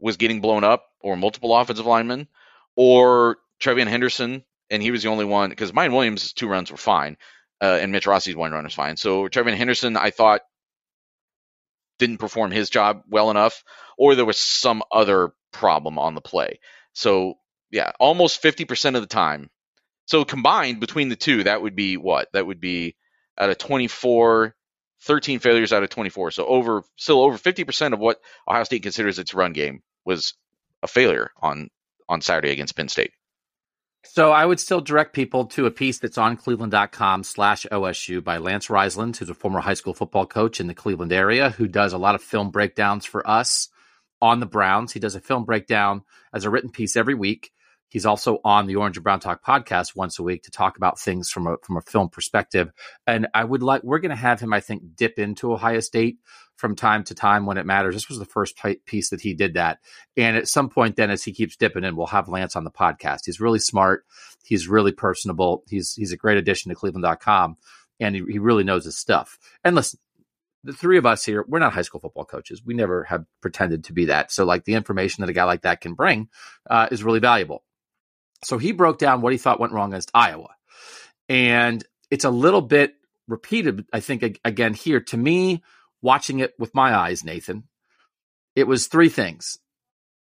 was 0.00 0.16
getting 0.16 0.40
blown 0.40 0.64
up, 0.64 0.86
or 1.00 1.16
multiple 1.16 1.56
offensive 1.56 1.86
linemen, 1.86 2.28
or 2.76 3.38
TreVeyon 3.60 3.88
Henderson, 3.88 4.44
and 4.70 4.82
he 4.82 4.90
was 4.90 5.02
the 5.02 5.08
only 5.08 5.24
one 5.24 5.50
because 5.50 5.72
Miyan 5.72 5.92
Williams' 5.92 6.32
two 6.32 6.48
runs 6.48 6.70
were 6.70 6.76
fine, 6.76 7.16
uh, 7.60 7.78
and 7.80 7.92
Mitch 7.92 8.06
Rossi's 8.06 8.36
one 8.36 8.52
run 8.52 8.64
was 8.64 8.74
fine. 8.74 8.96
So 8.96 9.28
TreVeyon 9.28 9.56
Henderson, 9.56 9.96
I 9.96 10.10
thought, 10.10 10.42
didn't 11.98 12.18
perform 12.18 12.50
his 12.50 12.70
job 12.70 13.02
well 13.08 13.30
enough, 13.30 13.64
or 13.96 14.14
there 14.14 14.24
was 14.24 14.38
some 14.38 14.82
other 14.92 15.32
problem 15.52 15.98
on 15.98 16.14
the 16.14 16.20
play. 16.20 16.60
So 16.92 17.34
yeah, 17.70 17.92
almost 17.98 18.42
50% 18.42 18.94
of 18.94 19.02
the 19.02 19.06
time. 19.06 19.50
So 20.06 20.24
combined 20.24 20.80
between 20.80 21.08
the 21.08 21.16
two, 21.16 21.44
that 21.44 21.60
would 21.60 21.76
be 21.76 21.96
what? 21.96 22.28
That 22.32 22.46
would 22.46 22.60
be 22.60 22.96
out 23.36 23.50
of 23.50 23.58
24, 23.58 24.54
13 25.02 25.38
failures 25.38 25.72
out 25.72 25.82
of 25.82 25.90
24. 25.90 26.30
So 26.30 26.46
over 26.46 26.82
still 26.96 27.20
over 27.20 27.36
50% 27.36 27.92
of 27.92 27.98
what 27.98 28.20
Ohio 28.48 28.64
State 28.64 28.82
considers 28.82 29.18
its 29.18 29.34
run 29.34 29.52
game 29.52 29.82
was 30.04 30.34
a 30.82 30.88
failure 30.88 31.30
on 31.40 31.68
on 32.08 32.22
Saturday 32.22 32.52
against 32.52 32.76
Penn 32.76 32.88
State. 32.88 33.12
So 34.04 34.30
I 34.30 34.46
would 34.46 34.60
still 34.60 34.80
direct 34.80 35.12
people 35.12 35.46
to 35.46 35.66
a 35.66 35.70
piece 35.70 35.98
that's 35.98 36.18
on 36.18 36.36
cleveland.com 36.36 37.24
slash 37.24 37.66
OSU 37.70 38.22
by 38.22 38.38
Lance 38.38 38.68
Reisland, 38.68 39.16
who's 39.16 39.28
a 39.28 39.34
former 39.34 39.60
high 39.60 39.74
school 39.74 39.94
football 39.94 40.26
coach 40.26 40.60
in 40.60 40.66
the 40.66 40.74
Cleveland 40.74 41.12
area, 41.12 41.50
who 41.50 41.66
does 41.66 41.92
a 41.92 41.98
lot 41.98 42.14
of 42.14 42.22
film 42.22 42.50
breakdowns 42.50 43.04
for 43.04 43.28
us 43.28 43.68
on 44.22 44.40
the 44.40 44.46
Browns. 44.46 44.92
He 44.92 45.00
does 45.00 45.14
a 45.14 45.20
film 45.20 45.44
breakdown 45.44 46.02
as 46.32 46.44
a 46.44 46.50
written 46.50 46.70
piece 46.70 46.96
every 46.96 47.14
week. 47.14 47.50
He's 47.88 48.06
also 48.06 48.38
on 48.44 48.66
the 48.66 48.76
Orange 48.76 48.98
and 48.98 49.04
Brown 49.04 49.18
Talk 49.18 49.42
podcast 49.42 49.96
once 49.96 50.18
a 50.18 50.22
week 50.22 50.42
to 50.42 50.50
talk 50.50 50.76
about 50.76 51.00
things 51.00 51.30
from 51.30 51.46
a 51.46 51.56
from 51.62 51.78
a 51.78 51.82
film 51.82 52.10
perspective. 52.10 52.70
And 53.06 53.28
I 53.34 53.44
would 53.44 53.62
like 53.62 53.82
we're 53.82 53.98
going 53.98 54.10
to 54.10 54.16
have 54.16 54.40
him, 54.40 54.52
I 54.52 54.60
think, 54.60 54.82
dip 54.94 55.18
into 55.18 55.52
Ohio 55.52 55.80
State 55.80 56.18
from 56.58 56.74
time 56.74 57.04
to 57.04 57.14
time 57.14 57.46
when 57.46 57.56
it 57.56 57.64
matters. 57.64 57.94
This 57.94 58.08
was 58.08 58.18
the 58.18 58.24
first 58.24 58.60
piece 58.84 59.10
that 59.10 59.20
he 59.20 59.32
did 59.32 59.54
that. 59.54 59.78
And 60.16 60.36
at 60.36 60.48
some 60.48 60.68
point, 60.68 60.96
then, 60.96 61.10
as 61.10 61.22
he 61.22 61.32
keeps 61.32 61.56
dipping 61.56 61.84
in, 61.84 61.96
we'll 61.96 62.08
have 62.08 62.28
Lance 62.28 62.56
on 62.56 62.64
the 62.64 62.70
podcast. 62.70 63.20
He's 63.26 63.40
really 63.40 63.60
smart. 63.60 64.04
He's 64.44 64.68
really 64.68 64.92
personable. 64.92 65.62
He's 65.68 65.94
he's 65.94 66.12
a 66.12 66.16
great 66.16 66.36
addition 66.36 66.68
to 66.68 66.74
Cleveland.com, 66.74 67.56
and 68.00 68.14
he, 68.14 68.24
he 68.28 68.38
really 68.40 68.64
knows 68.64 68.84
his 68.84 68.98
stuff. 68.98 69.38
And 69.62 69.76
listen, 69.76 70.00
the 70.64 70.72
three 70.72 70.98
of 70.98 71.06
us 71.06 71.24
here, 71.24 71.44
we're 71.46 71.60
not 71.60 71.72
high 71.72 71.82
school 71.82 72.00
football 72.00 72.24
coaches. 72.24 72.60
We 72.64 72.74
never 72.74 73.04
have 73.04 73.24
pretended 73.40 73.84
to 73.84 73.92
be 73.92 74.06
that. 74.06 74.32
So, 74.32 74.44
like 74.44 74.64
the 74.64 74.74
information 74.74 75.22
that 75.22 75.30
a 75.30 75.34
guy 75.34 75.44
like 75.44 75.62
that 75.62 75.80
can 75.80 75.94
bring 75.94 76.28
uh, 76.68 76.88
is 76.90 77.04
really 77.04 77.20
valuable. 77.20 77.62
So 78.42 78.58
he 78.58 78.72
broke 78.72 78.98
down 78.98 79.20
what 79.20 79.32
he 79.32 79.38
thought 79.38 79.60
went 79.60 79.72
wrong 79.72 79.92
against 79.92 80.10
Iowa, 80.12 80.50
and 81.28 81.84
it's 82.10 82.24
a 82.24 82.30
little 82.30 82.62
bit 82.62 82.94
repeated. 83.28 83.86
I 83.92 84.00
think 84.00 84.40
again 84.44 84.74
here 84.74 85.00
to 85.00 85.16
me, 85.16 85.62
watching 86.02 86.40
it 86.40 86.54
with 86.58 86.74
my 86.74 86.94
eyes, 86.94 87.24
Nathan, 87.24 87.64
it 88.54 88.66
was 88.66 88.86
three 88.86 89.08
things, 89.08 89.58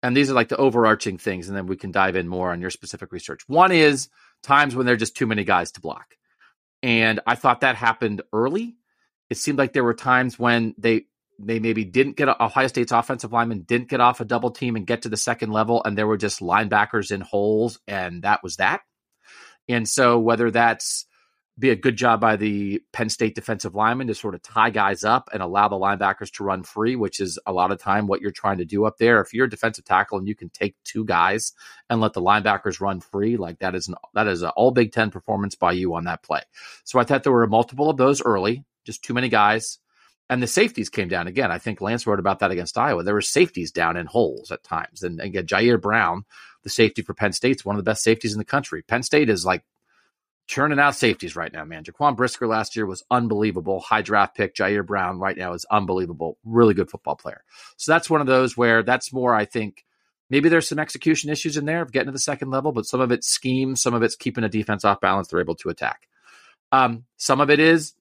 and 0.02 0.16
these 0.16 0.30
are 0.30 0.34
like 0.34 0.48
the 0.48 0.56
overarching 0.56 1.18
things, 1.18 1.48
and 1.48 1.56
then 1.56 1.66
we 1.66 1.76
can 1.76 1.90
dive 1.92 2.16
in 2.16 2.28
more 2.28 2.52
on 2.52 2.60
your 2.60 2.70
specific 2.70 3.12
research. 3.12 3.42
One 3.48 3.72
is 3.72 4.08
times 4.42 4.74
when 4.74 4.86
there 4.86 4.94
are 4.94 4.98
just 4.98 5.16
too 5.16 5.26
many 5.26 5.44
guys 5.44 5.72
to 5.72 5.80
block, 5.80 6.14
and 6.82 7.20
I 7.26 7.34
thought 7.34 7.60
that 7.60 7.76
happened 7.76 8.22
early 8.32 8.76
it 9.30 9.38
seemed 9.38 9.58
like 9.58 9.72
there 9.72 9.84
were 9.84 9.94
times 9.94 10.38
when 10.38 10.74
they 10.78 11.06
they 11.38 11.58
maybe 11.58 11.84
didn't 11.84 12.16
get 12.16 12.28
Ohio 12.28 12.66
State's 12.66 12.92
offensive 12.92 13.32
lineman 13.32 13.62
didn't 13.62 13.90
get 13.90 14.00
off 14.00 14.20
a 14.20 14.24
double 14.24 14.50
team 14.50 14.74
and 14.74 14.86
get 14.86 15.02
to 15.02 15.08
the 15.10 15.16
second 15.16 15.52
level, 15.52 15.82
and 15.84 15.96
there 15.96 16.06
were 16.06 16.16
just 16.16 16.40
linebackers 16.40 17.10
in 17.10 17.20
holes, 17.20 17.78
and 17.86 18.22
that 18.22 18.42
was 18.42 18.56
that. 18.56 18.80
And 19.68 19.86
so 19.86 20.18
whether 20.18 20.50
that's 20.50 21.06
be 21.58 21.70
a 21.70 21.76
good 21.76 21.96
job 21.96 22.20
by 22.20 22.36
the 22.36 22.82
Penn 22.92 23.08
State 23.08 23.34
defensive 23.34 23.74
lineman 23.74 24.08
to 24.08 24.14
sort 24.14 24.34
of 24.34 24.42
tie 24.42 24.70
guys 24.70 25.04
up 25.04 25.30
and 25.32 25.42
allow 25.42 25.68
the 25.68 25.76
linebackers 25.76 26.30
to 26.32 26.44
run 26.44 26.62
free, 26.62 26.96
which 26.96 27.18
is 27.18 27.38
a 27.46 27.52
lot 27.52 27.72
of 27.72 27.80
time 27.80 28.06
what 28.06 28.20
you're 28.20 28.30
trying 28.30 28.58
to 28.58 28.66
do 28.66 28.84
up 28.84 28.98
there. 28.98 29.20
If 29.20 29.32
you're 29.32 29.46
a 29.46 29.50
defensive 29.50 29.84
tackle 29.84 30.18
and 30.18 30.28
you 30.28 30.34
can 30.34 30.50
take 30.50 30.76
two 30.84 31.04
guys 31.04 31.52
and 31.88 32.00
let 32.00 32.12
the 32.12 32.20
linebackers 32.20 32.80
run 32.80 33.00
free, 33.00 33.38
like 33.38 33.60
that 33.60 33.74
is 33.74 33.88
an 33.88 33.94
that 34.12 34.26
is 34.26 34.42
an 34.42 34.50
all 34.50 34.70
Big 34.70 34.92
Ten 34.92 35.10
performance 35.10 35.54
by 35.54 35.72
you 35.72 35.94
on 35.94 36.04
that 36.04 36.22
play. 36.22 36.42
So 36.84 36.98
I 36.98 37.04
thought 37.04 37.22
there 37.22 37.32
were 37.32 37.46
multiple 37.46 37.88
of 37.88 37.96
those 37.96 38.22
early 38.22 38.64
just 38.84 39.02
too 39.02 39.14
many 39.14 39.28
guys. 39.28 39.78
And 40.28 40.42
the 40.42 40.48
safeties 40.48 40.88
came 40.88 41.08
down 41.08 41.28
again. 41.28 41.52
I 41.52 41.58
think 41.58 41.80
Lance 41.80 42.06
wrote 42.06 42.18
about 42.18 42.40
that 42.40 42.50
against 42.50 42.76
Iowa. 42.76 43.04
There 43.04 43.14
were 43.14 43.22
safeties 43.22 43.70
down 43.70 43.96
in 43.96 44.06
holes 44.06 44.50
at 44.50 44.64
times. 44.64 45.04
And 45.04 45.20
again, 45.20 45.46
Ji'Ayir 45.46 45.80
Brown, 45.80 46.24
the 46.64 46.68
safety 46.68 47.02
for 47.02 47.14
Penn 47.14 47.32
State, 47.32 47.56
is 47.56 47.64
one 47.64 47.76
of 47.76 47.84
the 47.84 47.88
best 47.88 48.02
safeties 48.02 48.32
in 48.32 48.38
the 48.38 48.44
country. 48.44 48.82
Penn 48.82 49.04
State 49.04 49.30
is 49.30 49.46
like 49.46 49.62
churning 50.46 50.78
out 50.78 50.94
safeties 50.94 51.36
right 51.36 51.52
now, 51.52 51.64
man. 51.64 51.84
Jaquan 51.84 52.16
Brisker 52.16 52.46
last 52.46 52.76
year 52.76 52.86
was 52.86 53.04
unbelievable. 53.10 53.80
High 53.80 54.02
draft 54.02 54.36
pick. 54.36 54.54
Ji'Ayir 54.54 54.86
Brown 54.86 55.18
right 55.18 55.36
now 55.36 55.52
is 55.52 55.66
unbelievable. 55.70 56.38
Really 56.44 56.74
good 56.74 56.90
football 56.90 57.16
player. 57.16 57.42
So 57.76 57.92
that's 57.92 58.08
one 58.08 58.20
of 58.20 58.26
those 58.26 58.56
where 58.56 58.82
that's 58.82 59.12
more, 59.12 59.34
I 59.34 59.44
think, 59.44 59.84
maybe 60.30 60.48
there's 60.48 60.68
some 60.68 60.78
execution 60.78 61.30
issues 61.30 61.56
in 61.56 61.64
there 61.64 61.82
of 61.82 61.92
getting 61.92 62.06
to 62.06 62.12
the 62.12 62.18
second 62.18 62.50
level, 62.50 62.72
but 62.72 62.86
some 62.86 63.00
of 63.00 63.10
it's 63.10 63.28
scheme, 63.28 63.76
some 63.76 63.94
of 63.94 64.02
it's 64.02 64.16
keeping 64.16 64.44
a 64.44 64.48
defense 64.48 64.84
off 64.84 65.00
balance. 65.00 65.28
They're 65.28 65.40
able 65.40 65.56
to 65.56 65.68
attack. 65.68 66.08
Um, 66.72 67.04
some 67.16 67.40
of 67.40 67.50
it 67.50 67.60
is 67.60 67.94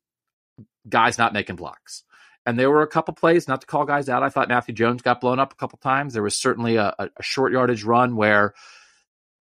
guys 0.87 1.17
not 1.17 1.33
making 1.33 1.55
blocks. 1.55 2.03
And 2.45 2.59
there 2.59 2.69
were 2.69 2.83
a 2.83 2.87
couple 2.87 3.15
plays, 3.15 3.47
not 3.47 3.61
to 3.61 3.67
call 3.67 3.85
guys 3.85 4.07
out. 4.07 4.21
I 4.21 4.29
thought 4.29 4.49
Matthew 4.49 4.75
Jones 4.75 5.01
got 5.01 5.19
blown 5.19 5.39
up 5.39 5.51
a 5.51 5.55
couple 5.55 5.79
times. 5.79 6.13
There 6.13 6.21
was 6.21 6.37
certainly 6.37 6.75
a, 6.75 6.93
a 6.99 7.23
short 7.23 7.51
yardage 7.51 7.83
run 7.83 8.15
where, 8.15 8.53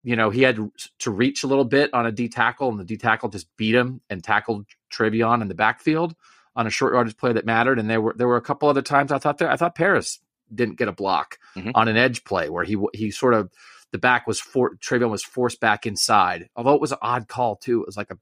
you 0.02 0.16
know, 0.16 0.30
he 0.30 0.42
had 0.42 0.56
to 1.00 1.10
reach 1.10 1.44
a 1.44 1.46
little 1.46 1.64
bit 1.64 1.92
on 1.94 2.06
a 2.06 2.12
D 2.12 2.28
tackle, 2.28 2.70
and 2.70 2.78
the 2.78 2.84
D 2.84 2.96
tackle 2.96 3.28
just 3.28 3.46
beat 3.56 3.74
him 3.74 4.00
and 4.10 4.22
tackled 4.22 4.66
TreVeyon 4.92 5.42
in 5.42 5.48
the 5.48 5.54
backfield 5.54 6.14
on 6.56 6.66
a 6.66 6.70
short 6.70 6.92
yardage 6.92 7.16
play 7.16 7.32
that 7.32 7.46
mattered. 7.46 7.78
And 7.78 7.88
there 7.88 8.00
were 8.00 8.14
there 8.16 8.28
were 8.28 8.36
a 8.36 8.42
couple 8.42 8.68
other 8.68 8.82
times 8.82 9.12
I 9.12 9.18
thought 9.18 9.38
there 9.38 9.50
I 9.50 9.56
thought 9.56 9.74
Paris 9.74 10.20
didn't 10.52 10.76
get 10.78 10.88
a 10.88 10.92
block 10.92 11.38
mm-hmm. 11.56 11.70
on 11.74 11.88
an 11.88 11.96
edge 11.96 12.24
play 12.24 12.50
where 12.50 12.64
he 12.64 12.76
he 12.92 13.10
sort 13.10 13.34
of 13.34 13.50
the 13.92 13.98
back 13.98 14.26
was 14.26 14.40
for 14.40 14.74
TreVeyon 14.76 15.10
was 15.10 15.22
forced 15.22 15.60
back 15.60 15.86
inside. 15.86 16.48
Although 16.56 16.74
it 16.74 16.80
was 16.80 16.92
an 16.92 16.98
odd 17.00 17.28
call 17.28 17.56
too. 17.56 17.80
It 17.80 17.86
was 17.86 17.96
like 17.96 18.10
a 18.10 18.18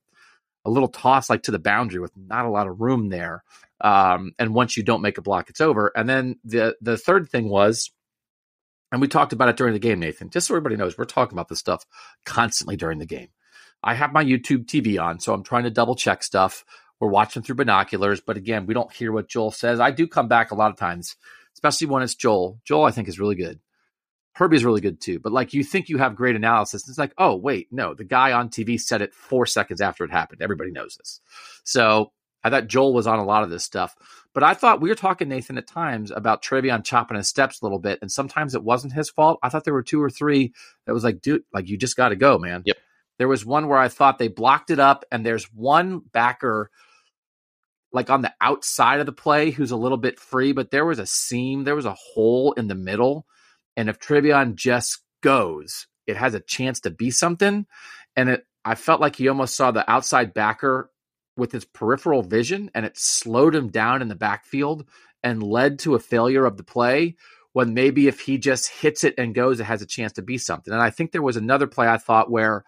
a 0.65 0.71
little 0.71 0.89
toss 0.89 1.31
like 1.31 1.45
to 1.45 1.51
the 1.51 1.59
boundary 1.59 2.01
with 2.01 2.13
not 2.17 2.45
a 2.45 2.51
lot 2.51 2.67
of 2.67 2.81
room 2.81 3.09
there. 3.09 3.43
Um, 3.81 4.33
and 4.39 4.55
once 4.55 4.77
you 4.77 4.83
don't 4.83 5.01
make 5.01 5.17
a 5.17 5.23
block, 5.23 5.49
it's 5.49 5.61
over. 5.61 5.91
And 5.97 6.09
then 6.09 6.39
the 6.45 6.77
the 6.83 6.99
third 6.99 7.29
thing 7.31 7.49
was, 7.49 7.91
and 8.93 9.01
we 9.01 9.09
talked 9.09 9.33
about 9.33 9.49
it 9.49 9.57
during 9.57 9.73
the 9.73 9.79
game, 9.79 10.01
Nathan. 10.01 10.31
Just 10.31 10.47
so 10.47 10.55
everybody 10.55 10.77
knows, 10.77 10.99
we're 10.99 11.05
talking 11.05 11.37
about 11.37 11.49
this 11.49 11.59
stuff 11.59 11.85
constantly 12.25 12.77
during 12.77 12.99
the 12.99 13.07
game. 13.07 13.29
I 13.83 13.95
have 13.95 14.13
my 14.13 14.25
YouTube 14.25 14.67
TV 14.67 15.03
on, 15.03 15.21
so 15.21 15.33
I'm 15.33 15.43
trying 15.43 15.65
to 15.65 15.71
double 15.71 15.95
check 15.95 16.23
stuff. 16.23 16.65
We're 16.99 17.09
watching 17.09 17.43
through 17.43 17.55
binoculars, 17.57 18.21
but 18.21 18.37
again, 18.37 18.67
we 18.67 18.75
don't 18.75 18.93
hear 18.93 19.11
what 19.11 19.29
Joel 19.29 19.53
says. 19.53 19.81
I 19.81 19.91
do 19.91 20.07
come 20.07 20.29
back 20.29 20.51
a 20.51 20.55
lot 20.55 20.71
of 20.71 20.77
times, 20.77 21.17
especially 21.55 21.87
when 21.87 22.03
it's 22.03 22.15
Joel. 22.15 22.61
Joel, 22.65 22.85
I 22.85 22.91
think, 22.91 23.09
is 23.09 23.19
really 23.19 23.37
good. 23.37 23.61
Herbie's 24.35 24.65
really 24.65 24.81
good 24.81 25.01
too. 25.01 25.19
But 25.19 25.33
like 25.33 25.55
you 25.55 25.65
think 25.65 25.89
you 25.89 25.99
have 25.99 26.15
great 26.15 26.37
analysis. 26.37 26.89
It's 26.89 26.99
like, 26.99 27.15
oh, 27.19 27.37
wait, 27.37 27.69
no, 27.71 27.95
the 27.95 28.05
guy 28.05 28.33
on 28.33 28.49
TV 28.49 28.81
said 28.81 29.03
it 29.03 29.15
four 29.15 29.47
seconds 29.47 29.81
after 29.81 30.05
it 30.05 30.11
happened. 30.11 30.43
Everybody 30.43 30.71
knows 30.71 30.97
this. 30.97 31.21
So 31.65 32.13
I 32.45 32.51
thought 32.51 32.67
Joel 32.67 32.95
was 32.95 33.07
on 33.07 33.19
a 33.19 33.25
lot 33.25 33.43
of 33.43 33.51
this 33.51 33.65
stuff. 33.65 33.95
But 34.33 34.45
I 34.45 34.55
thought 34.55 34.81
we 34.81 34.89
were 34.89 34.95
talking, 34.95 35.29
Nathan, 35.29 35.59
at 35.59 35.67
times 35.67 36.11
about 36.11 36.43
TreVeyon 36.43 36.85
chopping 36.85 37.17
his 37.17 37.29
steps 37.29 37.61
a 37.61 37.65
little 37.65 37.81
bit. 37.81 37.99
And 38.01 38.11
sometimes 38.11 38.55
it 38.55 38.63
wasn't 38.63 38.93
his 38.93 39.11
fault. 39.11 39.41
I 39.43 39.49
thought 39.49 39.65
there 39.65 39.75
were 39.75 39.83
two 39.83 40.01
or 40.01 40.11
three 40.11 40.53
that 40.87 40.93
was 40.93 41.03
like, 41.03 41.21
dude, 41.21 41.43
like 41.53 41.69
you 41.69 41.77
just 41.77 41.97
got 41.97 42.11
to 42.11 42.17
go, 42.17 42.39
man. 42.39 42.63
Yep. 42.65 42.77
There 43.19 43.29
was 43.29 43.45
one 43.45 43.69
where 43.69 43.79
I 43.79 43.89
thought 43.89 44.19
they 44.19 44.29
blocked 44.29 44.71
it 44.71 44.79
up, 44.79 45.05
and 45.13 45.27
there's 45.27 45.45
one 45.53 45.99
backer 45.99 46.71
like 47.93 48.09
on 48.09 48.23
the 48.23 48.33
outside 48.41 49.01
of 49.01 49.07
the 49.07 49.13
play 49.13 49.51
who's 49.51 49.73
a 49.73 49.77
little 49.77 49.99
bit 49.99 50.21
free, 50.21 50.53
but 50.53 50.71
there 50.71 50.87
was 50.87 51.01
a 51.01 51.07
seam, 51.07 51.65
there 51.65 51.75
was 51.75 51.87
a 51.87 51.97
hole 52.15 52.53
in 52.53 52.69
the 52.69 52.75
middle 52.77 53.27
and 53.77 53.89
if 53.89 53.99
TreVeyon 53.99 54.57
just 54.57 55.03
goes, 55.23 55.87
it 56.07 56.17
has 56.17 56.35
a 56.35 56.41
chance 56.41 56.81
to 56.81 56.91
be 56.91 57.11
something. 57.11 57.67
And 58.17 58.29
it, 58.29 58.47
I 58.65 58.75
felt 58.75 59.01
like 59.01 59.17
he 59.17 59.29
almost 59.29 59.57
saw 59.57 59.71
the 59.71 59.91
outside 59.91 60.35
backer 60.35 60.91
with 61.41 61.53
his 61.53 61.65
peripheral 61.65 62.23
vision, 62.23 62.71
and 62.75 62.87
it 62.87 62.97
slowed 62.97 63.55
him 63.55 63.69
down 63.69 64.03
in 64.03 64.09
the 64.09 64.15
backfield 64.15 64.87
and 65.23 65.43
led 65.43 65.81
to 65.81 65.95
a 65.95 66.01
failure 66.01 66.45
of 66.45 66.57
the 66.57 66.63
play. 66.63 67.17
When 67.53 67.75
maybe 67.75 68.07
if 68.07 68.21
he 68.21 68.39
just 68.39 68.69
hits 68.69 69.03
it 69.03 69.15
and 69.19 69.35
goes, 69.35 69.59
it 69.59 69.65
has 69.65 69.83
a 69.83 69.87
chance 69.87 70.13
to 70.13 70.23
be 70.23 70.39
something. 70.39 70.73
And 70.73 70.83
I 70.83 70.91
think 70.91 71.11
there 71.11 71.21
was 71.21 71.37
another 71.37 71.67
play 71.67 71.89
I 71.89 71.99
thought 71.99 72.31
where 72.31 72.65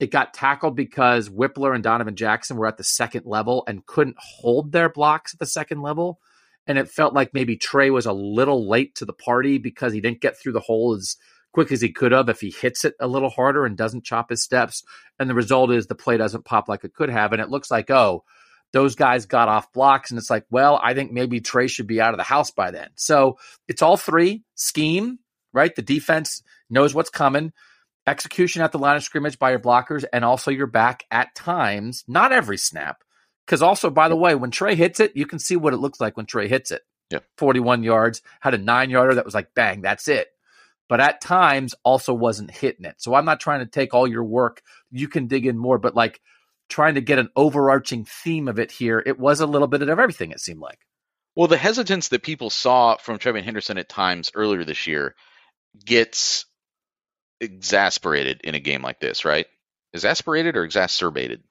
it 0.00 0.10
got 0.10 0.32
tackled 0.32 0.74
because 0.74 1.28
Wypler 1.28 1.74
and 1.74 1.84
Donovan 1.84 2.16
Jackson 2.16 2.56
were 2.56 2.66
at 2.66 2.78
the 2.78 2.84
second 2.84 3.26
level 3.26 3.64
and 3.68 3.84
couldn't 3.84 4.16
hold 4.18 4.72
their 4.72 4.88
blocks 4.88 5.34
at 5.34 5.40
the 5.40 5.46
second 5.46 5.82
level 5.82 6.20
and 6.66 6.78
it 6.78 6.88
felt 6.88 7.14
like 7.14 7.34
maybe 7.34 7.56
Trey 7.56 7.90
was 7.90 8.06
a 8.06 8.12
little 8.12 8.68
late 8.68 8.94
to 8.96 9.04
the 9.04 9.12
party 9.12 9.58
because 9.58 9.92
he 9.92 10.00
didn't 10.00 10.20
get 10.20 10.38
through 10.38 10.52
the 10.52 10.60
hole 10.60 10.94
as 10.94 11.16
quick 11.54 11.70
as 11.70 11.80
he 11.80 11.90
could 11.90 12.10
have 12.10 12.28
if 12.28 12.40
he 12.40 12.50
hits 12.50 12.84
it 12.84 12.94
a 13.00 13.06
little 13.06 13.30
harder 13.30 13.64
and 13.64 13.76
doesn't 13.76 14.04
chop 14.04 14.28
his 14.28 14.42
steps. 14.42 14.82
And 15.18 15.30
the 15.30 15.34
result 15.34 15.70
is 15.70 15.86
the 15.86 15.94
play 15.94 16.16
doesn't 16.16 16.44
pop 16.44 16.68
like 16.68 16.82
it 16.82 16.94
could 16.94 17.08
have. 17.08 17.32
And 17.32 17.40
it 17.40 17.48
looks 17.48 17.70
like, 17.70 17.90
oh, 17.90 18.24
those 18.72 18.96
guys 18.96 19.26
got 19.26 19.48
off 19.48 19.72
blocks. 19.72 20.10
And 20.10 20.18
it's 20.18 20.30
like, 20.30 20.44
well, 20.50 20.80
I 20.82 20.94
think 20.94 21.12
maybe 21.12 21.40
Trey 21.40 21.68
should 21.68 21.86
be 21.86 22.00
out 22.00 22.12
of 22.12 22.18
the 22.18 22.24
house 22.24 22.50
by 22.50 22.72
then. 22.72 22.88
So 22.96 23.38
it's 23.68 23.82
all 23.82 23.96
three 23.96 24.42
scheme, 24.56 25.20
right? 25.52 25.72
The 25.72 25.82
defense 25.82 26.42
knows 26.68 26.92
what's 26.92 27.10
coming. 27.10 27.52
Execution 28.04 28.60
at 28.60 28.72
the 28.72 28.78
line 28.78 28.96
of 28.96 29.04
scrimmage 29.04 29.38
by 29.38 29.50
your 29.50 29.60
blockers, 29.60 30.04
and 30.12 30.24
also 30.26 30.50
your 30.50 30.66
back 30.66 31.04
at 31.10 31.34
times, 31.34 32.04
not 32.06 32.32
every 32.32 32.58
snap, 32.58 33.02
because 33.46 33.62
also, 33.62 33.88
by 33.88 34.10
the 34.10 34.16
way, 34.16 34.34
when 34.34 34.50
Trey 34.50 34.74
hits 34.74 35.00
it, 35.00 35.16
you 35.16 35.24
can 35.24 35.38
see 35.38 35.56
what 35.56 35.72
it 35.72 35.78
looks 35.78 36.00
like 36.02 36.14
when 36.16 36.26
Trey 36.26 36.46
hits 36.46 36.70
it. 36.70 36.82
Yeah. 37.10 37.20
41 37.38 37.82
yards, 37.82 38.20
had 38.40 38.52
a 38.52 38.58
nine 38.58 38.90
yarder 38.90 39.14
that 39.14 39.24
was 39.24 39.34
like, 39.34 39.54
bang, 39.54 39.80
that's 39.80 40.08
it. 40.08 40.28
But 40.88 41.00
at 41.00 41.20
times 41.20 41.74
also 41.82 42.12
wasn't 42.12 42.50
hitting 42.50 42.84
it. 42.84 42.96
So 42.98 43.14
I'm 43.14 43.24
not 43.24 43.40
trying 43.40 43.60
to 43.60 43.66
take 43.66 43.94
all 43.94 44.06
your 44.06 44.24
work. 44.24 44.62
You 44.90 45.08
can 45.08 45.26
dig 45.26 45.46
in 45.46 45.56
more, 45.56 45.78
but 45.78 45.94
like 45.94 46.20
trying 46.68 46.96
to 46.96 47.00
get 47.00 47.18
an 47.18 47.30
overarching 47.36 48.04
theme 48.04 48.48
of 48.48 48.58
it 48.58 48.70
here, 48.70 49.02
it 49.04 49.18
was 49.18 49.40
a 49.40 49.46
little 49.46 49.68
bit 49.68 49.82
of 49.82 49.98
everything, 49.98 50.30
it 50.30 50.40
seemed 50.40 50.60
like. 50.60 50.78
Well, 51.34 51.48
the 51.48 51.56
hesitance 51.56 52.08
that 52.08 52.22
people 52.22 52.50
saw 52.50 52.96
from 52.96 53.18
TreVeyon 53.18 53.44
Henderson 53.44 53.78
at 53.78 53.88
times 53.88 54.30
earlier 54.34 54.64
this 54.64 54.86
year 54.86 55.14
gets 55.84 56.46
exasperated 57.40 58.42
in 58.44 58.54
a 58.54 58.60
game 58.60 58.82
like 58.82 59.00
this, 59.00 59.24
right? 59.24 59.46
Exasperated 59.92 60.56
or 60.56 60.64
exacerbated? 60.64 61.42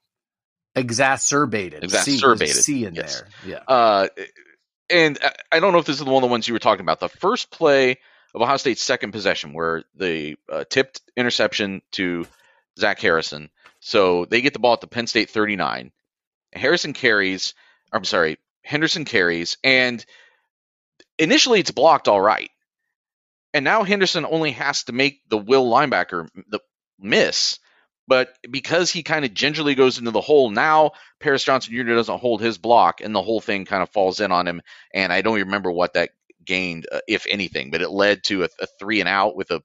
exacerbated. 0.75 1.83
Exacerbated. 1.83 2.55
C, 2.55 2.61
C 2.61 2.85
in 2.85 2.95
yes. 2.95 3.21
there. 3.21 3.29
Yeah. 3.45 3.63
Uh, 3.67 4.07
and 4.89 5.19
I 5.51 5.59
don't 5.59 5.73
know 5.73 5.79
if 5.79 5.85
this 5.85 5.99
is 5.99 6.05
the 6.05 6.11
one 6.11 6.23
of 6.23 6.27
the 6.27 6.31
ones 6.31 6.47
you 6.47 6.53
were 6.53 6.59
talking 6.59 6.81
about. 6.81 6.99
The 6.99 7.09
first 7.09 7.51
play 7.51 7.99
of 8.33 8.41
Ohio 8.41 8.57
State's 8.57 8.83
second 8.83 9.11
possession, 9.11 9.53
where 9.53 9.83
they 9.95 10.35
uh, 10.51 10.63
tipped 10.69 11.01
interception 11.15 11.81
to 11.91 12.25
Zach 12.79 12.99
Harrison. 12.99 13.49
So 13.79 14.25
they 14.25 14.41
get 14.41 14.53
the 14.53 14.59
ball 14.59 14.73
at 14.73 14.81
the 14.81 14.87
Penn 14.87 15.07
State 15.07 15.29
39. 15.29 15.91
Harrison 16.53 16.93
carries. 16.93 17.53
I'm 17.91 18.05
sorry, 18.05 18.37
Henderson 18.63 19.05
carries, 19.05 19.57
and 19.63 20.03
initially 21.19 21.59
it's 21.59 21.71
blocked 21.71 22.07
all 22.07 22.21
right. 22.21 22.49
And 23.53 23.63
now 23.63 23.83
Henderson 23.83 24.25
only 24.25 24.51
has 24.51 24.83
to 24.85 24.93
make 24.93 25.21
the 25.29 25.37
will 25.37 25.69
linebacker 25.69 26.27
the 26.47 26.59
miss 26.99 27.59
but 28.07 28.37
because 28.49 28.91
he 28.91 29.03
kind 29.03 29.23
of 29.23 29.33
gingerly 29.33 29.75
goes 29.75 29.97
into 29.97 30.11
the 30.11 30.21
hole, 30.21 30.49
now 30.49 30.91
Paris 31.19 31.43
Johnson 31.43 31.73
Jr. 31.73 31.93
doesn't 31.93 32.19
hold 32.19 32.41
his 32.41 32.57
block, 32.57 33.01
and 33.01 33.15
the 33.15 33.21
whole 33.21 33.39
thing 33.39 33.65
kind 33.65 33.81
of 33.81 33.89
falls 33.89 34.19
in 34.19 34.31
on 34.31 34.47
him. 34.47 34.61
And 34.93 35.13
I 35.13 35.21
don't 35.21 35.39
remember 35.39 35.71
what 35.71 35.93
that 35.93 36.11
gained, 36.45 36.87
uh, 36.91 36.99
if 37.07 37.25
anything, 37.29 37.71
but 37.71 37.81
it 37.81 37.89
led 37.89 38.23
to 38.25 38.43
a, 38.43 38.49
a 38.59 38.67
three 38.79 38.99
and 38.99 39.09
out 39.09 39.35
with 39.35 39.51
a, 39.51 39.61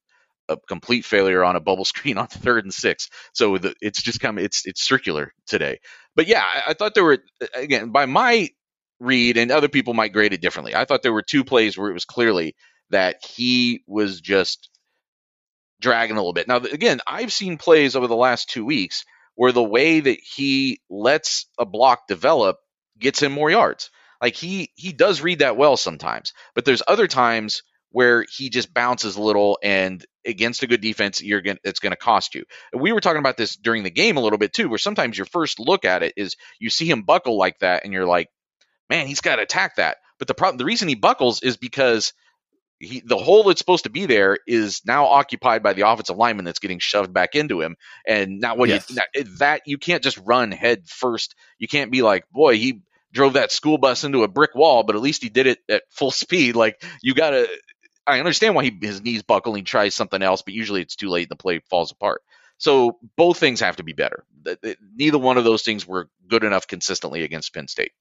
a, 0.48 0.56
complete 0.68 1.04
failure 1.04 1.44
on 1.44 1.56
a 1.56 1.60
bubble 1.60 1.84
screen 1.86 2.18
on 2.18 2.26
third 2.26 2.64
and 2.64 2.74
six. 2.74 3.08
So 3.32 3.58
the, 3.58 3.74
it's 3.80 4.02
just 4.02 4.22
of 4.24 4.38
it's 4.38 4.66
it's 4.66 4.86
circular 4.86 5.32
today. 5.46 5.80
But 6.16 6.26
yeah, 6.26 6.42
I, 6.42 6.70
I 6.70 6.74
thought 6.74 6.94
there 6.94 7.04
were 7.04 7.18
again 7.54 7.90
by 7.90 8.06
my 8.06 8.48
read, 9.00 9.36
and 9.36 9.50
other 9.50 9.68
people 9.68 9.94
might 9.94 10.12
grade 10.12 10.32
it 10.32 10.40
differently. 10.40 10.74
I 10.74 10.84
thought 10.84 11.02
there 11.02 11.12
were 11.12 11.22
two 11.22 11.44
plays 11.44 11.76
where 11.76 11.90
it 11.90 11.94
was 11.94 12.04
clearly 12.04 12.54
that 12.90 13.24
he 13.24 13.82
was 13.86 14.20
just 14.20 14.70
dragging 15.80 16.16
a 16.16 16.20
little 16.20 16.32
bit. 16.32 16.48
Now, 16.48 16.56
again, 16.56 17.00
I've 17.06 17.32
seen 17.32 17.58
plays 17.58 17.94
over 17.94 18.06
the 18.06 18.16
last 18.16 18.50
two 18.50 18.64
weeks 18.64 19.04
where 19.34 19.52
the 19.52 19.62
way 19.62 20.00
that 20.00 20.18
he 20.20 20.80
lets 20.90 21.46
a 21.58 21.64
block 21.64 22.08
develop 22.08 22.56
gets 22.98 23.22
him 23.22 23.32
more 23.32 23.50
yards. 23.50 23.90
Like 24.20 24.34
he 24.34 24.72
he 24.74 24.92
does 24.92 25.20
read 25.20 25.40
that 25.40 25.56
well 25.56 25.76
sometimes, 25.76 26.32
but 26.54 26.64
there's 26.64 26.82
other 26.86 27.06
times 27.06 27.62
where 27.90 28.24
he 28.30 28.50
just 28.50 28.74
bounces 28.74 29.16
a 29.16 29.22
little 29.22 29.58
and 29.62 30.04
against 30.26 30.62
a 30.62 30.66
good 30.66 30.80
defense 30.80 31.22
you're 31.22 31.40
going 31.40 31.58
it's 31.64 31.80
going 31.80 31.92
to 31.92 31.96
cost 31.96 32.34
you. 32.34 32.44
We 32.72 32.92
were 32.92 33.00
talking 33.00 33.20
about 33.20 33.36
this 33.36 33.56
during 33.56 33.82
the 33.82 33.90
game 33.90 34.16
a 34.16 34.20
little 34.20 34.38
bit 34.38 34.52
too 34.52 34.68
where 34.68 34.78
sometimes 34.78 35.16
your 35.16 35.26
first 35.26 35.58
look 35.58 35.84
at 35.84 36.02
it 36.02 36.14
is 36.16 36.36
you 36.58 36.70
see 36.70 36.90
him 36.90 37.02
buckle 37.02 37.38
like 37.38 37.60
that 37.60 37.84
and 37.84 37.92
you're 37.92 38.06
like, 38.06 38.28
"Man, 38.90 39.06
he's 39.06 39.20
got 39.20 39.36
to 39.36 39.42
attack 39.42 39.76
that." 39.76 39.98
But 40.18 40.28
the 40.28 40.34
problem 40.34 40.58
the 40.58 40.64
reason 40.64 40.88
he 40.88 40.96
buckles 40.96 41.42
is 41.42 41.56
because 41.56 42.12
he, 42.80 43.02
the 43.04 43.16
hole 43.16 43.42
that's 43.44 43.58
supposed 43.58 43.84
to 43.84 43.90
be 43.90 44.06
there 44.06 44.38
is 44.46 44.82
now 44.86 45.06
occupied 45.06 45.62
by 45.62 45.72
the 45.72 45.88
offensive 45.88 46.16
lineman 46.16 46.44
that's 46.44 46.60
getting 46.60 46.78
shoved 46.78 47.12
back 47.12 47.34
into 47.34 47.60
him. 47.60 47.76
And 48.06 48.40
now 48.40 48.54
when 48.54 48.68
yes. 48.68 48.90
you 48.90 49.24
that 49.38 49.62
you 49.66 49.78
can't 49.78 50.02
just 50.02 50.18
run 50.18 50.52
head 50.52 50.88
first. 50.88 51.34
You 51.58 51.66
can't 51.66 51.90
be 51.90 52.02
like, 52.02 52.28
boy, 52.30 52.56
he 52.56 52.82
drove 53.12 53.34
that 53.34 53.52
school 53.52 53.78
bus 53.78 54.04
into 54.04 54.22
a 54.22 54.28
brick 54.28 54.54
wall, 54.54 54.82
but 54.82 54.96
at 54.96 55.02
least 55.02 55.22
he 55.22 55.28
did 55.28 55.46
it 55.46 55.58
at 55.68 55.82
full 55.90 56.10
speed. 56.10 56.56
Like 56.56 56.82
you 57.02 57.14
got 57.14 57.30
to. 57.30 57.48
I 58.06 58.18
understand 58.20 58.54
why 58.54 58.64
he, 58.64 58.78
his 58.80 59.02
knees 59.02 59.22
buckle 59.22 59.52
and 59.52 59.58
he 59.58 59.64
tries 59.64 59.94
something 59.94 60.22
else, 60.22 60.40
but 60.40 60.54
usually 60.54 60.80
it's 60.80 60.96
too 60.96 61.10
late 61.10 61.24
and 61.24 61.30
the 61.30 61.36
play 61.36 61.60
falls 61.68 61.92
apart. 61.92 62.22
So 62.56 62.98
both 63.16 63.38
things 63.38 63.60
have 63.60 63.76
to 63.76 63.82
be 63.82 63.92
better. 63.92 64.24
Neither 64.96 65.18
one 65.18 65.36
of 65.36 65.44
those 65.44 65.62
things 65.62 65.86
were 65.86 66.08
good 66.26 66.42
enough 66.42 66.66
consistently 66.66 67.22
against 67.22 67.52
Penn 67.52 67.68
State. 67.68 67.92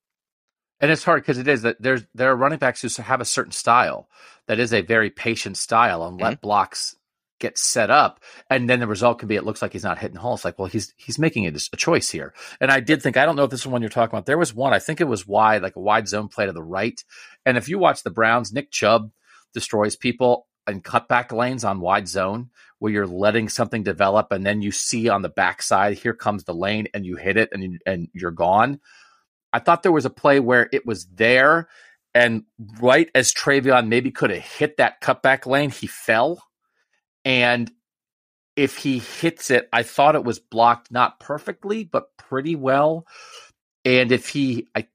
And 0.79 0.91
it's 0.91 1.03
hard 1.03 1.23
because 1.23 1.39
it 1.39 1.47
is 1.47 1.63
that 1.63 1.81
there's 1.81 2.03
there 2.13 2.31
are 2.31 2.35
running 2.35 2.59
backs 2.59 2.81
who 2.81 3.01
have 3.01 3.21
a 3.21 3.25
certain 3.25 3.51
style 3.51 4.07
that 4.47 4.59
is 4.59 4.73
a 4.73 4.81
very 4.81 5.09
patient 5.09 5.57
style 5.57 6.05
and 6.05 6.19
let 6.19 6.33
mm-hmm. 6.33 6.41
blocks 6.41 6.95
get 7.39 7.57
set 7.57 7.89
up, 7.89 8.21
and 8.49 8.69
then 8.69 8.79
the 8.79 8.87
result 8.87 9.19
can 9.19 9.27
be 9.27 9.35
it 9.35 9.45
looks 9.45 9.61
like 9.61 9.73
he's 9.73 9.83
not 9.83 9.99
hitting 9.99 10.17
holes. 10.17 10.45
Like, 10.45 10.57
well, 10.57 10.67
he's 10.67 10.93
he's 10.97 11.19
making 11.19 11.45
a, 11.45 11.49
a 11.49 11.77
choice 11.77 12.09
here. 12.09 12.33
And 12.59 12.71
I 12.71 12.79
did 12.79 13.01
think 13.01 13.17
I 13.17 13.25
don't 13.25 13.35
know 13.35 13.43
if 13.43 13.51
this 13.51 13.61
is 13.61 13.67
one 13.67 13.81
you're 13.81 13.89
talking 13.89 14.15
about. 14.15 14.25
There 14.25 14.37
was 14.37 14.53
one 14.53 14.73
I 14.73 14.79
think 14.79 15.01
it 15.01 15.07
was 15.07 15.27
wide, 15.27 15.61
like 15.61 15.75
a 15.75 15.81
wide 15.81 16.07
zone 16.07 16.27
play 16.27 16.45
to 16.45 16.53
the 16.53 16.63
right. 16.63 17.01
And 17.45 17.57
if 17.57 17.69
you 17.69 17.79
watch 17.79 18.03
the 18.03 18.11
Browns, 18.11 18.53
Nick 18.53 18.71
Chubb 18.71 19.11
destroys 19.53 19.95
people 19.95 20.47
in 20.67 20.81
cutback 20.81 21.31
lanes 21.31 21.63
on 21.63 21.79
wide 21.79 22.07
zone 22.07 22.49
where 22.79 22.91
you're 22.91 23.07
letting 23.07 23.49
something 23.49 23.83
develop, 23.83 24.31
and 24.31 24.45
then 24.45 24.61
you 24.61 24.71
see 24.71 25.09
on 25.09 25.21
the 25.21 25.29
backside 25.29 25.97
here 25.97 26.13
comes 26.13 26.43
the 26.43 26.53
lane, 26.53 26.87
and 26.93 27.05
you 27.05 27.15
hit 27.15 27.37
it, 27.37 27.49
and 27.51 27.63
you, 27.63 27.79
and 27.85 28.07
you're 28.13 28.31
gone. 28.31 28.79
I 29.51 29.59
thought 29.59 29.81
there 29.81 29.91
was 29.91 30.05
a 30.05 30.11
play 30.11 30.39
where 30.39 30.69
it 30.71 30.85
was 30.85 31.07
there, 31.07 31.69
and 32.13 32.43
right 32.79 33.09
as 33.15 33.33
TreVeyon 33.33 33.87
maybe 33.87 34.11
could 34.11 34.29
have 34.29 34.43
hit 34.43 34.77
that 34.77 35.01
cutback 35.01 35.45
lane, 35.45 35.71
he 35.71 35.87
fell 35.87 36.43
and 37.27 37.69
if 38.55 38.77
he 38.77 38.99
hits 38.99 39.51
it, 39.51 39.67
I 39.73 39.83
thought 39.83 40.15
it 40.15 40.23
was 40.23 40.39
blocked 40.39 40.91
not 40.91 41.19
perfectly, 41.19 41.83
but 41.83 42.15
pretty 42.15 42.55
well. 42.55 43.05
And 43.83 44.13
if 44.13 44.29
he, 44.29 44.69
I, 44.73 44.87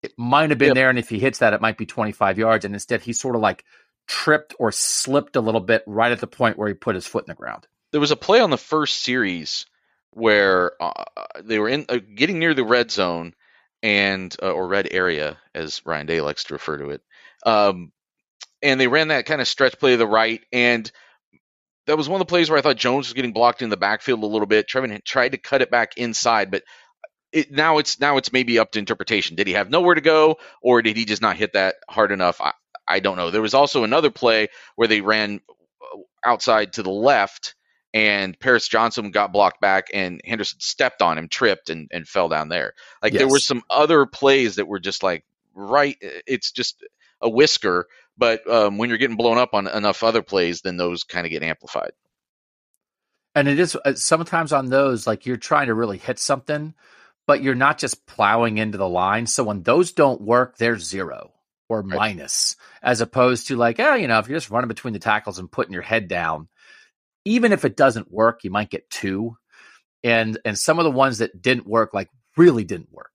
it 0.00 0.12
might 0.16 0.50
have 0.50 0.58
been 0.60 0.68
yep. 0.68 0.74
there, 0.76 0.88
and 0.88 1.00
if 1.00 1.08
he 1.08 1.18
hits 1.18 1.40
that, 1.40 1.52
it 1.52 1.60
might 1.60 1.76
be 1.76 1.84
25 1.84 2.38
yards. 2.38 2.64
And 2.64 2.74
instead, 2.74 3.02
he 3.02 3.12
sort 3.12 3.34
of 3.34 3.42
like 3.42 3.64
tripped 4.06 4.54
or 4.60 4.70
slipped 4.70 5.34
a 5.34 5.40
little 5.40 5.60
bit 5.60 5.82
right 5.84 6.12
at 6.12 6.20
the 6.20 6.28
point 6.28 6.56
where 6.56 6.68
he 6.68 6.74
put 6.74 6.94
his 6.94 7.08
foot 7.08 7.24
in 7.24 7.32
the 7.32 7.34
ground. 7.34 7.66
There 7.90 8.00
was 8.00 8.12
a 8.12 8.16
play 8.16 8.38
on 8.38 8.50
the 8.50 8.56
first 8.56 9.02
series 9.02 9.66
where 10.12 10.80
uh, 10.80 11.04
they 11.42 11.58
were 11.58 11.68
in 11.68 11.86
uh, 11.88 11.98
getting 12.14 12.38
near 12.38 12.54
the 12.54 12.62
red 12.62 12.92
zone 12.92 13.34
and 13.82 14.34
uh, 14.40 14.52
or 14.52 14.68
red 14.68 14.86
area, 14.92 15.38
as 15.56 15.82
Ryan 15.84 16.06
Day 16.06 16.20
likes 16.20 16.44
to 16.44 16.54
refer 16.54 16.78
to 16.78 16.90
it. 16.90 17.02
Um, 17.44 17.90
and 18.62 18.80
they 18.80 18.86
ran 18.86 19.08
that 19.08 19.26
kind 19.26 19.40
of 19.40 19.48
stretch 19.48 19.80
play 19.80 19.90
to 19.90 19.96
the 19.96 20.06
right, 20.06 20.40
and 20.52 20.90
that 21.86 21.96
was 21.96 22.08
one 22.08 22.20
of 22.20 22.26
the 22.26 22.30
plays 22.30 22.48
where 22.48 22.58
I 22.58 22.62
thought 22.62 22.76
Jones 22.76 23.08
was 23.08 23.14
getting 23.14 23.32
blocked 23.32 23.62
in 23.62 23.68
the 23.68 23.76
backfield 23.76 24.22
a 24.22 24.26
little 24.26 24.46
bit. 24.46 24.68
TreVeyon 24.68 25.04
tried 25.04 25.30
to 25.32 25.38
cut 25.38 25.62
it 25.62 25.70
back 25.70 25.96
inside, 25.96 26.50
but 26.50 26.62
it, 27.32 27.50
now 27.50 27.78
it's 27.78 28.00
now 28.00 28.16
it's 28.16 28.32
maybe 28.32 28.58
up 28.58 28.72
to 28.72 28.78
interpretation. 28.78 29.36
Did 29.36 29.46
he 29.46 29.54
have 29.54 29.70
nowhere 29.70 29.94
to 29.94 30.00
go, 30.00 30.38
or 30.62 30.82
did 30.82 30.96
he 30.96 31.04
just 31.04 31.22
not 31.22 31.36
hit 31.36 31.54
that 31.54 31.76
hard 31.88 32.12
enough? 32.12 32.40
I, 32.40 32.52
I 32.86 33.00
don't 33.00 33.16
know. 33.16 33.30
There 33.30 33.42
was 33.42 33.54
also 33.54 33.84
another 33.84 34.10
play 34.10 34.48
where 34.76 34.88
they 34.88 35.00
ran 35.00 35.40
uh, 35.82 35.98
outside 36.24 36.74
to 36.74 36.82
the 36.82 36.90
left, 36.90 37.54
and 37.92 38.38
Paris 38.38 38.68
Johnson 38.68 39.10
got 39.10 39.32
blocked 39.32 39.60
back, 39.60 39.88
and 39.92 40.20
Henderson 40.24 40.60
stepped 40.60 41.02
on 41.02 41.18
him, 41.18 41.28
tripped, 41.28 41.70
and, 41.70 41.88
and 41.92 42.06
fell 42.06 42.28
down 42.28 42.48
there. 42.48 42.74
Like 43.02 43.12
yes. 43.12 43.20
there 43.20 43.28
were 43.28 43.40
some 43.40 43.62
other 43.68 44.06
plays 44.06 44.56
that 44.56 44.68
were 44.68 44.80
just 44.80 45.02
like 45.02 45.24
right. 45.54 45.96
It's 46.00 46.52
just 46.52 46.84
a 47.20 47.28
whisker 47.28 47.88
but 48.16 48.48
um, 48.48 48.78
when 48.78 48.88
you're 48.88 48.98
getting 48.98 49.16
blown 49.16 49.38
up 49.38 49.54
on 49.54 49.66
enough 49.66 50.02
other 50.02 50.22
plays, 50.22 50.60
then 50.60 50.76
those 50.76 51.04
kind 51.04 51.26
of 51.26 51.30
get 51.30 51.42
amplified. 51.42 51.92
And 53.34 53.48
it 53.48 53.58
is 53.58 53.76
uh, 53.76 53.94
sometimes 53.94 54.52
on 54.52 54.70
those, 54.70 55.06
like 55.06 55.26
you're 55.26 55.36
trying 55.36 55.66
to 55.66 55.74
really 55.74 55.98
hit 55.98 56.18
something, 56.18 56.74
but 57.26 57.42
you're 57.42 57.54
not 57.54 57.78
just 57.78 58.06
plowing 58.06 58.58
into 58.58 58.78
the 58.78 58.88
line. 58.88 59.26
So 59.26 59.42
when 59.42 59.62
those 59.62 59.92
don't 59.92 60.20
work, 60.20 60.56
they're 60.56 60.78
zero 60.78 61.32
or 61.68 61.80
right. 61.80 61.96
minus, 61.96 62.56
as 62.82 63.00
opposed 63.00 63.48
to 63.48 63.56
like, 63.56 63.80
oh, 63.80 63.94
you 63.94 64.06
know, 64.06 64.18
if 64.18 64.28
you're 64.28 64.38
just 64.38 64.50
running 64.50 64.68
between 64.68 64.92
the 64.92 65.00
tackles 65.00 65.38
and 65.38 65.50
putting 65.50 65.72
your 65.72 65.82
head 65.82 66.06
down, 66.06 66.48
even 67.24 67.52
if 67.52 67.64
it 67.64 67.76
doesn't 67.76 68.12
work, 68.12 68.44
you 68.44 68.50
might 68.50 68.70
get 68.70 68.90
two. 68.90 69.36
And 70.04 70.38
and 70.44 70.58
some 70.58 70.78
of 70.78 70.84
the 70.84 70.90
ones 70.90 71.18
that 71.18 71.40
didn't 71.40 71.66
work, 71.66 71.94
like 71.94 72.10
really 72.36 72.64
didn't 72.64 72.92
work, 72.92 73.12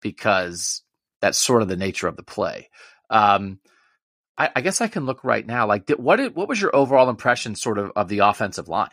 because 0.00 0.82
that's 1.20 1.38
sort 1.38 1.60
of 1.60 1.68
the 1.68 1.76
nature 1.76 2.08
of 2.08 2.16
the 2.16 2.22
play. 2.22 2.70
Um, 3.10 3.60
I, 4.36 4.50
I 4.56 4.60
guess 4.60 4.80
I 4.80 4.88
can 4.88 5.06
look 5.06 5.24
right 5.24 5.46
now. 5.46 5.66
Like, 5.66 5.86
did, 5.86 5.98
what 5.98 6.16
did, 6.16 6.34
what 6.34 6.48
was 6.48 6.60
your 6.60 6.74
overall 6.74 7.08
impression, 7.08 7.54
sort 7.54 7.78
of, 7.78 7.92
of 7.94 8.08
the 8.08 8.20
offensive 8.20 8.68
line? 8.68 8.90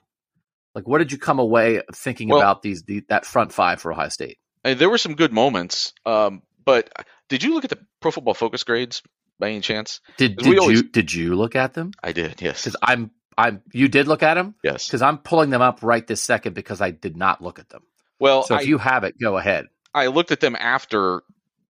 Like, 0.75 0.87
what 0.87 0.99
did 0.99 1.11
you 1.11 1.17
come 1.17 1.39
away 1.39 1.81
thinking 1.93 2.29
well, 2.29 2.39
about 2.39 2.61
these 2.61 2.83
the, 2.83 3.03
that 3.09 3.25
front 3.25 3.51
five 3.51 3.81
for 3.81 3.91
Ohio 3.91 4.09
State? 4.09 4.37
there 4.63 4.89
were 4.89 4.97
some 4.97 5.15
good 5.15 5.33
moments, 5.33 5.93
um, 6.05 6.43
but 6.63 6.91
did 7.29 7.43
you 7.43 7.53
look 7.53 7.63
at 7.63 7.69
the 7.69 7.79
Pro 7.99 8.11
Football 8.11 8.33
Focus 8.33 8.63
grades 8.63 9.01
by 9.39 9.49
any 9.49 9.61
chance? 9.61 10.01
Did, 10.17 10.37
did 10.37 10.59
always, 10.59 10.81
you 10.81 10.87
did 10.87 11.13
you 11.13 11.35
look 11.35 11.55
at 11.55 11.73
them? 11.73 11.91
I 12.03 12.11
did. 12.11 12.41
Yes, 12.41 12.63
because 12.63 12.75
I'm 12.81 13.11
I'm 13.37 13.61
you 13.73 13.87
did 13.87 14.07
look 14.07 14.23
at 14.23 14.35
them. 14.35 14.55
Yes, 14.63 14.87
because 14.87 15.01
I'm 15.01 15.17
pulling 15.17 15.49
them 15.49 15.61
up 15.61 15.79
right 15.81 16.05
this 16.05 16.21
second 16.21 16.53
because 16.53 16.79
I 16.79 16.91
did 16.91 17.17
not 17.17 17.41
look 17.41 17.57
at 17.57 17.69
them. 17.69 17.81
Well, 18.19 18.43
so 18.43 18.55
if 18.55 18.61
I, 18.61 18.63
you 18.63 18.77
have 18.77 19.03
it, 19.03 19.15
go 19.19 19.37
ahead. 19.37 19.65
I 19.93 20.07
looked 20.07 20.31
at 20.31 20.39
them 20.39 20.55
after 20.55 21.23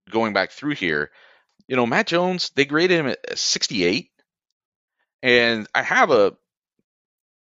going 0.09 0.33
back 0.33 0.51
through 0.51 0.75
here, 0.75 1.11
you 1.71 1.77
know, 1.77 1.85
Matt 1.85 2.07
Jones, 2.07 2.51
they 2.53 2.65
graded 2.65 2.99
him 2.99 3.07
at 3.07 3.39
68. 3.39 4.09
And 5.23 5.67
I 5.73 5.81
have 5.81 6.11
a 6.11 6.33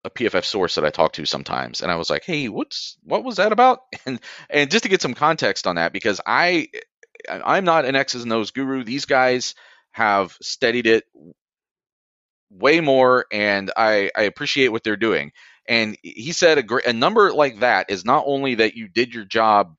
a 0.04 0.10
PFF 0.10 0.44
source 0.44 0.74
that 0.74 0.84
I 0.84 0.90
talk 0.90 1.14
to 1.14 1.24
sometimes, 1.24 1.80
and 1.80 1.90
I 1.90 1.96
was 1.96 2.10
like, 2.10 2.24
"Hey, 2.24 2.48
what's 2.48 2.98
what 3.02 3.24
was 3.24 3.36
that 3.36 3.52
about?" 3.52 3.80
And 4.06 4.20
and 4.50 4.70
just 4.70 4.84
to 4.84 4.90
get 4.90 5.00
some 5.00 5.14
context 5.14 5.66
on 5.66 5.76
that, 5.76 5.94
because 5.94 6.20
I 6.26 6.68
I'm 7.30 7.64
not 7.64 7.86
an 7.86 7.96
X's 7.96 8.24
and 8.24 8.32
O's 8.32 8.50
guru. 8.50 8.84
These 8.84 9.06
guys 9.06 9.54
have 9.92 10.36
studied 10.42 10.86
it 10.86 11.04
way 12.50 12.80
more, 12.80 13.24
and 13.32 13.70
I 13.74 14.10
I 14.14 14.22
appreciate 14.22 14.68
what 14.68 14.84
they're 14.84 14.96
doing. 14.96 15.32
And 15.66 15.96
he 16.02 16.32
said 16.32 16.58
a, 16.58 16.90
a 16.90 16.92
number 16.92 17.32
like 17.32 17.60
that 17.60 17.90
is 17.90 18.04
not 18.04 18.24
only 18.26 18.56
that 18.56 18.74
you 18.74 18.88
did 18.88 19.14
your 19.14 19.24
job 19.24 19.76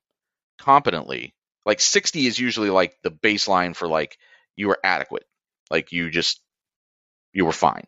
competently, 0.58 1.36
like 1.66 1.80
60 1.80 2.26
is 2.26 2.40
usually 2.40 2.72
like 2.72 2.98
the 3.04 3.12
baseline 3.12 3.76
for 3.76 3.88
like 3.88 4.18
you 4.56 4.68
were 4.68 4.80
adequate. 4.84 5.26
Like 5.70 5.92
you 5.92 6.10
just 6.10 6.42
you 7.34 7.46
were 7.46 7.52
fine. 7.52 7.86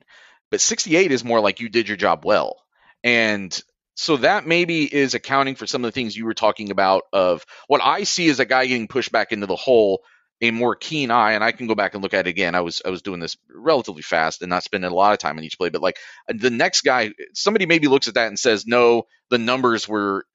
But 0.51 0.61
68 0.61 1.11
is 1.11 1.23
more 1.23 1.39
like 1.39 1.59
you 1.59 1.69
did 1.69 1.87
your 1.87 1.97
job 1.97 2.25
well. 2.25 2.61
And 3.03 3.59
so 3.95 4.17
that 4.17 4.47
maybe 4.47 4.83
is 4.83 5.13
accounting 5.13 5.55
for 5.55 5.67
some 5.67 5.83
of 5.83 5.87
the 5.87 5.91
things 5.91 6.15
you 6.15 6.25
were 6.25 6.33
talking 6.33 6.71
about 6.71 7.03
of 7.11 7.45
what 7.67 7.81
I 7.83 8.03
see 8.03 8.29
as 8.29 8.39
a 8.39 8.45
guy 8.45 8.65
getting 8.65 8.87
pushed 8.87 9.11
back 9.11 9.31
into 9.31 9.45
the 9.45 9.55
hole, 9.55 10.01
a 10.41 10.51
more 10.51 10.75
keen 10.75 11.11
eye, 11.11 11.33
and 11.33 11.43
I 11.43 11.51
can 11.51 11.67
go 11.67 11.75
back 11.75 11.93
and 11.93 12.01
look 12.01 12.13
at 12.13 12.27
it 12.27 12.29
again. 12.29 12.55
I 12.55 12.61
was 12.61 12.81
I 12.85 12.89
was 12.89 13.01
doing 13.01 13.19
this 13.19 13.37
relatively 13.53 14.01
fast 14.01 14.41
and 14.41 14.49
not 14.49 14.63
spending 14.63 14.89
a 14.89 14.95
lot 14.95 15.13
of 15.13 15.19
time 15.19 15.37
on 15.37 15.43
each 15.43 15.57
play, 15.57 15.69
but 15.69 15.81
like 15.81 15.97
the 16.27 16.49
next 16.49 16.81
guy, 16.81 17.13
somebody 17.33 17.65
maybe 17.65 17.87
looks 17.87 18.07
at 18.07 18.15
that 18.15 18.27
and 18.27 18.39
says, 18.39 18.65
no, 18.65 19.03
the 19.29 19.37
numbers 19.37 19.87
were 19.87 20.25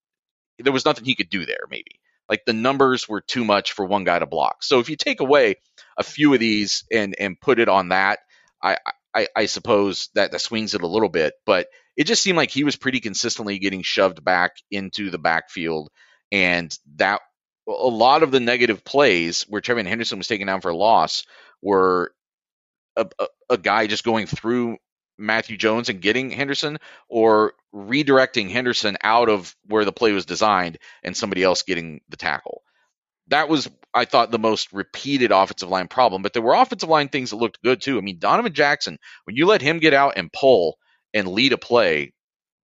there 0.58 0.72
was 0.72 0.84
nothing 0.84 1.04
he 1.04 1.14
could 1.14 1.30
do 1.30 1.46
there, 1.46 1.64
maybe. 1.70 2.00
Like 2.28 2.44
the 2.44 2.52
numbers 2.52 3.08
were 3.08 3.20
too 3.20 3.44
much 3.44 3.72
for 3.72 3.84
one 3.84 4.04
guy 4.04 4.18
to 4.18 4.26
block. 4.26 4.62
So 4.62 4.80
if 4.80 4.90
you 4.90 4.96
take 4.96 5.20
away 5.20 5.56
a 5.96 6.02
few 6.02 6.34
of 6.34 6.40
these 6.40 6.84
and 6.92 7.14
and 7.18 7.40
put 7.40 7.58
it 7.58 7.68
on 7.68 7.88
that, 7.88 8.20
I 8.62 8.76
I, 9.14 9.28
I 9.34 9.46
suppose 9.46 10.10
that 10.14 10.32
that 10.32 10.40
swings 10.40 10.74
it 10.74 10.82
a 10.82 10.86
little 10.86 11.08
bit. 11.08 11.34
But 11.46 11.68
it 11.96 12.04
just 12.04 12.22
seemed 12.22 12.36
like 12.36 12.50
he 12.50 12.64
was 12.64 12.76
pretty 12.76 13.00
consistently 13.00 13.58
getting 13.58 13.82
shoved 13.82 14.22
back 14.22 14.52
into 14.70 15.10
the 15.10 15.18
backfield, 15.18 15.90
and 16.30 16.76
that 16.96 17.20
a 17.66 17.72
lot 17.72 18.22
of 18.22 18.30
the 18.30 18.40
negative 18.40 18.84
plays 18.84 19.42
where 19.42 19.60
TreVeyon 19.60 19.86
Henderson 19.86 20.18
was 20.18 20.28
taken 20.28 20.46
down 20.46 20.60
for 20.60 20.70
a 20.70 20.76
loss 20.76 21.24
were 21.62 22.12
a, 22.96 23.06
a, 23.18 23.26
a 23.50 23.58
guy 23.58 23.86
just 23.86 24.04
going 24.04 24.26
through 24.26 24.78
Matthew 25.18 25.56
Jones 25.56 25.88
and 25.88 26.00
getting 26.00 26.30
Henderson 26.30 26.78
or 27.08 27.54
redirecting 27.74 28.50
Henderson 28.50 28.96
out 29.02 29.28
of 29.28 29.54
where 29.66 29.84
the 29.84 29.92
play 29.92 30.12
was 30.12 30.26
designed 30.26 30.78
and 31.02 31.16
somebody 31.16 31.42
else 31.42 31.62
getting 31.62 32.00
the 32.08 32.16
tackle. 32.16 32.62
that 33.28 33.48
was 33.48 33.68
I 33.94 34.04
thought 34.04 34.30
the 34.30 34.38
most 34.38 34.72
repeated 34.72 35.32
offensive 35.32 35.68
line 35.68 35.88
problem. 35.88 36.22
But 36.22 36.32
there 36.32 36.42
were 36.42 36.54
offensive 36.54 36.88
line 36.88 37.08
things 37.08 37.30
that 37.30 37.36
looked 37.36 37.62
good 37.62 37.80
too. 37.80 37.98
I 37.98 38.00
mean, 38.00 38.18
Donovan 38.18 38.52
Jackson, 38.52 38.98
when 39.24 39.36
you 39.36 39.46
let 39.46 39.62
him 39.62 39.78
get 39.78 39.94
out 39.94 40.14
and 40.16 40.32
pull 40.32 40.78
and 41.14 41.28
lead 41.28 41.52
a 41.52 41.58
play, 41.58 42.12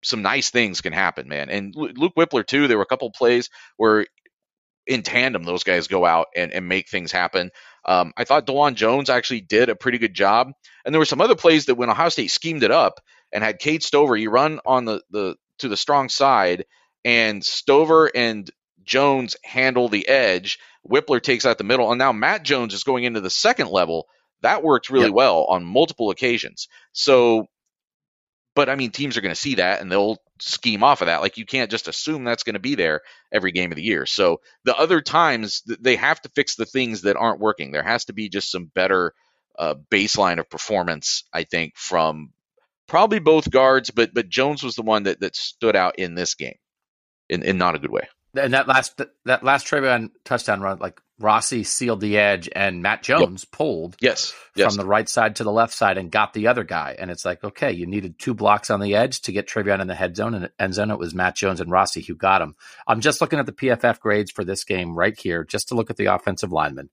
some 0.03 0.23
nice 0.23 0.51
things 0.51 0.81
can 0.81 0.93
happen, 0.93 1.29
man. 1.29 1.51
And 1.51 1.75
Luke 1.77 2.15
Wypler 2.17 2.47
too. 2.47 2.69
There 2.69 2.79
were 2.79 2.85
a 2.85 2.87
couple 2.87 3.11
plays 3.13 3.51
where 3.77 4.07
in 4.87 5.03
tandem 5.03 5.45
those 5.45 5.65
guys 5.65 5.89
go 5.89 6.05
out 6.05 6.29
and, 6.35 6.53
and 6.53 6.69
make 6.69 6.89
things 6.89 7.13
happen. 7.13 7.51
Um, 7.85 8.13
I 8.17 8.25
thought 8.25 8.47
Dawand 8.47 8.75
Jones 8.75 9.11
actually 9.11 9.41
did 9.41 9.69
a 9.69 9.77
pretty 9.77 9.99
good 9.99 10.15
job. 10.15 10.53
And 10.85 10.95
there 10.95 10.99
were 11.01 11.07
some 11.07 11.21
other 11.21 11.37
plays 11.37 11.67
that 11.67 11.77
when 11.77 11.91
Ohio 11.91 12.09
State 12.09 12.31
schemed 12.31 12.63
it 12.63 12.71
up 12.71 13.01
and 13.33 13.45
had 13.45 13.59
Cade 13.59 13.83
Stover, 13.83 14.17
you 14.17 14.31
run 14.31 14.61
on 14.65 14.85
the, 14.85 15.03
the 15.11 15.37
to 15.59 15.69
the 15.69 15.77
strong 15.77 16.09
side, 16.09 16.65
and 17.05 17.45
Stover 17.45 18.11
and 18.15 18.51
Jones 18.83 19.37
handle 19.45 19.89
the 19.89 20.09
edge. 20.09 20.59
Wypler 20.89 21.23
takes 21.23 21.47
out 21.47 21.59
the 21.59 21.65
middle, 21.65 21.91
and 21.91 21.99
now 21.99 22.13
Matt 22.13 22.43
Jones 22.43 22.75
is 22.75 22.85
going 22.85 23.05
into 23.05 23.21
the 23.21 23.31
second 23.31 23.69
level. 23.69 24.09
That 24.43 24.63
worked 24.63 24.91
really 24.91 25.07
yep. 25.07 25.15
well 25.15 25.45
on 25.45 25.65
multiple 25.65 26.11
occasions. 26.11 26.69
So, 26.93 27.47
but 28.55 28.69
I 28.71 28.75
mean, 28.75 28.91
teams 28.91 29.17
are 29.17 29.21
going 29.21 29.35
to 29.35 29.41
see 29.41 29.57
that 29.57 29.81
and 29.81 29.93
they'll 29.93 30.17
scheme 30.41 30.83
off 30.83 31.03
of 31.03 31.07
that. 31.07 31.21
Like 31.21 31.37
you 31.37 31.47
can't 31.47 31.71
just 31.71 31.89
assume 31.89 32.25
that's 32.25 32.43
going 32.43 32.55
to 32.55 32.61
be 32.61 32.75
there 32.75 33.03
every 33.33 33.53
game 33.53 33.73
of 33.73 33.77
the 33.77 33.83
year. 33.83 34.07
So 34.07 34.41
the 34.65 34.77
other 34.77 35.01
times 35.01 35.63
they 35.67 35.97
have 35.97 36.21
to 36.23 36.29
fix 36.31 36.57
the 36.57 36.67
things 36.67 37.03
that 37.03 37.17
aren't 37.17 37.41
working. 37.41 37.73
There 37.73 37.83
has 37.83 38.07
to 38.07 38.13
be 38.13 38.29
just 38.29 38.51
some 38.51 38.71
better 38.75 39.15
uh, 39.59 39.75
baseline 39.91 40.39
of 40.39 40.49
performance, 40.49 41.25
I 41.33 41.45
think, 41.45 41.77
from 41.77 42.31
probably 42.87 43.21
both 43.21 43.51
guards, 43.51 43.91
but 43.91 44.13
but 44.13 44.29
Jones 44.29 44.63
was 44.63 44.75
the 44.75 44.83
one 44.83 45.05
that 45.05 45.21
that 45.21 45.37
stood 45.37 45.77
out 45.77 45.99
in 45.99 46.15
this 46.15 46.35
game, 46.35 46.57
in 47.29 47.43
in 47.43 47.59
not 47.59 47.75
a 47.75 47.79
good 47.79 47.91
way. 47.91 48.09
And 48.35 48.55
that 48.55 48.69
last 48.69 49.01
that 49.25 49.45
last 49.45 49.67
TreVeyon 49.67 50.11
touchdown 50.25 50.61
run, 50.61 50.79
like 50.79 51.01
Rossi 51.21 51.65
sealed 51.65 52.01
the 52.01 52.19
edge 52.19 52.49
and 52.51 52.83
Matt 52.83 53.03
Jones 53.03 53.45
yep. 53.45 53.53
pulled 53.53 53.97
yes, 54.01 54.35
yes, 54.57 54.67
from 54.67 54.77
the 54.77 54.89
right 54.89 55.09
side 55.09 55.37
to 55.37 55.45
the 55.45 55.53
left 55.53 55.75
side 55.75 55.99
and 55.99 56.11
got 56.11 56.33
the 56.33 56.49
other 56.49 56.65
guy. 56.65 56.97
And 56.99 57.11
it's 57.11 57.25
like, 57.25 57.45
okay, 57.45 57.73
you 57.73 57.87
needed 57.87 58.19
two 58.19 58.33
blocks 58.33 58.71
on 58.71 58.81
the 58.81 58.95
edge 58.95 59.21
to 59.23 59.33
get 59.33 59.47
TreVeyon 59.47 59.81
in 59.81 59.87
the 59.87 59.95
head 59.95 60.17
zone 60.17 60.35
and 60.35 60.51
end 60.59 60.75
zone. 60.75 60.91
It 60.91 60.99
was 60.99 61.15
Matt 61.15 61.37
Jones 61.37 61.61
and 61.61 61.71
Rossi 61.71 62.01
who 62.01 62.15
got 62.15 62.41
him. 62.41 62.57
I'm 62.87 63.01
just 63.01 63.21
looking 63.21 63.39
at 63.39 63.47
the 63.47 63.53
PFF 63.53 64.01
grades 64.01 64.31
for 64.31 64.45
this 64.45 64.65
game 64.65 64.95
right 64.95 65.19
here, 65.19 65.45
just 65.45 65.69
to 65.69 65.75
look 65.75 65.91
at 65.91 65.97
the 65.97 66.07
offensive 66.07 66.53
lineman. 66.53 66.89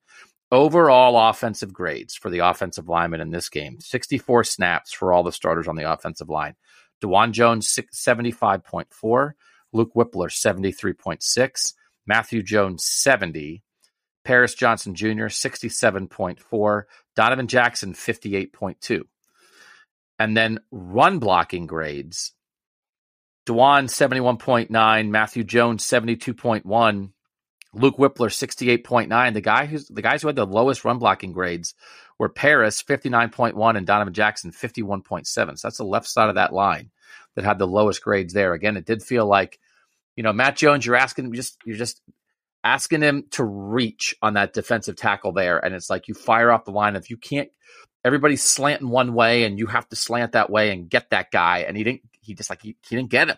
Overall 0.51 1.29
offensive 1.29 1.73
grades 1.73 2.15
for 2.15 2.29
the 2.29 2.39
offensive 2.39 2.87
lineman 2.87 3.21
in 3.21 3.31
this 3.31 3.49
game 3.49 3.79
64 3.79 4.43
snaps 4.43 4.93
for 4.93 5.11
all 5.11 5.23
the 5.23 5.31
starters 5.31 5.67
on 5.67 5.75
the 5.75 5.91
offensive 5.91 6.29
line. 6.29 6.55
Dawand 7.01 7.31
Jones, 7.31 7.67
75.4. 7.67 9.31
Luke 9.73 9.93
Wypler, 9.95 10.29
73.6. 10.29 11.73
Matthew 12.05 12.41
Jones, 12.41 12.85
70. 12.85 13.63
Paris 14.27 14.55
Johnson 14.55 14.93
Jr., 14.93 15.27
67.4. 15.27 16.83
Donovan 17.15 17.47
Jackson, 17.47 17.93
58.2. 17.93 19.03
And 20.19 20.35
then 20.35 20.59
run 20.69 21.19
blocking 21.19 21.65
grades. 21.65 22.33
Dawand, 23.47 23.85
71.9. 23.85 25.09
Matthew 25.09 25.45
Jones, 25.45 25.85
72.1. 25.85 27.11
Luke 27.73 27.97
Wypler 27.97 28.27
68.9. 28.27 29.33
The 29.33 29.39
guy 29.39 29.65
who's 29.65 29.87
the 29.87 30.01
guys 30.01 30.23
who 30.23 30.27
had 30.27 30.35
the 30.35 30.45
lowest 30.45 30.83
run 30.83 30.99
blocking 30.99 31.31
grades 31.31 31.73
were 32.19 32.27
Paris, 32.27 32.83
59.1, 32.83 33.77
and 33.77 33.87
Donovan 33.87 34.13
Jackson, 34.13 34.51
51.7. 34.51 35.25
So 35.25 35.45
that's 35.63 35.77
the 35.77 35.85
left 35.85 36.07
side 36.07 36.27
of 36.27 36.35
that 36.35 36.51
line 36.51 36.91
that 37.35 37.45
had 37.45 37.59
the 37.59 37.67
lowest 37.67 38.03
grades 38.03 38.33
there. 38.33 38.51
Again, 38.51 38.75
it 38.75 38.85
did 38.85 39.01
feel 39.01 39.25
like, 39.25 39.57
you 40.17 40.23
know, 40.23 40.33
Matt 40.33 40.57
Jones, 40.57 40.85
you're 40.85 40.97
asking 40.97 41.31
just 41.31 41.59
you're 41.63 41.77
just 41.77 42.01
asking 42.63 43.01
him 43.01 43.25
to 43.31 43.43
reach 43.43 44.15
on 44.21 44.33
that 44.33 44.53
defensive 44.53 44.95
tackle 44.95 45.31
there. 45.31 45.57
And 45.57 45.73
it's 45.73 45.89
like 45.89 46.07
you 46.07 46.13
fire 46.13 46.51
off 46.51 46.65
the 46.65 46.71
line. 46.71 46.95
If 46.95 47.09
you 47.09 47.17
can't, 47.17 47.49
everybody's 48.03 48.43
slanting 48.43 48.89
one 48.89 49.13
way 49.13 49.43
and 49.43 49.57
you 49.57 49.67
have 49.67 49.87
to 49.89 49.95
slant 49.95 50.33
that 50.33 50.49
way 50.49 50.71
and 50.71 50.89
get 50.89 51.09
that 51.11 51.31
guy. 51.31 51.59
And 51.59 51.77
he 51.77 51.83
didn't, 51.83 52.01
he 52.21 52.33
just 52.33 52.49
like, 52.49 52.61
he, 52.61 52.75
he 52.87 52.95
didn't 52.95 53.09
get 53.09 53.29
him. 53.29 53.37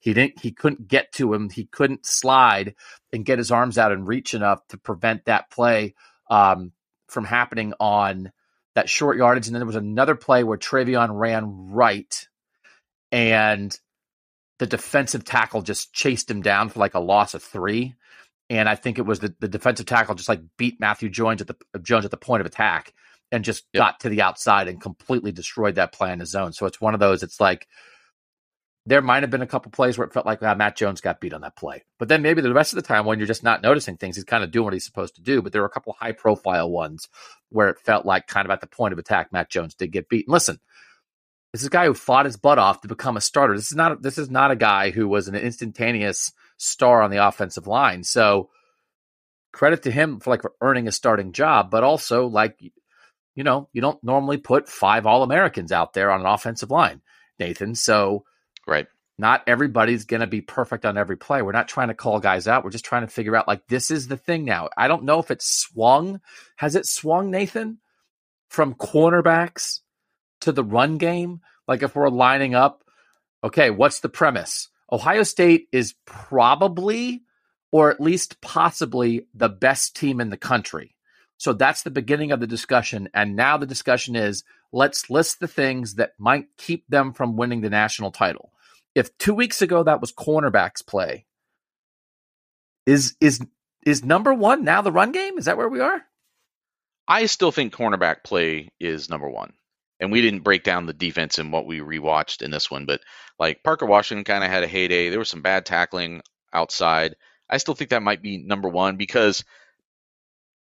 He 0.00 0.14
didn't, 0.14 0.38
he 0.38 0.52
couldn't 0.52 0.88
get 0.88 1.12
to 1.12 1.34
him. 1.34 1.50
He 1.50 1.66
couldn't 1.66 2.06
slide 2.06 2.74
and 3.12 3.24
get 3.24 3.38
his 3.38 3.50
arms 3.50 3.76
out 3.76 3.92
and 3.92 4.08
reach 4.08 4.34
enough 4.34 4.66
to 4.68 4.78
prevent 4.78 5.26
that 5.26 5.50
play 5.50 5.94
um, 6.30 6.72
from 7.08 7.24
happening 7.24 7.74
on 7.80 8.32
that 8.74 8.88
short 8.88 9.18
yardage. 9.18 9.46
And 9.46 9.54
then 9.54 9.60
there 9.60 9.66
was 9.66 9.76
another 9.76 10.14
play 10.14 10.42
where 10.42 10.56
TreVeyon 10.56 11.08
ran 11.12 11.70
right 11.70 12.28
and 13.12 13.76
the 14.58 14.66
defensive 14.66 15.24
tackle 15.24 15.62
just 15.62 15.92
chased 15.92 16.30
him 16.30 16.42
down 16.42 16.68
for 16.68 16.78
like 16.78 16.94
a 16.94 17.00
loss 17.00 17.34
of 17.34 17.42
three 17.42 17.94
and 18.50 18.68
I 18.68 18.74
think 18.74 18.98
it 18.98 19.06
was 19.06 19.20
the, 19.20 19.34
the 19.38 19.48
defensive 19.48 19.86
tackle 19.86 20.16
just 20.16 20.28
like 20.28 20.42
beat 20.58 20.80
Matthew 20.80 21.08
Jones 21.08 21.40
at 21.40 21.46
the 21.46 21.78
Jones 21.78 22.04
at 22.04 22.10
the 22.10 22.16
point 22.16 22.40
of 22.40 22.46
attack 22.46 22.92
and 23.30 23.44
just 23.44 23.64
yep. 23.72 23.80
got 23.80 24.00
to 24.00 24.08
the 24.08 24.22
outside 24.22 24.66
and 24.66 24.80
completely 24.80 25.30
destroyed 25.30 25.76
that 25.76 25.92
play 25.92 26.12
in 26.12 26.18
the 26.18 26.26
zone. 26.26 26.52
So 26.52 26.66
it's 26.66 26.80
one 26.80 26.92
of 26.92 27.00
those. 27.00 27.22
It's 27.22 27.40
like 27.40 27.68
there 28.86 29.02
might 29.02 29.22
have 29.22 29.30
been 29.30 29.40
a 29.40 29.46
couple 29.46 29.70
plays 29.70 29.96
where 29.96 30.06
it 30.06 30.12
felt 30.12 30.26
like 30.26 30.42
ah, 30.42 30.56
Matt 30.56 30.76
Jones 30.76 31.00
got 31.00 31.20
beat 31.20 31.32
on 31.32 31.42
that 31.42 31.54
play, 31.54 31.84
but 32.00 32.08
then 32.08 32.22
maybe 32.22 32.42
the 32.42 32.52
rest 32.52 32.72
of 32.72 32.76
the 32.76 32.86
time 32.86 33.06
when 33.06 33.20
you're 33.20 33.28
just 33.28 33.44
not 33.44 33.62
noticing 33.62 33.96
things, 33.96 34.16
he's 34.16 34.24
kind 34.24 34.42
of 34.42 34.50
doing 34.50 34.64
what 34.64 34.72
he's 34.72 34.84
supposed 34.84 35.14
to 35.14 35.22
do. 35.22 35.40
But 35.42 35.52
there 35.52 35.62
were 35.62 35.68
a 35.68 35.70
couple 35.70 35.92
high 35.92 36.12
profile 36.12 36.68
ones 36.68 37.08
where 37.50 37.68
it 37.68 37.78
felt 37.78 38.04
like 38.04 38.26
kind 38.26 38.46
of 38.46 38.50
at 38.50 38.60
the 38.60 38.66
point 38.66 38.92
of 38.92 38.98
attack, 38.98 39.32
Matt 39.32 39.48
Jones 39.48 39.76
did 39.76 39.92
get 39.92 40.08
beat. 40.08 40.26
And 40.26 40.32
listen, 40.32 40.58
this 41.52 41.60
is 41.60 41.68
a 41.68 41.70
guy 41.70 41.86
who 41.86 41.94
fought 41.94 42.24
his 42.24 42.36
butt 42.36 42.58
off 42.58 42.80
to 42.80 42.88
become 42.88 43.16
a 43.16 43.20
starter. 43.20 43.54
This 43.54 43.70
is 43.70 43.76
not 43.76 44.02
this 44.02 44.18
is 44.18 44.28
not 44.28 44.50
a 44.50 44.56
guy 44.56 44.90
who 44.90 45.06
was 45.06 45.28
an 45.28 45.36
instantaneous 45.36 46.32
star 46.60 47.02
on 47.02 47.10
the 47.10 47.26
offensive 47.26 47.66
line. 47.66 48.04
So 48.04 48.50
credit 49.52 49.82
to 49.84 49.90
him 49.90 50.20
for 50.20 50.30
like 50.30 50.42
for 50.42 50.52
earning 50.60 50.86
a 50.86 50.92
starting 50.92 51.32
job, 51.32 51.70
but 51.70 51.82
also 51.82 52.26
like 52.26 52.60
you 53.34 53.44
know, 53.44 53.68
you 53.72 53.80
don't 53.80 54.02
normally 54.04 54.36
put 54.36 54.68
five 54.68 55.06
All 55.06 55.22
Americans 55.22 55.72
out 55.72 55.94
there 55.94 56.10
on 56.10 56.20
an 56.20 56.26
offensive 56.26 56.70
line, 56.70 57.00
Nathan. 57.38 57.74
So 57.74 58.24
right. 58.66 58.86
Not 59.18 59.42
everybody's 59.46 60.06
going 60.06 60.22
to 60.22 60.26
be 60.26 60.40
perfect 60.40 60.86
on 60.86 60.96
every 60.96 61.18
play. 61.18 61.42
We're 61.42 61.52
not 61.52 61.68
trying 61.68 61.88
to 61.88 61.94
call 61.94 62.20
guys 62.20 62.48
out. 62.48 62.64
We're 62.64 62.70
just 62.70 62.86
trying 62.86 63.02
to 63.02 63.12
figure 63.12 63.36
out 63.36 63.46
like 63.46 63.66
this 63.68 63.90
is 63.90 64.08
the 64.08 64.16
thing 64.16 64.46
now. 64.46 64.70
I 64.78 64.88
don't 64.88 65.04
know 65.04 65.18
if 65.18 65.30
it's 65.30 65.46
swung. 65.46 66.22
Has 66.56 66.74
it 66.74 66.86
swung, 66.86 67.30
Nathan, 67.30 67.80
from 68.48 68.74
cornerbacks 68.74 69.80
to 70.40 70.52
the 70.52 70.64
run 70.64 70.96
game? 70.96 71.42
Like 71.68 71.82
if 71.82 71.94
we're 71.94 72.08
lining 72.08 72.54
up, 72.54 72.82
okay, 73.44 73.68
what's 73.68 74.00
the 74.00 74.08
premise? 74.08 74.70
Ohio 74.92 75.22
State 75.22 75.68
is 75.72 75.94
probably, 76.04 77.22
or 77.72 77.90
at 77.90 78.00
least 78.00 78.40
possibly, 78.40 79.26
the 79.34 79.48
best 79.48 79.94
team 79.96 80.20
in 80.20 80.30
the 80.30 80.36
country. 80.36 80.96
So 81.38 81.52
that's 81.52 81.82
the 81.82 81.90
beginning 81.90 82.32
of 82.32 82.40
the 82.40 82.46
discussion. 82.46 83.08
And 83.14 83.34
now 83.34 83.56
the 83.56 83.66
discussion 83.66 84.14
is 84.14 84.44
let's 84.72 85.08
list 85.08 85.40
the 85.40 85.48
things 85.48 85.94
that 85.94 86.12
might 86.18 86.46
keep 86.58 86.86
them 86.88 87.12
from 87.12 87.36
winning 87.36 87.62
the 87.62 87.70
national 87.70 88.10
title. 88.10 88.52
If 88.94 89.16
two 89.18 89.34
weeks 89.34 89.62
ago 89.62 89.82
that 89.82 90.00
was 90.00 90.12
cornerbacks 90.12 90.84
play, 90.84 91.26
is 92.86 93.16
is 93.20 93.40
is 93.86 94.04
number 94.04 94.34
one 94.34 94.64
now 94.64 94.82
the 94.82 94.92
run 94.92 95.12
game? 95.12 95.38
Is 95.38 95.46
that 95.46 95.56
where 95.56 95.68
we 95.68 95.80
are? 95.80 96.02
I 97.08 97.26
still 97.26 97.52
think 97.52 97.74
cornerback 97.74 98.22
play 98.24 98.70
is 98.78 99.08
number 99.08 99.28
one 99.28 99.52
and 100.00 100.10
we 100.10 100.22
didn't 100.22 100.40
break 100.40 100.64
down 100.64 100.86
the 100.86 100.92
defense 100.92 101.38
in 101.38 101.50
what 101.50 101.66
we 101.66 101.80
rewatched 101.80 102.42
in 102.42 102.50
this 102.50 102.70
one, 102.70 102.86
but 102.86 103.00
like 103.38 103.62
Parker 103.62 103.86
Washington 103.86 104.24
kind 104.24 104.42
of 104.42 104.50
had 104.50 104.62
a 104.62 104.68
heyday. 104.68 105.10
There 105.10 105.18
was 105.18 105.28
some 105.28 105.42
bad 105.42 105.66
tackling 105.66 106.22
outside. 106.52 107.16
I 107.48 107.58
still 107.58 107.74
think 107.74 107.90
that 107.90 108.02
might 108.02 108.22
be 108.22 108.38
number 108.38 108.68
one 108.68 108.96
because 108.96 109.44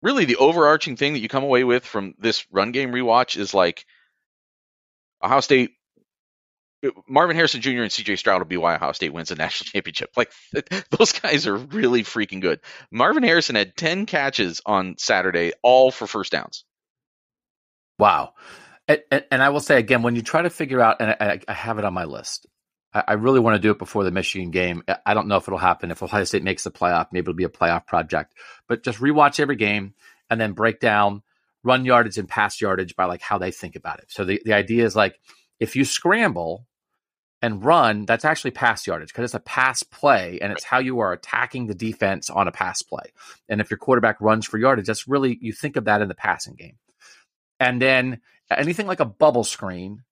really 0.03 0.25
the 0.25 0.37
overarching 0.37 0.97
thing 0.97 1.13
that 1.13 1.21
you 1.21 1.29
come 1.29 1.45
away 1.45 1.65
with 1.65 1.85
from 1.85 2.15
this 2.19 2.47
run 2.51 2.73
game 2.73 2.93
rewatch 2.93 3.37
is 3.37 3.53
like 3.53 3.85
Ohio 5.23 5.41
State. 5.41 5.73
Uh, 6.85 6.91
Marvin 7.09 7.37
Harrison 7.37 7.61
Jr. 7.61 7.83
and 7.83 7.91
CJ 7.91 8.19
Stroud 8.19 8.41
will 8.41 8.47
be 8.47 8.57
why 8.57 8.75
Ohio 8.75 8.93
State 8.93 9.13
wins 9.13 9.29
the 9.29 9.35
national 9.37 9.67
championship. 9.67 10.11
Like 10.17 10.33
those 10.91 11.13
guys 11.13 11.47
are 11.47 11.57
really 11.57 12.05
freaking 12.05 12.41
good. 12.41 12.61
Marvin 12.91 13.23
Harrison 13.23 13.57
had 13.57 13.77
10 13.77 14.07
catches 14.07 14.63
on 14.65 14.97
Saturday, 14.99 15.53
all 15.63 15.91
for 15.91 16.07
first 16.07 16.33
downs. 16.33 16.65
Wow. 17.99 18.35
And, 18.89 19.25
and, 19.31 19.43
I 19.43 19.49
will 19.49 19.61
say 19.61 19.79
again, 19.79 20.03
when 20.03 20.15
you 20.15 20.23
try 20.23 20.43
to 20.43 20.51
figure 20.51 20.81
out, 20.81 21.01
and 21.01 21.11
I, 21.11 21.41
I 21.49 21.53
have 21.53 21.79
it 21.79 21.85
on 21.85 21.93
my 21.93 22.05
list, 22.05 22.47
I, 22.95 23.03
I, 23.09 23.13
really 23.15 23.41
want 23.41 23.57
to 23.57 23.61
do 23.61 23.73
it 23.73 23.81
before 23.81 24.05
the 24.05 24.13
Michigan 24.13 24.53
game. 24.53 24.85
I 25.05 25.13
don't 25.13 25.27
know 25.27 25.37
if 25.37 25.49
it'll 25.49 25.59
happen. 25.59 25.91
If 25.91 26.05
Ohio 26.05 26.23
State 26.23 26.45
makes 26.45 26.63
the 26.63 26.71
playoff, 26.71 27.09
maybe 27.11 27.25
it'll 27.25 27.35
be 27.35 27.43
a 27.43 27.49
playoff 27.49 27.85
project. 27.87 28.35
But 28.69 28.85
just 28.85 29.01
rewatch 29.01 29.41
every 29.41 29.57
game 29.57 29.95
and 30.31 30.41
then 30.41 30.53
break 30.53 30.79
down 30.79 31.23
run 31.67 31.85
yardage 31.85 32.17
and 32.17 32.29
pass 32.29 32.61
yardage 32.61 32.95
by 32.95 33.05
like 33.05 33.21
how 33.21 33.39
they 33.39 33.51
think 33.51 33.75
about 33.75 33.99
it. 33.99 34.07
So 34.09 34.25
the, 34.25 34.41
the 34.45 34.55
idea 34.55 34.87
is 34.87 34.95
like 34.95 35.19
if 35.59 35.75
you 35.75 35.85
scramble 35.85 36.65
and 37.43 37.63
run, 37.63 38.07
that's 38.07 38.25
actually 38.25 38.53
pass 38.53 38.87
yardage 38.87 39.09
because 39.09 39.25
it's 39.25 39.35
a 39.35 39.41
pass 39.41 39.83
play 39.83 40.39
and 40.41 40.53
it's 40.53 40.65
how 40.65 40.79
you 40.79 41.01
are 41.01 41.13
attacking 41.13 41.67
the 41.67 41.75
defense 41.75 42.31
on 42.31 42.47
a 42.47 42.53
pass 42.53 42.83
play. 42.83 43.13
And 43.49 43.61
if 43.61 43.69
your 43.69 43.79
quarterback 43.79 44.21
runs 44.21 44.47
for 44.47 44.59
yardage, 44.59 44.87
that's 44.87 45.09
really 45.09 45.39
you 45.41 45.53
think 45.53 45.77
of 45.77 45.87
that 45.87 46.01
in 46.01 46.09
the 46.09 46.15
passing 46.15 46.55
game. 46.55 46.79
And 47.59 47.83
then 47.83 48.21
anything 48.51 48.87
like 48.87 49.01
a 49.01 49.05
bubble 49.05 49.45
screen 49.45 50.03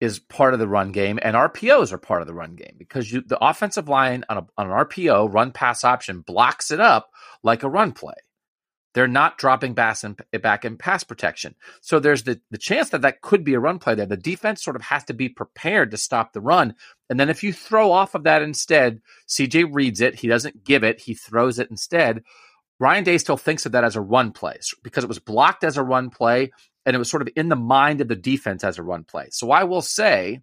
is 0.00 0.20
part 0.20 0.54
of 0.54 0.60
the 0.60 0.68
run 0.68 0.92
game, 0.92 1.18
and 1.22 1.34
RPOs 1.34 1.92
are 1.92 1.98
part 1.98 2.20
of 2.20 2.28
the 2.28 2.34
run 2.34 2.54
game 2.54 2.76
because 2.78 3.10
you, 3.12 3.22
the 3.22 3.42
offensive 3.44 3.88
line 3.88 4.24
on, 4.28 4.38
a, 4.38 4.46
on 4.56 4.70
an 4.70 4.86
RPO 4.86 5.32
run 5.32 5.50
pass 5.50 5.82
option 5.84 6.20
blocks 6.20 6.70
it 6.70 6.80
up 6.80 7.10
like 7.42 7.62
a 7.62 7.68
run 7.68 7.92
play. 7.92 8.14
They're 8.94 9.06
not 9.06 9.38
dropping 9.38 9.74
back 9.74 10.02
in, 10.02 10.16
back 10.40 10.64
in 10.64 10.76
pass 10.76 11.04
protection. 11.04 11.54
So 11.82 12.00
there's 12.00 12.22
the, 12.22 12.40
the 12.50 12.58
chance 12.58 12.90
that 12.90 13.02
that 13.02 13.20
could 13.20 13.44
be 13.44 13.54
a 13.54 13.60
run 13.60 13.78
play 13.78 13.94
there. 13.94 14.06
The 14.06 14.16
defense 14.16 14.62
sort 14.62 14.76
of 14.76 14.82
has 14.82 15.04
to 15.04 15.14
be 15.14 15.28
prepared 15.28 15.90
to 15.90 15.96
stop 15.96 16.32
the 16.32 16.40
run. 16.40 16.74
And 17.10 17.20
then 17.20 17.28
if 17.28 17.42
you 17.42 17.52
throw 17.52 17.92
off 17.92 18.14
of 18.14 18.24
that 18.24 18.42
instead, 18.42 19.00
CJ 19.28 19.68
reads 19.72 20.00
it. 20.00 20.18
He 20.18 20.26
doesn't 20.26 20.64
give 20.64 20.84
it. 20.84 21.00
He 21.00 21.14
throws 21.14 21.58
it 21.58 21.70
instead. 21.70 22.22
Ryan 22.80 23.04
Day 23.04 23.18
still 23.18 23.36
thinks 23.36 23.66
of 23.66 23.72
that 23.72 23.84
as 23.84 23.96
a 23.96 24.00
run 24.00 24.32
play 24.32 24.58
because 24.82 25.04
it 25.04 25.08
was 25.08 25.18
blocked 25.18 25.64
as 25.64 25.76
a 25.76 25.82
run 25.82 26.10
play 26.10 26.50
and 26.88 26.94
it 26.94 26.98
was 26.98 27.10
sort 27.10 27.20
of 27.20 27.28
in 27.36 27.50
the 27.50 27.56
mind 27.56 28.00
of 28.00 28.08
the 28.08 28.16
defense 28.16 28.64
as 28.64 28.78
a 28.78 28.82
run 28.82 29.04
play. 29.04 29.28
So 29.30 29.50
I 29.50 29.64
will 29.64 29.82
say 29.82 30.40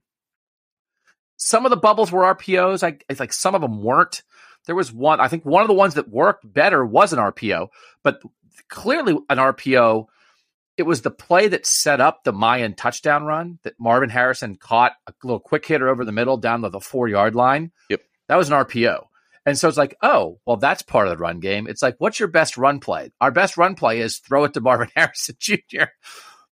some 1.38 1.66
of 1.66 1.72
the 1.72 1.76
bubbles 1.76 2.12
were 2.12 2.36
RPOs. 2.36 2.84
I, 2.84 3.00
it's 3.10 3.20
like 3.20 3.34
some 3.34 3.56
of 3.56 3.62
them 3.62 3.82
weren't. 3.82 4.22
There 4.68 4.76
was 4.76 4.94
one, 4.94 5.20
I 5.20 5.28
think 5.28 5.44
one 5.44 5.64
of 5.64 5.68
the 5.68 5.74
ones 5.74 5.96
that 5.96 6.08
worked 6.08 6.44
better 6.54 6.86
was 6.86 7.14
an 7.14 7.20
RPO, 7.20 7.70
but 8.04 8.22
clearly 8.70 9.14
an 9.28 9.40
RPO. 9.40 10.06
It 10.78 10.84
was 10.84 11.02
the 11.02 11.10
play 11.10 11.48
that 11.48 11.66
set 11.66 12.00
up 12.00 12.24
the 12.24 12.34
Miyan 12.34 12.78
touchdown 12.78 13.24
run 13.24 13.58
that 13.64 13.80
Marvin 13.80 14.12
Harrison 14.12 14.56
caught 14.56 14.92
a 15.08 15.14
little 15.24 15.40
quick 15.40 15.66
hitter 15.66 15.90
over 15.90 16.06
the 16.06 16.12
middle 16.12 16.38
down 16.38 16.62
to 16.62 16.70
the 16.70 16.80
four 16.80 17.08
yard 17.08 17.34
line. 17.34 17.72
Yep. 17.90 18.02
That 18.28 18.36
was 18.36 18.52
an 18.52 18.64
RPO. 18.64 19.06
And 19.48 19.58
so 19.58 19.68
it's 19.68 19.78
like, 19.78 19.96
oh, 20.02 20.40
well, 20.46 20.58
that's 20.58 20.84
part 20.84 21.08
of 21.08 21.12
the 21.12 21.22
run 21.22 21.40
game. 21.40 21.66
It's 21.68 21.82
like, 21.82 21.96
what's 22.00 22.20
your 22.20 22.28
best 22.28 22.56
run 22.56 22.80
play? 22.80 23.12
Our 23.20 23.32
best 23.32 23.58
run 23.58 23.76
play 23.76 24.00
is 24.00 24.20
throw 24.20 24.44
it 24.44 24.54
to 24.54 24.62
Marvin 24.62 24.90
Harrison 24.96 25.36
Jr. 25.40 25.86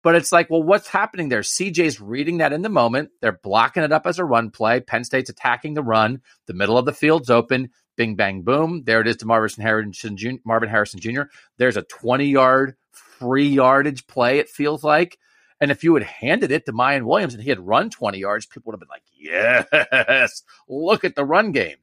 But 0.03 0.15
it's 0.15 0.33
like, 0.33 0.49
well, 0.49 0.61
what's 0.61 0.89
happening 0.89 1.29
there? 1.29 1.41
CJ's 1.41 2.01
reading 2.01 2.37
that 2.37 2.51
in 2.51 2.61
the 2.61 2.69
moment. 2.69 3.09
They're 3.21 3.39
blocking 3.41 3.83
it 3.83 3.93
up 3.93 4.05
as 4.05 4.19
a 4.19 4.25
run 4.25 4.51
play. 4.51 4.81
Penn 4.81 5.05
State's 5.05 5.29
attacking 5.29 5.73
the 5.73 5.81
run. 5.81 6.21
The 6.45 6.53
middle 6.53 6.77
of 6.77 6.85
the 6.85 6.91
field's 6.91 7.29
open. 7.29 7.69
Bing, 7.95 8.15
bang, 8.15 8.41
boom. 8.41 8.83
There 8.83 8.99
it 8.99 9.07
is 9.07 9.17
to 9.17 9.25
Marvin 9.25 9.63
Harrison, 9.63 10.17
Jr. 10.17 10.31
Marvin 10.43 10.69
Harrison 10.69 10.99
Jr. 10.99 11.23
There's 11.57 11.77
a 11.77 11.83
20 11.83 12.25
yard 12.25 12.75
free 12.91 13.47
yardage 13.47 14.05
play, 14.05 14.39
it 14.39 14.49
feels 14.49 14.83
like. 14.83 15.17
And 15.61 15.71
if 15.71 15.83
you 15.83 15.93
had 15.93 16.03
handed 16.03 16.51
it 16.51 16.65
to 16.65 16.73
Miyan 16.73 17.03
Williams 17.03 17.33
and 17.33 17.41
he 17.41 17.49
had 17.49 17.65
run 17.65 17.89
20 17.89 18.17
yards, 18.17 18.45
people 18.45 18.71
would 18.71 18.73
have 18.73 18.81
been 18.81 18.89
like, 18.89 19.03
yes, 19.15 20.43
look 20.67 21.05
at 21.05 21.15
the 21.15 21.23
run 21.23 21.53
game. 21.53 21.77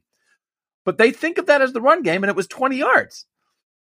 But 0.85 0.99
they 0.99 1.13
think 1.13 1.39
of 1.39 1.47
that 1.47 1.63
as 1.63 1.73
the 1.73 1.81
run 1.81 2.03
game, 2.03 2.23
and 2.23 2.31
it 2.31 2.37
was 2.37 2.47
20 2.49 2.77
yards 2.77 3.25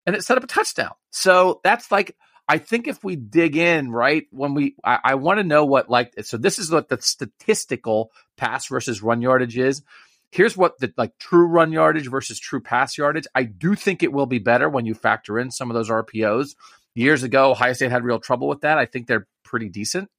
and 0.06 0.16
it 0.16 0.24
set 0.24 0.38
up 0.38 0.44
a 0.44 0.48
touchdown. 0.48 0.92
So 1.12 1.60
that's 1.64 1.92
like, 1.92 2.16
I 2.50 2.58
think 2.58 2.88
if 2.88 3.04
we 3.04 3.16
dig 3.16 3.56
in, 3.56 3.92
right, 3.92 4.26
when 4.32 4.56
we, 4.56 4.76
I, 4.84 5.00
I 5.04 5.16
want 5.16 5.38
to 5.38 5.44
know 5.44 5.66
what, 5.66 5.90
like, 5.90 6.14
so 6.26 6.36
this 6.36 6.60
is 6.60 6.72
what 6.72 6.90
the 6.90 7.00
statistical 7.00 8.12
pass 8.38 8.68
versus 8.68 9.02
run 9.04 9.22
yardage 9.22 9.58
is 9.58 9.84
here's 10.32 10.56
what 10.56 10.78
the 10.80 10.94
like 10.98 11.18
true 11.18 11.48
run 11.48 11.72
yardage 11.72 12.08
versus 12.08 12.40
true 12.40 12.62
pass 12.62 12.98
yardage. 12.98 13.28
I 13.34 13.44
do 13.44 13.76
think 13.76 14.04
it 14.04 14.14
will 14.14 14.26
be 14.26 14.40
better 14.40 14.70
when 14.70 14.86
you 14.86 14.94
factor 14.94 15.40
in 15.40 15.52
some 15.52 15.70
of 15.70 15.76
those 15.76 15.90
RPOs. 15.90 16.56
Years 16.96 17.24
ago, 17.24 17.52
Ohio 17.52 17.74
State 17.74 17.92
had 17.92 18.04
real 18.04 18.20
trouble 18.20 18.48
with 18.48 18.62
that. 18.62 18.78
I 18.78 18.86
think 18.86 19.08
they're 19.08 19.28
pretty 19.44 19.70
decent 19.70 20.10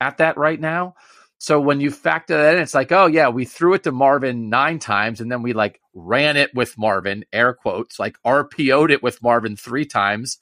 at 0.00 0.18
that 0.18 0.36
right 0.36 0.60
now. 0.60 0.94
So 1.38 1.60
when 1.60 1.80
you 1.80 1.90
factor 1.90 2.36
that 2.36 2.56
in, 2.56 2.62
it's 2.62 2.74
like, 2.74 2.92
oh 2.92 3.06
yeah, 3.06 3.30
we 3.30 3.44
threw 3.44 3.74
it 3.74 3.84
to 3.84 3.92
Marvin 3.92 4.48
nine 4.48 4.78
times 4.78 5.20
and 5.20 5.30
then 5.30 5.42
we 5.42 5.52
like 5.52 5.80
ran 5.92 6.36
it 6.36 6.54
with 6.54 6.78
Marvin, 6.78 7.24
air 7.32 7.52
quotes, 7.52 7.98
like 7.98 8.16
RPO'd 8.24 8.90
it 8.92 9.02
with 9.02 9.22
Marvin 9.22 9.56
three 9.56 9.86
times 9.86 10.38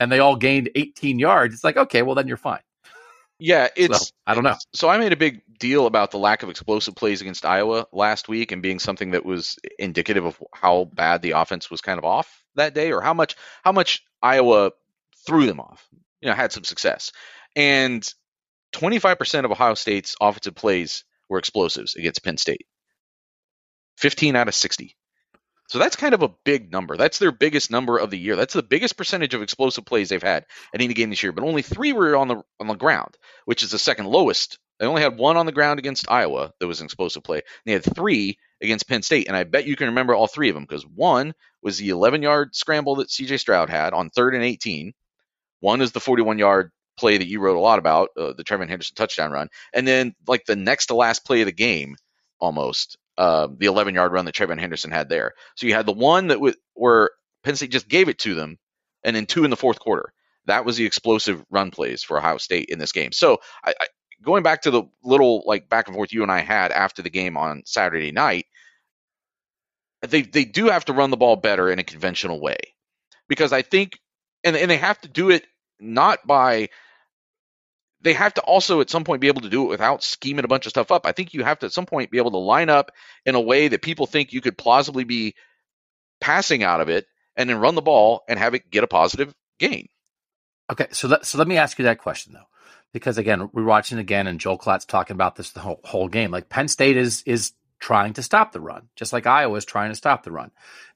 and 0.00 0.10
they 0.10 0.18
all 0.18 0.34
gained 0.34 0.70
18 0.74 1.18
yards. 1.18 1.54
It's 1.54 1.62
like, 1.62 1.76
okay, 1.76 2.02
well 2.02 2.16
then 2.16 2.26
you're 2.26 2.36
fine. 2.36 2.62
Yeah, 3.38 3.68
it's 3.76 4.08
so, 4.08 4.14
I 4.26 4.34
don't 4.34 4.44
know. 4.44 4.56
So 4.74 4.88
I 4.88 4.98
made 4.98 5.12
a 5.12 5.16
big 5.16 5.42
deal 5.58 5.86
about 5.86 6.10
the 6.10 6.18
lack 6.18 6.42
of 6.42 6.50
explosive 6.50 6.94
plays 6.94 7.20
against 7.20 7.46
Iowa 7.46 7.86
last 7.92 8.28
week 8.28 8.52
and 8.52 8.62
being 8.62 8.78
something 8.78 9.12
that 9.12 9.24
was 9.24 9.58
indicative 9.78 10.24
of 10.24 10.42
how 10.54 10.90
bad 10.92 11.22
the 11.22 11.32
offense 11.32 11.70
was 11.70 11.80
kind 11.80 11.98
of 11.98 12.04
off 12.04 12.44
that 12.56 12.74
day 12.74 12.92
or 12.92 13.00
how 13.00 13.14
much 13.14 13.36
how 13.62 13.72
much 13.72 14.02
Iowa 14.20 14.72
threw 15.26 15.46
them 15.46 15.60
off. 15.60 15.88
You 16.20 16.28
know, 16.28 16.34
had 16.34 16.52
some 16.52 16.64
success. 16.64 17.12
And 17.56 18.02
25% 18.74 19.44
of 19.44 19.50
Ohio 19.50 19.74
State's 19.74 20.16
offensive 20.20 20.54
plays 20.54 21.04
were 21.28 21.38
explosives 21.38 21.94
against 21.94 22.22
Penn 22.22 22.36
State. 22.36 22.66
15 23.96 24.36
out 24.36 24.48
of 24.48 24.54
60. 24.54 24.96
So 25.70 25.78
that's 25.78 25.94
kind 25.94 26.14
of 26.14 26.22
a 26.22 26.34
big 26.44 26.72
number. 26.72 26.96
That's 26.96 27.20
their 27.20 27.30
biggest 27.30 27.70
number 27.70 27.96
of 27.96 28.10
the 28.10 28.18
year. 28.18 28.34
That's 28.34 28.54
the 28.54 28.62
biggest 28.62 28.96
percentage 28.96 29.34
of 29.34 29.42
explosive 29.42 29.84
plays 29.84 30.08
they've 30.08 30.20
had 30.20 30.44
at 30.74 30.80
any 30.80 30.92
game 30.94 31.10
this 31.10 31.22
year. 31.22 31.30
But 31.30 31.44
only 31.44 31.62
three 31.62 31.92
were 31.92 32.16
on 32.16 32.26
the 32.26 32.42
on 32.58 32.66
the 32.66 32.74
ground, 32.74 33.16
which 33.44 33.62
is 33.62 33.70
the 33.70 33.78
second 33.78 34.06
lowest. 34.06 34.58
They 34.80 34.86
only 34.86 35.00
had 35.00 35.16
one 35.16 35.36
on 35.36 35.46
the 35.46 35.52
ground 35.52 35.78
against 35.78 36.10
Iowa 36.10 36.52
that 36.58 36.66
was 36.66 36.80
an 36.80 36.86
explosive 36.86 37.22
play. 37.22 37.42
They 37.64 37.72
had 37.72 37.84
three 37.84 38.36
against 38.60 38.88
Penn 38.88 39.02
State, 39.02 39.28
and 39.28 39.36
I 39.36 39.44
bet 39.44 39.64
you 39.64 39.76
can 39.76 39.86
remember 39.86 40.12
all 40.12 40.26
three 40.26 40.48
of 40.48 40.56
them 40.56 40.64
because 40.64 40.84
one 40.84 41.34
was 41.62 41.78
the 41.78 41.90
11-yard 41.90 42.56
scramble 42.56 42.96
that 42.96 43.12
C.J. 43.12 43.36
Stroud 43.36 43.70
had 43.70 43.92
on 43.92 44.10
third 44.10 44.34
and 44.34 44.42
18. 44.42 44.92
One 45.60 45.82
is 45.82 45.92
the 45.92 46.00
41-yard 46.00 46.72
play 46.98 47.18
that 47.18 47.28
you 47.28 47.38
wrote 47.38 47.56
a 47.56 47.60
lot 47.60 47.78
about, 47.78 48.08
uh, 48.16 48.32
the 48.32 48.42
TreVeyon 48.42 48.68
Henderson 48.68 48.96
touchdown 48.96 49.30
run, 49.30 49.48
and 49.72 49.86
then 49.86 50.16
like 50.26 50.46
the 50.46 50.56
next 50.56 50.86
to 50.86 50.96
last 50.96 51.24
play 51.24 51.42
of 51.42 51.46
the 51.46 51.52
game, 51.52 51.94
almost 52.40 52.96
uh, 53.20 53.48
the 53.58 53.66
11 53.66 53.94
yard 53.94 54.12
run 54.12 54.24
that 54.24 54.34
TreVeyon 54.34 54.58
Henderson 54.58 54.90
had 54.90 55.10
there. 55.10 55.34
So 55.54 55.66
you 55.66 55.74
had 55.74 55.84
the 55.84 55.92
one 55.92 56.28
that 56.28 56.36
w- 56.36 56.54
where 56.72 57.10
Penn 57.44 57.54
State 57.54 57.70
just 57.70 57.86
gave 57.86 58.08
it 58.08 58.18
to 58.20 58.34
them, 58.34 58.56
and 59.04 59.14
then 59.14 59.26
two 59.26 59.44
in 59.44 59.50
the 59.50 59.58
fourth 59.58 59.78
quarter. 59.78 60.14
That 60.46 60.64
was 60.64 60.78
the 60.78 60.86
explosive 60.86 61.44
run 61.50 61.70
plays 61.70 62.02
for 62.02 62.16
Ohio 62.16 62.38
State 62.38 62.70
in 62.70 62.78
this 62.78 62.92
game. 62.92 63.12
So 63.12 63.36
I, 63.62 63.74
I, 63.78 63.86
going 64.22 64.42
back 64.42 64.62
to 64.62 64.70
the 64.70 64.84
little 65.04 65.42
like 65.44 65.68
back 65.68 65.86
and 65.86 65.94
forth 65.94 66.14
you 66.14 66.22
and 66.22 66.32
I 66.32 66.40
had 66.40 66.72
after 66.72 67.02
the 67.02 67.10
game 67.10 67.36
on 67.36 67.62
Saturday 67.66 68.10
night, 68.10 68.46
they 70.00 70.22
they 70.22 70.46
do 70.46 70.68
have 70.68 70.86
to 70.86 70.94
run 70.94 71.10
the 71.10 71.18
ball 71.18 71.36
better 71.36 71.70
in 71.70 71.78
a 71.78 71.84
conventional 71.84 72.40
way 72.40 72.56
because 73.28 73.52
I 73.52 73.60
think 73.60 73.98
and 74.44 74.56
and 74.56 74.70
they 74.70 74.78
have 74.78 74.98
to 75.02 75.08
do 75.08 75.28
it 75.28 75.44
not 75.78 76.26
by 76.26 76.70
they 78.02 78.12
have 78.14 78.34
to 78.34 78.40
also 78.42 78.80
at 78.80 78.90
some 78.90 79.04
point 79.04 79.20
be 79.20 79.28
able 79.28 79.42
to 79.42 79.48
do 79.48 79.64
it 79.64 79.68
without 79.68 80.02
scheming 80.02 80.44
a 80.44 80.48
bunch 80.48 80.66
of 80.66 80.70
stuff 80.70 80.90
up. 80.90 81.06
I 81.06 81.12
think 81.12 81.34
you 81.34 81.44
have 81.44 81.58
to 81.60 81.66
at 81.66 81.72
some 81.72 81.86
point 81.86 82.10
be 82.10 82.18
able 82.18 82.30
to 82.32 82.38
line 82.38 82.68
up 82.68 82.92
in 83.26 83.34
a 83.34 83.40
way 83.40 83.68
that 83.68 83.82
people 83.82 84.06
think 84.06 84.32
you 84.32 84.40
could 84.40 84.56
plausibly 84.56 85.04
be 85.04 85.34
passing 86.20 86.62
out 86.62 86.80
of 86.80 86.88
it 86.88 87.06
and 87.36 87.48
then 87.48 87.58
run 87.58 87.74
the 87.74 87.82
ball 87.82 88.22
and 88.28 88.38
have 88.38 88.54
it 88.54 88.70
get 88.70 88.84
a 88.84 88.88
positive 88.88 89.34
gain. 89.58 89.88
Okay, 90.70 90.86
so 90.92 91.08
let, 91.08 91.26
so 91.26 91.38
let 91.38 91.48
me 91.48 91.56
ask 91.56 91.78
you 91.78 91.84
that 91.86 91.98
question 91.98 92.32
though, 92.32 92.46
because 92.92 93.18
again, 93.18 93.50
we're 93.52 93.64
watching 93.64 93.98
again, 93.98 94.26
and 94.26 94.38
Joel 94.38 94.58
Klatt's 94.58 94.84
talking 94.84 95.14
about 95.14 95.36
this 95.36 95.50
the 95.50 95.60
whole, 95.60 95.80
whole 95.84 96.08
game. 96.08 96.30
Like 96.30 96.48
Penn 96.48 96.68
State 96.68 96.96
is 96.96 97.22
is 97.26 97.52
trying 97.80 98.12
to 98.12 98.22
stop 98.22 98.52
the 98.52 98.60
run, 98.60 98.88
just 98.94 99.12
like 99.12 99.26
Iowa 99.26 99.56
is 99.56 99.64
trying 99.64 99.90
to 99.90 99.96
stop 99.96 100.22
the 100.22 100.30
run. 100.30 100.50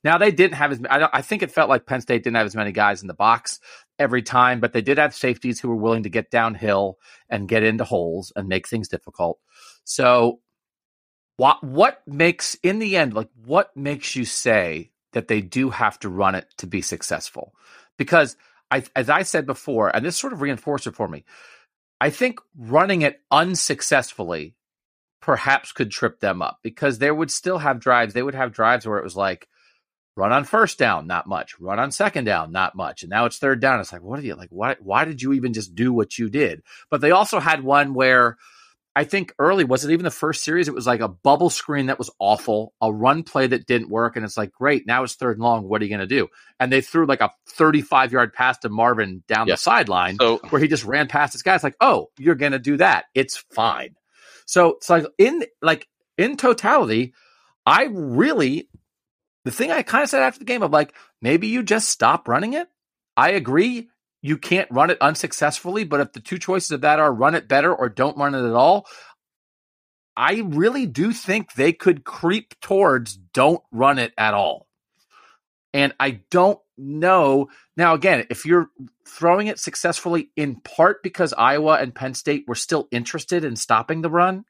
Now 0.05 0.19
they 0.19 0.31
didn't 0.31 0.55
have 0.55 0.73
as 0.73 0.81
I, 0.89 1.09
I 1.13 1.23
think 1.23 1.43
it 1.43 1.51
felt 1.51 1.71
like 1.71 1.87
Penn 1.87 2.03
State 2.03 2.23
didn't 2.23 2.37
have 2.37 2.47
as 2.47 2.55
many 2.55 2.73
guys 2.73 3.01
in 3.03 3.09
the 3.09 3.15
box 3.15 3.59
every 3.99 4.23
time, 4.23 4.61
but 4.61 4.73
they 4.73 4.83
did 4.83 4.99
have 4.99 5.15
safeties 5.15 5.59
who 5.59 5.69
were 5.69 5.77
willing 5.77 6.03
to 6.03 6.11
get 6.11 6.31
downhill 6.31 6.99
and 7.29 7.49
get 7.49 7.63
into 7.63 7.85
holes 7.85 8.33
and 8.37 8.49
make 8.49 8.69
things 8.69 8.89
difficult. 8.89 9.39
So 9.85 10.41
what 11.39 11.65
what 11.65 12.03
makes 12.07 12.55
in 12.63 12.79
the 12.79 12.97
end 12.97 13.15
like 13.15 13.31
what 13.45 13.75
makes 13.77 14.15
you 14.15 14.25
say 14.25 14.91
that 15.13 15.29
they 15.29 15.41
do 15.41 15.71
have 15.71 15.99
to 16.01 16.09
run 16.09 16.35
it 16.35 16.47
to 16.59 16.67
be 16.67 16.83
successful? 16.83 17.55
Because 17.97 18.37
I 18.71 18.85
as 18.95 19.09
I 19.09 19.23
said 19.23 19.47
before, 19.47 19.95
and 19.95 20.05
this 20.05 20.19
sort 20.19 20.35
of 20.35 20.43
reinforced 20.43 20.87
it 20.87 20.95
for 20.95 21.09
me, 21.09 21.25
I 21.99 22.11
think 22.11 22.41
running 22.57 23.03
it 23.03 23.21
unsuccessfully 23.31 24.55
perhaps 25.25 25.73
could 25.73 25.91
trip 25.91 26.21
them 26.21 26.43
up 26.43 26.59
because 26.63 26.99
they 26.99 27.11
would 27.11 27.31
still 27.31 27.57
have 27.57 27.81
drives. 27.81 28.13
They 28.13 28.23
would 28.23 28.35
have 28.35 28.53
drives 28.53 28.87
where 28.87 28.99
it 28.99 29.05
was 29.05 29.17
like 29.17 29.49
run 30.17 30.33
on 30.33 30.45
first 30.45 30.79
down, 30.79 31.07
not 31.07 31.27
much. 31.27 31.59
Run 31.59 31.79
on 31.79 31.93
second 31.93 32.25
down, 32.25 32.53
not 32.53 32.75
much. 32.75 33.03
And 33.03 33.11
now 33.11 33.25
it's 33.25 33.39
third 33.39 33.59
down. 33.59 33.81
It's 33.81 33.91
like, 33.91 34.03
what 34.03 34.19
are 34.19 34.23
you 34.23 34.35
like? 34.35 34.51
Why, 34.51 34.77
why 34.81 35.07
did 35.07 35.23
you 35.23 35.33
even 35.33 35.55
just 35.55 35.75
do 35.75 35.95
what 35.95 36.19
you 36.19 36.29
did? 36.29 36.63
But 36.91 37.01
they 37.01 37.11
also 37.11 37.41
had 37.41 37.65
one 37.65 37.95
where 37.95 38.37
I 38.95 39.05
think 39.05 39.33
early, 39.39 39.65
was 39.65 39.87
it 39.87 39.93
even 39.93 40.05
the 40.05 40.11
first 40.11 40.45
series? 40.45 40.69
It 40.69 40.75
was 40.75 40.87
like 40.87 41.01
a 41.01 41.09
bubble 41.09 41.49
screen 41.49 41.87
that 41.87 41.99
was 41.99 42.11
awful, 42.19 42.75
a 42.83 42.93
run 42.93 43.23
play 43.23 43.47
that 43.47 43.67
didn't 43.67 43.89
work. 43.89 44.17
And 44.17 44.27
it's 44.27 44.37
like, 44.37 44.53
great, 44.53 44.87
now 44.87 45.05
it's 45.05 45.15
third 45.15 45.39
and 45.39 45.43
long. 45.43 45.67
What 45.67 45.81
are 45.81 45.87
you 45.87 45.91
going 45.91 46.07
to 46.07 46.07
do? 46.07 46.29
And 46.61 46.71
they 46.71 46.83
threw 46.83 47.07
like 47.07 47.23
a 47.23 47.31
35 47.49 48.13
yard 48.13 48.35
pass 48.35 48.59
to 48.59 48.69
Marvin 48.69 49.25
down 49.27 49.47
the 49.49 49.57
sideline 49.57 50.19
so, 50.21 50.37
where 50.51 50.61
he 50.61 50.69
just 50.69 50.85
ran 50.85 51.09
past 51.09 51.33
this 51.33 51.41
guy. 51.41 51.55
It's 51.55 51.65
like, 51.65 51.79
oh, 51.81 52.11
you're 52.19 52.35
going 52.35 52.53
to 52.53 52.59
do 52.59 52.77
that. 52.77 53.07
It's 53.15 53.39
fine. 53.39 53.97
So 54.45 54.79
like 54.89 55.07
in, 55.19 55.45
like 55.63 55.89
in 56.19 56.37
totality, 56.37 57.15
I 57.67 57.89
really 57.91 58.69
the 59.45 59.51
thing 59.51 59.71
I 59.71 59.83
kind 59.83 60.03
of 60.03 60.11
said 60.11 60.23
after 60.23 60.39
the 60.39 60.45
game 60.45 60.63
of 60.63 60.73
like, 60.73 60.95
maybe 61.21 61.49
you 61.49 61.63
just 61.63 61.89
stop 61.89 62.29
running 62.29 62.55
it. 62.55 62.69
I 63.17 63.31
agree. 63.31 63.91
You 64.23 64.39
can't 64.39 64.71
run 64.71 64.91
it 64.91 64.99
unsuccessfully, 65.01 65.85
but 65.85 66.01
if 66.01 66.13
the 66.13 66.21
two 66.21 66.39
choices 66.39 66.71
of 66.71 66.81
that 66.81 66.99
are 66.99 67.13
run 67.13 67.35
it 67.35 67.47
better 67.47 67.75
or 67.75 67.91
don't 67.91 68.17
run 68.17 68.35
it 68.35 68.47
at 68.47 68.55
all, 68.55 68.87
I 70.17 70.43
really 70.47 70.87
do 70.87 71.13
think 71.13 71.53
they 71.53 71.73
could 71.73 72.05
creep 72.05 72.59
towards 72.61 73.17
don't 73.17 73.63
run 73.71 73.99
it 73.99 74.15
at 74.17 74.33
all. 74.33 74.67
And 75.75 75.93
I 76.01 76.23
don't 76.31 76.59
know. 76.77 77.49
Now, 77.77 77.95
again, 77.95 78.27
if 78.31 78.47
you're 78.47 78.69
throwing 79.07 79.47
it 79.47 79.59
successfully 79.59 80.31
in 80.37 80.57
part 80.57 81.03
because 81.03 81.33
Iowa 81.33 81.75
and 81.75 81.95
Penn 81.95 82.15
State 82.15 82.45
were 82.47 82.55
still 82.55 82.89
interested 82.91 83.45
in 83.45 83.57
stopping 83.57 84.03
the 84.03 84.11
run, 84.11 84.45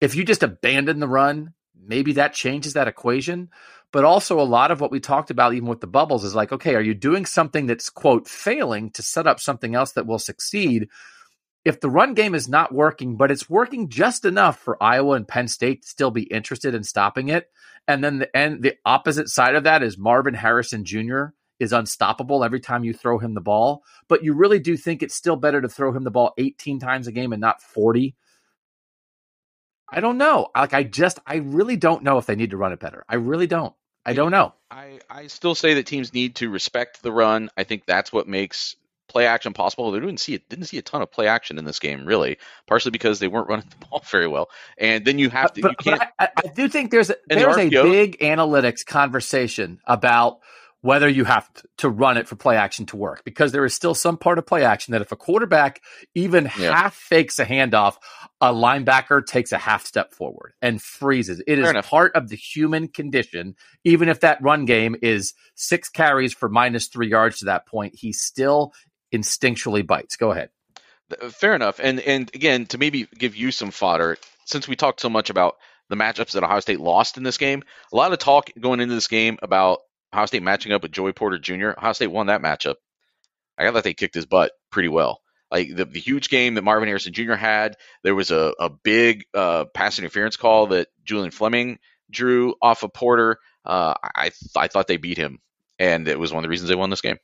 if 0.00 0.14
you 0.14 0.24
just 0.24 0.42
abandon 0.42 1.00
the 1.00 1.08
run 1.08 1.54
maybe 1.88 2.12
that 2.14 2.34
changes 2.34 2.74
that 2.74 2.88
equation. 2.88 3.50
But 3.90 4.04
also, 4.04 4.38
a 4.38 4.42
lot 4.42 4.70
of 4.70 4.80
what 4.80 4.90
we 4.90 5.00
talked 5.00 5.30
about, 5.30 5.54
even 5.54 5.68
with 5.68 5.80
the 5.80 5.86
bubbles, 5.86 6.22
is 6.22 6.34
like, 6.34 6.52
okay, 6.52 6.74
are 6.74 6.82
you 6.82 6.94
doing 6.94 7.24
something 7.24 7.66
that's, 7.66 7.88
quote, 7.88 8.28
failing 8.28 8.90
to 8.90 9.02
set 9.02 9.26
up 9.26 9.40
something 9.40 9.74
else 9.74 9.92
that 9.92 10.06
will 10.06 10.18
succeed? 10.18 10.88
If 11.68 11.80
the 11.80 11.90
run 11.90 12.14
game 12.14 12.34
is 12.34 12.48
not 12.48 12.72
working, 12.72 13.16
but 13.16 13.30
it's 13.30 13.50
working 13.50 13.90
just 13.90 14.24
enough 14.24 14.58
for 14.58 14.82
Iowa 14.82 15.16
and 15.16 15.28
Penn 15.28 15.48
State 15.48 15.82
to 15.82 15.88
still 15.88 16.10
be 16.10 16.22
interested 16.22 16.74
in 16.74 16.82
stopping 16.82 17.28
it, 17.28 17.50
and 17.86 18.02
then 18.02 18.20
the 18.20 18.34
and 18.34 18.62
the 18.62 18.76
opposite 18.86 19.28
side 19.28 19.54
of 19.54 19.64
that 19.64 19.82
is 19.82 19.98
Marvin 19.98 20.32
Harrison 20.32 20.86
Jr. 20.86 21.24
is 21.60 21.74
unstoppable 21.74 22.42
every 22.42 22.60
time 22.60 22.84
you 22.84 22.94
throw 22.94 23.18
him 23.18 23.34
the 23.34 23.42
ball, 23.42 23.82
but 24.08 24.24
you 24.24 24.32
really 24.32 24.58
do 24.58 24.78
think 24.78 25.02
it's 25.02 25.14
still 25.14 25.36
better 25.36 25.60
to 25.60 25.68
throw 25.68 25.92
him 25.92 26.04
the 26.04 26.10
ball 26.10 26.32
18 26.38 26.80
times 26.80 27.06
a 27.06 27.12
game 27.12 27.34
and 27.34 27.40
not 27.42 27.60
40 27.60 28.16
I 29.90 30.00
don't 30.00 30.18
know. 30.18 30.48
Like 30.54 30.72
I 30.72 30.84
just 30.84 31.18
I 31.26 31.36
really 31.36 31.76
don't 31.76 32.02
know 32.02 32.16
if 32.16 32.24
they 32.24 32.36
need 32.36 32.50
to 32.50 32.56
run 32.56 32.72
it 32.72 32.80
better. 32.80 33.04
I 33.08 33.16
really 33.16 33.46
don't. 33.46 33.74
I 34.04 34.14
don't 34.14 34.30
know. 34.30 34.54
I, 34.70 35.00
I 35.10 35.26
still 35.26 35.54
say 35.54 35.74
that 35.74 35.86
teams 35.86 36.14
need 36.14 36.36
to 36.36 36.48
respect 36.48 37.02
the 37.02 37.12
run. 37.12 37.50
I 37.58 37.64
think 37.64 37.84
that's 37.84 38.10
what 38.10 38.26
makes 38.26 38.74
play 39.08 39.26
action 39.26 39.52
possible. 39.52 39.90
They 39.90 40.00
didn't 40.00 40.20
see 40.20 40.34
it 40.34 40.48
didn't 40.48 40.66
see 40.66 40.78
a 40.78 40.82
ton 40.82 41.02
of 41.02 41.10
play 41.10 41.26
action 41.26 41.58
in 41.58 41.64
this 41.64 41.78
game, 41.78 42.04
really, 42.04 42.38
partially 42.66 42.90
because 42.90 43.18
they 43.18 43.28
weren't 43.28 43.48
running 43.48 43.66
the 43.68 43.86
ball 43.86 44.02
very 44.10 44.28
well. 44.28 44.48
And 44.78 45.04
then 45.04 45.18
you 45.18 45.30
have 45.30 45.52
to. 45.54 45.62
But, 45.62 45.70
you 45.72 45.76
can't, 45.92 46.00
but 46.18 46.32
I, 46.36 46.44
I, 46.44 46.48
do 46.54 46.68
think 46.68 46.90
there's 46.90 47.10
a, 47.10 47.16
there's 47.28 47.56
the 47.56 47.78
a 47.78 47.82
big 47.82 48.18
analytics 48.18 48.84
conversation 48.84 49.80
about 49.86 50.40
whether 50.80 51.08
you 51.08 51.24
have 51.24 51.50
to 51.78 51.88
run 51.88 52.16
it 52.16 52.28
for 52.28 52.36
play 52.36 52.56
action 52.56 52.86
to 52.86 52.96
work 52.96 53.24
because 53.24 53.50
there 53.50 53.64
is 53.64 53.74
still 53.74 53.94
some 53.94 54.16
part 54.16 54.38
of 54.38 54.46
play 54.46 54.64
action 54.64 54.92
that 54.92 55.02
if 55.02 55.10
a 55.10 55.16
quarterback 55.16 55.82
even 56.14 56.44
yeah. 56.58 56.72
half 56.72 56.94
fakes 56.94 57.38
a 57.40 57.44
handoff, 57.44 57.96
a 58.40 58.52
linebacker 58.52 59.24
takes 59.24 59.50
a 59.50 59.58
half 59.58 59.84
step 59.84 60.14
forward 60.14 60.52
and 60.62 60.80
freezes. 60.80 61.40
It 61.40 61.56
Fair 61.56 61.64
is 61.64 61.70
enough. 61.70 61.90
part 61.90 62.14
of 62.14 62.28
the 62.28 62.36
human 62.36 62.86
condition. 62.86 63.56
Even 63.82 64.08
if 64.08 64.20
that 64.20 64.40
run 64.40 64.64
game 64.64 64.94
is 65.02 65.34
six 65.56 65.88
carries 65.88 66.32
for 66.32 66.48
minus 66.48 66.86
three 66.86 67.08
yards 67.08 67.38
to 67.38 67.46
that 67.46 67.66
point, 67.66 67.96
he 67.96 68.12
still 68.12 68.72
instinctually 69.12 69.86
bites. 69.86 70.16
Go 70.16 70.30
ahead. 70.32 70.50
Fair 71.30 71.54
enough. 71.54 71.80
And 71.82 72.00
and 72.00 72.30
again, 72.34 72.66
to 72.66 72.78
maybe 72.78 73.08
give 73.16 73.34
you 73.34 73.50
some 73.50 73.70
fodder, 73.70 74.18
since 74.44 74.68
we 74.68 74.76
talked 74.76 75.00
so 75.00 75.08
much 75.08 75.30
about 75.30 75.56
the 75.88 75.96
matchups 75.96 76.32
that 76.32 76.44
Ohio 76.44 76.60
State 76.60 76.80
lost 76.80 77.16
in 77.16 77.22
this 77.22 77.38
game, 77.38 77.62
a 77.92 77.96
lot 77.96 78.12
of 78.12 78.18
talk 78.18 78.50
going 78.60 78.80
into 78.80 78.94
this 78.94 79.08
game 79.08 79.38
about 79.42 79.80
Ohio 80.12 80.26
State 80.26 80.42
matching 80.42 80.72
up 80.72 80.82
with 80.82 80.92
Joey 80.92 81.12
Porter 81.12 81.38
Jr. 81.38 81.70
Ohio 81.70 81.92
State 81.92 82.08
won 82.08 82.26
that 82.26 82.42
matchup. 82.42 82.76
I 83.56 83.70
thought 83.70 83.84
they 83.84 83.94
kicked 83.94 84.14
his 84.14 84.26
butt 84.26 84.52
pretty 84.70 84.88
well. 84.88 85.20
Like 85.50 85.74
the, 85.74 85.86
the 85.86 85.98
huge 85.98 86.28
game 86.28 86.54
that 86.54 86.62
Marvin 86.62 86.88
Harrison 86.88 87.14
Jr. 87.14 87.34
had, 87.34 87.76
there 88.02 88.14
was 88.14 88.30
a, 88.30 88.52
a 88.60 88.68
big 88.68 89.24
uh, 89.34 89.64
pass 89.72 89.98
interference 89.98 90.36
call 90.36 90.68
that 90.68 90.88
Julian 91.04 91.30
Fleming 91.30 91.78
drew 92.10 92.54
off 92.60 92.82
of 92.82 92.92
Porter. 92.92 93.38
Uh, 93.64 93.94
I 94.02 94.30
I 94.56 94.68
thought 94.68 94.86
they 94.86 94.98
beat 94.98 95.18
him, 95.18 95.40
and 95.78 96.06
it 96.06 96.18
was 96.18 96.32
one 96.32 96.38
of 96.38 96.42
the 96.42 96.50
reasons 96.50 96.68
they 96.68 96.74
won 96.74 96.90
this 96.90 97.00
game. 97.00 97.16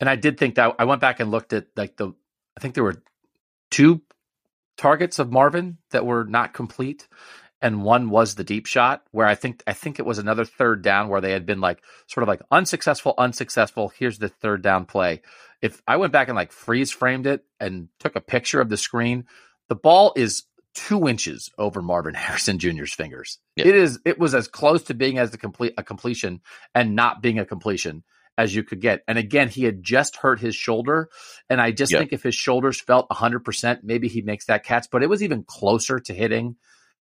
And 0.00 0.08
I 0.08 0.16
did 0.16 0.38
think 0.38 0.54
that 0.56 0.74
I 0.78 0.84
went 0.84 1.00
back 1.00 1.20
and 1.20 1.30
looked 1.30 1.52
at 1.52 1.66
like 1.76 1.96
the 1.96 2.12
I 2.56 2.60
think 2.60 2.74
there 2.74 2.84
were 2.84 3.02
two 3.70 4.02
targets 4.76 5.18
of 5.18 5.30
Marvin 5.30 5.78
that 5.90 6.06
were 6.06 6.24
not 6.24 6.54
complete 6.54 7.06
and 7.62 7.84
one 7.84 8.10
was 8.10 8.34
the 8.34 8.44
deep 8.44 8.66
shot 8.66 9.02
where 9.10 9.26
I 9.26 9.34
think 9.34 9.62
I 9.66 9.72
think 9.72 9.98
it 9.98 10.06
was 10.06 10.18
another 10.18 10.44
third 10.44 10.82
down 10.82 11.08
where 11.08 11.20
they 11.20 11.32
had 11.32 11.46
been 11.46 11.60
like 11.60 11.82
sort 12.06 12.22
of 12.22 12.28
like 12.28 12.42
unsuccessful, 12.50 13.14
unsuccessful. 13.18 13.90
Here's 13.90 14.18
the 14.18 14.28
third 14.28 14.62
down 14.62 14.86
play. 14.86 15.22
If 15.60 15.82
I 15.86 15.96
went 15.96 16.12
back 16.12 16.28
and 16.28 16.36
like 16.36 16.52
freeze 16.52 16.90
framed 16.90 17.26
it 17.26 17.44
and 17.58 17.88
took 17.98 18.16
a 18.16 18.20
picture 18.20 18.60
of 18.60 18.70
the 18.70 18.76
screen, 18.76 19.26
the 19.68 19.74
ball 19.74 20.12
is 20.16 20.44
two 20.74 21.08
inches 21.08 21.50
over 21.58 21.82
Marvin 21.82 22.14
Harrison 22.16 22.58
Jr.'s 22.58 22.94
fingers. 22.94 23.38
Yeah. 23.56 23.66
It 23.66 23.76
is 23.76 24.00
it 24.04 24.18
was 24.18 24.34
as 24.34 24.48
close 24.48 24.84
to 24.84 24.94
being 24.94 25.18
as 25.18 25.30
the 25.30 25.38
complete 25.38 25.74
a 25.76 25.82
completion 25.82 26.40
and 26.74 26.96
not 26.96 27.20
being 27.20 27.38
a 27.38 27.46
completion 27.46 28.04
as 28.40 28.54
you 28.54 28.62
could 28.62 28.80
get. 28.80 29.02
And 29.06 29.18
again, 29.18 29.48
he 29.48 29.64
had 29.64 29.82
just 29.82 30.16
hurt 30.16 30.40
his 30.40 30.56
shoulder. 30.56 31.10
And 31.48 31.60
I 31.60 31.72
just 31.72 31.92
yeah. 31.92 31.98
think 31.98 32.12
if 32.12 32.22
his 32.22 32.34
shoulders 32.34 32.80
felt 32.80 33.08
100%, 33.10 33.80
maybe 33.82 34.08
he 34.08 34.22
makes 34.22 34.46
that 34.46 34.64
catch. 34.64 34.88
But 34.90 35.02
it 35.02 35.08
was 35.08 35.22
even 35.22 35.44
closer 35.44 36.00
to 36.00 36.14
hitting 36.14 36.56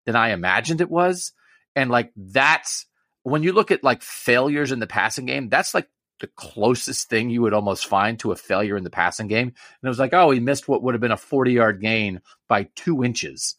than 0.05 0.15
I 0.15 0.29
imagined 0.29 0.81
it 0.81 0.89
was. 0.89 1.33
And 1.75 1.89
like 1.89 2.11
that's 2.15 2.85
when 3.23 3.43
you 3.43 3.51
look 3.51 3.71
at 3.71 3.83
like 3.83 4.01
failures 4.01 4.71
in 4.71 4.79
the 4.79 4.87
passing 4.87 5.25
game, 5.25 5.49
that's 5.49 5.73
like 5.73 5.89
the 6.21 6.27
closest 6.27 7.09
thing 7.09 7.29
you 7.29 7.41
would 7.41 7.53
almost 7.53 7.87
find 7.87 8.17
to 8.19 8.31
a 8.31 8.37
failure 8.37 8.77
in 8.77 8.85
the 8.85 8.89
passing 8.89 9.27
game. 9.27 9.47
And 9.47 9.83
it 9.83 9.89
was 9.89 9.99
like, 9.99 10.13
oh, 10.13 10.31
he 10.31 10.39
missed 10.39 10.67
what 10.67 10.81
would 10.83 10.93
have 10.93 11.01
been 11.01 11.11
a 11.11 11.17
40 11.17 11.51
yard 11.51 11.81
gain 11.81 12.21
by 12.47 12.69
two 12.75 13.03
inches. 13.03 13.57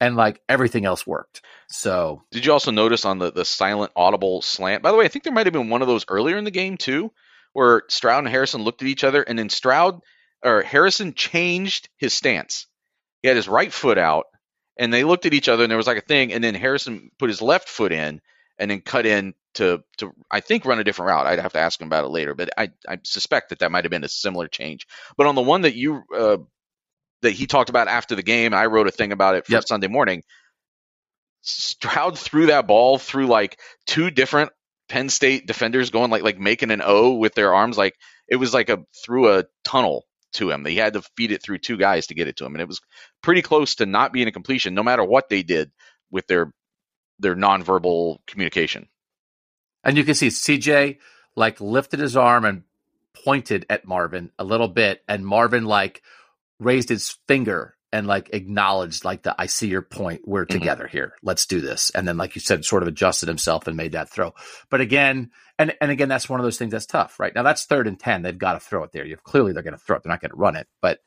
And 0.00 0.16
like 0.16 0.40
everything 0.48 0.86
else 0.86 1.06
worked. 1.06 1.42
So 1.68 2.22
did 2.30 2.46
you 2.46 2.52
also 2.52 2.70
notice 2.70 3.04
on 3.04 3.18
the, 3.18 3.30
the 3.30 3.44
silent 3.44 3.92
audible 3.94 4.40
slant? 4.40 4.82
By 4.82 4.90
the 4.92 4.96
way, 4.96 5.04
I 5.04 5.08
think 5.08 5.24
there 5.24 5.32
might 5.32 5.46
have 5.46 5.52
been 5.52 5.68
one 5.68 5.82
of 5.82 5.88
those 5.88 6.06
earlier 6.08 6.38
in 6.38 6.44
the 6.44 6.50
game 6.50 6.78
too, 6.78 7.12
where 7.52 7.82
Stroud 7.88 8.20
and 8.20 8.28
Harrison 8.28 8.62
looked 8.62 8.80
at 8.80 8.88
each 8.88 9.04
other 9.04 9.22
and 9.22 9.38
then 9.38 9.50
Stroud 9.50 10.00
or 10.42 10.62
Harrison 10.62 11.12
changed 11.12 11.90
his 11.98 12.14
stance. 12.14 12.66
He 13.20 13.28
had 13.28 13.36
his 13.36 13.48
right 13.48 13.72
foot 13.72 13.98
out 13.98 14.24
and 14.80 14.92
they 14.92 15.04
looked 15.04 15.26
at 15.26 15.34
each 15.34 15.48
other 15.48 15.62
and 15.62 15.70
there 15.70 15.76
was 15.76 15.86
like 15.86 15.98
a 15.98 16.02
thing 16.02 16.32
and 16.32 16.42
then 16.42 16.54
harrison 16.54 17.10
put 17.18 17.28
his 17.28 17.42
left 17.42 17.68
foot 17.68 17.92
in 17.92 18.20
and 18.58 18.70
then 18.70 18.80
cut 18.80 19.06
in 19.06 19.34
to 19.54 19.82
to 19.98 20.12
i 20.30 20.40
think 20.40 20.64
run 20.64 20.80
a 20.80 20.84
different 20.84 21.08
route 21.08 21.26
i'd 21.26 21.38
have 21.38 21.52
to 21.52 21.60
ask 21.60 21.80
him 21.80 21.86
about 21.86 22.04
it 22.04 22.08
later 22.08 22.34
but 22.34 22.50
i 22.58 22.68
i 22.88 22.98
suspect 23.04 23.50
that 23.50 23.60
that 23.60 23.70
might 23.70 23.84
have 23.84 23.90
been 23.90 24.04
a 24.04 24.08
similar 24.08 24.48
change 24.48 24.86
but 25.16 25.26
on 25.26 25.34
the 25.36 25.42
one 25.42 25.62
that 25.62 25.76
you 25.76 26.02
uh, 26.16 26.38
that 27.22 27.32
he 27.32 27.46
talked 27.46 27.70
about 27.70 27.88
after 27.88 28.14
the 28.14 28.22
game 28.22 28.54
i 28.54 28.66
wrote 28.66 28.88
a 28.88 28.92
thing 28.92 29.12
about 29.12 29.34
it 29.34 29.46
for 29.46 29.52
yep. 29.52 29.66
sunday 29.66 29.88
morning 29.88 30.22
stroud 31.42 32.18
threw 32.18 32.46
that 32.46 32.66
ball 32.66 32.98
through 32.98 33.26
like 33.26 33.58
two 33.86 34.10
different 34.10 34.50
penn 34.88 35.08
state 35.08 35.46
defenders 35.46 35.90
going 35.90 36.10
like 36.10 36.22
like 36.22 36.38
making 36.38 36.70
an 36.70 36.82
o 36.84 37.14
with 37.14 37.34
their 37.34 37.54
arms 37.54 37.78
like 37.78 37.94
it 38.28 38.36
was 38.36 38.54
like 38.54 38.68
a 38.68 38.84
through 39.04 39.36
a 39.36 39.44
tunnel 39.64 40.06
to 40.32 40.50
him. 40.50 40.62
They 40.62 40.74
had 40.74 40.94
to 40.94 41.02
feed 41.16 41.32
it 41.32 41.42
through 41.42 41.58
two 41.58 41.76
guys 41.76 42.06
to 42.06 42.14
get 42.14 42.28
it 42.28 42.36
to 42.36 42.44
him, 42.44 42.54
and 42.54 42.62
it 42.62 42.68
was 42.68 42.80
pretty 43.22 43.42
close 43.42 43.76
to 43.76 43.86
not 43.86 44.12
being 44.12 44.28
a 44.28 44.32
completion, 44.32 44.74
no 44.74 44.82
matter 44.82 45.04
what 45.04 45.28
they 45.28 45.42
did 45.42 45.70
with 46.10 46.26
their 46.26 46.52
their 47.18 47.36
nonverbal 47.36 48.18
communication. 48.26 48.88
And 49.84 49.96
you 49.96 50.04
can 50.04 50.14
see 50.14 50.28
CJ 50.28 50.98
like 51.36 51.60
lifted 51.60 52.00
his 52.00 52.16
arm 52.16 52.44
and 52.44 52.62
pointed 53.24 53.66
at 53.68 53.86
Marvin 53.86 54.30
a 54.38 54.44
little 54.44 54.68
bit, 54.68 55.02
and 55.08 55.26
Marvin 55.26 55.64
like 55.64 56.02
raised 56.60 56.88
his 56.88 57.16
finger 57.26 57.74
and 57.92 58.06
like 58.06 58.30
acknowledged 58.32 59.04
like 59.04 59.22
the 59.22 59.34
I 59.36 59.46
see 59.46 59.68
your 59.68 59.82
point. 59.82 60.22
We're 60.24 60.46
mm-hmm. 60.46 60.58
together 60.58 60.86
here. 60.86 61.14
Let's 61.22 61.46
do 61.46 61.60
this. 61.60 61.90
And 61.90 62.06
then, 62.06 62.16
like 62.16 62.34
you 62.34 62.40
said, 62.40 62.64
sort 62.64 62.82
of 62.82 62.88
adjusted 62.88 63.28
himself 63.28 63.66
and 63.66 63.76
made 63.76 63.92
that 63.92 64.10
throw. 64.10 64.32
But 64.70 64.80
again, 64.80 65.30
and 65.58 65.74
and 65.80 65.90
again, 65.90 66.08
that's 66.08 66.28
one 66.28 66.38
of 66.38 66.44
those 66.44 66.58
things 66.58 66.72
that's 66.72 66.86
tough, 66.86 67.18
right? 67.18 67.34
Now 67.34 67.42
that's 67.42 67.64
third 67.64 67.88
and 67.88 67.98
ten. 67.98 68.22
They've 68.22 68.38
got 68.38 68.52
to 68.52 68.60
throw 68.60 68.84
it 68.84 68.92
there. 68.92 69.04
You 69.04 69.16
clearly 69.16 69.52
they're 69.52 69.62
going 69.62 69.72
to 69.76 69.78
throw 69.78 69.96
it. 69.96 70.04
They're 70.04 70.12
not 70.12 70.20
going 70.20 70.30
to 70.30 70.36
run 70.36 70.56
it, 70.56 70.68
but 70.80 71.00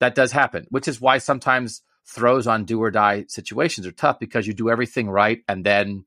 that 0.00 0.14
does 0.14 0.32
happen, 0.32 0.66
which 0.70 0.88
is 0.88 1.00
why 1.00 1.18
sometimes 1.18 1.82
throws 2.06 2.46
on 2.46 2.64
do 2.64 2.82
or 2.82 2.90
die 2.90 3.24
situations 3.28 3.86
are 3.86 3.92
tough 3.92 4.18
because 4.18 4.46
you 4.46 4.54
do 4.54 4.70
everything 4.70 5.10
right 5.10 5.42
and 5.46 5.64
then 5.64 6.04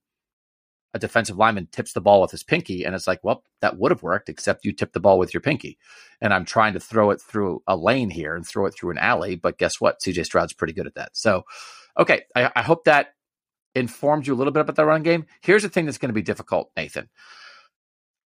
a 0.94 1.00
defensive 1.00 1.38
lineman 1.38 1.68
tips 1.72 1.94
the 1.94 2.02
ball 2.02 2.22
with 2.22 2.32
his 2.32 2.44
pinky 2.44 2.84
and 2.84 2.96
it's 2.96 3.08
like 3.08 3.20
well 3.24 3.44
that 3.62 3.78
would 3.78 3.92
have 3.92 4.04
worked 4.04 4.30
except 4.30 4.66
you 4.66 4.74
tipped 4.74 4.94
the 4.94 5.00
ball 5.00 5.18
with 5.18 5.34
your 5.34 5.42
pinky 5.42 5.78
and 6.20 6.34
i'm 6.34 6.46
trying 6.46 6.74
to 6.74 6.80
throw 6.80 7.12
it 7.12 7.22
through 7.22 7.62
a 7.68 7.76
lane 7.76 8.10
here 8.10 8.36
and 8.36 8.46
throw 8.46 8.66
it 8.66 8.74
through 8.74 8.92
an 8.92 8.98
alley 8.98 9.36
but 9.36 9.58
guess 9.58 9.80
what 9.80 10.00
cj 10.00 10.26
stroud's 10.26 10.54
pretty 10.54 10.74
good 10.74 10.88
at 10.88 10.96
that 10.96 11.10
so 11.14 11.44
okay 11.98 12.24
i, 12.36 12.52
I 12.56 12.62
hope 12.62 12.86
that 12.86 13.14
informed 13.74 14.28
you 14.28 14.34
a 14.34 14.36
little 14.36 14.54
bit 14.54 14.62
about 14.62 14.76
the 14.76 14.86
run 14.86 15.04
game 15.04 15.26
here's 15.42 15.64
the 15.64 15.70
thing 15.70 15.86
that's 15.86 15.98
going 15.98 16.10
to 16.10 16.14
be 16.14 16.22
difficult 16.22 16.72
nathan 16.76 17.10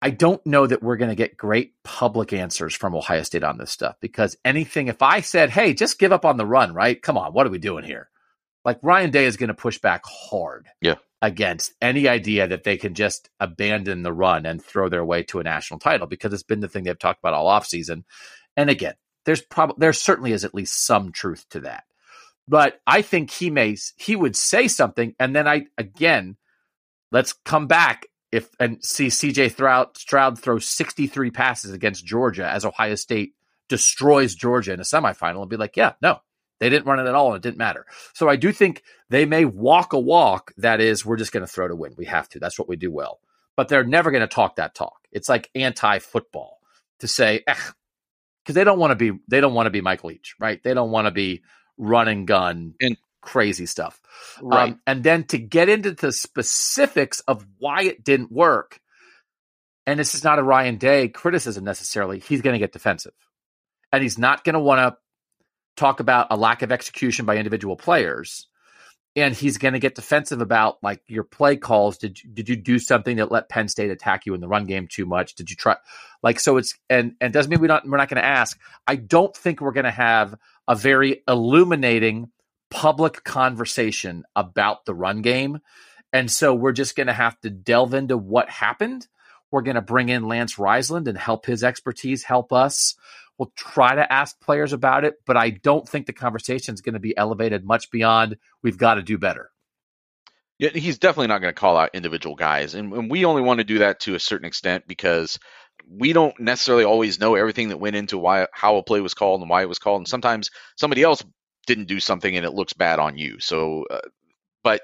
I 0.05 0.11
don't 0.11 0.45
know 0.45 0.67
that 0.67 0.83
we're 0.83 0.97
going 0.97 1.13
to 1.13 1.15
get 1.15 1.37
great 1.37 1.75
public 1.85 2.33
answers 2.33 2.75
from 2.75 2.93
Ohio 2.93 3.23
State 3.23 3.45
on 3.45 3.57
this 3.57 3.71
stuff 3.71 3.95
because 4.01 4.37
anything, 4.45 4.89
if 4.89 5.01
I 5.01 5.21
said, 5.21 5.49
hey, 5.49 5.75
just 5.75 6.01
give 6.01 6.11
up 6.11 6.25
on 6.25 6.37
the 6.37 6.45
run, 6.45 6.75
right? 6.75 7.01
Come 7.01 7.17
on, 7.17 7.33
what 7.33 7.47
are 7.47 7.51
we 7.51 7.61
doing 7.61 7.85
here? 7.85 8.11
Like 8.65 8.81
Ryan 8.83 9.13
Day 9.13 9.27
is 9.27 9.37
going 9.37 9.47
to 9.47 9.55
push 9.55 9.79
back 9.79 10.03
hard. 10.05 10.67
Yeah 10.81 10.97
against 11.23 11.73
any 11.81 12.09
idea 12.09 12.49
that 12.49 12.65
they 12.65 12.77
can 12.77 12.95
just 12.95 13.31
abandon 13.39 14.03
the 14.03 14.13
run 14.13 14.45
and 14.45 14.63
throw 14.63 14.89
their 14.89 15.05
way 15.05 15.23
to 15.23 15.39
a 15.39 15.45
national 15.45 15.79
title 15.79 16.09
because 16.09 16.33
it's 16.33 16.43
been 16.43 16.61
the 16.61 16.69
thing 16.69 16.83
they've 16.83 16.99
talked 16.99 17.21
about 17.21 17.33
all 17.33 17.49
offseason. 17.49 18.03
And 18.57 18.69
again, 18.69 18.95
there's 19.25 19.41
probably 19.41 19.77
there 19.79 19.93
certainly 19.93 20.33
is 20.33 20.45
at 20.45 20.55
least 20.55 20.85
some 20.85 21.13
truth 21.13 21.47
to 21.51 21.61
that. 21.61 21.85
But 22.49 22.81
I 22.89 23.03
think 23.03 23.31
he 23.31 23.51
may 23.51 23.77
he 23.97 24.17
would 24.17 24.35
say 24.35 24.67
something 24.67 25.15
and 25.21 25.35
then 25.35 25.47
I 25.47 25.67
again 25.79 26.37
let's 27.13 27.33
come 27.33 27.69
back 27.69 28.07
if 28.33 28.49
and 28.59 28.83
see 28.83 29.07
CJ 29.07 29.53
Stroud, 29.53 29.97
Stroud 29.97 30.41
throw 30.41 30.59
63 30.59 31.31
passes 31.31 31.73
against 31.73 32.05
Georgia 32.05 32.49
as 32.51 32.65
Ohio 32.65 32.97
State 32.97 33.35
destroys 33.69 34.35
Georgia 34.35 34.73
in 34.73 34.81
a 34.81 34.85
semifinal 34.85 35.43
and 35.43 35.51
be 35.51 35.57
like, 35.57 35.77
yeah, 35.77 35.93
no, 36.03 36.19
they 36.63 36.71
didn't 36.71 36.87
run 36.87 37.01
it 37.01 37.09
at 37.09 37.15
all, 37.17 37.35
and 37.35 37.37
it 37.37 37.43
didn't 37.43 37.59
matter. 37.59 37.85
So 38.15 38.29
I 38.29 38.37
do 38.37 38.53
think 38.53 38.85
they 39.11 39.27
may 39.27 39.45
walk 39.45 39.95
a 39.95 39.99
walk 39.99 40.53
that 40.59 40.81
is, 40.81 41.05
we're 41.05 41.17
just 41.17 41.33
going 41.33 41.45
to 41.45 41.53
throw 41.53 41.67
to 41.67 41.75
win. 41.75 41.95
We 41.99 42.05
have 42.05 42.29
to. 42.31 42.39
That's 42.39 42.57
what 42.57 42.69
we 42.69 42.77
do 42.77 42.93
well. 42.93 43.19
But 43.57 43.67
they're 43.67 43.83
never 43.83 44.13
going 44.13 44.21
to 44.21 44.29
talk 44.29 44.57
that 44.57 44.77
talk. 44.77 45.09
It's 45.11 45.29
like 45.29 45.51
anti-football 45.57 46.61
to 47.01 47.09
say, 47.09 47.43
because 47.45 48.55
they 48.55 48.63
don't 48.63 48.79
want 48.79 48.93
to 48.93 48.95
be 48.95 49.19
they 49.27 49.41
don't 49.41 49.55
want 49.55 49.67
to 49.67 49.71
be 49.71 49.81
Mike 49.81 50.05
Leach, 50.05 50.37
right? 50.39 50.63
They 50.63 50.73
don't 50.73 50.93
want 50.93 51.07
to 51.07 51.11
be 51.11 51.43
run 51.77 52.07
and 52.07 52.27
gun 52.27 52.75
and 52.81 52.97
crazy 53.21 53.67
stuff. 53.67 54.01
Right. 54.41 54.73
Um, 54.73 54.81
and 54.87 55.03
then 55.03 55.25
to 55.25 55.39
get 55.39 55.69
into 55.69 55.91
the 55.91 56.13
specifics 56.13 57.21
of 57.27 57.45
why 57.59 57.83
it 57.83 58.05
didn't 58.05 58.31
work, 58.31 58.79
and 59.85 59.99
this 59.99 60.15
is 60.15 60.23
not 60.23 60.39
a 60.39 60.45
Ryan 60.45 60.77
Day 60.77 61.09
criticism 61.09 61.65
necessarily, 61.65 62.21
he's 62.21 62.41
going 62.41 62.55
to 62.55 62.61
get 62.61 62.73
defensive. 62.73 63.15
And 63.93 64.03
he's 64.03 64.17
not 64.17 64.45
going 64.45 64.55
to 64.55 64.61
want 64.61 64.79
to 64.79 64.97
talk 65.77 66.01
about 66.01 66.29
a 66.31 66.37
lack 66.37 66.63
of 66.63 66.73
execution 66.73 67.27
by 67.27 67.37
individual 67.37 67.77
players. 67.77 68.47
And 69.15 69.35
he's 69.35 69.59
going 69.59 69.75
to 69.75 69.81
get 69.81 69.95
defensive 69.95 70.41
about 70.41 70.83
like 70.83 71.03
your 71.07 71.25
play 71.25 71.57
calls. 71.57 71.99
Did 71.99 72.19
did 72.33 72.49
you 72.49 72.57
do 72.57 72.79
something 72.79 73.19
that 73.19 73.31
let 73.31 73.51
Penn 73.51 73.69
State 73.69 73.91
attack 73.91 74.25
you 74.25 74.33
in 74.33 74.41
the 74.41 74.49
run 74.49 74.65
game 74.65 74.89
too 74.89 75.05
much? 75.05 75.35
Did 75.35 75.51
you 75.51 75.57
try 75.57 75.77
like 76.23 76.41
so? 76.41 76.57
It's 76.57 76.79
and 76.89 77.15
and 77.21 77.31
doesn't 77.31 77.51
mean 77.51 77.61
we 77.61 77.69
not 77.69 77.87
we're 77.87 77.99
not 77.99 78.09
going 78.09 78.23
to 78.23 78.27
ask. 78.27 78.59
I 78.87 78.97
don't 78.97 79.37
think 79.37 79.61
we're 79.61 79.73
going 79.73 79.85
to 79.85 79.91
have 79.91 80.35
a 80.67 80.75
very 80.75 81.23
illuminating 81.29 82.31
public 82.71 83.23
conversation 83.23 84.25
about 84.35 84.87
the 84.87 84.95
run 84.95 85.21
game. 85.21 85.61
And 86.13 86.31
so 86.31 86.55
we're 86.55 86.73
just 86.73 86.97
going 86.97 87.07
to 87.07 87.13
have 87.13 87.39
to 87.41 87.51
delve 87.51 87.93
into 87.93 88.17
what 88.17 88.49
happened. 88.49 89.07
We're 89.51 89.63
going 89.63 89.77
to 89.77 89.83
bring 89.83 90.09
in 90.09 90.27
Lance 90.27 90.57
Reisland 90.57 91.07
and 91.07 91.19
help 91.19 91.45
his 91.45 91.63
expertise 91.63 92.25
help 92.25 92.53
us. 92.53 92.95
We'll 93.39 93.53
try 93.57 93.95
to 93.95 94.13
ask 94.13 94.41
players 94.41 94.73
about 94.73 95.05
it, 95.05 95.15
but 95.27 95.37
I 95.37 95.51
don't 95.51 95.89
think 95.89 96.07
the 96.07 96.13
conversation 96.13 96.75
is 96.75 96.81
going 96.81 96.95
to 96.95 97.01
be 97.01 97.17
elevated 97.17 97.65
much 97.65 97.91
beyond 97.91 98.37
we've 98.63 98.79
got 98.79 98.95
to 98.95 99.03
do 99.03 99.19
better. 99.19 99.51
Yeah, 100.59 100.71
he's 100.71 100.99
definitely 100.99 101.29
not 101.29 101.41
going 101.41 101.53
to 101.53 101.61
call 101.61 101.77
out 101.77 101.91
individual 101.95 102.37
guys, 102.37 102.75
and, 102.75 102.93
and 102.93 103.11
we 103.11 103.25
only 103.25 103.43
want 103.43 103.59
to 103.59 103.65
do 103.65 103.79
that 103.79 104.01
to 104.01 104.15
a 104.15 104.21
certain 104.21 104.47
extent 104.47 104.85
because 104.87 105.39
we 105.89 106.13
don't 106.13 106.39
necessarily 106.39 106.85
always 106.85 107.19
know 107.19 107.35
everything 107.35 107.71
that 107.71 107.79
went 107.79 107.97
into 107.97 108.19
why 108.19 108.47
how 108.53 108.77
a 108.77 108.83
play 108.83 109.01
was 109.01 109.15
called 109.15 109.41
and 109.41 109.51
why 109.51 109.63
it 109.63 109.69
was 109.69 109.81
called, 109.81 110.01
and 110.01 110.09
sometimes 110.09 110.51
somebody 110.77 111.03
else 111.03 111.25
didn't 111.67 111.87
do 111.87 112.01
something 112.01 112.37
and 112.37 112.45
it 112.45 112.55
looks 112.55 112.73
bad 112.73 112.99
on 112.99 113.17
you. 113.17 113.39
So, 113.41 113.87
uh, 113.91 114.01
but 114.63 114.83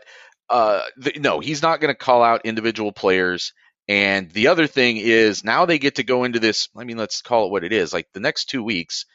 uh, 0.50 0.82
no, 1.16 1.40
he's 1.40 1.62
not 1.62 1.80
going 1.80 1.92
to 1.92 1.98
call 1.98 2.22
out 2.22 2.42
individual 2.44 2.92
players. 2.92 3.52
And 3.88 4.30
the 4.30 4.48
other 4.48 4.66
thing 4.66 4.98
is 4.98 5.44
now 5.44 5.64
they 5.64 5.78
get 5.78 5.96
to 5.96 6.02
go 6.02 6.24
into 6.24 6.40
this. 6.40 6.68
I 6.76 6.84
mean, 6.84 6.98
let's 6.98 7.22
call 7.22 7.46
it 7.46 7.50
what 7.50 7.64
it 7.64 7.72
is. 7.72 7.92
Like 7.92 8.08
the 8.12 8.20
next 8.20 8.46
two 8.46 8.62
weeks, 8.62 9.06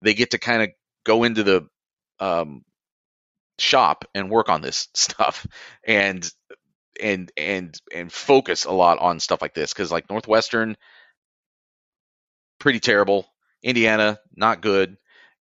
they 0.00 0.14
get 0.14 0.30
to 0.30 0.38
kind 0.38 0.62
of 0.62 0.70
go 1.04 1.24
into 1.24 1.42
the 1.42 1.68
um, 2.18 2.64
shop 3.58 4.06
and 4.14 4.30
work 4.30 4.48
on 4.48 4.62
this 4.62 4.88
stuff 4.94 5.46
and 5.86 6.28
and 7.00 7.32
and 7.36 7.80
and 7.94 8.12
focus 8.12 8.64
a 8.64 8.72
lot 8.72 8.98
on 8.98 9.20
stuff 9.20 9.42
like 9.42 9.54
this 9.54 9.72
because 9.72 9.92
like 9.92 10.08
Northwestern, 10.10 10.76
pretty 12.58 12.80
terrible. 12.80 13.26
Indiana, 13.62 14.18
not 14.34 14.60
good. 14.60 14.96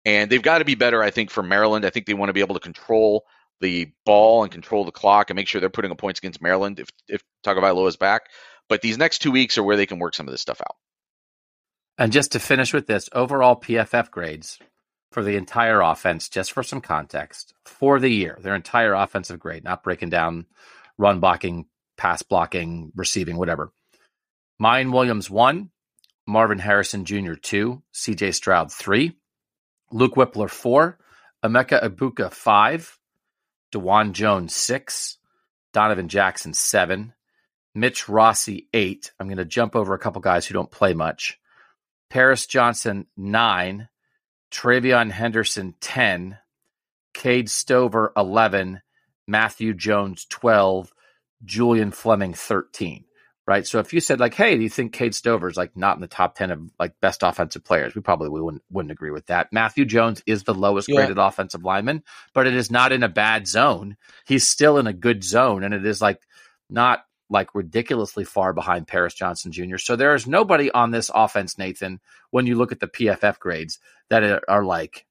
And 0.06 0.32
they've 0.32 0.42
got 0.42 0.60
to 0.60 0.66
be 0.66 0.76
better, 0.76 1.02
I 1.02 1.12
think, 1.12 1.30
for 1.30 1.44
Maryland. 1.44 1.86
I 1.86 1.90
think 1.92 2.06
they 2.06 2.14
want 2.14 2.30
to 2.30 2.34
be 2.34 2.40
able 2.42 2.56
to 2.56 2.60
control 2.60 3.26
the 3.62 3.92
ball 4.06 4.44
and 4.44 4.52
control 4.52 4.84
the 4.86 4.92
clock 4.92 5.30
and 5.30 5.36
make 5.36 5.48
sure 5.48 5.62
they're 5.62 5.70
putting 5.70 5.92
up 5.92 5.98
points 5.98 6.20
against 6.20 6.42
Maryland 6.42 6.80
if 6.80 6.90
if 7.08 7.24
Tagovailoa 7.46 7.88
is 7.88 7.98
back. 7.98 8.24
But 8.72 8.80
these 8.80 8.98
next 8.98 9.20
two 9.20 9.32
weeks 9.32 9.58
are 9.58 9.64
where 9.64 9.76
they 9.76 9.86
can 9.86 10.00
work 10.00 10.16
some 10.16 10.30
of 10.30 10.32
this 10.32 10.40
stuff 10.40 10.62
out. 10.62 10.78
And 11.98 12.14
just 12.14 12.32
to 12.32 12.40
finish 12.40 12.74
with 12.74 12.88
this, 12.88 13.10
overall 13.12 13.60
PFF 13.60 14.10
grades 14.12 14.60
for 15.12 15.22
the 15.22 15.36
entire 15.36 15.82
offense, 15.82 16.30
just 16.30 16.54
for 16.54 16.64
some 16.64 16.80
context, 16.80 17.54
for 17.66 18.00
the 18.00 18.08
year, 18.08 18.38
their 18.42 18.56
entire 18.56 18.94
offensive 18.94 19.42
grade, 19.42 19.66
not 19.66 19.84
breaking 19.84 20.10
down 20.10 20.46
run 20.98 21.20
blocking, 21.20 21.66
pass 21.98 22.22
blocking, 22.22 22.94
receiving, 22.96 23.36
whatever. 23.36 23.74
Miyan 24.62 24.94
Williams 24.94 25.30
one, 25.30 25.72
Marvin 26.26 26.60
Harrison 26.60 27.04
Jr. 27.04 27.34
two, 27.34 27.84
CJ 27.94 28.34
Stroud 28.34 28.72
three, 28.72 29.18
Luke 29.92 30.16
Wypler 30.16 30.50
four, 30.50 30.98
Emeka 31.44 31.84
Egbuka 31.84 32.32
five, 32.32 32.98
Dawand 33.74 34.14
Jones 34.14 34.56
six, 34.56 35.18
Donovan 35.74 36.08
Jackson 36.08 36.54
seven, 36.54 37.12
Mitch 37.74 38.10
Rossi 38.10 38.68
eight. 38.74 39.12
I'm 39.20 39.28
going 39.28 39.38
to 39.38 39.46
jump 39.46 39.76
over 39.76 39.94
a 39.94 40.00
couple 40.00 40.22
guys 40.22 40.46
who 40.46 40.54
don't 40.54 40.72
play 40.72 40.94
much. 40.94 41.40
Paris 42.10 42.46
Johnson 42.46 43.08
nine, 43.16 43.88
TreVeyon 44.52 45.12
Henderson 45.12 45.76
ten, 45.80 46.38
Cade 47.14 47.50
Stover 47.50 48.12
eleven, 48.18 48.82
Matthew 49.28 49.74
Jones 49.74 50.26
twelve, 50.30 50.92
Julian 51.44 51.92
Fleming 51.92 52.34
thirteen 52.34 53.06
right? 53.48 53.66
So 53.66 53.80
if 53.80 53.92
you 53.92 54.00
said 54.00 54.20
like, 54.20 54.34
"Hey, 54.36 54.56
do 54.56 54.64
you 54.64 54.70
think 54.70 54.94
Cade 54.94 55.16
Stover 55.16 55.50
is 55.50 55.58
like 55.58 55.76
not 55.76 55.98
in 55.98 56.02
the 56.02 56.08
top 56.08 56.36
ten 56.36 56.52
of 56.52 56.62
like 56.80 56.94
best 57.02 57.24
offensive 57.24 57.64
players?" 57.64 57.96
We 57.96 58.02
probably 58.02 58.30
wouldn't 58.30 58.64
wouldn't 58.72 58.92
agree 58.92 59.12
with 59.12 59.26
that. 59.26 59.52
Matthew 59.52 59.84
Jones 59.84 60.22
is 60.26 60.44
the 60.44 60.54
lowest 60.54 60.88
Yeah. 60.88 60.98
graded 60.98 61.18
offensive 61.18 61.64
lineman, 61.64 62.04
but 62.34 62.48
it 62.48 62.54
is 62.56 62.72
not 62.72 62.92
in 62.92 63.04
a 63.04 63.10
bad 63.10 63.48
zone. 63.48 63.98
He's 64.26 64.48
still 64.48 64.78
in 64.78 64.88
a 64.88 64.94
good 64.94 65.24
zone, 65.24 65.64
and 65.64 65.74
it 65.74 65.86
is 65.86 66.02
like 66.02 66.22
not 66.70 67.04
like 67.32 67.56
ridiculously 67.56 68.26
far 68.26 68.54
behind 68.54 68.88
Paris 68.88 69.14
Johnson 69.14 69.52
Jr. 69.52 69.78
So 69.78 69.96
there 69.96 70.14
is 70.14 70.28
nobody 70.28 70.70
on 70.70 70.92
this 70.92 71.10
offense, 71.14 71.58
Nathan, 71.58 72.00
when 72.30 72.46
you 72.46 72.56
look 72.56 72.72
at 72.72 72.80
the 72.80 72.88
PFF 72.88 73.40
grades 73.40 73.80
that 74.10 74.24
are, 74.24 74.42
are 74.48 74.66
like 74.66 75.06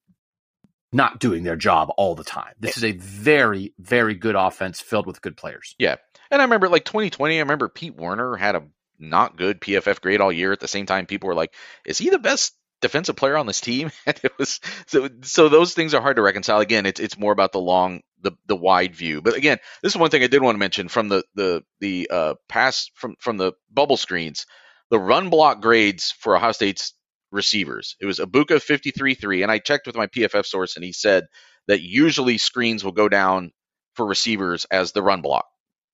not 0.93 1.19
doing 1.19 1.45
their 1.45 1.57
job 1.57 1.91
all 1.97 2.15
the 2.15 2.25
time. 2.25 2.53
This 2.61 2.77
is 2.77 2.85
a 2.85 2.93
very, 2.93 3.73
very 3.79 4.15
good 4.15 4.35
offense 4.35 4.81
filled 4.81 5.07
with 5.07 5.23
good 5.23 5.37
players. 5.37 5.75
Yeah. 5.79 5.97
And 6.31 6.43
I 6.43 6.45
remember 6.45 6.69
like 6.69 6.85
2020, 6.85 7.37
I 7.37 7.41
remember 7.41 7.69
Pete 7.69 7.97
Werner 7.97 8.37
had 8.37 8.55
a 8.55 8.65
not 8.99 9.37
good 9.37 9.61
PFF 9.61 10.01
grade 10.01 10.21
all 10.21 10.31
year. 10.31 10.53
At 10.53 10.61
the 10.61 10.69
same 10.69 10.87
time, 10.87 11.07
people 11.07 11.29
were 11.29 11.35
like, 11.35 11.55
is 11.87 11.97
he 11.97 12.11
the 12.11 12.19
best 12.19 12.55
defensive 12.81 13.17
player 13.17 13.37
on 13.37 13.47
this 13.47 13.61
team? 13.61 13.91
And 14.07 14.21
it 14.23 14.33
was 14.39 14.61
so 14.87 15.09
so 15.23 15.49
those 15.49 15.75
things 15.75 15.95
are 15.95 16.03
hard 16.03 16.17
to 16.17 16.23
reconcile. 16.23 16.61
Again, 16.61 16.87
it's 16.87 17.01
it's 17.01 17.19
more 17.19 17.33
about 17.33 17.53
the 17.53 17.61
long 17.61 18.03
the 18.23 18.33
the 18.47 18.57
wide 18.57 18.95
view. 18.95 19.23
But 19.23 19.37
again, 19.37 19.59
this 19.83 19.93
is 19.93 19.99
one 19.99 20.11
thing 20.11 20.23
I 20.23 20.29
did 20.29 20.43
want 20.43 20.55
to 20.55 20.61
mention 20.61 20.89
from 20.89 21.09
the 21.09 21.25
the 21.35 21.63
the 21.81 22.09
uh 22.11 22.35
pass 22.49 22.91
from 22.95 23.17
from 23.19 23.37
the 23.37 23.53
bubble 23.71 23.97
screens, 23.97 24.47
the 24.91 24.99
run 24.99 25.31
block 25.31 25.61
grades 25.61 26.13
for 26.13 26.37
Ohio 26.37 26.53
State's 26.53 26.95
receivers. 27.33 27.97
It 28.01 28.07
was 28.07 28.19
Egbuka 28.19 28.61
53-3, 28.61 29.43
and 29.43 29.53
I 29.53 29.59
checked 29.59 29.87
with 29.87 29.97
my 29.97 30.09
PFF 30.09 30.45
source, 30.47 30.77
and 30.77 30.85
he 30.85 30.93
said 30.93 31.25
that 31.69 31.81
usually 31.81 32.39
screens 32.39 32.85
will 32.85 32.93
go 32.93 33.09
down 33.09 33.53
for 33.95 34.07
receivers 34.07 34.67
as 34.71 34.93
the 34.93 35.03
run 35.03 35.23
block 35.23 35.47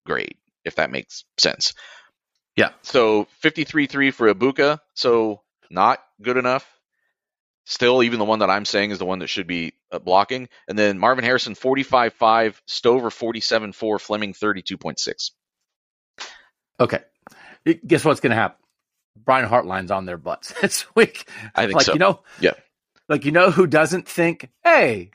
grade, 0.06 0.36
if 0.64 0.76
that 0.76 0.90
makes 0.90 1.24
sense. 1.38 1.74
Yeah. 2.56 2.70
So 2.82 3.28
53-3 3.44 4.12
for 4.14 4.32
Egbuka, 4.32 4.78
so 4.94 5.42
not 5.70 5.98
good 6.22 6.36
enough. 6.36 6.66
Still, 7.68 8.04
even 8.04 8.20
the 8.20 8.24
one 8.24 8.38
that 8.38 8.48
I'm 8.50 8.64
saying 8.64 8.92
is 8.92 8.98
the 9.00 9.04
one 9.04 9.18
that 9.18 9.26
should 9.26 9.48
be 9.48 9.74
uh, 9.90 9.98
blocking. 9.98 10.48
And 10.68 10.78
then 10.78 11.00
Marvin 11.00 11.24
Harrison 11.24 11.54
45-5, 11.54 12.60
Stover 12.66 13.10
47-4, 13.10 14.00
Fleming 14.00 14.32
32.6. 14.34 15.30
Okay. 16.78 17.00
Guess 17.84 18.04
what's 18.04 18.20
going 18.20 18.30
to 18.30 18.36
happen? 18.36 18.62
Brian 19.16 19.48
Hartline's 19.48 19.90
on 19.90 20.04
their 20.06 20.16
butts 20.16 20.52
this 20.60 20.86
week. 20.94 21.28
I 21.56 21.64
think 21.64 21.74
like 21.76 21.86
so. 21.86 21.94
you 21.94 21.98
know, 21.98 22.20
Yeah. 22.40 22.52
Like 23.08 23.24
you 23.24 23.32
know 23.32 23.50
who 23.50 23.66
doesn't 23.66 24.08
think, 24.08 24.48
hey, 24.62 25.10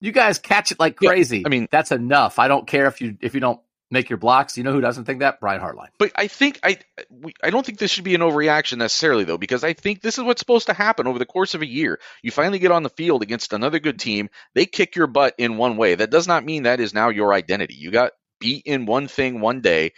you 0.00 0.12
guys 0.12 0.38
catch 0.38 0.70
it 0.70 0.78
like 0.78 0.98
Yeah, 1.00 1.10
crazy. 1.10 1.42
I 1.44 1.48
mean- 1.48 1.68
that's 1.70 1.90
enough. 1.90 2.38
I 2.38 2.46
don't 2.48 2.66
care 2.66 2.86
if 2.86 3.00
you 3.00 3.16
if 3.20 3.34
you 3.34 3.40
don't 3.40 3.60
make 3.90 4.10
your 4.10 4.18
blocks. 4.18 4.56
You 4.56 4.64
know 4.64 4.72
who 4.72 4.80
doesn't 4.80 5.04
think 5.04 5.20
that? 5.20 5.40
Brian 5.40 5.60
Hartline. 5.60 5.88
But 5.98 6.12
I 6.14 6.28
think 6.28 6.60
I 6.62 6.78
we, 7.10 7.34
I 7.42 7.50
don't 7.50 7.64
think 7.64 7.78
this 7.78 7.90
should 7.90 8.04
be 8.04 8.14
an 8.14 8.20
overreaction 8.20 8.78
necessarily 8.78 9.24
though 9.24 9.38
because 9.38 9.64
I 9.64 9.72
think 9.72 10.00
this 10.00 10.18
is 10.18 10.24
what's 10.24 10.40
supposed 10.40 10.66
to 10.66 10.74
happen 10.74 11.06
over 11.06 11.18
the 11.18 11.26
course 11.26 11.54
of 11.54 11.62
a 11.62 11.66
year. 11.66 12.00
You 12.22 12.30
finally 12.30 12.58
get 12.58 12.70
on 12.70 12.82
the 12.82 12.90
field 12.90 13.22
against 13.22 13.52
another 13.52 13.78
good 13.78 13.98
team. 13.98 14.28
They 14.54 14.66
kick 14.66 14.96
your 14.96 15.06
butt 15.06 15.34
in 15.38 15.56
one 15.56 15.76
way. 15.76 15.94
That 15.94 16.10
does 16.10 16.28
not 16.28 16.44
mean 16.44 16.64
that 16.64 16.80
is 16.80 16.94
now 16.94 17.08
your 17.08 17.32
identity. 17.32 17.74
You 17.74 17.90
got 17.90 18.12
beat 18.40 18.64
in 18.66 18.86
one 18.86 19.08
thing 19.08 19.40
one 19.40 19.60
day, 19.60 19.92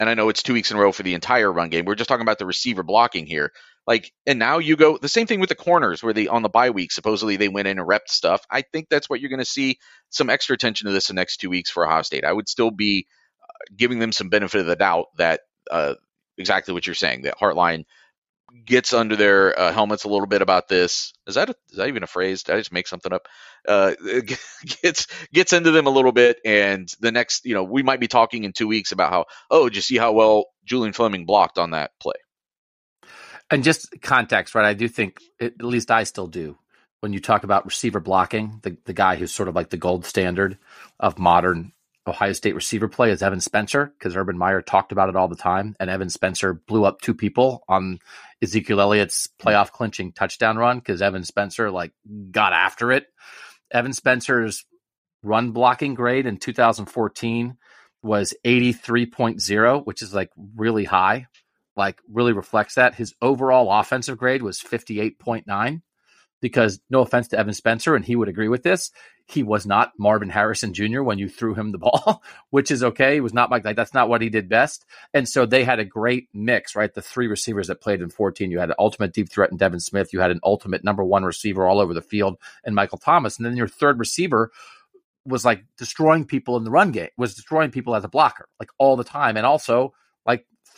and 0.00 0.08
I 0.08 0.14
know 0.14 0.28
it's 0.28 0.42
two 0.42 0.52
weeks 0.52 0.70
in 0.70 0.76
a 0.76 0.80
row 0.80 0.92
for 0.92 1.02
the 1.02 1.14
entire 1.14 1.52
run 1.52 1.70
game. 1.70 1.84
We're 1.84 1.94
just 1.94 2.08
talking 2.08 2.22
about 2.22 2.38
the 2.38 2.46
receiver 2.46 2.82
blocking 2.82 3.26
here. 3.26 3.52
Like, 3.86 4.12
and 4.26 4.38
now 4.38 4.58
you 4.58 4.76
go 4.76 4.98
the 4.98 5.08
same 5.08 5.26
thing 5.26 5.40
with 5.40 5.48
the 5.48 5.54
corners 5.54 6.02
where 6.02 6.12
they 6.12 6.28
on 6.28 6.42
the 6.42 6.50
bye 6.50 6.70
week 6.70 6.92
supposedly 6.92 7.36
they 7.36 7.48
went 7.48 7.68
in 7.68 7.78
and 7.78 7.88
repped 7.88 8.08
stuff. 8.08 8.44
I 8.50 8.60
think 8.60 8.88
that's 8.90 9.08
what 9.08 9.20
you're 9.20 9.30
going 9.30 9.38
to 9.38 9.46
see 9.46 9.78
some 10.10 10.28
extra 10.28 10.52
attention 10.52 10.86
to 10.86 10.92
this 10.92 11.06
the 11.06 11.14
next 11.14 11.38
two 11.38 11.48
weeks 11.48 11.70
for 11.70 11.86
Ohio 11.86 12.02
State. 12.02 12.24
I 12.24 12.32
would 12.32 12.50
still 12.50 12.70
be 12.70 13.06
giving 13.76 13.98
them 13.98 14.12
some 14.12 14.28
benefit 14.28 14.60
of 14.60 14.66
the 14.66 14.76
doubt 14.76 15.06
that 15.16 15.40
uh, 15.70 15.94
exactly 16.36 16.74
what 16.74 16.86
you're 16.86 16.94
saying 16.94 17.22
that 17.22 17.38
Hartline 17.38 17.84
gets 18.64 18.92
under 18.94 19.16
their 19.16 19.58
uh, 19.58 19.72
helmets 19.72 20.04
a 20.04 20.08
little 20.08 20.26
bit 20.26 20.42
about 20.42 20.68
this. 20.68 21.12
Is 21.26 21.34
that 21.34 21.50
a, 21.50 21.54
is 21.70 21.76
that 21.76 21.88
even 21.88 22.02
a 22.02 22.06
phrase? 22.08 22.42
Did 22.42 22.54
I 22.54 22.58
just 22.58 22.72
make 22.72 22.88
something 22.88 23.12
up? 23.12 23.28
Uh, 23.66 23.94
gets 24.82 25.06
gets 25.32 25.52
into 25.52 25.70
them 25.70 25.86
a 25.86 25.90
little 25.90 26.12
bit, 26.12 26.38
and 26.44 26.88
the 27.00 27.12
next, 27.12 27.44
you 27.44 27.54
know, 27.54 27.64
we 27.64 27.82
might 27.82 28.00
be 28.00 28.08
talking 28.08 28.44
in 28.44 28.52
two 28.52 28.68
weeks 28.68 28.92
about 28.92 29.10
how 29.10 29.26
oh, 29.50 29.68
did 29.68 29.76
you 29.76 29.82
see 29.82 29.98
how 29.98 30.12
well 30.12 30.46
Julian 30.64 30.92
Fleming 30.92 31.26
blocked 31.26 31.58
on 31.58 31.72
that 31.72 31.90
play? 32.00 32.14
And 33.50 33.64
just 33.64 33.88
context, 34.02 34.54
right? 34.54 34.66
I 34.66 34.74
do 34.74 34.88
think, 34.88 35.20
at 35.40 35.62
least 35.62 35.90
I 35.90 36.04
still 36.04 36.26
do, 36.26 36.58
when 37.00 37.12
you 37.14 37.20
talk 37.20 37.44
about 37.44 37.64
receiver 37.64 38.00
blocking, 38.00 38.60
the, 38.62 38.76
the 38.84 38.92
guy 38.92 39.16
who's 39.16 39.32
sort 39.32 39.48
of 39.48 39.54
like 39.54 39.70
the 39.70 39.78
gold 39.78 40.04
standard 40.04 40.58
of 41.00 41.18
modern 41.18 41.72
Ohio 42.08 42.32
State 42.32 42.54
receiver 42.54 42.88
play 42.88 43.10
is 43.10 43.22
Evan 43.22 43.40
Spencer, 43.40 43.92
because 43.98 44.16
Urban 44.16 44.38
Meyer 44.38 44.62
talked 44.62 44.92
about 44.92 45.08
it 45.08 45.16
all 45.16 45.28
the 45.28 45.36
time. 45.36 45.76
And 45.78 45.90
Evan 45.90 46.08
Spencer 46.08 46.54
blew 46.54 46.84
up 46.84 47.00
two 47.00 47.14
people 47.14 47.62
on 47.68 47.98
Ezekiel 48.42 48.80
Elliott's 48.80 49.28
playoff 49.40 49.70
clinching 49.70 50.12
touchdown 50.12 50.56
run 50.56 50.78
because 50.78 51.02
Evan 51.02 51.24
Spencer 51.24 51.70
like 51.70 51.92
got 52.30 52.52
after 52.52 52.92
it. 52.92 53.06
Evan 53.70 53.92
Spencer's 53.92 54.64
run 55.22 55.52
blocking 55.52 55.94
grade 55.94 56.26
in 56.26 56.38
2014 56.38 57.56
was 58.02 58.34
83.0, 58.44 59.84
which 59.84 60.02
is 60.02 60.14
like 60.14 60.30
really 60.56 60.84
high, 60.84 61.26
like 61.76 62.00
really 62.10 62.32
reflects 62.32 62.76
that. 62.76 62.94
His 62.94 63.14
overall 63.20 63.70
offensive 63.70 64.18
grade 64.18 64.42
was 64.42 64.60
58.9 64.60 65.82
because 66.40 66.80
no 66.90 67.00
offense 67.00 67.28
to 67.28 67.38
Evan 67.38 67.54
Spencer, 67.54 67.94
and 67.94 68.04
he 68.04 68.16
would 68.16 68.28
agree 68.28 68.48
with 68.48 68.62
this, 68.62 68.90
he 69.26 69.42
was 69.42 69.66
not 69.66 69.92
Marvin 69.98 70.30
Harrison 70.30 70.72
Jr. 70.72 71.02
when 71.02 71.18
you 71.18 71.28
threw 71.28 71.54
him 71.54 71.72
the 71.72 71.78
ball, 71.78 72.22
which 72.50 72.70
is 72.70 72.82
okay. 72.82 73.14
He 73.14 73.20
was 73.20 73.34
not 73.34 73.50
like 73.50 73.62
that's 73.62 73.94
not 73.94 74.08
what 74.08 74.22
he 74.22 74.28
did 74.28 74.48
best. 74.48 74.84
And 75.12 75.28
so 75.28 75.46
they 75.46 75.64
had 75.64 75.78
a 75.78 75.84
great 75.84 76.28
mix, 76.32 76.74
right? 76.74 76.92
The 76.92 77.02
three 77.02 77.26
receivers 77.26 77.68
that 77.68 77.80
played 77.80 78.00
in 78.00 78.10
14, 78.10 78.50
you 78.50 78.58
had 78.58 78.70
an 78.70 78.76
ultimate 78.78 79.12
deep 79.12 79.30
threat 79.30 79.50
in 79.50 79.56
Devin 79.56 79.80
Smith, 79.80 80.12
you 80.12 80.20
had 80.20 80.30
an 80.30 80.40
ultimate 80.44 80.84
number 80.84 81.04
one 81.04 81.24
receiver 81.24 81.66
all 81.66 81.80
over 81.80 81.94
the 81.94 82.02
field 82.02 82.38
and 82.64 82.74
Michael 82.74 82.98
Thomas, 82.98 83.36
and 83.36 83.46
then 83.46 83.56
your 83.56 83.68
third 83.68 83.98
receiver 83.98 84.50
was 85.24 85.44
like 85.44 85.64
destroying 85.76 86.24
people 86.24 86.56
in 86.56 86.64
the 86.64 86.70
run 86.70 86.90
game, 86.90 87.10
was 87.16 87.34
destroying 87.34 87.70
people 87.70 87.94
as 87.94 88.04
a 88.04 88.08
blocker, 88.08 88.48
like 88.58 88.70
all 88.78 88.96
the 88.96 89.04
time. 89.04 89.36
And 89.36 89.44
also 89.44 89.92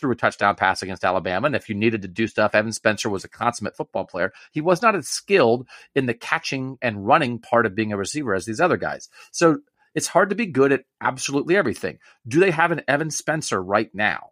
threw 0.01 0.11
a 0.11 0.15
touchdown 0.15 0.55
pass 0.55 0.81
against 0.81 1.05
Alabama. 1.05 1.45
And 1.45 1.55
if 1.55 1.69
you 1.69 1.75
needed 1.75 2.01
to 2.01 2.07
do 2.07 2.27
stuff, 2.27 2.55
Evan 2.55 2.73
Spencer 2.73 3.09
was 3.09 3.23
a 3.23 3.29
consummate 3.29 3.77
football 3.77 4.05
player. 4.05 4.33
He 4.51 4.59
was 4.59 4.81
not 4.81 4.95
as 4.95 5.07
skilled 5.07 5.67
in 5.95 6.07
the 6.07 6.13
catching 6.13 6.77
and 6.81 7.05
running 7.05 7.39
part 7.39 7.65
of 7.65 7.75
being 7.75 7.93
a 7.93 7.97
receiver 7.97 8.33
as 8.33 8.45
these 8.45 8.59
other 8.59 8.77
guys. 8.77 9.07
So 9.31 9.59
it's 9.93 10.07
hard 10.07 10.29
to 10.29 10.35
be 10.35 10.47
good 10.47 10.71
at 10.71 10.85
absolutely 10.99 11.55
everything. 11.55 11.99
Do 12.27 12.39
they 12.39 12.51
have 12.51 12.71
an 12.71 12.81
Evan 12.87 13.11
Spencer 13.11 13.61
right 13.61 13.93
now 13.93 14.31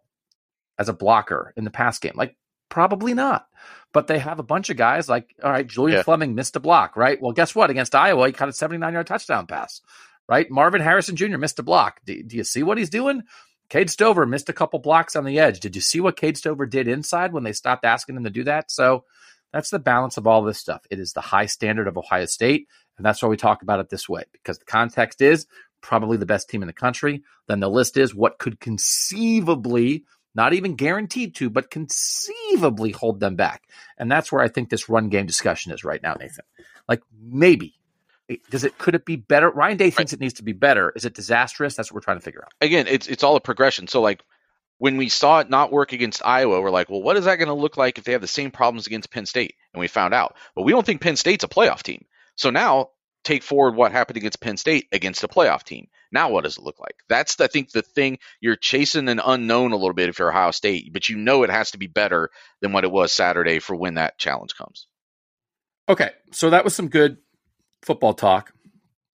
as 0.78 0.88
a 0.88 0.94
blocker 0.94 1.52
in 1.56 1.64
the 1.64 1.70
pass 1.70 1.98
game? 1.98 2.14
Like, 2.16 2.36
probably 2.68 3.14
not. 3.14 3.46
But 3.92 4.06
they 4.06 4.18
have 4.18 4.38
a 4.38 4.44
bunch 4.44 4.70
of 4.70 4.76
guys 4.76 5.08
like, 5.08 5.34
all 5.42 5.50
right, 5.50 5.66
Julian 5.66 5.98
yeah. 5.98 6.02
Fleming 6.02 6.34
missed 6.34 6.56
a 6.56 6.60
block, 6.60 6.96
right? 6.96 7.20
Well, 7.20 7.32
guess 7.32 7.54
what? 7.54 7.70
Against 7.70 7.94
Iowa, 7.94 8.26
he 8.26 8.32
caught 8.32 8.48
a 8.48 8.52
79 8.52 8.92
yard 8.92 9.06
touchdown 9.06 9.46
pass, 9.46 9.80
right? 10.28 10.50
Marvin 10.50 10.80
Harrison 10.80 11.16
Jr. 11.16 11.38
missed 11.38 11.58
a 11.58 11.62
block. 11.62 12.00
Do, 12.06 12.22
do 12.22 12.36
you 12.36 12.44
see 12.44 12.62
what 12.62 12.78
he's 12.78 12.90
doing? 12.90 13.22
Cade 13.70 13.88
Stover 13.88 14.26
missed 14.26 14.48
a 14.48 14.52
couple 14.52 14.80
blocks 14.80 15.16
on 15.16 15.24
the 15.24 15.38
edge. 15.38 15.60
Did 15.60 15.76
you 15.76 15.80
see 15.80 16.00
what 16.00 16.16
Cade 16.16 16.36
Stover 16.36 16.66
did 16.66 16.88
inside 16.88 17.32
when 17.32 17.44
they 17.44 17.52
stopped 17.52 17.84
asking 17.84 18.16
him 18.16 18.24
to 18.24 18.30
do 18.30 18.44
that? 18.44 18.70
So 18.70 19.04
that's 19.52 19.70
the 19.70 19.78
balance 19.78 20.16
of 20.16 20.26
all 20.26 20.42
this 20.42 20.58
stuff. 20.58 20.82
It 20.90 20.98
is 20.98 21.12
the 21.12 21.20
high 21.20 21.46
standard 21.46 21.86
of 21.86 21.96
Ohio 21.96 22.26
State, 22.26 22.66
and 22.98 23.06
that's 23.06 23.22
why 23.22 23.28
we 23.28 23.36
talk 23.36 23.62
about 23.62 23.80
it 23.80 23.88
this 23.88 24.08
way 24.08 24.24
because 24.32 24.58
the 24.58 24.64
context 24.64 25.22
is 25.22 25.46
probably 25.80 26.16
the 26.16 26.26
best 26.26 26.50
team 26.50 26.62
in 26.62 26.66
the 26.66 26.72
country. 26.72 27.22
Then 27.46 27.60
the 27.60 27.70
list 27.70 27.96
is 27.96 28.14
what 28.14 28.38
could 28.38 28.60
conceivably, 28.60 30.04
not 30.34 30.52
even 30.52 30.74
guaranteed 30.74 31.36
to, 31.36 31.48
but 31.48 31.70
conceivably 31.70 32.90
hold 32.90 33.20
them 33.20 33.36
back. 33.36 33.62
And 33.98 34.10
that's 34.10 34.30
where 34.32 34.42
I 34.42 34.48
think 34.48 34.68
this 34.68 34.88
run 34.88 35.08
game 35.08 35.26
discussion 35.26 35.72
is 35.72 35.84
right 35.84 36.02
now, 36.02 36.14
Nathan. 36.14 36.44
Like 36.88 37.02
maybe 37.22 37.79
does 38.50 38.64
it 38.64 38.78
could 38.78 38.94
it 38.94 39.04
be 39.04 39.16
better? 39.16 39.50
Ryan 39.50 39.76
Day 39.76 39.90
thinks 39.90 40.12
right. 40.12 40.18
it 40.18 40.20
needs 40.20 40.34
to 40.34 40.42
be 40.42 40.52
better. 40.52 40.92
Is 40.94 41.04
it 41.04 41.14
disastrous? 41.14 41.74
That's 41.74 41.90
what 41.90 41.96
we're 41.96 42.04
trying 42.04 42.18
to 42.18 42.24
figure 42.24 42.42
out. 42.44 42.52
Again, 42.60 42.86
it's 42.86 43.06
it's 43.06 43.22
all 43.22 43.36
a 43.36 43.40
progression. 43.40 43.86
So 43.88 44.00
like 44.00 44.22
when 44.78 44.96
we 44.96 45.08
saw 45.08 45.40
it 45.40 45.50
not 45.50 45.72
work 45.72 45.92
against 45.92 46.24
Iowa, 46.24 46.60
we're 46.60 46.70
like, 46.70 46.88
well, 46.88 47.02
what 47.02 47.16
is 47.16 47.26
that 47.26 47.36
going 47.36 47.48
to 47.48 47.54
look 47.54 47.76
like 47.76 47.98
if 47.98 48.04
they 48.04 48.12
have 48.12 48.22
the 48.22 48.26
same 48.26 48.50
problems 48.50 48.86
against 48.86 49.10
Penn 49.10 49.26
State? 49.26 49.54
And 49.74 49.80
we 49.80 49.88
found 49.88 50.14
out. 50.14 50.36
But 50.54 50.62
we 50.62 50.72
don't 50.72 50.86
think 50.86 51.02
Penn 51.02 51.16
State's 51.16 51.44
a 51.44 51.48
playoff 51.48 51.82
team. 51.82 52.06
So 52.36 52.48
now 52.48 52.90
take 53.22 53.42
forward 53.42 53.76
what 53.76 53.92
happened 53.92 54.16
against 54.16 54.40
Penn 54.40 54.56
State 54.56 54.88
against 54.92 55.22
a 55.22 55.28
playoff 55.28 55.64
team. 55.64 55.88
Now 56.10 56.30
what 56.30 56.44
does 56.44 56.56
it 56.56 56.64
look 56.64 56.80
like? 56.80 56.96
That's 57.08 57.38
I 57.40 57.46
think 57.46 57.70
the 57.70 57.82
thing 57.82 58.18
you're 58.40 58.56
chasing 58.56 59.08
an 59.08 59.20
unknown 59.22 59.72
a 59.72 59.76
little 59.76 59.92
bit 59.92 60.08
if 60.08 60.18
you're 60.18 60.30
Ohio 60.30 60.50
State, 60.50 60.92
but 60.92 61.08
you 61.08 61.16
know 61.16 61.42
it 61.42 61.50
has 61.50 61.72
to 61.72 61.78
be 61.78 61.86
better 61.86 62.30
than 62.60 62.72
what 62.72 62.84
it 62.84 62.90
was 62.90 63.12
Saturday 63.12 63.58
for 63.58 63.76
when 63.76 63.94
that 63.94 64.18
challenge 64.18 64.56
comes. 64.56 64.86
Okay, 65.88 66.10
so 66.32 66.50
that 66.50 66.64
was 66.64 66.74
some 66.74 66.88
good 66.88 67.18
football 67.82 68.14
talk. 68.14 68.52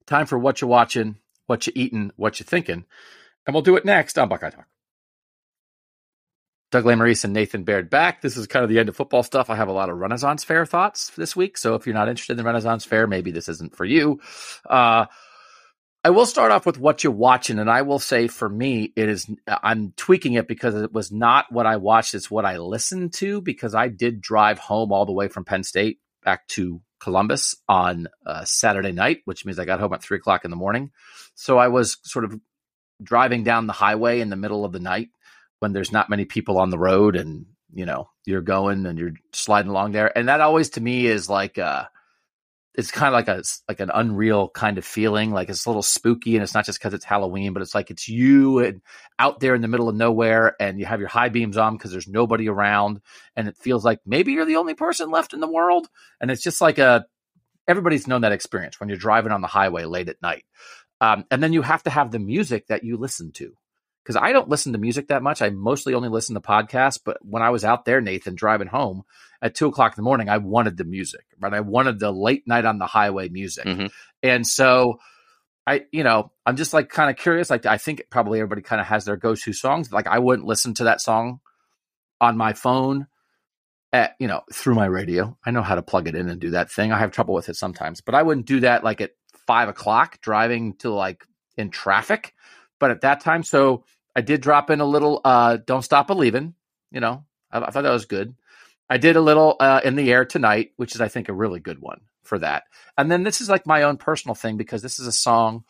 Time 0.07 0.27
for 0.27 0.39
what 0.39 0.61
you're 0.61 0.71
watching, 0.71 1.17
what 1.47 1.67
you're 1.67 1.75
eating, 1.77 2.13
what 2.17 2.39
you're 2.39 2.47
thinking. 2.47 2.85
And 3.47 3.55
we'll 3.55 3.63
do 3.63 3.77
it 3.77 3.85
next 3.85 4.19
on 4.19 4.29
Buckeye 4.29 4.51
Talk. 4.51 4.67
Doug 6.73 6.85
Lesmerises 6.85 7.25
and 7.25 7.33
Nathan 7.33 7.65
Baird 7.65 7.91
back. 7.91 8.21
This 8.21 8.37
is 8.37 8.47
kind 8.49 8.65
of 8.65 8.69
the 8.69 8.79
end 8.79 8.89
of 8.89 8.97
football 8.97 9.23
stuff. 9.23 9.51
I 9.51 9.57
have 9.57 9.69
a 9.69 9.73
lot 9.73 9.89
of 9.89 9.99
Renaissance 9.99 10.43
Fair 10.43 10.67
thoughts 10.67 11.11
this 11.17 11.37
week. 11.37 11.57
So 11.57 11.75
if 11.75 11.87
you're 11.87 11.95
not 11.95 12.09
interested 12.09 12.39
in 12.39 12.45
Renaissance 12.45 12.85
Fair, 12.85 13.07
maybe 13.07 13.31
this 13.31 13.49
isn't 13.49 13.77
for 13.77 13.85
you. 13.85 14.21
Uh, 14.69 15.07
I 16.03 16.11
will 16.11 16.27
start 16.27 16.53
off 16.53 16.67
with 16.67 16.79
what 16.79 17.03
you're 17.03 17.13
watching, 17.13 17.59
and 17.59 17.69
I 17.69 17.83
will 17.83 17.99
say 17.99 18.29
for 18.29 18.49
me, 18.49 18.93
it 18.95 19.09
is 19.09 19.29
I'm 19.49 19.93
tweaking 19.97 20.35
it 20.35 20.47
because 20.47 20.77
it 20.77 20.93
was 20.93 21.11
not 21.11 21.47
what 21.51 21.67
I 21.67 21.79
watched, 21.79 22.15
it's 22.15 22.31
what 22.31 22.45
I 22.45 22.59
listened 22.59 23.13
to 23.15 23.41
because 23.41 23.75
I 23.75 23.89
did 23.89 24.21
drive 24.21 24.61
home 24.61 24.93
all 24.93 25.05
the 25.05 25.13
way 25.13 25.27
from 25.27 25.45
Penn 25.45 25.65
State 25.65 25.99
back 26.23 26.47
to 26.49 26.81
Columbus 26.99 27.55
on 27.69 28.09
Saturday 28.45 28.93
night, 28.93 29.23
which 29.25 29.45
means 29.45 29.59
I 29.59 29.65
got 29.65 29.81
home 29.81 29.93
at 29.93 30.03
three 30.03 30.19
o'clock 30.19 30.45
in 30.45 30.51
the 30.51 30.57
morning. 30.57 30.91
So 31.35 31.59
I 31.59 31.69
was 31.69 31.99
sort 32.03 32.25
of 32.25 32.41
driving 33.03 33.45
down 33.45 33.67
the 33.67 33.73
highway 33.73 34.21
in 34.21 34.31
the 34.31 34.37
middle 34.37 34.65
of 34.65 34.73
the 34.73 34.81
night 34.81 35.11
when 35.59 35.73
there's 35.73 35.93
not 35.93 36.11
many 36.11 36.25
people 36.25 36.59
on 36.59 36.71
the 36.71 36.79
road 36.79 37.17
and 37.17 37.47
you 37.73 37.85
know 37.85 38.09
you're 38.25 38.41
going 38.41 38.87
and 38.87 38.99
you're 38.99 39.13
sliding 39.33 39.71
along 39.71 39.93
there 39.93 40.17
and 40.17 40.29
that 40.29 40.41
always 40.41 40.71
to 40.71 40.81
me 40.81 41.07
is 41.07 41.29
like 41.29 41.59
uh 41.59 41.85
it's 42.77 42.91
kind 42.91 43.09
of 43.09 43.15
like 43.15 43.29
a 43.29 43.43
like 43.69 43.81
an 43.81 43.91
unreal 43.93 44.49
kind 44.51 44.79
of 44.79 44.85
feeling 44.85 45.33
like 45.33 45.49
it's 45.49 45.65
a 45.65 45.69
little 45.69 45.83
spooky 45.83 46.37
and 46.37 46.43
it's 46.43 46.55
not 46.55 46.67
just 46.67 46.79
because 46.79 46.95
it's 46.95 47.05
halloween 47.05 47.53
but 47.53 47.63
it's 47.63 47.75
like 47.75 47.91
it's 47.91 48.09
you 48.09 48.59
and 48.59 48.83
out 49.19 49.41
there 49.41 49.55
in 49.55 49.63
the 49.63 49.69
middle 49.69 49.89
of 49.89 49.97
nowhere 49.97 50.55
and 50.61 50.79
you 50.79 50.87
have 50.87 51.01
your 51.01 51.09
high 51.09 51.29
beams 51.29 51.57
on 51.57 51.77
because 51.77 51.91
there's 51.91 52.09
nobody 52.09 52.49
around 52.49 53.01
and 53.35 53.49
it 53.49 53.57
feels 53.57 53.85
like 53.85 54.01
maybe 54.07 54.33
you're 54.33 54.45
the 54.45 54.57
only 54.57 54.75
person 54.75 55.11
left 55.11 55.33
in 55.33 55.41
the 55.41 55.51
world. 55.51 55.89
And 56.21 56.31
it's 56.31 56.43
just 56.43 56.61
like 56.61 56.79
a 56.79 57.07
everybody's 57.69 58.07
known 58.07 58.23
that 58.23 58.33
experience 58.33 58.79
when 58.79 58.89
you're 58.89 58.99
driving 58.99 59.33
on 59.33 59.41
the 59.41 59.47
highway 59.47 59.85
late 59.85 60.09
at 60.09 60.23
night. 60.23 60.45
Um, 61.01 61.25
and 61.31 61.43
then 61.43 61.53
you 61.53 61.63
have 61.63 61.83
to 61.85 61.91
have 61.91 62.11
the 62.11 62.19
music 62.19 62.69
that 62.69 62.85
you 62.85 62.97
listen 62.97 63.33
to 63.33 63.55
because 64.07 64.23
I 64.23 64.31
don't 64.31 64.49
listen 64.49 64.73
to 64.73 64.79
music 64.79 65.09
that 65.09 65.25
much. 65.25 65.43
I 65.43 65.51
mostly 65.51 65.93
only 65.95 66.09
listen 66.09 66.37
to 66.37 66.41
podcasts. 66.41 67.01
But 67.05 67.19
when 67.23 67.43
I 67.43 67.51
was 67.51 67.65
out 67.65 67.85
there, 67.85 68.01
Nathan, 68.01 68.37
driving 68.37 68.69
home 68.69 69.03
at 69.43 69.57
two 69.57 69.67
o'clock 69.67 69.93
in 69.93 69.97
the 69.97 70.05
morning, 70.09 70.29
I 70.29 70.39
wanted 70.39 70.77
the 70.77 70.85
music, 70.85 71.25
right? 71.41 71.53
I 71.53 71.61
wanted 71.61 71.99
the 71.99 72.13
late 72.13 72.47
night 72.47 72.65
on 72.65 72.79
the 72.79 72.87
highway 72.87 73.29
music. 73.29 73.65
Mm-hmm. 73.65 73.87
And 74.23 74.47
so 74.47 75.01
I, 75.67 75.87
you 75.91 76.05
know, 76.05 76.31
I'm 76.47 76.55
just 76.55 76.73
like 76.73 76.89
kind 76.89 77.11
of 77.11 77.17
curious. 77.17 77.51
Like, 77.51 77.67
I 77.67 77.79
think 77.79 78.05
probably 78.09 78.39
everybody 78.39 78.63
kind 78.63 78.81
of 78.81 78.87
has 78.87 79.07
their 79.07 79.17
go 79.17 79.35
to 79.35 79.53
songs. 79.53 79.91
Like, 79.91 80.07
I 80.07 80.21
wouldn't 80.21 80.47
listen 80.47 80.75
to 80.75 80.85
that 80.85 81.01
song 81.01 81.41
on 82.21 82.37
my 82.37 82.53
phone. 82.53 83.09
At, 83.93 84.15
you 84.19 84.27
know, 84.27 84.43
through 84.53 84.75
my 84.75 84.85
radio. 84.85 85.39
I 85.47 85.53
know 85.53 85.63
how 85.63 85.75
to 85.75 85.81
plug 85.81 86.07
it 86.07 86.15
in 86.15 86.29
and 86.29 86.41
do 86.41 86.51
that 86.51 86.71
thing. 86.71 86.93
I 86.93 86.99
have 86.99 87.13
trouble 87.13 87.35
with 87.35 87.49
it 87.49 87.57
sometimes, 87.57 88.03
but 88.03 88.15
I 88.15 88.23
wouldn't 88.23 88.47
do 88.47 88.61
that 88.61 88.85
like 88.85 89.01
at 89.01 89.13
five 89.47 89.69
o'clock 89.69 90.21
driving 90.21 90.75
to 90.79 90.93
like 90.93 91.25
in 91.57 91.71
traffic. 91.71 92.35
But 92.79 92.91
at 92.91 93.03
that 93.03 93.21
time, 93.21 93.43
so 93.43 93.85
I 94.17 94.23
did 94.23 94.41
drop 94.41 94.71
in 94.71 94.81
a 94.81 94.87
little 94.87 95.21
uh, 95.25 95.59
"Don't 95.59 95.83
Stop 95.83 96.07
Believing." 96.07 96.55
You 96.91 97.01
know, 97.01 97.25
I, 97.53 97.61
I, 97.61 97.71
thought 97.71 97.83
that 97.83 97.93
was 97.93 98.07
good. 98.07 98.35
I 98.89 98.97
did 98.97 99.15
a 99.15 99.21
little 99.21 99.57
uh, 99.61 99.83
"In 99.85 99.95
the 99.95 100.11
Air 100.11 100.25
Tonight," 100.25 100.73
which 100.77 100.95
is 100.95 101.03
I 101.03 101.09
think 101.09 101.29
a 101.29 101.35
really 101.35 101.61
good 101.61 101.81
one 101.81 102.01
for 102.25 102.39
that. 102.39 102.65
And 102.97 103.11
then 103.11 103.25
this 103.25 103.43
is 103.43 103.51
like 103.51 103.67
my 103.67 103.83
own 103.83 103.99
personal 103.99 104.35
thing 104.35 104.57
because 104.57 104.81
this 104.81 104.99
is 104.99 105.07
a 105.07 105.13
song, 105.13 105.65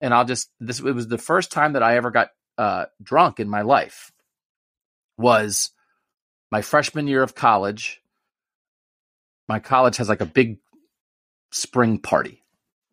and 0.00 0.14
I'll 0.14 0.24
just 0.24 0.50
this 0.60 0.78
it 0.78 0.94
was 0.94 1.08
the 1.08 1.18
first 1.18 1.50
time 1.50 1.72
that 1.72 1.82
I 1.82 1.96
ever 1.96 2.12
got 2.12 2.28
uh, 2.56 2.86
drunk 3.02 3.40
in 3.40 3.50
my 3.50 3.62
life. 3.62 4.12
Was 5.18 5.70
my 6.52 6.62
freshman 6.62 7.08
year 7.08 7.24
of 7.24 7.34
college. 7.34 8.00
My 9.48 9.58
college 9.58 9.96
has 9.96 10.08
like 10.08 10.20
a 10.20 10.26
big 10.26 10.58
spring 11.50 11.98
party, 11.98 12.44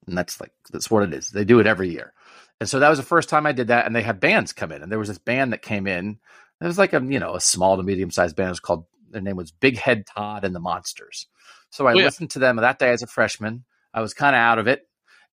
and 0.08 0.18
that's 0.18 0.42
like 0.42 0.52
that's 0.72 0.90
what 0.90 1.04
it 1.04 1.14
is. 1.14 1.30
They 1.30 1.46
do 1.46 1.60
it 1.60 1.68
every 1.68 1.92
year. 1.92 2.14
And 2.60 2.68
so 2.68 2.80
that 2.80 2.90
was 2.90 2.98
the 2.98 3.06
first 3.06 3.30
time 3.30 3.46
I 3.46 3.52
did 3.52 3.68
that. 3.68 3.86
And 3.86 3.96
they 3.96 4.02
had 4.02 4.20
bands 4.20 4.54
come 4.54 4.72
in, 4.72 4.82
and 4.82 4.92
there 4.92 5.00
was 5.00 5.10
this 5.10 5.18
band 5.18 5.54
that 5.54 5.62
came 5.62 5.88
in. 5.88 6.20
It 6.60 6.66
was 6.66 6.80
like 6.80 6.94
a 6.94 7.04
you 7.04 7.20
know 7.20 7.36
a 7.36 7.42
small 7.42 7.78
to 7.78 7.84
medium 7.84 8.12
sized 8.12 8.36
band. 8.36 8.48
It 8.48 8.52
was 8.52 8.60
called 8.60 8.86
their 9.12 9.22
name 9.22 9.38
was 9.38 9.52
Big 9.52 9.78
Head 9.78 10.06
Todd 10.06 10.44
and 10.44 10.56
the 10.56 10.60
Monsters. 10.60 11.28
So 11.70 11.88
I 11.88 11.94
oh, 11.94 11.98
yeah. 11.98 12.06
listened 12.06 12.32
to 12.32 12.40
them 12.40 12.56
that 12.58 12.80
day 12.80 12.90
as 12.90 13.04
a 13.04 13.08
freshman. 13.08 13.64
I 13.94 14.02
was 14.02 14.14
kind 14.14 14.36
of 14.36 14.40
out 14.40 14.60
of 14.60 14.68
it, 14.68 14.88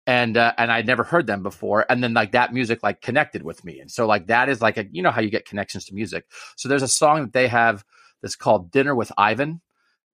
and 0.06 0.36
uh, 0.36 0.52
and 0.59 0.70
I'd 0.70 0.86
never 0.86 1.05
heard 1.05 1.26
them 1.26 1.42
before. 1.42 1.86
And 1.88 2.02
then 2.02 2.14
like 2.14 2.32
that 2.32 2.52
music 2.52 2.82
like 2.82 3.01
connected 3.01 3.42
with 3.42 3.64
me, 3.64 3.80
and 3.80 3.90
so 3.90 4.06
like 4.06 4.26
that 4.28 4.48
is 4.48 4.60
like 4.60 4.76
a 4.76 4.86
you 4.90 5.02
know 5.02 5.10
how 5.10 5.20
you 5.20 5.30
get 5.30 5.46
connections 5.46 5.86
to 5.86 5.94
music. 5.94 6.26
So 6.56 6.68
there's 6.68 6.82
a 6.82 6.88
song 6.88 7.22
that 7.22 7.32
they 7.32 7.48
have 7.48 7.84
that's 8.22 8.36
called 8.36 8.70
Dinner 8.70 8.94
with 8.94 9.12
Ivan, 9.16 9.60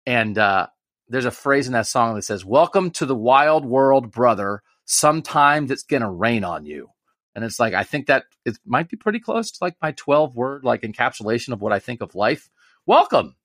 and 0.06 0.38
uh, 0.38 0.68
there's 1.08 1.26
a 1.26 1.32
phrase 1.32 1.68
in 1.68 1.74
that 1.74 1.88
song 1.88 2.16
that 2.16 2.24
says, 2.24 2.46
"Welcome 2.46 2.92
to 2.92 3.06
the 3.06 3.16
wild 3.16 3.66
world, 3.66 4.12
brother. 4.12 4.62
Sometimes 4.86 5.72
it's 5.72 5.84
gonna 5.84 6.12
rain 6.12 6.44
on 6.44 6.66
you." 6.66 6.90
And 7.38 7.46
it's 7.46 7.60
like 7.60 7.76
I 7.76 7.84
think 7.84 8.08
that 8.08 8.26
it 8.46 8.58
might 8.66 8.90
be 8.90 8.98
pretty 8.98 9.20
close 9.20 9.52
to 9.52 9.58
like 9.62 9.76
my 9.80 9.92
12 9.92 10.36
word 10.36 10.64
like 10.64 10.82
encapsulation 10.82 11.54
of 11.54 11.62
what 11.62 11.72
I 11.72 11.78
think 11.78 12.02
of 12.02 12.16
life. 12.16 12.50
Welcome. 12.88 13.36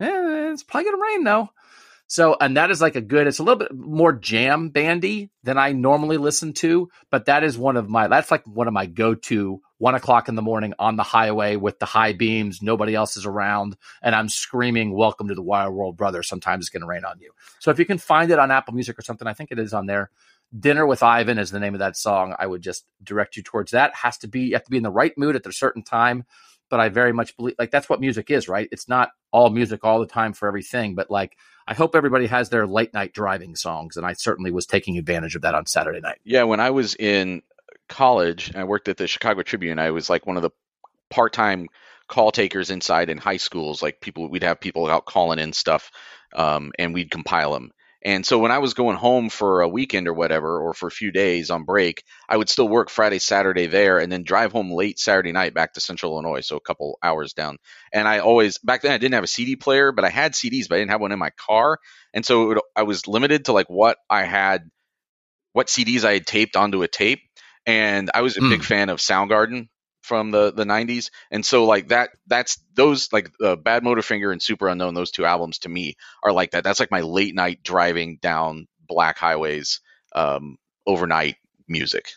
Eh, 0.00 0.50
it's 0.50 0.64
probably 0.64 0.90
gonna 0.90 1.00
rain 1.00 1.22
though. 1.22 1.50
So, 2.08 2.36
and 2.40 2.56
that 2.56 2.70
is 2.70 2.80
like 2.80 2.96
a 2.96 3.02
good, 3.02 3.26
it's 3.26 3.38
a 3.38 3.42
little 3.42 3.58
bit 3.58 3.72
more 3.72 4.14
jam 4.14 4.70
bandy 4.70 5.30
than 5.44 5.58
I 5.58 5.72
normally 5.72 6.16
listen 6.16 6.54
to, 6.54 6.88
but 7.10 7.26
that 7.26 7.44
is 7.44 7.58
one 7.58 7.76
of 7.76 7.88
my, 7.90 8.08
that's 8.08 8.30
like 8.30 8.46
one 8.46 8.66
of 8.66 8.72
my 8.72 8.86
go 8.86 9.14
to 9.14 9.60
one 9.76 9.94
o'clock 9.94 10.30
in 10.30 10.34
the 10.34 10.40
morning 10.40 10.72
on 10.78 10.96
the 10.96 11.02
highway 11.02 11.56
with 11.56 11.78
the 11.78 11.84
high 11.84 12.14
beams, 12.14 12.62
nobody 12.62 12.94
else 12.94 13.18
is 13.18 13.26
around, 13.26 13.76
and 14.02 14.14
I'm 14.14 14.30
screaming, 14.30 14.94
Welcome 14.94 15.28
to 15.28 15.34
the 15.34 15.42
Wild 15.42 15.74
World, 15.74 15.98
brother. 15.98 16.22
Sometimes 16.22 16.64
it's 16.64 16.70
going 16.70 16.80
to 16.80 16.86
rain 16.86 17.04
on 17.04 17.20
you. 17.20 17.30
So 17.60 17.70
if 17.70 17.78
you 17.78 17.84
can 17.84 17.98
find 17.98 18.30
it 18.30 18.38
on 18.38 18.50
Apple 18.50 18.72
Music 18.72 18.98
or 18.98 19.02
something, 19.02 19.28
I 19.28 19.34
think 19.34 19.52
it 19.52 19.58
is 19.58 19.74
on 19.74 19.84
there. 19.84 20.10
Dinner 20.58 20.86
with 20.86 21.02
Ivan 21.02 21.38
is 21.38 21.50
the 21.50 21.60
name 21.60 21.74
of 21.74 21.80
that 21.80 21.96
song. 21.96 22.34
I 22.38 22.46
would 22.46 22.62
just 22.62 22.86
direct 23.02 23.36
you 23.36 23.42
towards 23.42 23.72
that. 23.72 23.94
Has 23.94 24.18
to 24.18 24.28
be, 24.28 24.40
you 24.40 24.54
have 24.54 24.64
to 24.64 24.70
be 24.70 24.76
in 24.76 24.82
the 24.82 24.90
right 24.90 25.12
mood 25.16 25.36
at 25.36 25.46
a 25.46 25.52
certain 25.52 25.82
time. 25.82 26.24
But 26.70 26.80
I 26.80 26.90
very 26.90 27.14
much 27.14 27.34
believe, 27.36 27.54
like, 27.58 27.70
that's 27.70 27.88
what 27.88 28.00
music 28.00 28.30
is, 28.30 28.46
right? 28.46 28.68
It's 28.70 28.88
not 28.88 29.10
all 29.30 29.48
music 29.48 29.84
all 29.84 30.00
the 30.00 30.06
time 30.06 30.34
for 30.34 30.48
everything, 30.48 30.94
but 30.94 31.10
like, 31.10 31.36
I 31.66 31.72
hope 31.72 31.94
everybody 31.94 32.26
has 32.26 32.50
their 32.50 32.66
late 32.66 32.92
night 32.92 33.14
driving 33.14 33.56
songs. 33.56 33.96
And 33.96 34.04
I 34.04 34.12
certainly 34.12 34.50
was 34.50 34.66
taking 34.66 34.98
advantage 34.98 35.34
of 35.34 35.42
that 35.42 35.54
on 35.54 35.64
Saturday 35.64 36.00
night. 36.00 36.18
Yeah, 36.24 36.42
when 36.42 36.60
I 36.60 36.70
was 36.70 36.94
in 36.94 37.42
college, 37.88 38.54
I 38.54 38.64
worked 38.64 38.88
at 38.88 38.98
the 38.98 39.06
Chicago 39.06 39.42
Tribune. 39.42 39.78
I 39.78 39.92
was 39.92 40.10
like 40.10 40.26
one 40.26 40.36
of 40.36 40.42
the 40.42 40.50
part-time 41.10 41.68
call 42.06 42.32
takers 42.32 42.70
inside 42.70 43.08
in 43.08 43.16
high 43.16 43.38
schools. 43.38 43.82
Like 43.82 44.02
people, 44.02 44.28
we'd 44.28 44.42
have 44.42 44.60
people 44.60 44.90
out 44.90 45.06
calling 45.06 45.38
in 45.38 45.54
stuff, 45.54 45.90
um, 46.34 46.72
and 46.78 46.92
we'd 46.92 47.10
compile 47.10 47.54
them. 47.54 47.70
And 48.02 48.24
so 48.24 48.38
when 48.38 48.52
I 48.52 48.58
was 48.58 48.74
going 48.74 48.96
home 48.96 49.28
for 49.28 49.60
a 49.60 49.68
weekend 49.68 50.06
or 50.06 50.14
whatever, 50.14 50.60
or 50.60 50.72
for 50.72 50.86
a 50.86 50.90
few 50.90 51.10
days 51.10 51.50
on 51.50 51.64
break, 51.64 52.04
I 52.28 52.36
would 52.36 52.48
still 52.48 52.68
work 52.68 52.90
Friday, 52.90 53.18
Saturday 53.18 53.66
there, 53.66 53.98
and 53.98 54.10
then 54.10 54.22
drive 54.22 54.52
home 54.52 54.70
late 54.70 55.00
Saturday 55.00 55.32
night 55.32 55.52
back 55.52 55.72
to 55.72 55.80
Central 55.80 56.12
Illinois, 56.12 56.40
so 56.40 56.56
a 56.56 56.60
couple 56.60 56.98
hours 57.02 57.32
down. 57.32 57.58
And 57.92 58.06
I 58.06 58.20
always 58.20 58.58
back 58.58 58.82
then 58.82 58.92
I 58.92 58.98
didn't 58.98 59.14
have 59.14 59.24
a 59.24 59.28
CD 59.28 59.56
player, 59.56 59.90
but 59.90 60.04
I 60.04 60.10
had 60.10 60.32
CDs, 60.32 60.68
but 60.68 60.76
I 60.76 60.78
didn't 60.78 60.92
have 60.92 61.00
one 61.00 61.12
in 61.12 61.18
my 61.18 61.30
car, 61.30 61.78
and 62.14 62.24
so 62.24 62.48
would, 62.48 62.60
I 62.76 62.84
was 62.84 63.08
limited 63.08 63.46
to 63.46 63.52
like 63.52 63.68
what 63.68 63.98
I 64.08 64.22
had, 64.22 64.70
what 65.52 65.66
CDs 65.66 66.04
I 66.04 66.14
had 66.14 66.26
taped 66.26 66.56
onto 66.56 66.82
a 66.82 66.88
tape 66.88 67.20
and 67.68 68.10
I 68.14 68.22
was 68.22 68.36
a 68.36 68.40
mm. 68.40 68.48
big 68.48 68.60
hmm. 68.60 68.64
fan 68.64 68.88
of 68.88 68.98
Soundgarden 68.98 69.68
from 70.08 70.30
the 70.30 70.50
the 70.52 70.64
90s 70.64 71.10
and 71.30 71.44
so 71.44 71.66
like 71.66 71.88
that 71.88 72.10
that's 72.26 72.58
those 72.74 73.12
like 73.12 73.30
uh, 73.44 73.56
Badmotorfinger 73.56 74.32
and 74.32 74.40
Superunknown 74.40 74.94
those 74.94 75.10
two 75.10 75.26
albums 75.26 75.58
to 75.60 75.68
me 75.68 75.96
are 76.24 76.32
like 76.32 76.52
that 76.52 76.64
that's 76.64 76.80
like 76.80 76.90
my 76.90 77.02
late 77.02 77.34
night 77.34 77.62
driving 77.62 78.18
down 78.20 78.66
black 78.88 79.18
highways 79.18 79.80
um 80.14 80.56
overnight 80.86 81.36
music 81.68 82.08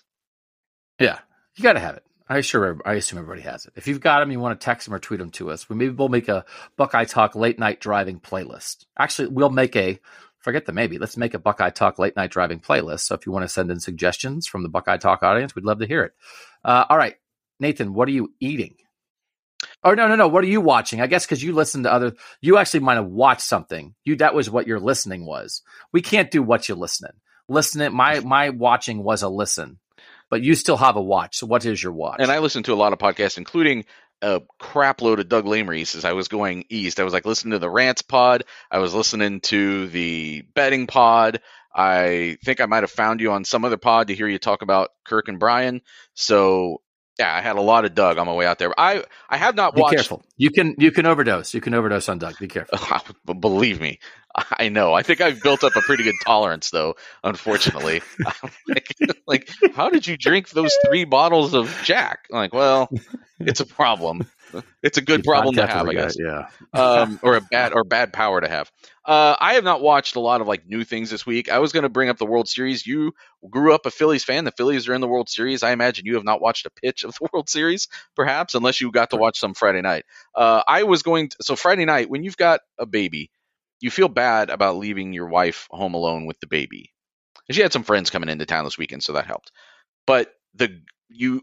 yeah 1.00 1.20
you 1.56 1.64
got 1.64 1.74
to 1.74 1.80
have 1.80 1.98
it 1.98 2.06
I 2.30 2.40
sure 2.40 2.80
I 2.86 2.94
assume 2.94 3.20
everybody 3.20 3.42
has 3.42 3.66
it. 3.66 3.74
If 3.76 3.90
you've 3.90 4.00
got 4.00 4.22
them, 4.22 4.32
you 4.32 4.40
want 4.40 4.58
to 4.58 4.64
text 4.64 4.86
them 4.86 4.94
or 4.94 5.00
tweet 5.00 5.20
them 5.20 5.32
to 5.32 5.52
us. 5.52 5.68
We 5.68 5.76
maybe 5.76 5.94
we'll 5.94 6.08
make 6.08 6.30
a 6.30 6.46
Buckeye 6.78 7.04
Talk 7.04 7.36
late 7.36 7.60
night 7.60 7.82
driving 7.82 8.22
playlist. 8.22 8.86
Actually, 8.98 9.28
we'll 9.28 9.50
make 9.50 9.76
a 9.76 10.00
forget 10.42 10.66
the 10.66 10.72
maybe. 10.72 10.98
Let's 10.98 11.18
make 11.18 11.34
a 11.34 11.40
Buckeye 11.40 11.70
Talk 11.72 12.00
late 12.00 12.16
night 12.16 12.32
driving 12.32 12.62
playlist. 12.62 13.02
So 13.02 13.16
if 13.16 13.26
you 13.26 13.34
want 13.34 13.44
to 13.44 13.50
send 13.50 13.70
in 13.70 13.82
suggestions 13.82 14.48
from 14.48 14.64
the 14.64 14.70
Buckeye 14.70 14.98
Talk 14.98 15.24
audience, 15.24 15.56
we'd 15.56 15.66
love 15.66 15.80
to 15.80 15.88
hear 15.88 16.04
it. 16.04 16.14
Uh, 16.64 16.86
all 16.90 16.98
right, 16.98 17.16
Nathan, 17.62 17.94
what 17.94 18.08
are 18.10 18.12
you 18.12 18.34
eating? 18.40 18.76
Oh 19.84 19.94
no, 19.94 20.08
no, 20.08 20.16
no. 20.16 20.28
What 20.28 20.44
are 20.44 20.48
you 20.48 20.62
watching? 20.62 21.02
I 21.02 21.08
guess 21.08 21.26
because 21.26 21.44
you 21.44 21.54
listen 21.54 21.84
to 21.84 21.94
other. 21.94 22.14
You 22.42 22.58
actually 22.58 22.82
might 22.82 22.96
have 22.96 23.08
watched 23.08 23.42
something. 23.42 23.96
You 24.04 24.16
that 24.18 24.34
was 24.34 24.50
what 24.50 24.68
your 24.68 24.80
listening 24.80 25.26
was. 25.26 25.62
We 25.94 26.02
can't 26.02 26.32
do 26.32 26.42
what 26.44 26.68
you 26.68 26.76
listening. 26.76 27.14
Listening. 27.48 27.94
My 27.94 28.20
my 28.20 28.50
watching 28.50 29.04
was 29.04 29.22
a 29.22 29.30
listen, 29.30 29.80
but 30.30 30.42
you 30.42 30.56
still 30.56 30.78
have 30.78 30.96
a 30.96 31.02
watch. 31.02 31.38
So 31.38 31.46
what 31.46 31.66
is 31.66 31.82
your 31.82 31.94
watch? 31.94 32.18
And 32.20 32.32
I 32.32 32.40
listen 32.40 32.64
to 32.64 32.74
a 32.74 32.76
lot 32.76 32.94
of 32.94 33.00
podcasts, 33.00 33.38
including 33.38 33.86
a 34.22 34.42
crap 34.60 35.02
load 35.02 35.20
of 35.20 35.30
Doug 35.30 35.46
Lesmerises 35.46 35.96
as 35.96 36.06
I 36.06 36.14
was 36.14 36.28
going 36.28 36.66
east. 36.70 37.00
I 37.00 37.04
was 37.04 37.14
like 37.14 37.26
listening 37.26 37.52
to 37.52 37.60
the 37.60 37.70
Rants 37.70 38.02
pod. 38.02 38.44
I 38.70 38.80
was 38.80 38.94
listening 38.94 39.42
to 39.42 39.88
the 39.88 40.44
betting 40.54 40.88
pod. 40.88 41.42
I 41.74 42.38
think 42.44 42.60
I 42.62 42.66
might 42.66 42.84
have 42.84 42.92
found 42.92 43.22
you 43.22 43.32
on 43.32 43.46
some 43.46 43.66
other 43.66 43.78
pod 43.78 44.08
to 44.08 44.16
hear 44.16 44.28
you 44.28 44.38
talk 44.38 44.62
about 44.62 44.90
Kirk 45.06 45.28
and 45.28 45.40
Brian. 45.40 45.82
So 46.14 46.82
yeah, 47.20 47.36
I 47.36 47.42
had 47.42 47.56
a 47.58 47.62
lot 47.62 47.86
of 47.86 47.94
Doug 47.94 48.18
on 48.18 48.26
my 48.26 48.34
way 48.34 48.46
out 48.46 48.58
there. 48.60 48.74
I 48.80 49.04
I 49.30 49.38
have 49.38 49.56
not 49.56 49.74
watched 49.74 49.76
Be 49.76 49.82
watched. 49.82 49.96
careful. 49.96 50.26
You 50.38 50.50
can 50.52 50.76
you 50.78 50.92
can 50.92 51.06
overdose. 51.06 51.54
You 51.54 51.62
can 51.62 51.74
overdose 51.74 52.10
on 52.10 52.18
Doug. 52.20 52.38
Be 52.40 52.48
careful. 52.48 52.78
Oh, 53.28 53.34
believe 53.34 53.80
me, 53.80 54.00
I 54.58 54.70
know. 54.70 54.94
I 54.94 55.04
think 55.04 55.22
I've 55.22 55.42
built 55.42 55.64
up 55.64 55.76
a 55.76 55.82
pretty 55.82 56.04
good 56.04 56.16
tolerance, 56.26 56.70
though. 56.72 56.96
Unfortunately, 57.24 58.02
like, 58.68 58.96
like, 59.28 59.50
how 59.74 59.90
did 59.90 60.08
you 60.08 60.18
drink 60.18 60.50
those 60.50 60.72
three 60.86 61.06
bottles 61.06 61.54
of 61.54 61.74
Jack? 61.84 62.26
Like, 62.30 62.54
well, 62.54 62.90
it's 63.40 63.60
a 63.60 63.66
problem. 63.66 64.26
It's 64.84 64.98
a 64.98 65.02
good 65.02 65.24
problem 65.24 65.56
to 65.56 65.68
have, 65.68 65.88
I 65.88 65.94
guess. 65.94 66.16
yeah, 66.20 66.48
um, 66.74 67.20
or 67.24 67.36
a 67.36 67.42
bad 67.42 67.74
or 67.74 67.84
bad 67.84 68.14
power 68.14 68.42
to 68.42 68.48
have. 68.48 68.72
Uh, 69.06 69.36
I 69.40 69.54
have 69.56 69.64
not 69.64 69.82
watched 69.82 70.16
a 70.16 70.20
lot 70.20 70.42
of 70.42 70.48
like 70.48 70.68
new 70.68 70.84
things 70.84 71.10
this 71.10 71.26
week. 71.26 71.52
I 71.52 71.60
was 71.60 71.72
going 71.72 71.84
to 71.84 71.90
bring 71.90 72.10
up 72.10 72.18
the 72.18 72.26
World 72.26 72.50
Series. 72.50 72.86
You 72.86 73.14
grew 73.50 73.74
up 73.74 73.86
a 73.86 73.92
Phillies 73.92 74.24
fan. 74.24 74.46
The 74.46 74.52
Phillies 74.52 74.88
are 74.88 74.94
in 74.94 75.02
the 75.02 75.08
World 75.08 75.30
Series. 75.30 75.64
I 75.64 75.72
imagine 75.72 76.06
you 76.06 76.16
have 76.16 76.24
not 76.24 76.42
watched 76.42 76.66
a 76.66 76.72
pitch 76.72 77.04
of 77.04 77.14
the 77.14 77.28
World 77.34 77.50
Series, 77.50 77.88
perhaps, 78.16 78.56
unless 78.56 78.82
you 78.82 78.92
got 78.92 79.12
to 79.12 79.18
watch 79.18 79.40
some 79.40 79.54
Friday 79.54 79.82
night. 79.82 80.06
Uh, 80.36 80.62
I 80.68 80.84
was 80.84 81.04
going 81.04 81.30
to, 81.30 81.38
so 81.42 81.56
Friday 81.56 81.86
night 81.86 82.10
when 82.10 82.24
you've 82.24 82.38
got 82.38 82.62
a 82.80 82.86
baby 82.86 83.32
you 83.82 83.90
feel 83.90 84.08
bad 84.08 84.50
about 84.50 84.78
leaving 84.78 85.12
your 85.12 85.28
wife 85.28 85.68
home 85.72 85.96
alone 85.96 86.26
with 86.26 86.40
the 86.40 86.48
baby. 86.48 86.94
And 87.50 87.56
she 87.56 87.62
had 87.62 87.74
some 87.74 87.84
friends 87.84 88.12
coming 88.12 88.30
into 88.30 88.46
town 88.46 88.64
this 88.64 88.78
weekend, 88.78 89.04
so 89.04 89.14
that 89.14 89.26
helped. 89.26 89.52
But 90.08 90.32
the 90.54 90.82
you 91.10 91.42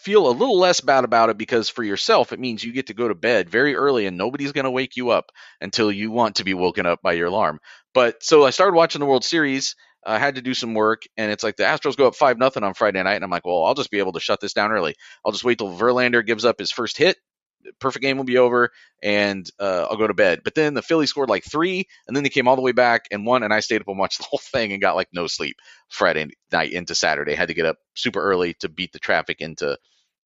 feel 0.00 0.28
a 0.28 0.32
little 0.32 0.58
less 0.58 0.80
bad 0.80 1.04
about 1.04 1.30
it 1.30 1.38
because 1.38 1.68
for 1.68 1.82
yourself 1.82 2.32
it 2.32 2.40
means 2.40 2.64
you 2.64 2.72
get 2.72 2.86
to 2.86 2.94
go 2.94 3.08
to 3.08 3.14
bed 3.14 3.50
very 3.50 3.74
early 3.74 4.06
and 4.06 4.16
nobody's 4.16 4.52
going 4.52 4.64
to 4.64 4.70
wake 4.70 4.96
you 4.96 5.10
up 5.10 5.30
until 5.60 5.92
you 5.92 6.10
want 6.10 6.36
to 6.36 6.44
be 6.44 6.54
woken 6.54 6.86
up 6.86 7.00
by 7.02 7.12
your 7.12 7.28
alarm. 7.28 7.60
But 7.92 8.22
so 8.22 8.44
I 8.44 8.50
started 8.50 8.74
watching 8.74 9.00
the 9.00 9.06
World 9.06 9.24
Series. 9.24 9.76
I 10.04 10.18
had 10.18 10.36
to 10.36 10.42
do 10.42 10.54
some 10.54 10.72
work, 10.72 11.02
and 11.18 11.30
it's 11.30 11.44
like 11.44 11.56
the 11.56 11.64
Astros 11.64 11.96
go 11.96 12.06
up 12.06 12.14
five 12.14 12.38
nothing 12.38 12.62
on 12.62 12.72
Friday 12.72 13.02
night, 13.02 13.16
and 13.16 13.24
I'm 13.24 13.30
like, 13.30 13.44
well, 13.44 13.64
I'll 13.64 13.74
just 13.74 13.90
be 13.90 13.98
able 13.98 14.12
to 14.12 14.20
shut 14.20 14.40
this 14.40 14.54
down 14.54 14.72
early. 14.72 14.94
I'll 15.24 15.32
just 15.32 15.44
wait 15.44 15.58
till 15.58 15.76
Verlander 15.76 16.24
gives 16.24 16.46
up 16.46 16.58
his 16.58 16.70
first 16.70 16.96
hit, 16.96 17.18
perfect 17.78 18.02
game 18.02 18.16
will 18.16 18.24
be 18.24 18.38
over 18.38 18.70
and 19.02 19.48
uh, 19.58 19.86
I'll 19.90 19.96
go 19.96 20.06
to 20.06 20.14
bed. 20.14 20.42
But 20.44 20.54
then 20.54 20.74
the 20.74 20.82
Phillies 20.82 21.10
scored 21.10 21.30
like 21.30 21.44
three, 21.44 21.86
and 22.06 22.16
then 22.16 22.22
they 22.22 22.30
came 22.30 22.48
all 22.48 22.56
the 22.56 22.62
way 22.62 22.72
back 22.72 23.06
and 23.10 23.26
won, 23.26 23.42
and 23.42 23.52
I 23.52 23.60
stayed 23.60 23.80
up 23.80 23.88
and 23.88 23.98
watched 23.98 24.18
the 24.18 24.26
whole 24.28 24.40
thing 24.40 24.72
and 24.72 24.80
got 24.80 24.96
like 24.96 25.08
no 25.12 25.26
sleep 25.26 25.56
Friday 25.88 26.28
night 26.52 26.72
into 26.72 26.94
Saturday. 26.94 27.34
Had 27.34 27.48
to 27.48 27.54
get 27.54 27.66
up 27.66 27.76
super 27.94 28.22
early 28.22 28.54
to 28.60 28.68
beat 28.68 28.92
the 28.92 28.98
traffic 28.98 29.40
into 29.40 29.78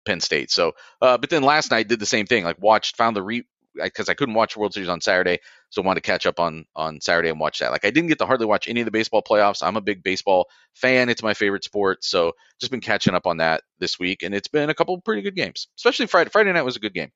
Penn 0.04 0.20
State. 0.20 0.50
So, 0.50 0.72
uh, 1.00 1.18
but 1.18 1.30
then 1.30 1.42
last 1.42 1.70
night 1.70 1.88
did 1.88 2.00
the 2.00 2.06
same 2.06 2.26
thing. 2.26 2.44
Like 2.44 2.60
watched, 2.60 2.96
found 2.96 3.16
the 3.16 3.22
re 3.22 3.44
because 3.74 4.08
I 4.08 4.14
couldn't 4.14 4.36
watch 4.36 4.56
World 4.56 4.72
Series 4.72 4.88
on 4.88 5.00
Saturday, 5.00 5.40
so 5.70 5.82
wanted 5.82 6.02
to 6.02 6.06
catch 6.06 6.26
up 6.26 6.38
on 6.38 6.64
on 6.76 7.00
Saturday 7.00 7.28
and 7.28 7.40
watch 7.40 7.58
that. 7.58 7.72
Like 7.72 7.84
I 7.84 7.90
didn't 7.90 8.08
get 8.08 8.18
to 8.18 8.26
hardly 8.26 8.46
watch 8.46 8.68
any 8.68 8.80
of 8.80 8.84
the 8.84 8.92
baseball 8.92 9.22
playoffs. 9.22 9.66
I'm 9.66 9.76
a 9.76 9.80
big 9.80 10.02
baseball 10.02 10.46
fan; 10.74 11.08
it's 11.08 11.22
my 11.22 11.34
favorite 11.34 11.64
sport. 11.64 12.04
So 12.04 12.32
just 12.60 12.70
been 12.70 12.80
catching 12.80 13.14
up 13.14 13.26
on 13.26 13.38
that 13.38 13.62
this 13.80 13.98
week, 13.98 14.22
and 14.22 14.34
it's 14.34 14.48
been 14.48 14.70
a 14.70 14.74
couple 14.74 15.00
pretty 15.00 15.22
good 15.22 15.34
games. 15.34 15.68
Especially 15.76 16.06
Friday. 16.06 16.30
Friday 16.30 16.52
night 16.52 16.62
was 16.62 16.76
a 16.76 16.80
good 16.80 16.94
game 16.94 17.10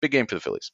big 0.00 0.10
game 0.10 0.26
for 0.26 0.34
the 0.34 0.40
Phillies. 0.40 0.72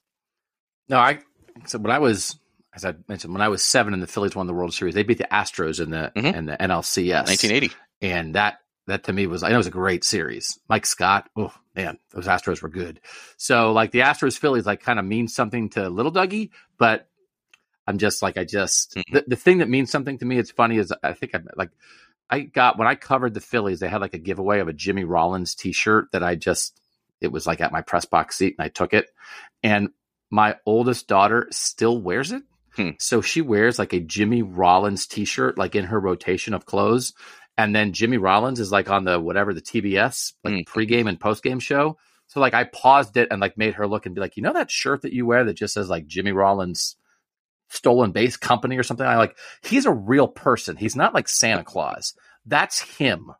No, 0.88 0.98
I 0.98 1.20
so 1.66 1.78
when 1.78 1.92
I 1.92 1.98
was 1.98 2.38
as 2.74 2.84
I 2.84 2.94
mentioned 3.08 3.32
when 3.32 3.42
I 3.42 3.48
was 3.48 3.62
seven 3.62 3.94
and 3.94 4.02
the 4.02 4.06
Phillies 4.06 4.34
won 4.34 4.46
the 4.46 4.54
World 4.54 4.74
Series, 4.74 4.94
they 4.94 5.02
beat 5.02 5.18
the 5.18 5.28
Astros 5.30 5.80
in 5.80 5.90
the 5.90 6.12
mm-hmm. 6.14 6.26
in 6.26 6.46
the 6.46 6.56
NLCS, 6.56 7.26
1980, 7.26 7.70
and 8.02 8.34
that 8.34 8.58
that 8.86 9.04
to 9.04 9.12
me 9.12 9.26
was 9.26 9.42
I 9.42 9.48
know 9.48 9.54
it 9.54 9.58
was 9.58 9.66
a 9.66 9.70
great 9.70 10.04
series. 10.04 10.58
Mike 10.68 10.86
Scott, 10.86 11.28
oh 11.36 11.54
man, 11.74 11.98
those 12.12 12.26
Astros 12.26 12.62
were 12.62 12.68
good. 12.68 13.00
So 13.36 13.72
like 13.72 13.92
the 13.92 14.00
Astros 14.00 14.38
Phillies 14.38 14.66
like 14.66 14.82
kind 14.82 14.98
of 14.98 15.04
means 15.04 15.34
something 15.34 15.70
to 15.70 15.88
little 15.88 16.12
Dougie, 16.12 16.50
but 16.78 17.08
I'm 17.86 17.98
just 17.98 18.22
like 18.22 18.36
I 18.36 18.44
just 18.44 18.94
mm-hmm. 18.94 19.14
the, 19.14 19.24
the 19.28 19.36
thing 19.36 19.58
that 19.58 19.68
means 19.68 19.90
something 19.90 20.18
to 20.18 20.24
me. 20.24 20.38
It's 20.38 20.50
funny 20.50 20.78
is 20.78 20.92
I 21.02 21.12
think 21.12 21.34
I 21.34 21.40
like 21.56 21.70
I 22.28 22.40
got 22.40 22.78
when 22.78 22.88
I 22.88 22.94
covered 22.94 23.34
the 23.34 23.40
Phillies, 23.40 23.80
they 23.80 23.88
had 23.88 24.00
like 24.00 24.14
a 24.14 24.18
giveaway 24.18 24.60
of 24.60 24.68
a 24.68 24.72
Jimmy 24.72 25.04
Rollins 25.04 25.54
T-shirt 25.54 26.10
that 26.12 26.22
I 26.22 26.34
just 26.34 26.80
it 27.20 27.32
was 27.32 27.46
like 27.46 27.60
at 27.60 27.72
my 27.72 27.80
press 27.80 28.04
box 28.04 28.36
seat 28.36 28.56
and 28.58 28.64
I 28.64 28.68
took 28.68 28.92
it. 28.92 29.08
And 29.62 29.90
my 30.30 30.56
oldest 30.66 31.06
daughter 31.06 31.48
still 31.50 32.00
wears 32.00 32.32
it. 32.32 32.42
Hmm. 32.74 32.90
So 32.98 33.20
she 33.20 33.40
wears 33.40 33.78
like 33.78 33.92
a 33.92 34.00
Jimmy 34.00 34.42
Rollins 34.42 35.06
t 35.06 35.24
shirt, 35.24 35.58
like 35.58 35.74
in 35.74 35.84
her 35.86 36.00
rotation 36.00 36.54
of 36.54 36.66
clothes. 36.66 37.12
And 37.56 37.74
then 37.74 37.92
Jimmy 37.92 38.16
Rollins 38.16 38.58
is 38.58 38.72
like 38.72 38.90
on 38.90 39.04
the 39.04 39.20
whatever 39.20 39.54
the 39.54 39.62
TBS, 39.62 40.32
like 40.42 40.54
hmm. 40.54 40.60
pregame 40.60 41.08
and 41.08 41.20
postgame 41.20 41.60
show. 41.60 41.98
So 42.26 42.40
like 42.40 42.54
I 42.54 42.64
paused 42.64 43.16
it 43.16 43.28
and 43.30 43.40
like 43.40 43.56
made 43.56 43.74
her 43.74 43.86
look 43.86 44.06
and 44.06 44.14
be 44.14 44.20
like, 44.20 44.36
you 44.36 44.42
know 44.42 44.52
that 44.54 44.70
shirt 44.70 45.02
that 45.02 45.12
you 45.12 45.26
wear 45.26 45.44
that 45.44 45.54
just 45.54 45.74
says 45.74 45.88
like 45.88 46.06
Jimmy 46.06 46.32
Rollins 46.32 46.96
stolen 47.68 48.12
base 48.12 48.36
company 48.36 48.76
or 48.76 48.82
something? 48.82 49.06
I 49.06 49.16
like 49.16 49.36
he's 49.62 49.86
a 49.86 49.92
real 49.92 50.26
person. 50.28 50.76
He's 50.76 50.96
not 50.96 51.14
like 51.14 51.28
Santa 51.28 51.64
Claus. 51.64 52.14
That's 52.44 52.80
him. 52.80 53.30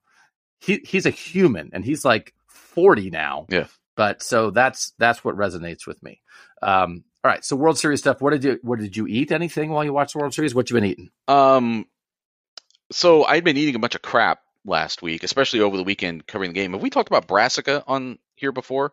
He 0.61 0.81
he's 0.85 1.07
a 1.07 1.11
human 1.11 1.71
and 1.73 1.85
he's 1.85 2.05
like 2.05 2.34
40 2.75 3.11
now. 3.11 3.47
Yeah. 3.49 3.67
But 3.97 4.23
so 4.23 4.51
that's 4.51 4.93
that's 4.99 5.25
what 5.25 5.37
resonates 5.37 5.87
with 5.87 6.03
me. 6.03 6.21
Um, 6.63 7.05
all 7.23 7.31
right. 7.31 7.45
So 7.45 7.57
World 7.57 7.79
Series 7.79 8.01
stuff. 8.01 8.21
What 8.21 8.31
did 8.31 8.45
you 8.45 8.59
what 8.63 8.81
did 8.81 8.97
you 8.97 9.07
eat? 9.07 9.31
Anything 9.31 9.71
while 9.71 9.85
you 9.85 9.93
watched 9.93 10.15
the 10.15 10.19
World 10.19 10.35
Series? 10.35 10.55
What 10.55 10.69
you 10.69 10.75
been 10.75 10.85
eating? 10.85 11.11
Um, 11.29 11.87
so 12.91 13.25
I'd 13.25 13.45
been 13.45 13.57
eating 13.57 13.77
a 13.77 13.79
bunch 13.79 13.95
of 13.95 14.03
crap 14.03 14.41
last 14.65 15.03
week, 15.03 15.23
especially 15.23 15.61
over 15.61 15.77
the 15.77 15.85
weekend 15.85 16.27
covering 16.27 16.51
the 16.51 16.55
game. 16.55 16.73
Have 16.73 16.83
we 16.83 16.91
talked 16.91 17.09
about 17.09 17.29
brassica 17.29 17.85
on 17.87 18.19
here 18.35 18.53
before? 18.53 18.93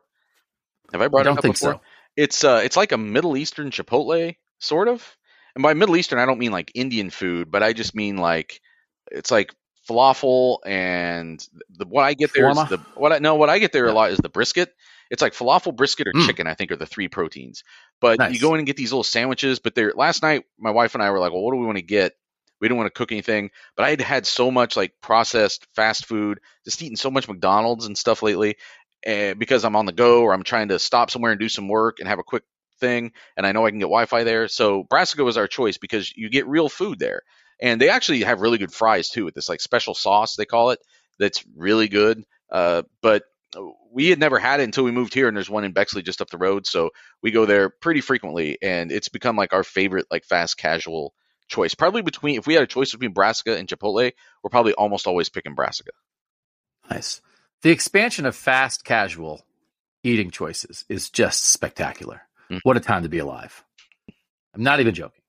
Have 0.91 1.01
I 1.01 1.07
brought 1.07 1.27
I 1.27 1.31
it 1.31 1.37
up 1.37 1.41
think 1.41 1.55
before? 1.55 1.73
So. 1.73 1.81
It's 2.15 2.43
uh, 2.43 2.61
it's 2.63 2.77
like 2.77 2.91
a 2.91 2.97
Middle 2.97 3.37
Eastern 3.37 3.71
Chipotle, 3.71 4.35
sort 4.59 4.87
of. 4.87 5.17
And 5.55 5.63
by 5.63 5.73
Middle 5.73 5.97
Eastern, 5.97 6.19
I 6.19 6.25
don't 6.25 6.39
mean 6.39 6.51
like 6.51 6.71
Indian 6.75 7.09
food, 7.09 7.51
but 7.51 7.63
I 7.63 7.73
just 7.73 7.95
mean 7.95 8.17
like 8.17 8.61
it's 9.09 9.31
like 9.31 9.53
falafel 9.91 10.59
and 10.65 11.45
the 11.69 11.85
what 11.85 12.03
I 12.03 12.13
get 12.13 12.31
there 12.33 12.49
is 12.49 12.63
Shawarma? 12.63 12.69
the 12.69 12.79
what 12.95 13.11
I 13.13 13.19
no 13.19 13.35
what 13.35 13.49
I 13.49 13.59
get 13.59 13.71
there 13.71 13.87
a 13.87 13.93
lot 13.93 14.11
is 14.11 14.19
the 14.19 14.29
brisket. 14.29 14.73
It's 15.09 15.21
like 15.21 15.33
falafel, 15.33 15.75
brisket, 15.75 16.07
or 16.07 16.13
Mm. 16.15 16.25
chicken. 16.25 16.47
I 16.47 16.53
think 16.53 16.71
are 16.71 16.77
the 16.77 16.85
three 16.85 17.07
proteins. 17.09 17.63
But 17.99 18.21
you 18.25 18.39
go 18.39 18.53
in 18.53 18.59
and 18.59 18.67
get 18.67 18.77
these 18.77 18.91
little 18.91 19.03
sandwiches. 19.03 19.59
But 19.59 19.75
there, 19.75 19.93
last 19.95 20.23
night, 20.23 20.45
my 20.57 20.71
wife 20.71 20.93
and 20.95 21.03
I 21.03 21.11
were 21.11 21.19
like, 21.19 21.31
"Well, 21.33 21.41
what 21.43 21.53
do 21.53 21.57
we 21.59 21.65
want 21.65 21.77
to 21.77 21.83
get?" 21.83 22.13
We 22.59 22.67
didn't 22.67 22.77
want 22.77 22.87
to 22.93 22.97
cook 22.97 23.11
anything, 23.11 23.49
but 23.75 23.85
I 23.85 23.89
had 23.89 24.01
had 24.01 24.27
so 24.27 24.51
much 24.51 24.77
like 24.77 24.93
processed 25.01 25.67
fast 25.75 26.05
food, 26.05 26.39
just 26.63 26.81
eating 26.81 26.95
so 26.95 27.09
much 27.11 27.27
McDonald's 27.27 27.87
and 27.87 27.97
stuff 27.97 28.21
lately, 28.21 28.57
and 29.03 29.39
because 29.39 29.65
I'm 29.65 29.75
on 29.75 29.85
the 29.87 29.91
go 29.91 30.21
or 30.21 30.33
I'm 30.33 30.43
trying 30.43 30.69
to 30.69 30.79
stop 30.79 31.09
somewhere 31.09 31.31
and 31.31 31.39
do 31.39 31.49
some 31.49 31.67
work 31.67 31.99
and 31.99 32.07
have 32.07 32.19
a 32.19 32.23
quick 32.23 32.43
thing, 32.79 33.13
and 33.35 33.45
I 33.47 33.51
know 33.51 33.65
I 33.65 33.71
can 33.71 33.79
get 33.79 33.85
Wi-Fi 33.85 34.23
there. 34.23 34.47
So 34.47 34.83
Brassica 34.83 35.23
was 35.23 35.37
our 35.37 35.47
choice 35.47 35.77
because 35.77 36.15
you 36.15 36.29
get 36.29 36.47
real 36.47 36.69
food 36.69 36.99
there, 36.99 37.23
and 37.61 37.79
they 37.79 37.89
actually 37.89 38.23
have 38.23 38.41
really 38.41 38.57
good 38.57 38.73
fries 38.73 39.09
too 39.09 39.25
with 39.25 39.33
this 39.35 39.49
like 39.49 39.61
special 39.61 39.93
sauce 39.93 40.35
they 40.35 40.45
call 40.45 40.71
it 40.71 40.79
that's 41.21 41.45
really 41.55 41.87
good. 41.87 42.23
Uh, 42.51 42.81
but 43.01 43.23
we 43.91 44.07
had 44.07 44.19
never 44.19 44.39
had 44.39 44.59
it 44.59 44.63
until 44.63 44.83
we 44.83 44.91
moved 44.91 45.13
here, 45.13 45.27
and 45.27 45.37
there's 45.37 45.49
one 45.49 45.63
in 45.63 45.71
Bexley 45.71 46.01
just 46.01 46.21
up 46.21 46.29
the 46.29 46.37
road, 46.37 46.65
so 46.65 46.89
we 47.21 47.31
go 47.31 47.45
there 47.45 47.69
pretty 47.69 48.01
frequently, 48.01 48.57
and 48.61 48.91
it's 48.91 49.09
become 49.09 49.35
like 49.35 49.53
our 49.53 49.63
favorite 49.63 50.07
like 50.09 50.25
fast 50.25 50.57
casual 50.57 51.13
choice. 51.47 51.75
Probably 51.75 52.01
between 52.01 52.37
if 52.37 52.47
we 52.47 52.53
had 52.55 52.63
a 52.63 52.67
choice 52.67 52.91
between 52.91 53.13
Brassica 53.13 53.57
and 53.57 53.67
Chipotle, 53.67 54.11
we're 54.43 54.49
probably 54.49 54.73
almost 54.73 55.05
always 55.07 55.29
picking 55.29 55.53
Brassica. 55.53 55.91
Nice. 56.89 57.21
The 57.61 57.69
expansion 57.71 58.25
of 58.25 58.35
fast 58.35 58.83
casual 58.83 59.45
eating 60.03 60.31
choices 60.31 60.83
is 60.89 61.09
just 61.09 61.45
spectacular. 61.45 62.21
Mhm. 62.49 62.61
What 62.63 62.77
a 62.77 62.79
time 62.79 63.03
to 63.03 63.09
be 63.09 63.19
alive. 63.19 63.63
I'm 64.53 64.63
not 64.63 64.79
even 64.79 64.95
joking. 64.95 65.20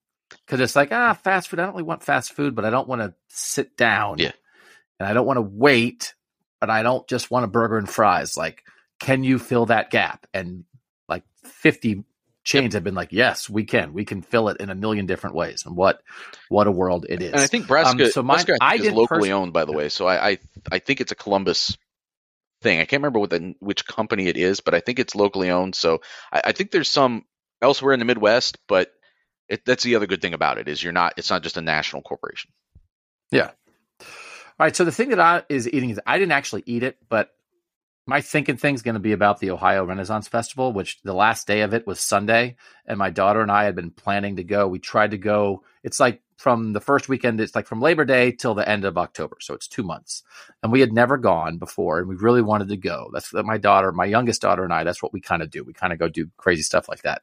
Because 0.46 0.60
it's 0.60 0.76
like, 0.76 0.92
ah, 0.92 1.14
fast 1.14 1.48
food. 1.48 1.60
I 1.60 1.64
don't 1.64 1.74
really 1.74 1.84
want 1.84 2.02
fast 2.02 2.32
food, 2.32 2.54
but 2.54 2.64
I 2.64 2.70
don't 2.70 2.88
want 2.88 3.02
to 3.02 3.14
sit 3.28 3.76
down. 3.76 4.18
Yeah. 4.18 4.32
And 5.00 5.08
I 5.08 5.12
don't 5.14 5.26
want 5.26 5.38
to 5.38 5.42
wait, 5.42 6.14
but 6.60 6.70
I 6.70 6.82
don't 6.82 7.06
just 7.08 7.30
want 7.30 7.44
a 7.44 7.48
burger 7.48 7.78
and 7.78 7.88
fries. 7.88 8.36
Like, 8.36 8.62
can 9.00 9.24
you 9.24 9.38
fill 9.38 9.66
that 9.66 9.90
gap? 9.90 10.26
And 10.32 10.64
like 11.08 11.24
50 11.44 12.04
chains 12.44 12.74
have 12.74 12.84
been 12.84 12.94
like, 12.94 13.12
yes, 13.12 13.48
we 13.48 13.64
can. 13.64 13.92
We 13.92 14.04
can 14.04 14.22
fill 14.22 14.48
it 14.48 14.60
in 14.60 14.70
a 14.70 14.74
million 14.74 15.06
different 15.06 15.36
ways. 15.36 15.64
And 15.66 15.76
what 15.76 16.02
what 16.48 16.66
a 16.66 16.72
world 16.72 17.06
it 17.08 17.22
is. 17.22 17.32
And 17.32 17.40
I 17.40 17.46
think 17.46 17.66
Brassica, 17.66 18.04
Um, 18.04 18.10
so 18.10 18.22
Brassica 18.22 18.56
I 18.60 18.72
I 18.72 18.74
is 18.74 18.82
did 18.82 18.94
locally 18.94 19.30
pers- 19.30 19.34
owned, 19.34 19.52
by 19.52 19.64
the 19.64 19.72
way. 19.72 19.88
So 19.88 20.06
I, 20.06 20.30
I 20.30 20.38
I 20.70 20.78
think 20.78 21.00
it's 21.00 21.12
a 21.12 21.16
Columbus 21.16 21.76
thing. 22.62 22.78
I 22.78 22.84
can't 22.84 23.02
remember 23.02 23.18
what 23.18 23.30
the, 23.30 23.54
which 23.60 23.86
company 23.86 24.28
it 24.28 24.36
is, 24.36 24.60
but 24.60 24.74
I 24.74 24.80
think 24.80 24.98
it's 24.98 25.14
locally 25.14 25.50
owned. 25.50 25.74
So 25.74 26.00
I, 26.32 26.42
I 26.46 26.52
think 26.52 26.70
there's 26.70 26.90
some 26.90 27.24
elsewhere 27.60 27.92
in 27.92 27.98
the 27.98 28.04
Midwest, 28.04 28.58
but 28.68 28.92
it, 29.48 29.64
that's 29.64 29.84
the 29.84 29.96
other 29.96 30.06
good 30.06 30.22
thing 30.22 30.34
about 30.34 30.58
it 30.58 30.68
is 30.68 30.82
you're 30.82 30.92
not. 30.92 31.14
It's 31.16 31.30
not 31.30 31.42
just 31.42 31.56
a 31.56 31.60
national 31.60 32.02
corporation. 32.02 32.50
Yeah. 33.30 33.50
All 34.00 34.06
right. 34.66 34.76
So 34.76 34.84
the 34.84 34.92
thing 34.92 35.10
that 35.10 35.20
I 35.20 35.42
is 35.48 35.68
eating 35.68 35.90
is 35.90 36.00
I 36.06 36.18
didn't 36.18 36.32
actually 36.32 36.62
eat 36.66 36.82
it, 36.82 36.98
but 37.08 37.30
my 38.06 38.20
thinking 38.20 38.56
thing's 38.56 38.82
going 38.82 38.94
to 38.94 39.00
be 39.00 39.12
about 39.12 39.38
the 39.38 39.50
Ohio 39.50 39.84
Renaissance 39.84 40.26
Festival, 40.26 40.72
which 40.72 41.00
the 41.02 41.14
last 41.14 41.46
day 41.46 41.60
of 41.60 41.72
it 41.72 41.86
was 41.86 42.00
Sunday, 42.00 42.56
and 42.84 42.98
my 42.98 43.10
daughter 43.10 43.40
and 43.40 43.50
I 43.50 43.64
had 43.64 43.76
been 43.76 43.90
planning 43.90 44.36
to 44.36 44.44
go. 44.44 44.66
We 44.66 44.80
tried 44.80 45.12
to 45.12 45.18
go. 45.18 45.62
It's 45.84 46.00
like 46.00 46.20
from 46.36 46.72
the 46.72 46.80
first 46.80 47.08
weekend. 47.08 47.40
It's 47.40 47.54
like 47.54 47.68
from 47.68 47.80
Labor 47.80 48.04
Day 48.04 48.32
till 48.32 48.54
the 48.54 48.68
end 48.68 48.84
of 48.84 48.98
October, 48.98 49.36
so 49.40 49.54
it's 49.54 49.68
two 49.68 49.84
months, 49.84 50.24
and 50.62 50.72
we 50.72 50.80
had 50.80 50.92
never 50.92 51.16
gone 51.16 51.58
before, 51.58 52.00
and 52.00 52.08
we 52.08 52.16
really 52.16 52.42
wanted 52.42 52.68
to 52.70 52.76
go. 52.76 53.08
That's 53.12 53.32
what 53.32 53.44
my 53.44 53.58
daughter, 53.58 53.92
my 53.92 54.06
youngest 54.06 54.42
daughter, 54.42 54.64
and 54.64 54.72
I. 54.72 54.82
That's 54.82 55.02
what 55.02 55.12
we 55.12 55.20
kind 55.20 55.42
of 55.42 55.50
do. 55.50 55.62
We 55.62 55.72
kind 55.72 55.92
of 55.92 56.00
go 56.00 56.08
do 56.08 56.28
crazy 56.36 56.62
stuff 56.62 56.88
like 56.88 57.02
that. 57.02 57.22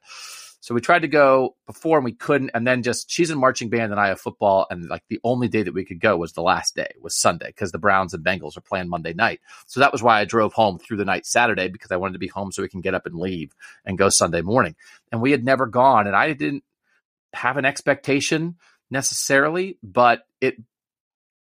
So 0.61 0.75
we 0.75 0.81
tried 0.81 1.03
to 1.03 1.07
go 1.07 1.55
before 1.65 1.97
and 1.97 2.05
we 2.05 2.11
couldn't. 2.11 2.51
And 2.53 2.67
then 2.67 2.83
just 2.83 3.09
she's 3.09 3.29
in 3.29 3.37
marching 3.37 3.69
band 3.69 3.91
and 3.91 3.99
I 3.99 4.09
have 4.09 4.19
football. 4.19 4.67
And 4.69 4.89
like 4.89 5.03
the 5.07 5.19
only 5.23 5.47
day 5.47 5.63
that 5.63 5.73
we 5.73 5.85
could 5.85 5.99
go 5.99 6.17
was 6.17 6.33
the 6.33 6.41
last 6.41 6.75
day, 6.75 6.91
was 7.01 7.15
Sunday, 7.15 7.47
because 7.47 7.71
the 7.71 7.77
Browns 7.77 8.13
and 8.13 8.23
Bengals 8.23 8.57
are 8.57 8.61
playing 8.61 8.89
Monday 8.89 9.13
night. 9.13 9.39
So 9.67 9.79
that 9.79 9.91
was 9.91 10.03
why 10.03 10.19
I 10.19 10.25
drove 10.25 10.53
home 10.53 10.77
through 10.77 10.97
the 10.97 11.05
night 11.05 11.25
Saturday 11.25 11.69
because 11.69 11.91
I 11.91 11.97
wanted 11.97 12.13
to 12.13 12.19
be 12.19 12.27
home 12.27 12.51
so 12.51 12.61
we 12.61 12.69
can 12.69 12.81
get 12.81 12.93
up 12.93 13.05
and 13.05 13.15
leave 13.15 13.55
and 13.85 13.97
go 13.97 14.09
Sunday 14.09 14.41
morning. 14.41 14.75
And 15.11 15.21
we 15.21 15.31
had 15.31 15.45
never 15.45 15.65
gone. 15.65 16.07
And 16.07 16.15
I 16.15 16.33
didn't 16.33 16.63
have 17.33 17.57
an 17.57 17.65
expectation 17.65 18.55
necessarily, 18.91 19.77
but 19.81 20.23
it 20.41 20.57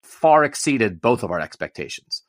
far 0.02 0.44
exceeded 0.44 1.00
both 1.00 1.22
of 1.22 1.30
our 1.30 1.40
expectations. 1.40 2.22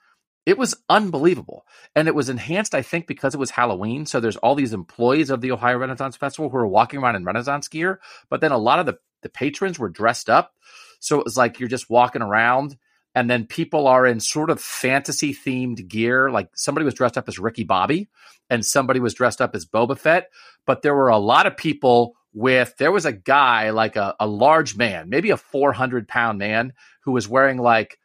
It 0.45 0.57
was 0.57 0.76
unbelievable. 0.90 1.65
And 1.95 2.07
it 2.07 2.15
was 2.15 2.30
enhanced, 2.30 2.76
I 2.76 2.82
think, 2.82 3.07
because 3.07 3.34
it 3.34 3.40
was 3.40 3.52
Halloween. 3.52 4.06
So 4.06 4.20
there's 4.20 4.38
all 4.38 4.56
these 4.56 4.74
employees 4.74 5.30
of 5.30 5.41
the 5.41 5.52
Ohio 5.52 5.78
Renaissance 5.78 6.18
Festival 6.18 6.49
who 6.49 6.57
are 6.57 6.68
walking 6.68 6.99
around 6.99 7.15
in 7.15 7.24
Renaissance 7.24 7.68
gear. 7.68 8.02
But 8.30 8.41
then 8.41 8.52
a 8.52 8.57
lot 8.57 8.80
of 8.80 8.86
the, 8.86 8.98
the 9.22 9.30
patrons 9.30 9.80
were 9.80 9.90
dressed 9.90 10.30
up. 10.30 10.53
So 10.99 11.20
it 11.20 11.26
was 11.26 11.38
like 11.38 11.60
you're 11.60 11.70
just 11.70 11.90
walking 11.90 12.22
around 12.22 12.78
and 13.15 13.30
then 13.30 13.45
people 13.45 13.88
are 13.88 14.06
in 14.06 14.20
sort 14.20 14.49
of 14.49 14.60
fantasy 14.60 15.34
themed 15.34 15.88
gear. 15.88 16.30
Like 16.30 16.49
somebody 16.56 16.86
was 16.86 16.94
dressed 16.94 17.18
up 17.18 17.28
as 17.28 17.40
Ricky 17.40 17.64
Bobby 17.64 18.10
and 18.49 18.65
somebody 18.65 18.99
was 18.99 19.14
dressed 19.14 19.41
up 19.41 19.56
as 19.56 19.65
Boba 19.65 19.98
Fett. 19.98 20.30
But 20.65 20.82
there 20.82 20.95
were 20.95 21.10
a 21.10 21.18
lot 21.18 21.45
of 21.45 21.56
people 21.56 22.15
with, 22.34 22.76
there 22.78 22.91
was 22.91 23.06
a 23.06 23.14
guy, 23.14 23.70
like 23.70 23.95
a, 23.95 24.15
a 24.20 24.28
large 24.28 24.76
man, 24.76 25.10
maybe 25.10 25.30
a 25.30 25.38
400 25.38 26.07
pound 26.07 26.40
man, 26.40 26.74
who 27.02 27.11
was 27.11 27.28
wearing 27.28 27.57
like 27.57 27.99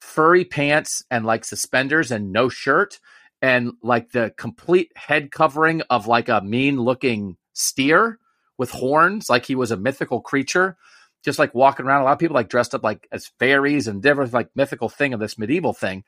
furry 0.00 0.44
pants 0.44 1.04
and 1.10 1.24
like 1.24 1.44
suspenders 1.44 2.10
and 2.10 2.32
no 2.32 2.48
shirt 2.48 3.00
and 3.42 3.72
like 3.82 4.12
the 4.12 4.32
complete 4.36 4.92
head 4.96 5.30
covering 5.30 5.82
of 5.90 6.06
like 6.06 6.28
a 6.28 6.40
mean 6.40 6.80
looking 6.80 7.36
steer 7.52 8.18
with 8.58 8.70
horns, 8.70 9.28
like 9.28 9.44
he 9.44 9.54
was 9.54 9.70
a 9.70 9.76
mythical 9.76 10.20
creature, 10.20 10.76
just 11.24 11.38
like 11.38 11.54
walking 11.54 11.86
around. 11.86 12.02
A 12.02 12.04
lot 12.04 12.12
of 12.12 12.18
people 12.18 12.34
like 12.34 12.48
dressed 12.48 12.74
up 12.74 12.82
like 12.82 13.06
as 13.12 13.30
fairies 13.38 13.88
and 13.88 14.02
different 14.02 14.32
like 14.32 14.48
mythical 14.54 14.88
thing 14.88 15.12
of 15.12 15.20
this 15.20 15.38
medieval 15.38 15.72
thing. 15.72 16.04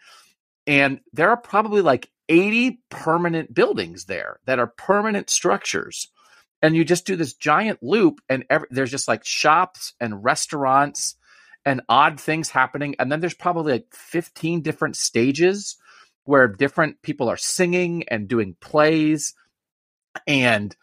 And 0.67 1.01
there 1.13 1.31
are 1.31 1.37
probably 1.37 1.83
like 1.83 2.11
80 2.29 2.81
permanent 2.91 3.53
buildings 3.53 4.05
there 4.05 4.39
that 4.47 4.59
are 4.59 4.67
permanent 4.67 5.31
structures. 5.31 6.09
And 6.61 6.75
you 6.75 6.85
just 6.85 7.07
do 7.07 7.15
this 7.15 7.35
giant 7.35 7.83
loop, 7.83 8.21
and 8.29 8.45
every, 8.51 8.67
there's 8.71 8.91
just 8.91 9.07
like 9.07 9.25
shops 9.25 9.95
and 10.01 10.25
restaurants 10.25 11.15
and 11.69 11.83
odd 11.87 12.19
things 12.19 12.49
happening. 12.49 12.97
And 12.99 13.13
then 13.13 13.21
there's 13.21 13.35
probably 13.35 13.75
like 13.75 13.89
15 13.93 14.63
different 14.63 14.97
stages 14.97 15.77
where 16.25 16.49
different 16.49 17.03
people 17.03 17.29
are 17.29 17.37
singing 17.37 18.05
and 18.09 18.27
doing 18.27 18.57
plays 18.59 19.35
and 20.27 20.75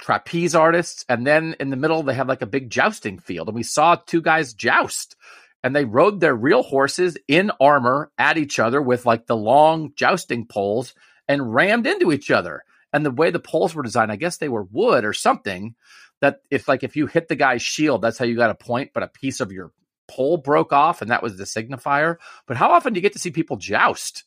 trapeze 0.00 0.56
artists. 0.56 1.04
And 1.08 1.24
then 1.24 1.54
in 1.60 1.70
the 1.70 1.76
middle, 1.76 2.02
they 2.02 2.14
have 2.14 2.26
like 2.26 2.42
a 2.42 2.46
big 2.46 2.70
jousting 2.70 3.20
field. 3.20 3.46
And 3.48 3.54
we 3.54 3.62
saw 3.62 3.94
two 3.94 4.20
guys 4.20 4.52
joust 4.52 5.14
and 5.62 5.76
they 5.76 5.84
rode 5.84 6.18
their 6.18 6.34
real 6.34 6.64
horses 6.64 7.16
in 7.28 7.52
armor 7.60 8.10
at 8.18 8.36
each 8.36 8.58
other 8.58 8.82
with 8.82 9.06
like 9.06 9.26
the 9.26 9.36
long 9.36 9.92
jousting 9.94 10.44
poles 10.44 10.92
and 11.28 11.54
rammed 11.54 11.86
into 11.86 12.10
each 12.10 12.32
other. 12.32 12.64
And 12.92 13.06
the 13.06 13.12
way 13.12 13.30
the 13.30 13.38
poles 13.38 13.76
were 13.76 13.84
designed, 13.84 14.10
I 14.10 14.16
guess 14.16 14.38
they 14.38 14.48
were 14.48 14.66
wood 14.72 15.04
or 15.04 15.12
something 15.12 15.76
that 16.20 16.40
if 16.50 16.66
like 16.66 16.82
if 16.82 16.96
you 16.96 17.06
hit 17.06 17.28
the 17.28 17.36
guy's 17.36 17.62
shield, 17.62 18.02
that's 18.02 18.18
how 18.18 18.24
you 18.24 18.34
got 18.34 18.50
a 18.50 18.56
point, 18.56 18.90
but 18.92 19.04
a 19.04 19.08
piece 19.08 19.38
of 19.38 19.52
your 19.52 19.70
pole 20.10 20.36
broke 20.36 20.72
off 20.72 21.00
and 21.00 21.10
that 21.10 21.22
was 21.22 21.36
the 21.36 21.44
signifier. 21.44 22.16
But 22.46 22.56
how 22.56 22.72
often 22.72 22.92
do 22.92 22.98
you 22.98 23.02
get 23.02 23.12
to 23.12 23.18
see 23.18 23.30
people 23.30 23.56
joust? 23.56 24.24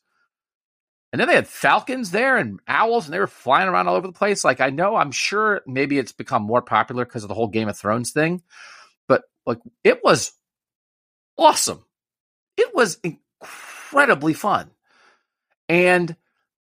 And 1.14 1.20
then 1.20 1.28
they 1.28 1.36
had 1.36 1.46
falcons 1.46 2.10
there 2.10 2.36
and 2.36 2.58
owls, 2.66 3.04
and 3.04 3.14
they 3.14 3.20
were 3.20 3.28
flying 3.28 3.68
around 3.68 3.86
all 3.86 3.94
over 3.94 4.08
the 4.08 4.12
place. 4.12 4.44
Like 4.44 4.60
I 4.60 4.70
know, 4.70 4.96
I'm 4.96 5.12
sure 5.12 5.62
maybe 5.64 5.96
it's 5.96 6.10
become 6.10 6.42
more 6.42 6.60
popular 6.60 7.04
because 7.04 7.22
of 7.22 7.28
the 7.28 7.34
whole 7.34 7.46
Game 7.46 7.68
of 7.68 7.78
Thrones 7.78 8.10
thing, 8.10 8.42
but 9.06 9.22
like 9.46 9.60
it 9.84 10.02
was 10.02 10.32
awesome. 11.38 11.84
It 12.56 12.74
was 12.74 12.98
incredibly 13.04 14.34
fun, 14.34 14.72
and 15.68 16.16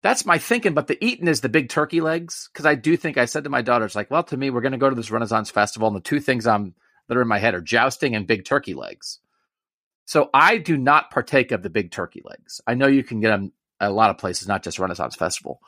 that's 0.04 0.28
my 0.28 0.38
thinking. 0.38 0.76
But 0.76 0.86
the 0.86 1.04
eating 1.04 1.28
is 1.28 1.42
the 1.42 1.50
big 1.50 1.70
turkey 1.70 2.00
legs 2.00 2.48
because 2.54 2.68
I 2.68 2.76
do 2.76 2.96
think 2.96 3.18
I 3.18 3.26
said 3.26 3.46
to 3.46 3.50
my 3.50 3.64
daughters, 3.64 3.96
like, 3.96 4.12
well, 4.12 4.22
to 4.26 4.38
me, 4.38 4.52
we're 4.52 4.62
going 4.62 4.74
to 4.74 4.78
go 4.78 4.92
to 4.92 4.96
this 4.96 5.10
Renaissance 5.10 5.50
festival, 5.50 5.88
and 5.88 5.98
the 5.98 6.02
two 6.02 6.20
things 6.20 6.46
I'm 6.46 6.76
that 7.08 7.18
are 7.18 7.22
in 7.22 7.28
my 7.28 7.40
head 7.40 7.56
are 7.56 7.62
jousting 7.62 8.16
and 8.16 8.28
big 8.28 8.46
turkey 8.46 8.74
legs. 8.74 9.20
So 10.06 10.30
I 10.34 10.58
do 10.58 10.78
not 10.78 11.12
partake 11.12 11.52
of 11.52 11.64
the 11.64 11.70
big 11.70 11.92
turkey 11.92 12.22
legs. 12.24 12.62
I 12.66 12.76
know 12.76 12.88
you 12.88 13.04
can 13.04 13.20
get 13.20 13.30
them 13.30 13.52
a 13.80 13.90
lot 13.90 14.12
of 14.12 14.18
places, 14.18 14.48
not 14.48 14.64
just 14.64 14.80
Renaissance 14.80 15.16
Festival. 15.16 15.62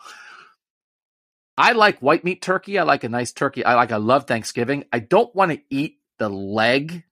I 1.57 1.71
like 1.71 1.99
white 1.99 2.23
meat 2.23 2.41
turkey. 2.41 2.77
I 2.77 2.83
like 2.83 3.03
a 3.03 3.09
nice 3.09 3.31
turkey. 3.31 3.65
I 3.65 3.73
like. 3.73 3.91
I 3.91 3.97
love 3.97 4.25
Thanksgiving. 4.25 4.85
I 4.93 4.99
don't 4.99 5.33
want 5.35 5.51
to 5.51 5.61
eat 5.69 5.97
the 6.19 6.29
leg. 6.29 7.03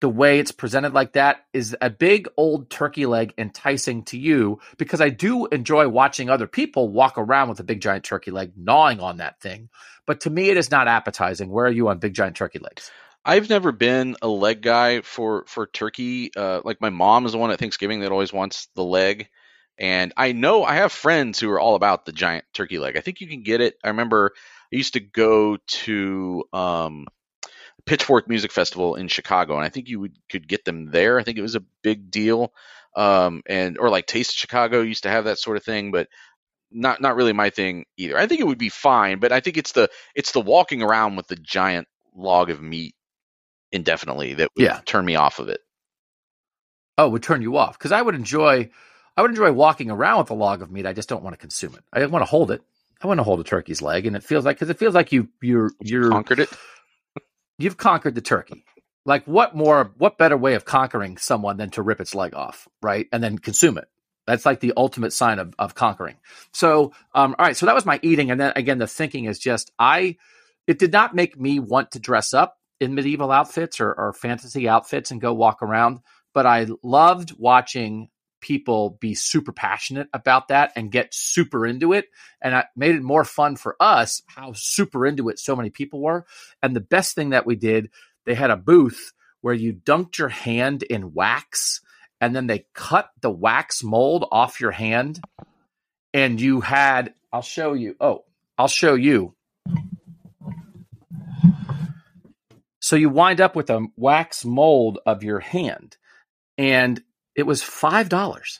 The 0.00 0.08
way 0.08 0.38
it's 0.38 0.52
presented 0.52 0.92
like 0.92 1.14
that 1.14 1.46
is 1.52 1.74
a 1.80 1.90
big 1.90 2.28
old 2.36 2.70
turkey 2.70 3.06
leg 3.06 3.34
enticing 3.36 4.04
to 4.04 4.18
you 4.18 4.60
because 4.76 5.00
I 5.00 5.08
do 5.08 5.46
enjoy 5.46 5.88
watching 5.88 6.30
other 6.30 6.46
people 6.46 6.88
walk 6.88 7.14
around 7.16 7.48
with 7.48 7.58
a 7.58 7.64
big 7.64 7.80
giant 7.80 8.04
turkey 8.04 8.30
leg 8.30 8.52
gnawing 8.56 9.00
on 9.00 9.16
that 9.16 9.40
thing. 9.40 9.70
But 10.06 10.20
to 10.20 10.30
me, 10.30 10.50
it 10.50 10.56
is 10.56 10.70
not 10.70 10.86
appetizing. 10.86 11.50
Where 11.50 11.66
are 11.66 11.70
you 11.70 11.88
on 11.88 11.98
big 11.98 12.14
giant 12.14 12.36
turkey 12.36 12.60
legs? 12.60 12.92
I've 13.28 13.50
never 13.50 13.72
been 13.72 14.16
a 14.22 14.26
leg 14.26 14.62
guy 14.62 15.02
for 15.02 15.44
for 15.46 15.66
turkey. 15.66 16.30
Uh, 16.34 16.62
like 16.64 16.80
my 16.80 16.88
mom 16.88 17.26
is 17.26 17.32
the 17.32 17.38
one 17.38 17.50
at 17.50 17.58
Thanksgiving 17.58 18.00
that 18.00 18.10
always 18.10 18.32
wants 18.32 18.68
the 18.74 18.82
leg, 18.82 19.28
and 19.76 20.14
I 20.16 20.32
know 20.32 20.64
I 20.64 20.76
have 20.76 20.92
friends 20.92 21.38
who 21.38 21.50
are 21.50 21.60
all 21.60 21.74
about 21.74 22.06
the 22.06 22.12
giant 22.12 22.46
turkey 22.54 22.78
leg. 22.78 22.96
I 22.96 23.00
think 23.00 23.20
you 23.20 23.28
can 23.28 23.42
get 23.42 23.60
it. 23.60 23.74
I 23.84 23.88
remember 23.88 24.32
I 24.72 24.76
used 24.76 24.94
to 24.94 25.00
go 25.00 25.58
to 25.58 26.44
um, 26.54 27.06
Pitchfork 27.84 28.30
Music 28.30 28.50
Festival 28.50 28.94
in 28.94 29.08
Chicago, 29.08 29.56
and 29.56 29.64
I 29.64 29.68
think 29.68 29.88
you 29.88 30.00
would, 30.00 30.16
could 30.30 30.48
get 30.48 30.64
them 30.64 30.90
there. 30.90 31.20
I 31.20 31.22
think 31.22 31.36
it 31.36 31.42
was 31.42 31.54
a 31.54 31.64
big 31.82 32.10
deal, 32.10 32.54
um, 32.96 33.42
and 33.44 33.76
or 33.76 33.90
like 33.90 34.06
Taste 34.06 34.30
of 34.30 34.36
Chicago 34.36 34.80
used 34.80 35.02
to 35.02 35.10
have 35.10 35.26
that 35.26 35.38
sort 35.38 35.58
of 35.58 35.64
thing, 35.64 35.90
but 35.90 36.08
not 36.70 37.02
not 37.02 37.14
really 37.14 37.34
my 37.34 37.50
thing 37.50 37.84
either. 37.98 38.16
I 38.16 38.26
think 38.26 38.40
it 38.40 38.46
would 38.46 38.56
be 38.56 38.70
fine, 38.70 39.18
but 39.18 39.32
I 39.32 39.40
think 39.40 39.58
it's 39.58 39.72
the 39.72 39.90
it's 40.14 40.32
the 40.32 40.40
walking 40.40 40.80
around 40.82 41.16
with 41.16 41.26
the 41.26 41.36
giant 41.36 41.88
log 42.14 42.48
of 42.48 42.62
meat 42.62 42.94
indefinitely 43.72 44.34
that 44.34 44.50
would 44.56 44.64
Yeah. 44.64 44.80
turn 44.86 45.04
me 45.04 45.16
off 45.16 45.38
of 45.40 45.48
it. 45.48 45.60
Oh, 46.98 47.08
would 47.10 47.22
turn 47.22 47.42
you 47.42 47.56
off 47.56 47.78
because 47.78 47.92
I 47.92 48.02
would 48.02 48.14
enjoy, 48.14 48.70
I 49.16 49.22
would 49.22 49.30
enjoy 49.32 49.52
walking 49.52 49.90
around 49.90 50.18
with 50.20 50.30
a 50.30 50.34
log 50.34 50.62
of 50.62 50.70
meat. 50.70 50.86
I 50.86 50.92
just 50.92 51.08
don't 51.08 51.22
want 51.24 51.34
to 51.34 51.38
consume 51.40 51.74
it. 51.74 51.84
I 51.92 52.04
want 52.06 52.22
to 52.22 52.26
hold 52.30 52.50
it. 52.50 52.62
I 53.02 53.06
want 53.08 53.18
to 53.18 53.24
hold 53.24 53.40
a 53.40 53.44
turkey's 53.44 53.82
leg, 53.82 54.06
and 54.06 54.16
it 54.16 54.24
feels 54.24 54.44
like 54.44 54.56
because 54.56 54.70
it 54.70 54.78
feels 54.78 54.94
like 54.94 55.12
you 55.12 55.28
you're 55.42 55.72
you're 55.80 56.12
Conquered 56.12 56.40
it. 56.40 56.50
you've 57.58 57.76
conquered 57.76 58.14
the 58.14 58.20
turkey. 58.20 58.64
Like 59.06 59.24
what 59.26 59.54
more, 59.54 59.92
what 59.98 60.18
better 60.18 60.36
way 60.36 60.54
of 60.54 60.64
conquering 60.64 61.18
someone 61.18 61.58
than 61.58 61.70
to 61.70 61.82
rip 61.82 62.00
its 62.00 62.14
leg 62.14 62.34
off, 62.34 62.68
right? 62.82 63.06
And 63.12 63.22
then 63.22 63.38
consume 63.38 63.78
it. 63.78 63.88
That's 64.26 64.46
like 64.46 64.60
the 64.60 64.72
ultimate 64.76 65.12
sign 65.12 65.38
of, 65.38 65.54
of 65.58 65.74
conquering. 65.74 66.16
So, 66.52 66.92
um, 67.14 67.36
all 67.38 67.46
right. 67.46 67.56
So 67.56 67.66
that 67.66 67.74
was 67.76 67.86
my 67.86 68.00
eating. 68.02 68.30
And 68.30 68.40
then 68.40 68.54
again, 68.56 68.78
the 68.78 68.86
thinking 68.86 69.26
is 69.26 69.38
just, 69.38 69.70
I, 69.78 70.16
it 70.66 70.78
did 70.78 70.92
not 70.92 71.14
make 71.14 71.38
me 71.38 71.60
want 71.60 71.92
to 71.92 72.00
dress 72.00 72.34
up 72.34 72.57
in 72.80 72.94
medieval 72.94 73.30
outfits 73.30 73.80
or, 73.80 73.92
or 73.92 74.12
fantasy 74.12 74.68
outfits 74.68 75.10
and 75.10 75.20
go 75.20 75.34
walk 75.34 75.62
around, 75.62 76.00
but 76.32 76.46
I 76.46 76.66
loved 76.82 77.32
watching 77.38 78.08
people 78.40 78.96
be 79.00 79.14
super 79.14 79.52
passionate 79.52 80.08
about 80.12 80.48
that 80.48 80.72
and 80.76 80.92
get 80.92 81.12
super 81.12 81.66
into 81.66 81.92
it. 81.92 82.06
And 82.40 82.54
it 82.54 82.66
made 82.76 82.94
it 82.94 83.02
more 83.02 83.24
fun 83.24 83.56
for 83.56 83.76
us 83.80 84.22
how 84.26 84.52
super 84.54 85.06
into 85.06 85.28
it 85.28 85.38
so 85.38 85.56
many 85.56 85.70
people 85.70 86.00
were. 86.00 86.24
And 86.62 86.74
the 86.74 86.80
best 86.80 87.14
thing 87.14 87.30
that 87.30 87.46
we 87.46 87.56
did, 87.56 87.90
they 88.26 88.34
had 88.34 88.50
a 88.50 88.56
booth 88.56 89.12
where 89.40 89.54
you 89.54 89.72
dunked 89.72 90.18
your 90.18 90.28
hand 90.28 90.82
in 90.84 91.14
wax 91.14 91.80
and 92.20 92.34
then 92.34 92.46
they 92.46 92.66
cut 92.74 93.10
the 93.20 93.30
wax 93.30 93.82
mold 93.82 94.26
off 94.30 94.60
your 94.60 94.72
hand. 94.72 95.20
And 96.14 96.40
you 96.40 96.60
had, 96.60 97.14
I'll 97.32 97.42
show 97.42 97.74
you. 97.74 97.96
Oh, 98.00 98.24
I'll 98.56 98.68
show 98.68 98.94
you. 98.94 99.34
So 102.88 102.96
you 102.96 103.10
wind 103.10 103.42
up 103.42 103.54
with 103.54 103.68
a 103.68 103.86
wax 103.96 104.46
mold 104.46 104.98
of 105.04 105.22
your 105.22 105.40
hand. 105.40 105.98
And 106.56 106.98
it 107.36 107.42
was 107.42 107.60
$5. 107.60 108.58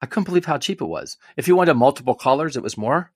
I 0.00 0.06
couldn't 0.06 0.26
believe 0.26 0.44
how 0.44 0.58
cheap 0.58 0.80
it 0.80 0.84
was. 0.84 1.16
If 1.36 1.48
you 1.48 1.56
wanted 1.56 1.74
multiple 1.74 2.14
colors, 2.14 2.56
it 2.56 2.62
was 2.62 2.78
more. 2.78 3.10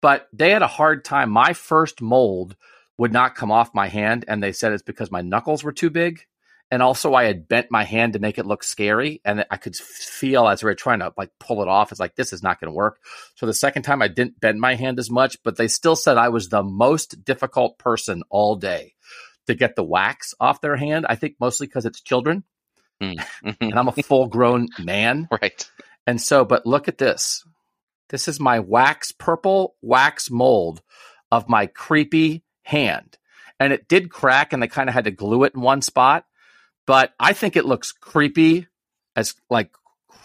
But 0.00 0.28
they 0.32 0.50
had 0.50 0.62
a 0.62 0.68
hard 0.68 1.04
time. 1.04 1.30
My 1.30 1.52
first 1.52 2.00
mold 2.00 2.54
would 2.96 3.12
not 3.12 3.34
come 3.34 3.50
off 3.50 3.74
my 3.74 3.88
hand, 3.88 4.24
and 4.28 4.40
they 4.40 4.52
said 4.52 4.70
it's 4.70 4.84
because 4.84 5.10
my 5.10 5.22
knuckles 5.22 5.64
were 5.64 5.72
too 5.72 5.90
big. 5.90 6.26
And 6.70 6.80
also, 6.80 7.14
I 7.14 7.24
had 7.24 7.48
bent 7.48 7.72
my 7.72 7.82
hand 7.82 8.12
to 8.12 8.20
make 8.20 8.38
it 8.38 8.46
look 8.46 8.62
scary, 8.62 9.20
and 9.24 9.46
I 9.50 9.56
could 9.56 9.74
feel 9.74 10.46
as 10.46 10.62
we 10.62 10.68
were 10.68 10.76
trying 10.76 11.00
to 11.00 11.12
like 11.16 11.32
pull 11.40 11.60
it 11.60 11.66
off. 11.66 11.90
It's 11.90 11.98
like 11.98 12.14
this 12.14 12.32
is 12.32 12.42
not 12.44 12.60
going 12.60 12.70
to 12.70 12.76
work. 12.76 13.00
So 13.34 13.46
the 13.46 13.52
second 13.52 13.82
time, 13.82 14.00
I 14.00 14.06
didn't 14.06 14.38
bend 14.38 14.60
my 14.60 14.76
hand 14.76 15.00
as 15.00 15.10
much, 15.10 15.42
but 15.42 15.56
they 15.56 15.66
still 15.66 15.96
said 15.96 16.18
I 16.18 16.28
was 16.28 16.50
the 16.50 16.62
most 16.62 17.24
difficult 17.24 17.78
person 17.78 18.22
all 18.30 18.54
day 18.54 18.94
to 19.48 19.54
get 19.54 19.76
the 19.76 19.84
wax 19.84 20.34
off 20.38 20.60
their 20.60 20.76
hand. 20.76 21.04
I 21.08 21.16
think 21.16 21.34
mostly 21.40 21.66
because 21.66 21.84
it's 21.84 22.00
children, 22.00 22.44
Mm. 23.00 23.24
and 23.60 23.74
I'm 23.74 23.88
a 23.88 23.92
full 23.92 24.26
grown 24.26 24.68
man. 24.78 25.28
right. 25.42 25.70
And 26.06 26.20
so, 26.20 26.44
but 26.44 26.66
look 26.66 26.88
at 26.88 26.98
this. 26.98 27.44
This 28.08 28.28
is 28.28 28.40
my 28.40 28.60
wax, 28.60 29.12
purple 29.12 29.76
wax 29.82 30.30
mold 30.30 30.80
of 31.30 31.48
my 31.48 31.66
creepy 31.66 32.42
hand. 32.62 33.18
And 33.60 33.72
it 33.72 33.88
did 33.88 34.10
crack 34.10 34.52
and 34.52 34.62
they 34.62 34.68
kind 34.68 34.88
of 34.88 34.94
had 34.94 35.04
to 35.04 35.10
glue 35.10 35.44
it 35.44 35.54
in 35.54 35.60
one 35.60 35.82
spot. 35.82 36.24
But 36.86 37.12
I 37.20 37.34
think 37.34 37.56
it 37.56 37.66
looks 37.66 37.92
creepy 37.92 38.66
as 39.14 39.34
like 39.50 39.70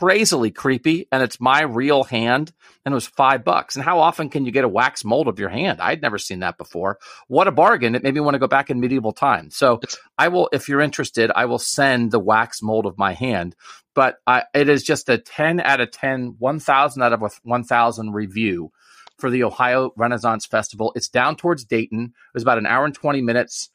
crazily 0.04 0.52
creepy. 0.52 1.08
And 1.12 1.24
it's 1.24 1.40
my 1.40 1.64
real 1.64 2.04
hand. 2.04 2.52
And 2.86 2.94
it 2.94 2.96
was 2.96 3.08
five 3.08 3.44
bucks. 3.44 3.76
And 3.76 3.86
how 3.86 4.00
often 4.00 4.30
can 4.30 4.46
you 4.46 4.52
get 4.52 4.66
a 4.66 4.70
wax 4.70 5.06
mold 5.06 5.28
of 5.28 5.40
your 5.40 5.50
hand? 5.50 5.80
I'd 5.80 6.02
never 6.02 6.18
seen 6.18 6.40
that 6.40 6.58
before. 6.58 7.00
What 7.28 7.48
a 7.48 7.52
bargain. 7.52 7.96
It 7.96 8.04
made 8.04 8.14
me 8.14 8.20
want 8.20 8.36
to 8.36 8.40
go 8.40 8.48
back 8.48 8.70
in 8.70 8.80
medieval 8.80 9.14
times. 9.14 9.56
So 9.56 9.80
I 10.18 10.28
will, 10.28 10.50
if 10.52 10.68
you're 10.68 10.82
interested, 10.82 11.32
I 11.34 11.46
will 11.46 11.60
send 11.60 12.12
the 12.12 12.20
wax 12.20 12.62
mold 12.62 12.86
of 12.86 12.98
my 12.98 13.14
hand 13.14 13.56
but 13.94 14.18
I, 14.26 14.44
it 14.54 14.70
is 14.70 14.84
just 14.84 15.10
a 15.10 15.18
10 15.18 15.60
out 15.60 15.82
of 15.82 15.92
10, 15.92 16.36
1,000 16.40 17.02
out 17.02 17.14
of 17.14 17.22
a 17.22 17.30
1,000 17.44 18.12
review 18.12 18.72
for 19.18 19.30
the 19.30 19.44
Ohio 19.44 19.92
Renaissance 19.96 20.46
Festival. 20.46 20.92
It's 20.96 21.10
down 21.10 21.36
towards 21.36 21.66
Dayton. 21.66 22.06
It 22.06 22.34
was 22.34 22.44
about 22.44 22.58
an 22.58 22.66
hour 22.66 22.86
and 22.86 22.96
20 22.96 23.22
minutes. 23.22 23.70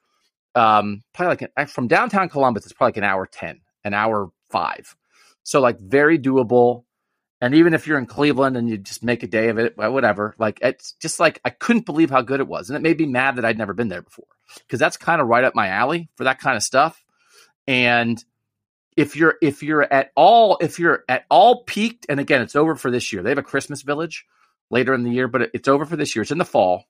Um, 0.55 1.02
probably 1.14 1.30
like 1.30 1.50
an, 1.56 1.66
from 1.66 1.88
downtown 1.88 2.28
Columbus, 2.28 2.64
it's 2.64 2.72
probably 2.72 2.88
like 2.88 2.96
an 2.98 3.05
hour 3.05 3.26
10, 3.26 3.60
an 3.84 3.94
hour 3.94 4.30
five. 4.50 4.96
So, 5.48 5.62
like, 5.62 5.80
very 5.80 6.18
doable. 6.18 6.84
And 7.40 7.54
even 7.54 7.72
if 7.72 7.86
you're 7.86 7.96
in 7.96 8.04
Cleveland 8.04 8.58
and 8.58 8.68
you 8.68 8.76
just 8.76 9.02
make 9.02 9.22
a 9.22 9.26
day 9.26 9.48
of 9.48 9.58
it, 9.58 9.78
whatever, 9.78 10.34
like, 10.38 10.58
it's 10.60 10.92
just 11.00 11.18
like, 11.18 11.40
I 11.42 11.48
couldn't 11.48 11.86
believe 11.86 12.10
how 12.10 12.20
good 12.20 12.40
it 12.40 12.46
was. 12.46 12.68
And 12.68 12.76
it 12.76 12.82
made 12.82 12.98
me 12.98 13.06
mad 13.06 13.36
that 13.36 13.46
I'd 13.46 13.56
never 13.56 13.72
been 13.72 13.88
there 13.88 14.02
before 14.02 14.26
because 14.58 14.78
that's 14.78 14.98
kind 14.98 15.22
of 15.22 15.26
right 15.26 15.44
up 15.44 15.54
my 15.54 15.68
alley 15.68 16.10
for 16.16 16.24
that 16.24 16.38
kind 16.38 16.54
of 16.54 16.62
stuff. 16.62 17.02
And 17.66 18.22
if 18.94 19.16
you're 19.16 19.36
if 19.40 19.62
you're 19.62 19.90
at 19.90 20.12
all 20.16 20.58
if 20.60 20.78
you're 20.78 21.04
at 21.08 21.24
all 21.30 21.62
piqued 21.62 22.04
and 22.10 22.20
again 22.20 22.42
it's 22.42 22.56
over 22.56 22.74
for 22.74 22.90
this 22.90 23.12
year 23.12 23.22
they 23.22 23.28
have 23.28 23.38
a 23.38 23.44
christmas 23.44 23.82
village 23.82 24.26
later 24.70 24.92
in 24.92 25.04
the 25.04 25.10
year 25.12 25.28
but 25.28 25.50
it's 25.54 25.68
over 25.68 25.86
for 25.86 25.94
this 25.94 26.16
year 26.16 26.22
it's 26.22 26.32
in 26.32 26.38
the 26.38 26.44
fall 26.44 26.84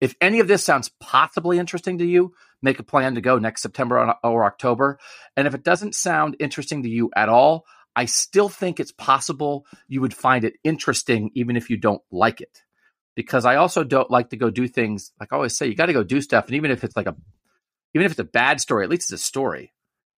if 0.00 0.14
any 0.20 0.40
of 0.40 0.48
this 0.48 0.64
sounds 0.64 0.90
possibly 1.00 1.58
interesting 1.58 1.98
to 1.98 2.04
you 2.04 2.32
make 2.62 2.78
a 2.78 2.84
plan 2.84 3.14
to 3.14 3.20
go 3.20 3.38
next 3.38 3.62
september 3.62 4.14
or 4.22 4.44
october 4.44 4.98
and 5.36 5.46
if 5.46 5.54
it 5.54 5.64
doesn't 5.64 5.94
sound 5.94 6.36
interesting 6.40 6.82
to 6.82 6.88
you 6.88 7.10
at 7.16 7.28
all 7.28 7.64
i 7.94 8.04
still 8.04 8.48
think 8.48 8.78
it's 8.78 8.92
possible 8.92 9.66
you 9.88 10.00
would 10.00 10.14
find 10.14 10.44
it 10.44 10.54
interesting 10.64 11.30
even 11.34 11.56
if 11.56 11.70
you 11.70 11.76
don't 11.76 12.02
like 12.10 12.40
it 12.40 12.62
because 13.14 13.44
i 13.44 13.56
also 13.56 13.84
don't 13.84 14.10
like 14.10 14.30
to 14.30 14.36
go 14.36 14.50
do 14.50 14.68
things 14.68 15.12
like 15.20 15.32
i 15.32 15.36
always 15.36 15.56
say 15.56 15.66
you 15.66 15.74
got 15.74 15.86
to 15.86 15.92
go 15.92 16.04
do 16.04 16.20
stuff 16.20 16.46
and 16.46 16.54
even 16.56 16.70
if 16.70 16.84
it's 16.84 16.96
like 16.96 17.06
a 17.06 17.16
even 17.94 18.04
if 18.04 18.12
it's 18.12 18.20
a 18.20 18.24
bad 18.24 18.60
story 18.60 18.84
at 18.84 18.90
least 18.90 19.10
it's 19.10 19.22
a 19.22 19.24
story 19.24 19.72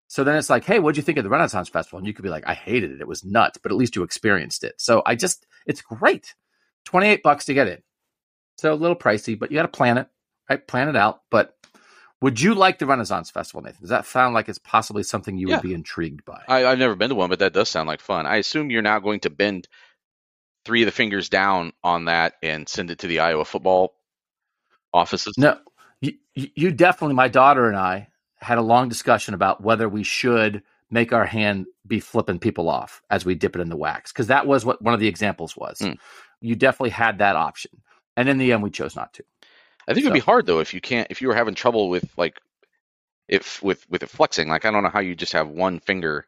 so 0.08 0.24
then 0.24 0.36
it's 0.36 0.50
like, 0.50 0.64
hey, 0.64 0.78
what'd 0.78 0.96
you 0.96 1.02
think 1.02 1.18
of 1.18 1.24
the 1.24 1.30
Renaissance 1.30 1.68
Festival? 1.68 1.98
And 1.98 2.06
you 2.06 2.14
could 2.14 2.22
be 2.22 2.30
like, 2.30 2.44
I 2.46 2.54
hated 2.54 2.92
it. 2.92 3.00
It 3.00 3.06
was 3.06 3.24
nuts, 3.24 3.58
but 3.62 3.70
at 3.70 3.78
least 3.78 3.94
you 3.94 4.02
experienced 4.02 4.64
it. 4.64 4.74
So 4.78 5.02
I 5.04 5.14
just, 5.14 5.46
it's 5.66 5.82
great. 5.82 6.34
28 6.86 7.22
bucks 7.22 7.44
to 7.44 7.54
get 7.54 7.68
in. 7.68 7.78
So 8.58 8.72
a 8.72 8.74
little 8.74 8.96
pricey, 8.96 9.38
but 9.38 9.50
you 9.50 9.56
got 9.56 9.62
to 9.62 9.68
plan 9.68 9.98
it, 9.98 10.08
right? 10.50 10.66
Plan 10.66 10.88
it 10.88 10.96
out. 10.96 11.22
But 11.30 11.54
would 12.20 12.40
you 12.40 12.54
like 12.54 12.78
the 12.78 12.86
Renaissance 12.86 13.30
Festival, 13.30 13.62
Nathan? 13.62 13.80
Does 13.80 13.90
that 13.90 14.06
sound 14.06 14.34
like 14.34 14.48
it's 14.48 14.58
possibly 14.58 15.02
something 15.04 15.38
you 15.38 15.48
Yeah. 15.48 15.56
would 15.56 15.62
be 15.62 15.74
intrigued 15.74 16.24
by? 16.24 16.42
I, 16.48 16.66
I've 16.66 16.78
never 16.78 16.96
been 16.96 17.10
to 17.10 17.14
one, 17.14 17.30
but 17.30 17.38
that 17.40 17.52
does 17.52 17.68
sound 17.68 17.86
like 17.88 18.00
fun. 18.00 18.26
I 18.26 18.36
assume 18.36 18.70
you're 18.70 18.82
now 18.82 18.98
going 18.98 19.20
to 19.20 19.30
bend 19.30 19.68
three 20.64 20.82
of 20.82 20.86
the 20.86 20.92
fingers 20.92 21.28
down 21.28 21.72
on 21.84 22.06
that 22.06 22.34
and 22.42 22.68
send 22.68 22.90
it 22.90 23.00
to 23.00 23.06
the 23.06 23.20
Iowa 23.20 23.44
football 23.44 23.94
offices. 24.92 25.34
No, 25.36 25.58
you, 26.00 26.14
you 26.34 26.48
you 26.56 26.70
definitely, 26.72 27.14
my 27.14 27.28
daughter 27.28 27.68
and 27.68 27.76
I 27.76 28.08
had 28.40 28.58
a 28.58 28.62
long 28.62 28.88
discussion 28.88 29.34
about 29.34 29.62
whether 29.62 29.88
we 29.88 30.04
should 30.04 30.62
make 30.90 31.12
our 31.12 31.26
hand 31.26 31.66
be 31.86 32.00
flipping 32.00 32.38
people 32.38 32.68
off 32.68 33.02
as 33.10 33.24
we 33.24 33.34
dip 33.34 33.56
it 33.56 33.60
in 33.60 33.68
the 33.68 33.76
wax. 33.76 34.12
Because 34.12 34.28
that 34.28 34.46
was 34.46 34.64
what 34.64 34.82
one 34.82 34.94
of 34.94 35.00
the 35.00 35.08
examples 35.08 35.56
was. 35.56 35.78
Mm. 35.78 35.96
You 36.40 36.56
definitely 36.56 36.90
had 36.90 37.18
that 37.18 37.36
option. 37.36 37.70
And 38.18 38.28
in 38.28 38.36
the 38.36 38.52
end, 38.52 38.64
we 38.64 38.70
chose 38.70 38.96
not 38.96 39.14
to. 39.14 39.24
I 39.86 39.94
think 39.94 40.04
it'd 40.04 40.12
be 40.12 40.18
hard 40.18 40.44
though 40.44 40.58
if 40.58 40.74
you 40.74 40.80
can't 40.80 41.06
if 41.08 41.22
you 41.22 41.28
were 41.28 41.36
having 41.36 41.54
trouble 41.54 41.88
with 41.88 42.04
like 42.18 42.36
if 43.28 43.62
with 43.62 43.88
with 43.88 44.02
it 44.02 44.10
flexing. 44.10 44.48
Like 44.48 44.64
I 44.64 44.72
don't 44.72 44.82
know 44.82 44.88
how 44.88 44.98
you 44.98 45.14
just 45.14 45.34
have 45.34 45.48
one 45.48 45.78
finger. 45.78 46.26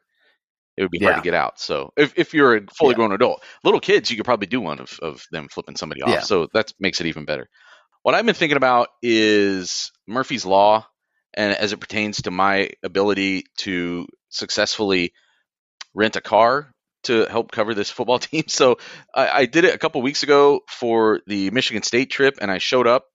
It 0.77 0.83
would 0.83 0.91
be 0.91 0.99
hard 1.03 1.17
to 1.17 1.21
get 1.21 1.33
out. 1.33 1.59
So 1.59 1.91
if, 1.97 2.13
if 2.17 2.33
you're 2.33 2.55
a 2.55 2.61
fully 2.77 2.91
Yeah. 2.91 2.95
grown 2.95 3.11
adult, 3.11 3.43
little 3.65 3.81
kids, 3.81 4.09
you 4.09 4.15
could 4.15 4.25
probably 4.25 4.47
do 4.47 4.61
one 4.61 4.79
of, 4.79 4.97
of 5.01 5.25
them 5.29 5.49
flipping 5.49 5.75
somebody 5.75 6.01
off. 6.01 6.11
Yeah. 6.11 6.21
So 6.21 6.47
that 6.53 6.71
makes 6.79 7.01
it 7.01 7.07
even 7.07 7.25
better. 7.25 7.49
What 8.03 8.15
I've 8.15 8.25
been 8.25 8.35
thinking 8.35 8.57
about 8.57 8.87
is 9.03 9.91
Murphy's 10.07 10.45
Law, 10.45 10.87
and 11.33 11.53
as 11.53 11.73
it 11.73 11.81
pertains 11.81 12.21
to 12.21 12.31
my 12.31 12.69
ability 12.83 13.43
to 13.57 14.07
successfully 14.29 15.11
rent 15.93 16.15
a 16.15 16.21
car 16.21 16.73
to 17.03 17.25
help 17.25 17.51
cover 17.51 17.73
this 17.73 17.89
football 17.89 18.19
team. 18.19 18.43
So 18.47 18.77
I, 19.13 19.29
I 19.29 19.45
did 19.45 19.65
it 19.65 19.75
a 19.75 19.77
couple 19.77 20.01
weeks 20.01 20.23
ago 20.23 20.61
for 20.67 21.21
the 21.27 21.51
Michigan 21.51 21.83
State 21.83 22.09
trip, 22.09 22.37
and 22.41 22.51
I 22.51 22.57
showed 22.57 22.87
up. 22.87 23.05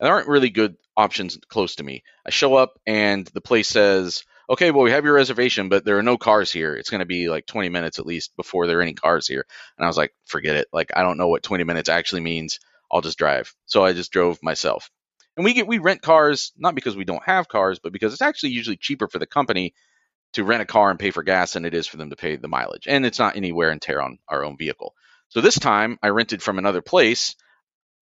And 0.00 0.06
there 0.06 0.14
aren't 0.14 0.28
really 0.28 0.50
good 0.50 0.76
options 0.96 1.38
close 1.48 1.76
to 1.76 1.84
me. 1.84 2.02
I 2.26 2.30
show 2.30 2.54
up, 2.56 2.78
and 2.86 3.26
the 3.28 3.40
place 3.40 3.68
says, 3.68 4.24
"Okay, 4.50 4.70
well, 4.70 4.82
we 4.82 4.90
have 4.90 5.04
your 5.04 5.14
reservation, 5.14 5.68
but 5.68 5.84
there 5.84 5.98
are 5.98 6.02
no 6.02 6.18
cars 6.18 6.50
here. 6.52 6.74
It's 6.74 6.90
going 6.90 7.00
to 7.00 7.06
be 7.06 7.28
like 7.28 7.46
20 7.46 7.68
minutes 7.68 7.98
at 7.98 8.06
least 8.06 8.36
before 8.36 8.66
there 8.66 8.78
are 8.78 8.82
any 8.82 8.94
cars 8.94 9.26
here." 9.28 9.46
And 9.78 9.84
I 9.84 9.88
was 9.88 9.96
like, 9.96 10.12
"Forget 10.26 10.56
it. 10.56 10.68
Like, 10.72 10.90
I 10.96 11.02
don't 11.02 11.16
know 11.16 11.28
what 11.28 11.44
20 11.44 11.64
minutes 11.64 11.88
actually 11.88 12.22
means. 12.22 12.58
I'll 12.90 13.02
just 13.02 13.18
drive." 13.18 13.54
So 13.66 13.84
I 13.84 13.92
just 13.92 14.12
drove 14.12 14.38
myself. 14.42 14.90
And 15.36 15.44
we 15.44 15.54
get 15.54 15.66
we 15.66 15.78
rent 15.78 16.02
cars 16.02 16.52
not 16.56 16.74
because 16.74 16.96
we 16.96 17.04
don't 17.04 17.24
have 17.24 17.48
cars, 17.48 17.78
but 17.78 17.92
because 17.92 18.12
it's 18.12 18.22
actually 18.22 18.50
usually 18.50 18.76
cheaper 18.76 19.08
for 19.08 19.18
the 19.18 19.26
company 19.26 19.74
to 20.34 20.44
rent 20.44 20.62
a 20.62 20.66
car 20.66 20.90
and 20.90 20.98
pay 20.98 21.10
for 21.10 21.22
gas 21.22 21.52
than 21.52 21.64
it 21.64 21.74
is 21.74 21.86
for 21.86 21.96
them 21.96 22.10
to 22.10 22.16
pay 22.16 22.36
the 22.36 22.48
mileage. 22.48 22.86
And 22.86 23.06
it's 23.06 23.18
not 23.18 23.36
any 23.36 23.52
wear 23.52 23.70
and 23.70 23.80
tear 23.80 24.02
on 24.02 24.18
our 24.28 24.44
own 24.44 24.56
vehicle. 24.56 24.94
So 25.28 25.40
this 25.40 25.58
time 25.58 25.98
I 26.02 26.08
rented 26.08 26.42
from 26.42 26.58
another 26.58 26.82
place 26.82 27.34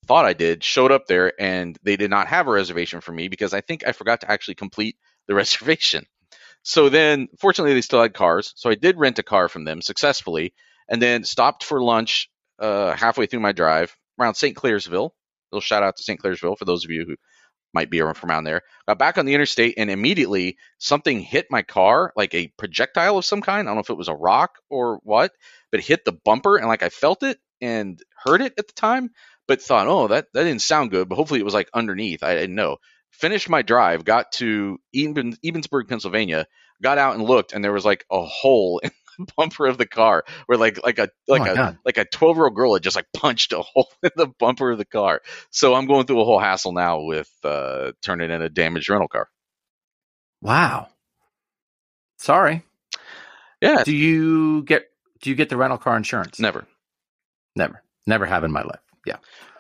thought 0.07 0.27
I 0.27 0.35
did, 0.35 0.63
showed 0.63 0.93
up 0.93 1.07
there 1.07 1.33
and 1.41 1.79
they 1.83 1.97
did 1.97 2.11
not 2.11 2.29
have 2.29 2.47
a 2.47 2.53
reservation 2.53 3.01
for 3.01 3.13
me 3.13 3.29
because 3.29 3.55
I 3.55 3.61
think 3.61 3.87
I 3.87 3.93
forgot 3.93 4.21
to 4.21 4.31
actually 4.31 4.57
complete 4.57 4.97
the 5.27 5.35
reservation. 5.43 6.07
So 6.63 6.89
then, 6.89 7.29
fortunately, 7.39 7.75
they 7.75 7.83
still 7.83 8.03
had 8.03 8.15
cars. 8.15 8.53
So 8.57 8.71
I 8.71 8.75
did 8.75 8.99
rent 8.99 9.19
a 9.19 9.23
car 9.23 9.49
from 9.49 9.65
them 9.65 9.83
successfully 9.83 10.55
and 10.89 11.01
then 11.01 11.25
stopped 11.25 11.65
for 11.65 11.83
lunch 11.83 12.31
uh, 12.59 12.95
halfway 12.95 13.27
through 13.27 13.41
my 13.41 13.53
drive 13.53 13.95
around 14.19 14.35
St. 14.35 14.57
Clairsville. 14.57 15.11
Little 15.53 15.61
shout 15.61 15.83
out 15.83 15.97
to 15.97 16.03
St. 16.03 16.21
Clairsville 16.21 16.59
for 16.59 16.65
those 16.65 16.85
of 16.85 16.91
you 16.91 17.05
who 17.07 17.17
might 17.75 17.91
be 17.91 17.99
from 17.99 18.31
around 18.31 18.45
there. 18.45 18.63
Got 18.87 18.99
back 18.99 19.19
on 19.19 19.27
the 19.27 19.35
interstate 19.35 19.75
and 19.77 19.91
immediately 19.91 20.57
something 20.79 21.21
hit 21.21 21.47
my 21.51 21.63
car, 21.63 22.13
like 22.17 22.35
a 22.35 22.49
projectile 22.57 23.19
of 23.19 23.25
some 23.25 23.43
kind. 23.43 23.67
I 23.67 23.71
don't 23.71 23.77
know 23.77 23.83
if 23.83 23.91
it 23.91 23.97
was 23.97 24.09
a 24.09 24.15
rock 24.15 24.59
or 24.71 25.01
what, 25.03 25.33
but 25.71 25.81
hit 25.81 26.05
the 26.05 26.13
bumper 26.13 26.57
and 26.57 26.69
like 26.69 26.83
I 26.83 26.89
felt 26.89 27.23
it 27.23 27.39
and 27.61 28.01
heard 28.25 28.41
it 28.41 28.55
at 28.59 28.67
the 28.67 28.73
time, 28.73 29.11
but 29.47 29.61
thought, 29.61 29.89
oh, 29.89 30.09
that, 30.09 30.27
that 30.33 30.45
didn't 30.45 30.63
sound 30.63 30.91
good. 30.91 31.09
But 31.09 31.17
hopefully 31.17 31.41
it 31.41 31.45
was 31.45 31.55
like 31.55 31.69
underneath. 31.75 32.23
I 32.23 32.35
didn't 32.35 32.55
know. 32.55 32.77
Finished 33.11 33.49
my 33.49 33.63
drive, 33.63 34.05
got 34.05 34.33
to 34.33 34.79
Eben, 34.95 35.37
Ebensburg, 35.45 35.89
Pennsylvania, 35.89 36.47
got 36.83 36.99
out 36.99 37.15
and 37.15 37.25
looked, 37.25 37.53
and 37.53 37.63
there 37.63 37.73
was 37.73 37.85
like 37.85 38.05
a 38.11 38.25
hole 38.25 38.81
in 38.85 38.91
bumper 39.37 39.67
of 39.67 39.79
the 39.79 39.87
car 39.87 40.25
where 40.47 40.59
like 40.59 40.83
like 40.85 40.99
a 40.99 41.09
like 41.29 41.43
Oh 41.43 41.53
a 41.53 41.55
God. 41.55 41.79
like 41.85 41.99
a 41.99 42.05
12 42.05 42.37
year 42.37 42.45
old 42.47 42.55
girl 42.55 42.75
had 42.75 42.83
just 42.83 42.97
like 42.97 43.07
punched 43.15 43.53
a 43.53 43.63
hole 43.63 43.89
in 44.03 44.11
the 44.17 44.27
bumper 44.27 44.71
of 44.73 44.79
the 44.79 44.85
car. 44.85 45.23
So 45.51 45.75
I'm 45.75 45.87
going 45.87 46.07
through 46.07 46.21
a 46.21 46.25
whole 46.25 46.41
hassle 46.41 46.73
now 46.73 47.01
with 47.03 47.31
uh, 47.45 47.93
turning 48.03 48.31
in 48.31 48.43
a 48.43 48.49
damaged 48.49 48.89
rental 48.91 49.09
car. 49.09 49.29
Wow. 50.43 50.89
Sorry. 52.19 52.63
Yeah, 53.61 53.83
Do 53.85 53.95
you 53.95 54.63
get 54.65 54.91
do 55.23 55.31
you 55.31 55.37
get 55.37 55.49
the 55.49 55.57
rental 55.57 55.79
car 55.79 55.97
insurance? 55.97 56.39
never. 56.39 56.67
Never. 57.57 57.83
Never 58.07 58.27
have 58.27 58.45
in 58.45 58.53
my 58.53 58.63
life. 58.63 58.81
Yeah. 59.07 59.17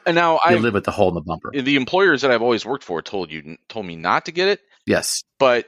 And 0.06 0.14
now 0.14 0.38
I 0.44 0.54
live 0.56 0.74
with 0.74 0.84
the 0.84 0.90
hole 0.90 1.08
in 1.08 1.14
the 1.14 1.22
bumper. 1.22 1.50
the 1.52 1.76
employers 1.76 2.22
that 2.22 2.30
I've 2.30 2.42
always 2.42 2.66
worked 2.66 2.84
for 2.84 3.00
told 3.00 3.30
you 3.30 3.56
told 3.68 3.86
me 3.86 3.96
not 3.96 4.26
to 4.26 4.32
get 4.32 4.48
it, 4.48 4.60
yes. 4.84 5.22
but 5.38 5.66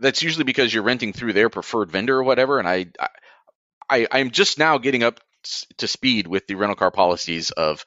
that's 0.00 0.22
usually 0.22 0.44
because 0.44 0.72
you're 0.72 0.82
renting 0.82 1.12
through 1.12 1.34
their 1.34 1.50
preferred 1.50 1.90
vendor 1.90 2.16
or 2.16 2.22
whatever. 2.22 2.58
And 2.58 2.66
I, 2.66 2.86
I, 2.98 3.08
I'm 3.88 4.30
just 4.30 4.58
now 4.58 4.78
getting 4.78 5.02
up 5.02 5.20
to 5.78 5.86
speed 5.86 6.26
with 6.26 6.46
the 6.46 6.54
rental 6.54 6.76
car 6.76 6.90
policies 6.90 7.50
of 7.50 7.84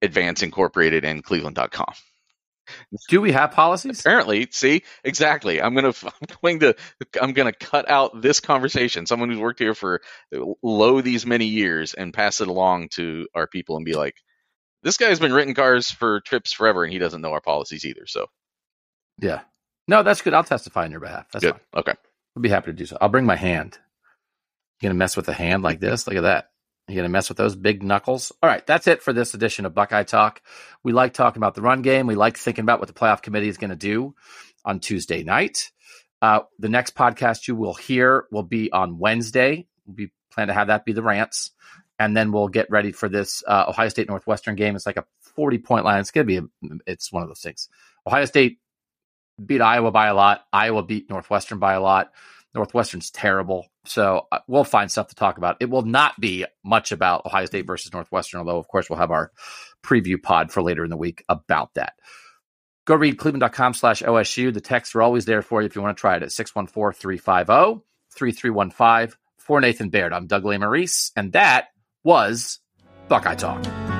Advance 0.00 0.42
Incorporated 0.42 1.04
and 1.04 1.22
Cleveland.com. 1.22 1.94
Do 3.08 3.20
we 3.20 3.32
have 3.32 3.50
policies? 3.50 4.00
Apparently, 4.00 4.48
see 4.50 4.84
exactly. 5.04 5.60
I'm 5.60 5.74
gonna, 5.74 5.92
I'm 6.04 6.28
going 6.38 6.60
to, 6.60 6.76
I'm 7.20 7.32
gonna 7.32 7.52
cut 7.52 7.90
out 7.90 8.22
this 8.22 8.40
conversation. 8.40 9.06
Someone 9.06 9.30
who's 9.30 9.38
worked 9.38 9.58
here 9.58 9.74
for 9.74 10.00
lo 10.62 11.00
these 11.00 11.26
many 11.26 11.46
years 11.46 11.94
and 11.94 12.14
pass 12.14 12.40
it 12.40 12.48
along 12.48 12.88
to 12.90 13.26
our 13.34 13.46
people 13.46 13.76
and 13.76 13.84
be 13.84 13.94
like, 13.94 14.14
this 14.82 14.96
guy's 14.96 15.20
been 15.20 15.32
renting 15.32 15.54
cars 15.54 15.90
for 15.90 16.20
trips 16.20 16.52
forever 16.52 16.84
and 16.84 16.92
he 16.92 16.98
doesn't 16.98 17.20
know 17.20 17.32
our 17.32 17.40
policies 17.40 17.84
either. 17.84 18.06
So 18.06 18.26
Yeah. 19.20 19.40
No, 19.88 20.02
that's 20.02 20.22
good. 20.22 20.34
I'll 20.34 20.44
testify 20.44 20.84
on 20.84 20.92
your 20.92 21.00
behalf. 21.00 21.26
That's 21.32 21.44
good. 21.44 21.54
fine. 21.54 21.80
Okay. 21.80 21.94
I'll 22.36 22.42
be 22.42 22.48
happy 22.48 22.66
to 22.66 22.72
do 22.72 22.86
so. 22.86 22.96
I'll 23.00 23.08
bring 23.08 23.26
my 23.26 23.36
hand. 23.36 23.78
You 24.82 24.88
gonna 24.88 24.98
mess 24.98 25.16
with 25.16 25.28
a 25.28 25.32
hand 25.32 25.62
like 25.62 25.78
this? 25.78 26.08
Look 26.08 26.16
at 26.16 26.22
that. 26.22 26.50
You're 26.88 26.96
gonna 26.96 27.08
mess 27.08 27.28
with 27.28 27.38
those 27.38 27.54
big 27.54 27.84
knuckles? 27.84 28.32
All 28.42 28.50
right, 28.50 28.66
that's 28.66 28.88
it 28.88 29.00
for 29.00 29.12
this 29.12 29.32
edition 29.32 29.64
of 29.64 29.74
Buckeye 29.74 30.02
Talk. 30.02 30.42
We 30.82 30.90
like 30.90 31.14
talking 31.14 31.38
about 31.38 31.54
the 31.54 31.62
run 31.62 31.82
game. 31.82 32.08
We 32.08 32.16
like 32.16 32.36
thinking 32.36 32.64
about 32.64 32.80
what 32.80 32.88
the 32.88 32.94
playoff 32.94 33.22
committee 33.22 33.48
is 33.48 33.58
gonna 33.58 33.76
do 33.76 34.16
on 34.64 34.80
Tuesday 34.80 35.22
night. 35.22 35.70
Uh, 36.20 36.40
the 36.58 36.68
next 36.68 36.96
podcast 36.96 37.46
you 37.46 37.54
will 37.54 37.74
hear 37.74 38.24
will 38.32 38.42
be 38.42 38.72
on 38.72 38.98
Wednesday. 38.98 39.68
We 39.86 40.10
plan 40.32 40.48
to 40.48 40.54
have 40.54 40.66
that 40.66 40.84
be 40.84 40.92
the 40.92 41.02
rants, 41.02 41.52
and 42.00 42.16
then 42.16 42.32
we'll 42.32 42.48
get 42.48 42.68
ready 42.68 42.90
for 42.90 43.08
this 43.08 43.44
uh, 43.46 43.66
Ohio 43.68 43.88
State 43.88 44.08
Northwestern 44.08 44.56
game. 44.56 44.74
It's 44.74 44.86
like 44.86 44.96
a 44.96 45.04
forty 45.20 45.58
point 45.58 45.84
line. 45.84 46.00
It's 46.00 46.10
gonna 46.10 46.24
be. 46.24 46.38
A, 46.38 46.42
it's 46.88 47.12
one 47.12 47.22
of 47.22 47.28
those 47.28 47.40
things. 47.40 47.68
Ohio 48.04 48.24
State 48.24 48.58
beat 49.44 49.60
Iowa 49.60 49.92
by 49.92 50.08
a 50.08 50.14
lot. 50.14 50.44
Iowa 50.52 50.82
beat 50.82 51.08
Northwestern 51.08 51.60
by 51.60 51.74
a 51.74 51.80
lot. 51.80 52.10
Northwestern's 52.52 53.12
terrible. 53.12 53.68
So 53.84 54.26
uh, 54.30 54.38
we'll 54.46 54.64
find 54.64 54.90
stuff 54.90 55.08
to 55.08 55.14
talk 55.14 55.38
about. 55.38 55.56
It 55.60 55.70
will 55.70 55.82
not 55.82 56.18
be 56.20 56.44
much 56.64 56.92
about 56.92 57.26
Ohio 57.26 57.46
State 57.46 57.66
versus 57.66 57.92
Northwestern, 57.92 58.38
although, 58.38 58.58
of 58.58 58.68
course, 58.68 58.88
we'll 58.88 58.98
have 58.98 59.10
our 59.10 59.32
preview 59.82 60.22
pod 60.22 60.52
for 60.52 60.62
later 60.62 60.84
in 60.84 60.90
the 60.90 60.96
week 60.96 61.24
about 61.28 61.74
that. 61.74 61.94
Go 62.84 62.94
read 62.94 63.18
cleveland.com 63.18 63.74
slash 63.74 64.02
OSU. 64.02 64.52
The 64.52 64.60
texts 64.60 64.94
are 64.94 65.02
always 65.02 65.24
there 65.24 65.42
for 65.42 65.62
you 65.62 65.66
if 65.66 65.76
you 65.76 65.82
want 65.82 65.96
to 65.96 66.00
try 66.00 66.16
it 66.16 66.22
at 66.22 66.32
614 66.32 66.98
350 66.98 67.84
3315. 68.10 69.16
For 69.38 69.60
Nathan 69.60 69.88
Baird, 69.90 70.12
I'm 70.12 70.28
Doug 70.28 70.44
Lesmerises, 70.44 71.10
and 71.16 71.32
that 71.32 71.68
was 72.04 72.60
Buckeye 73.08 73.34
Talk. 73.34 73.91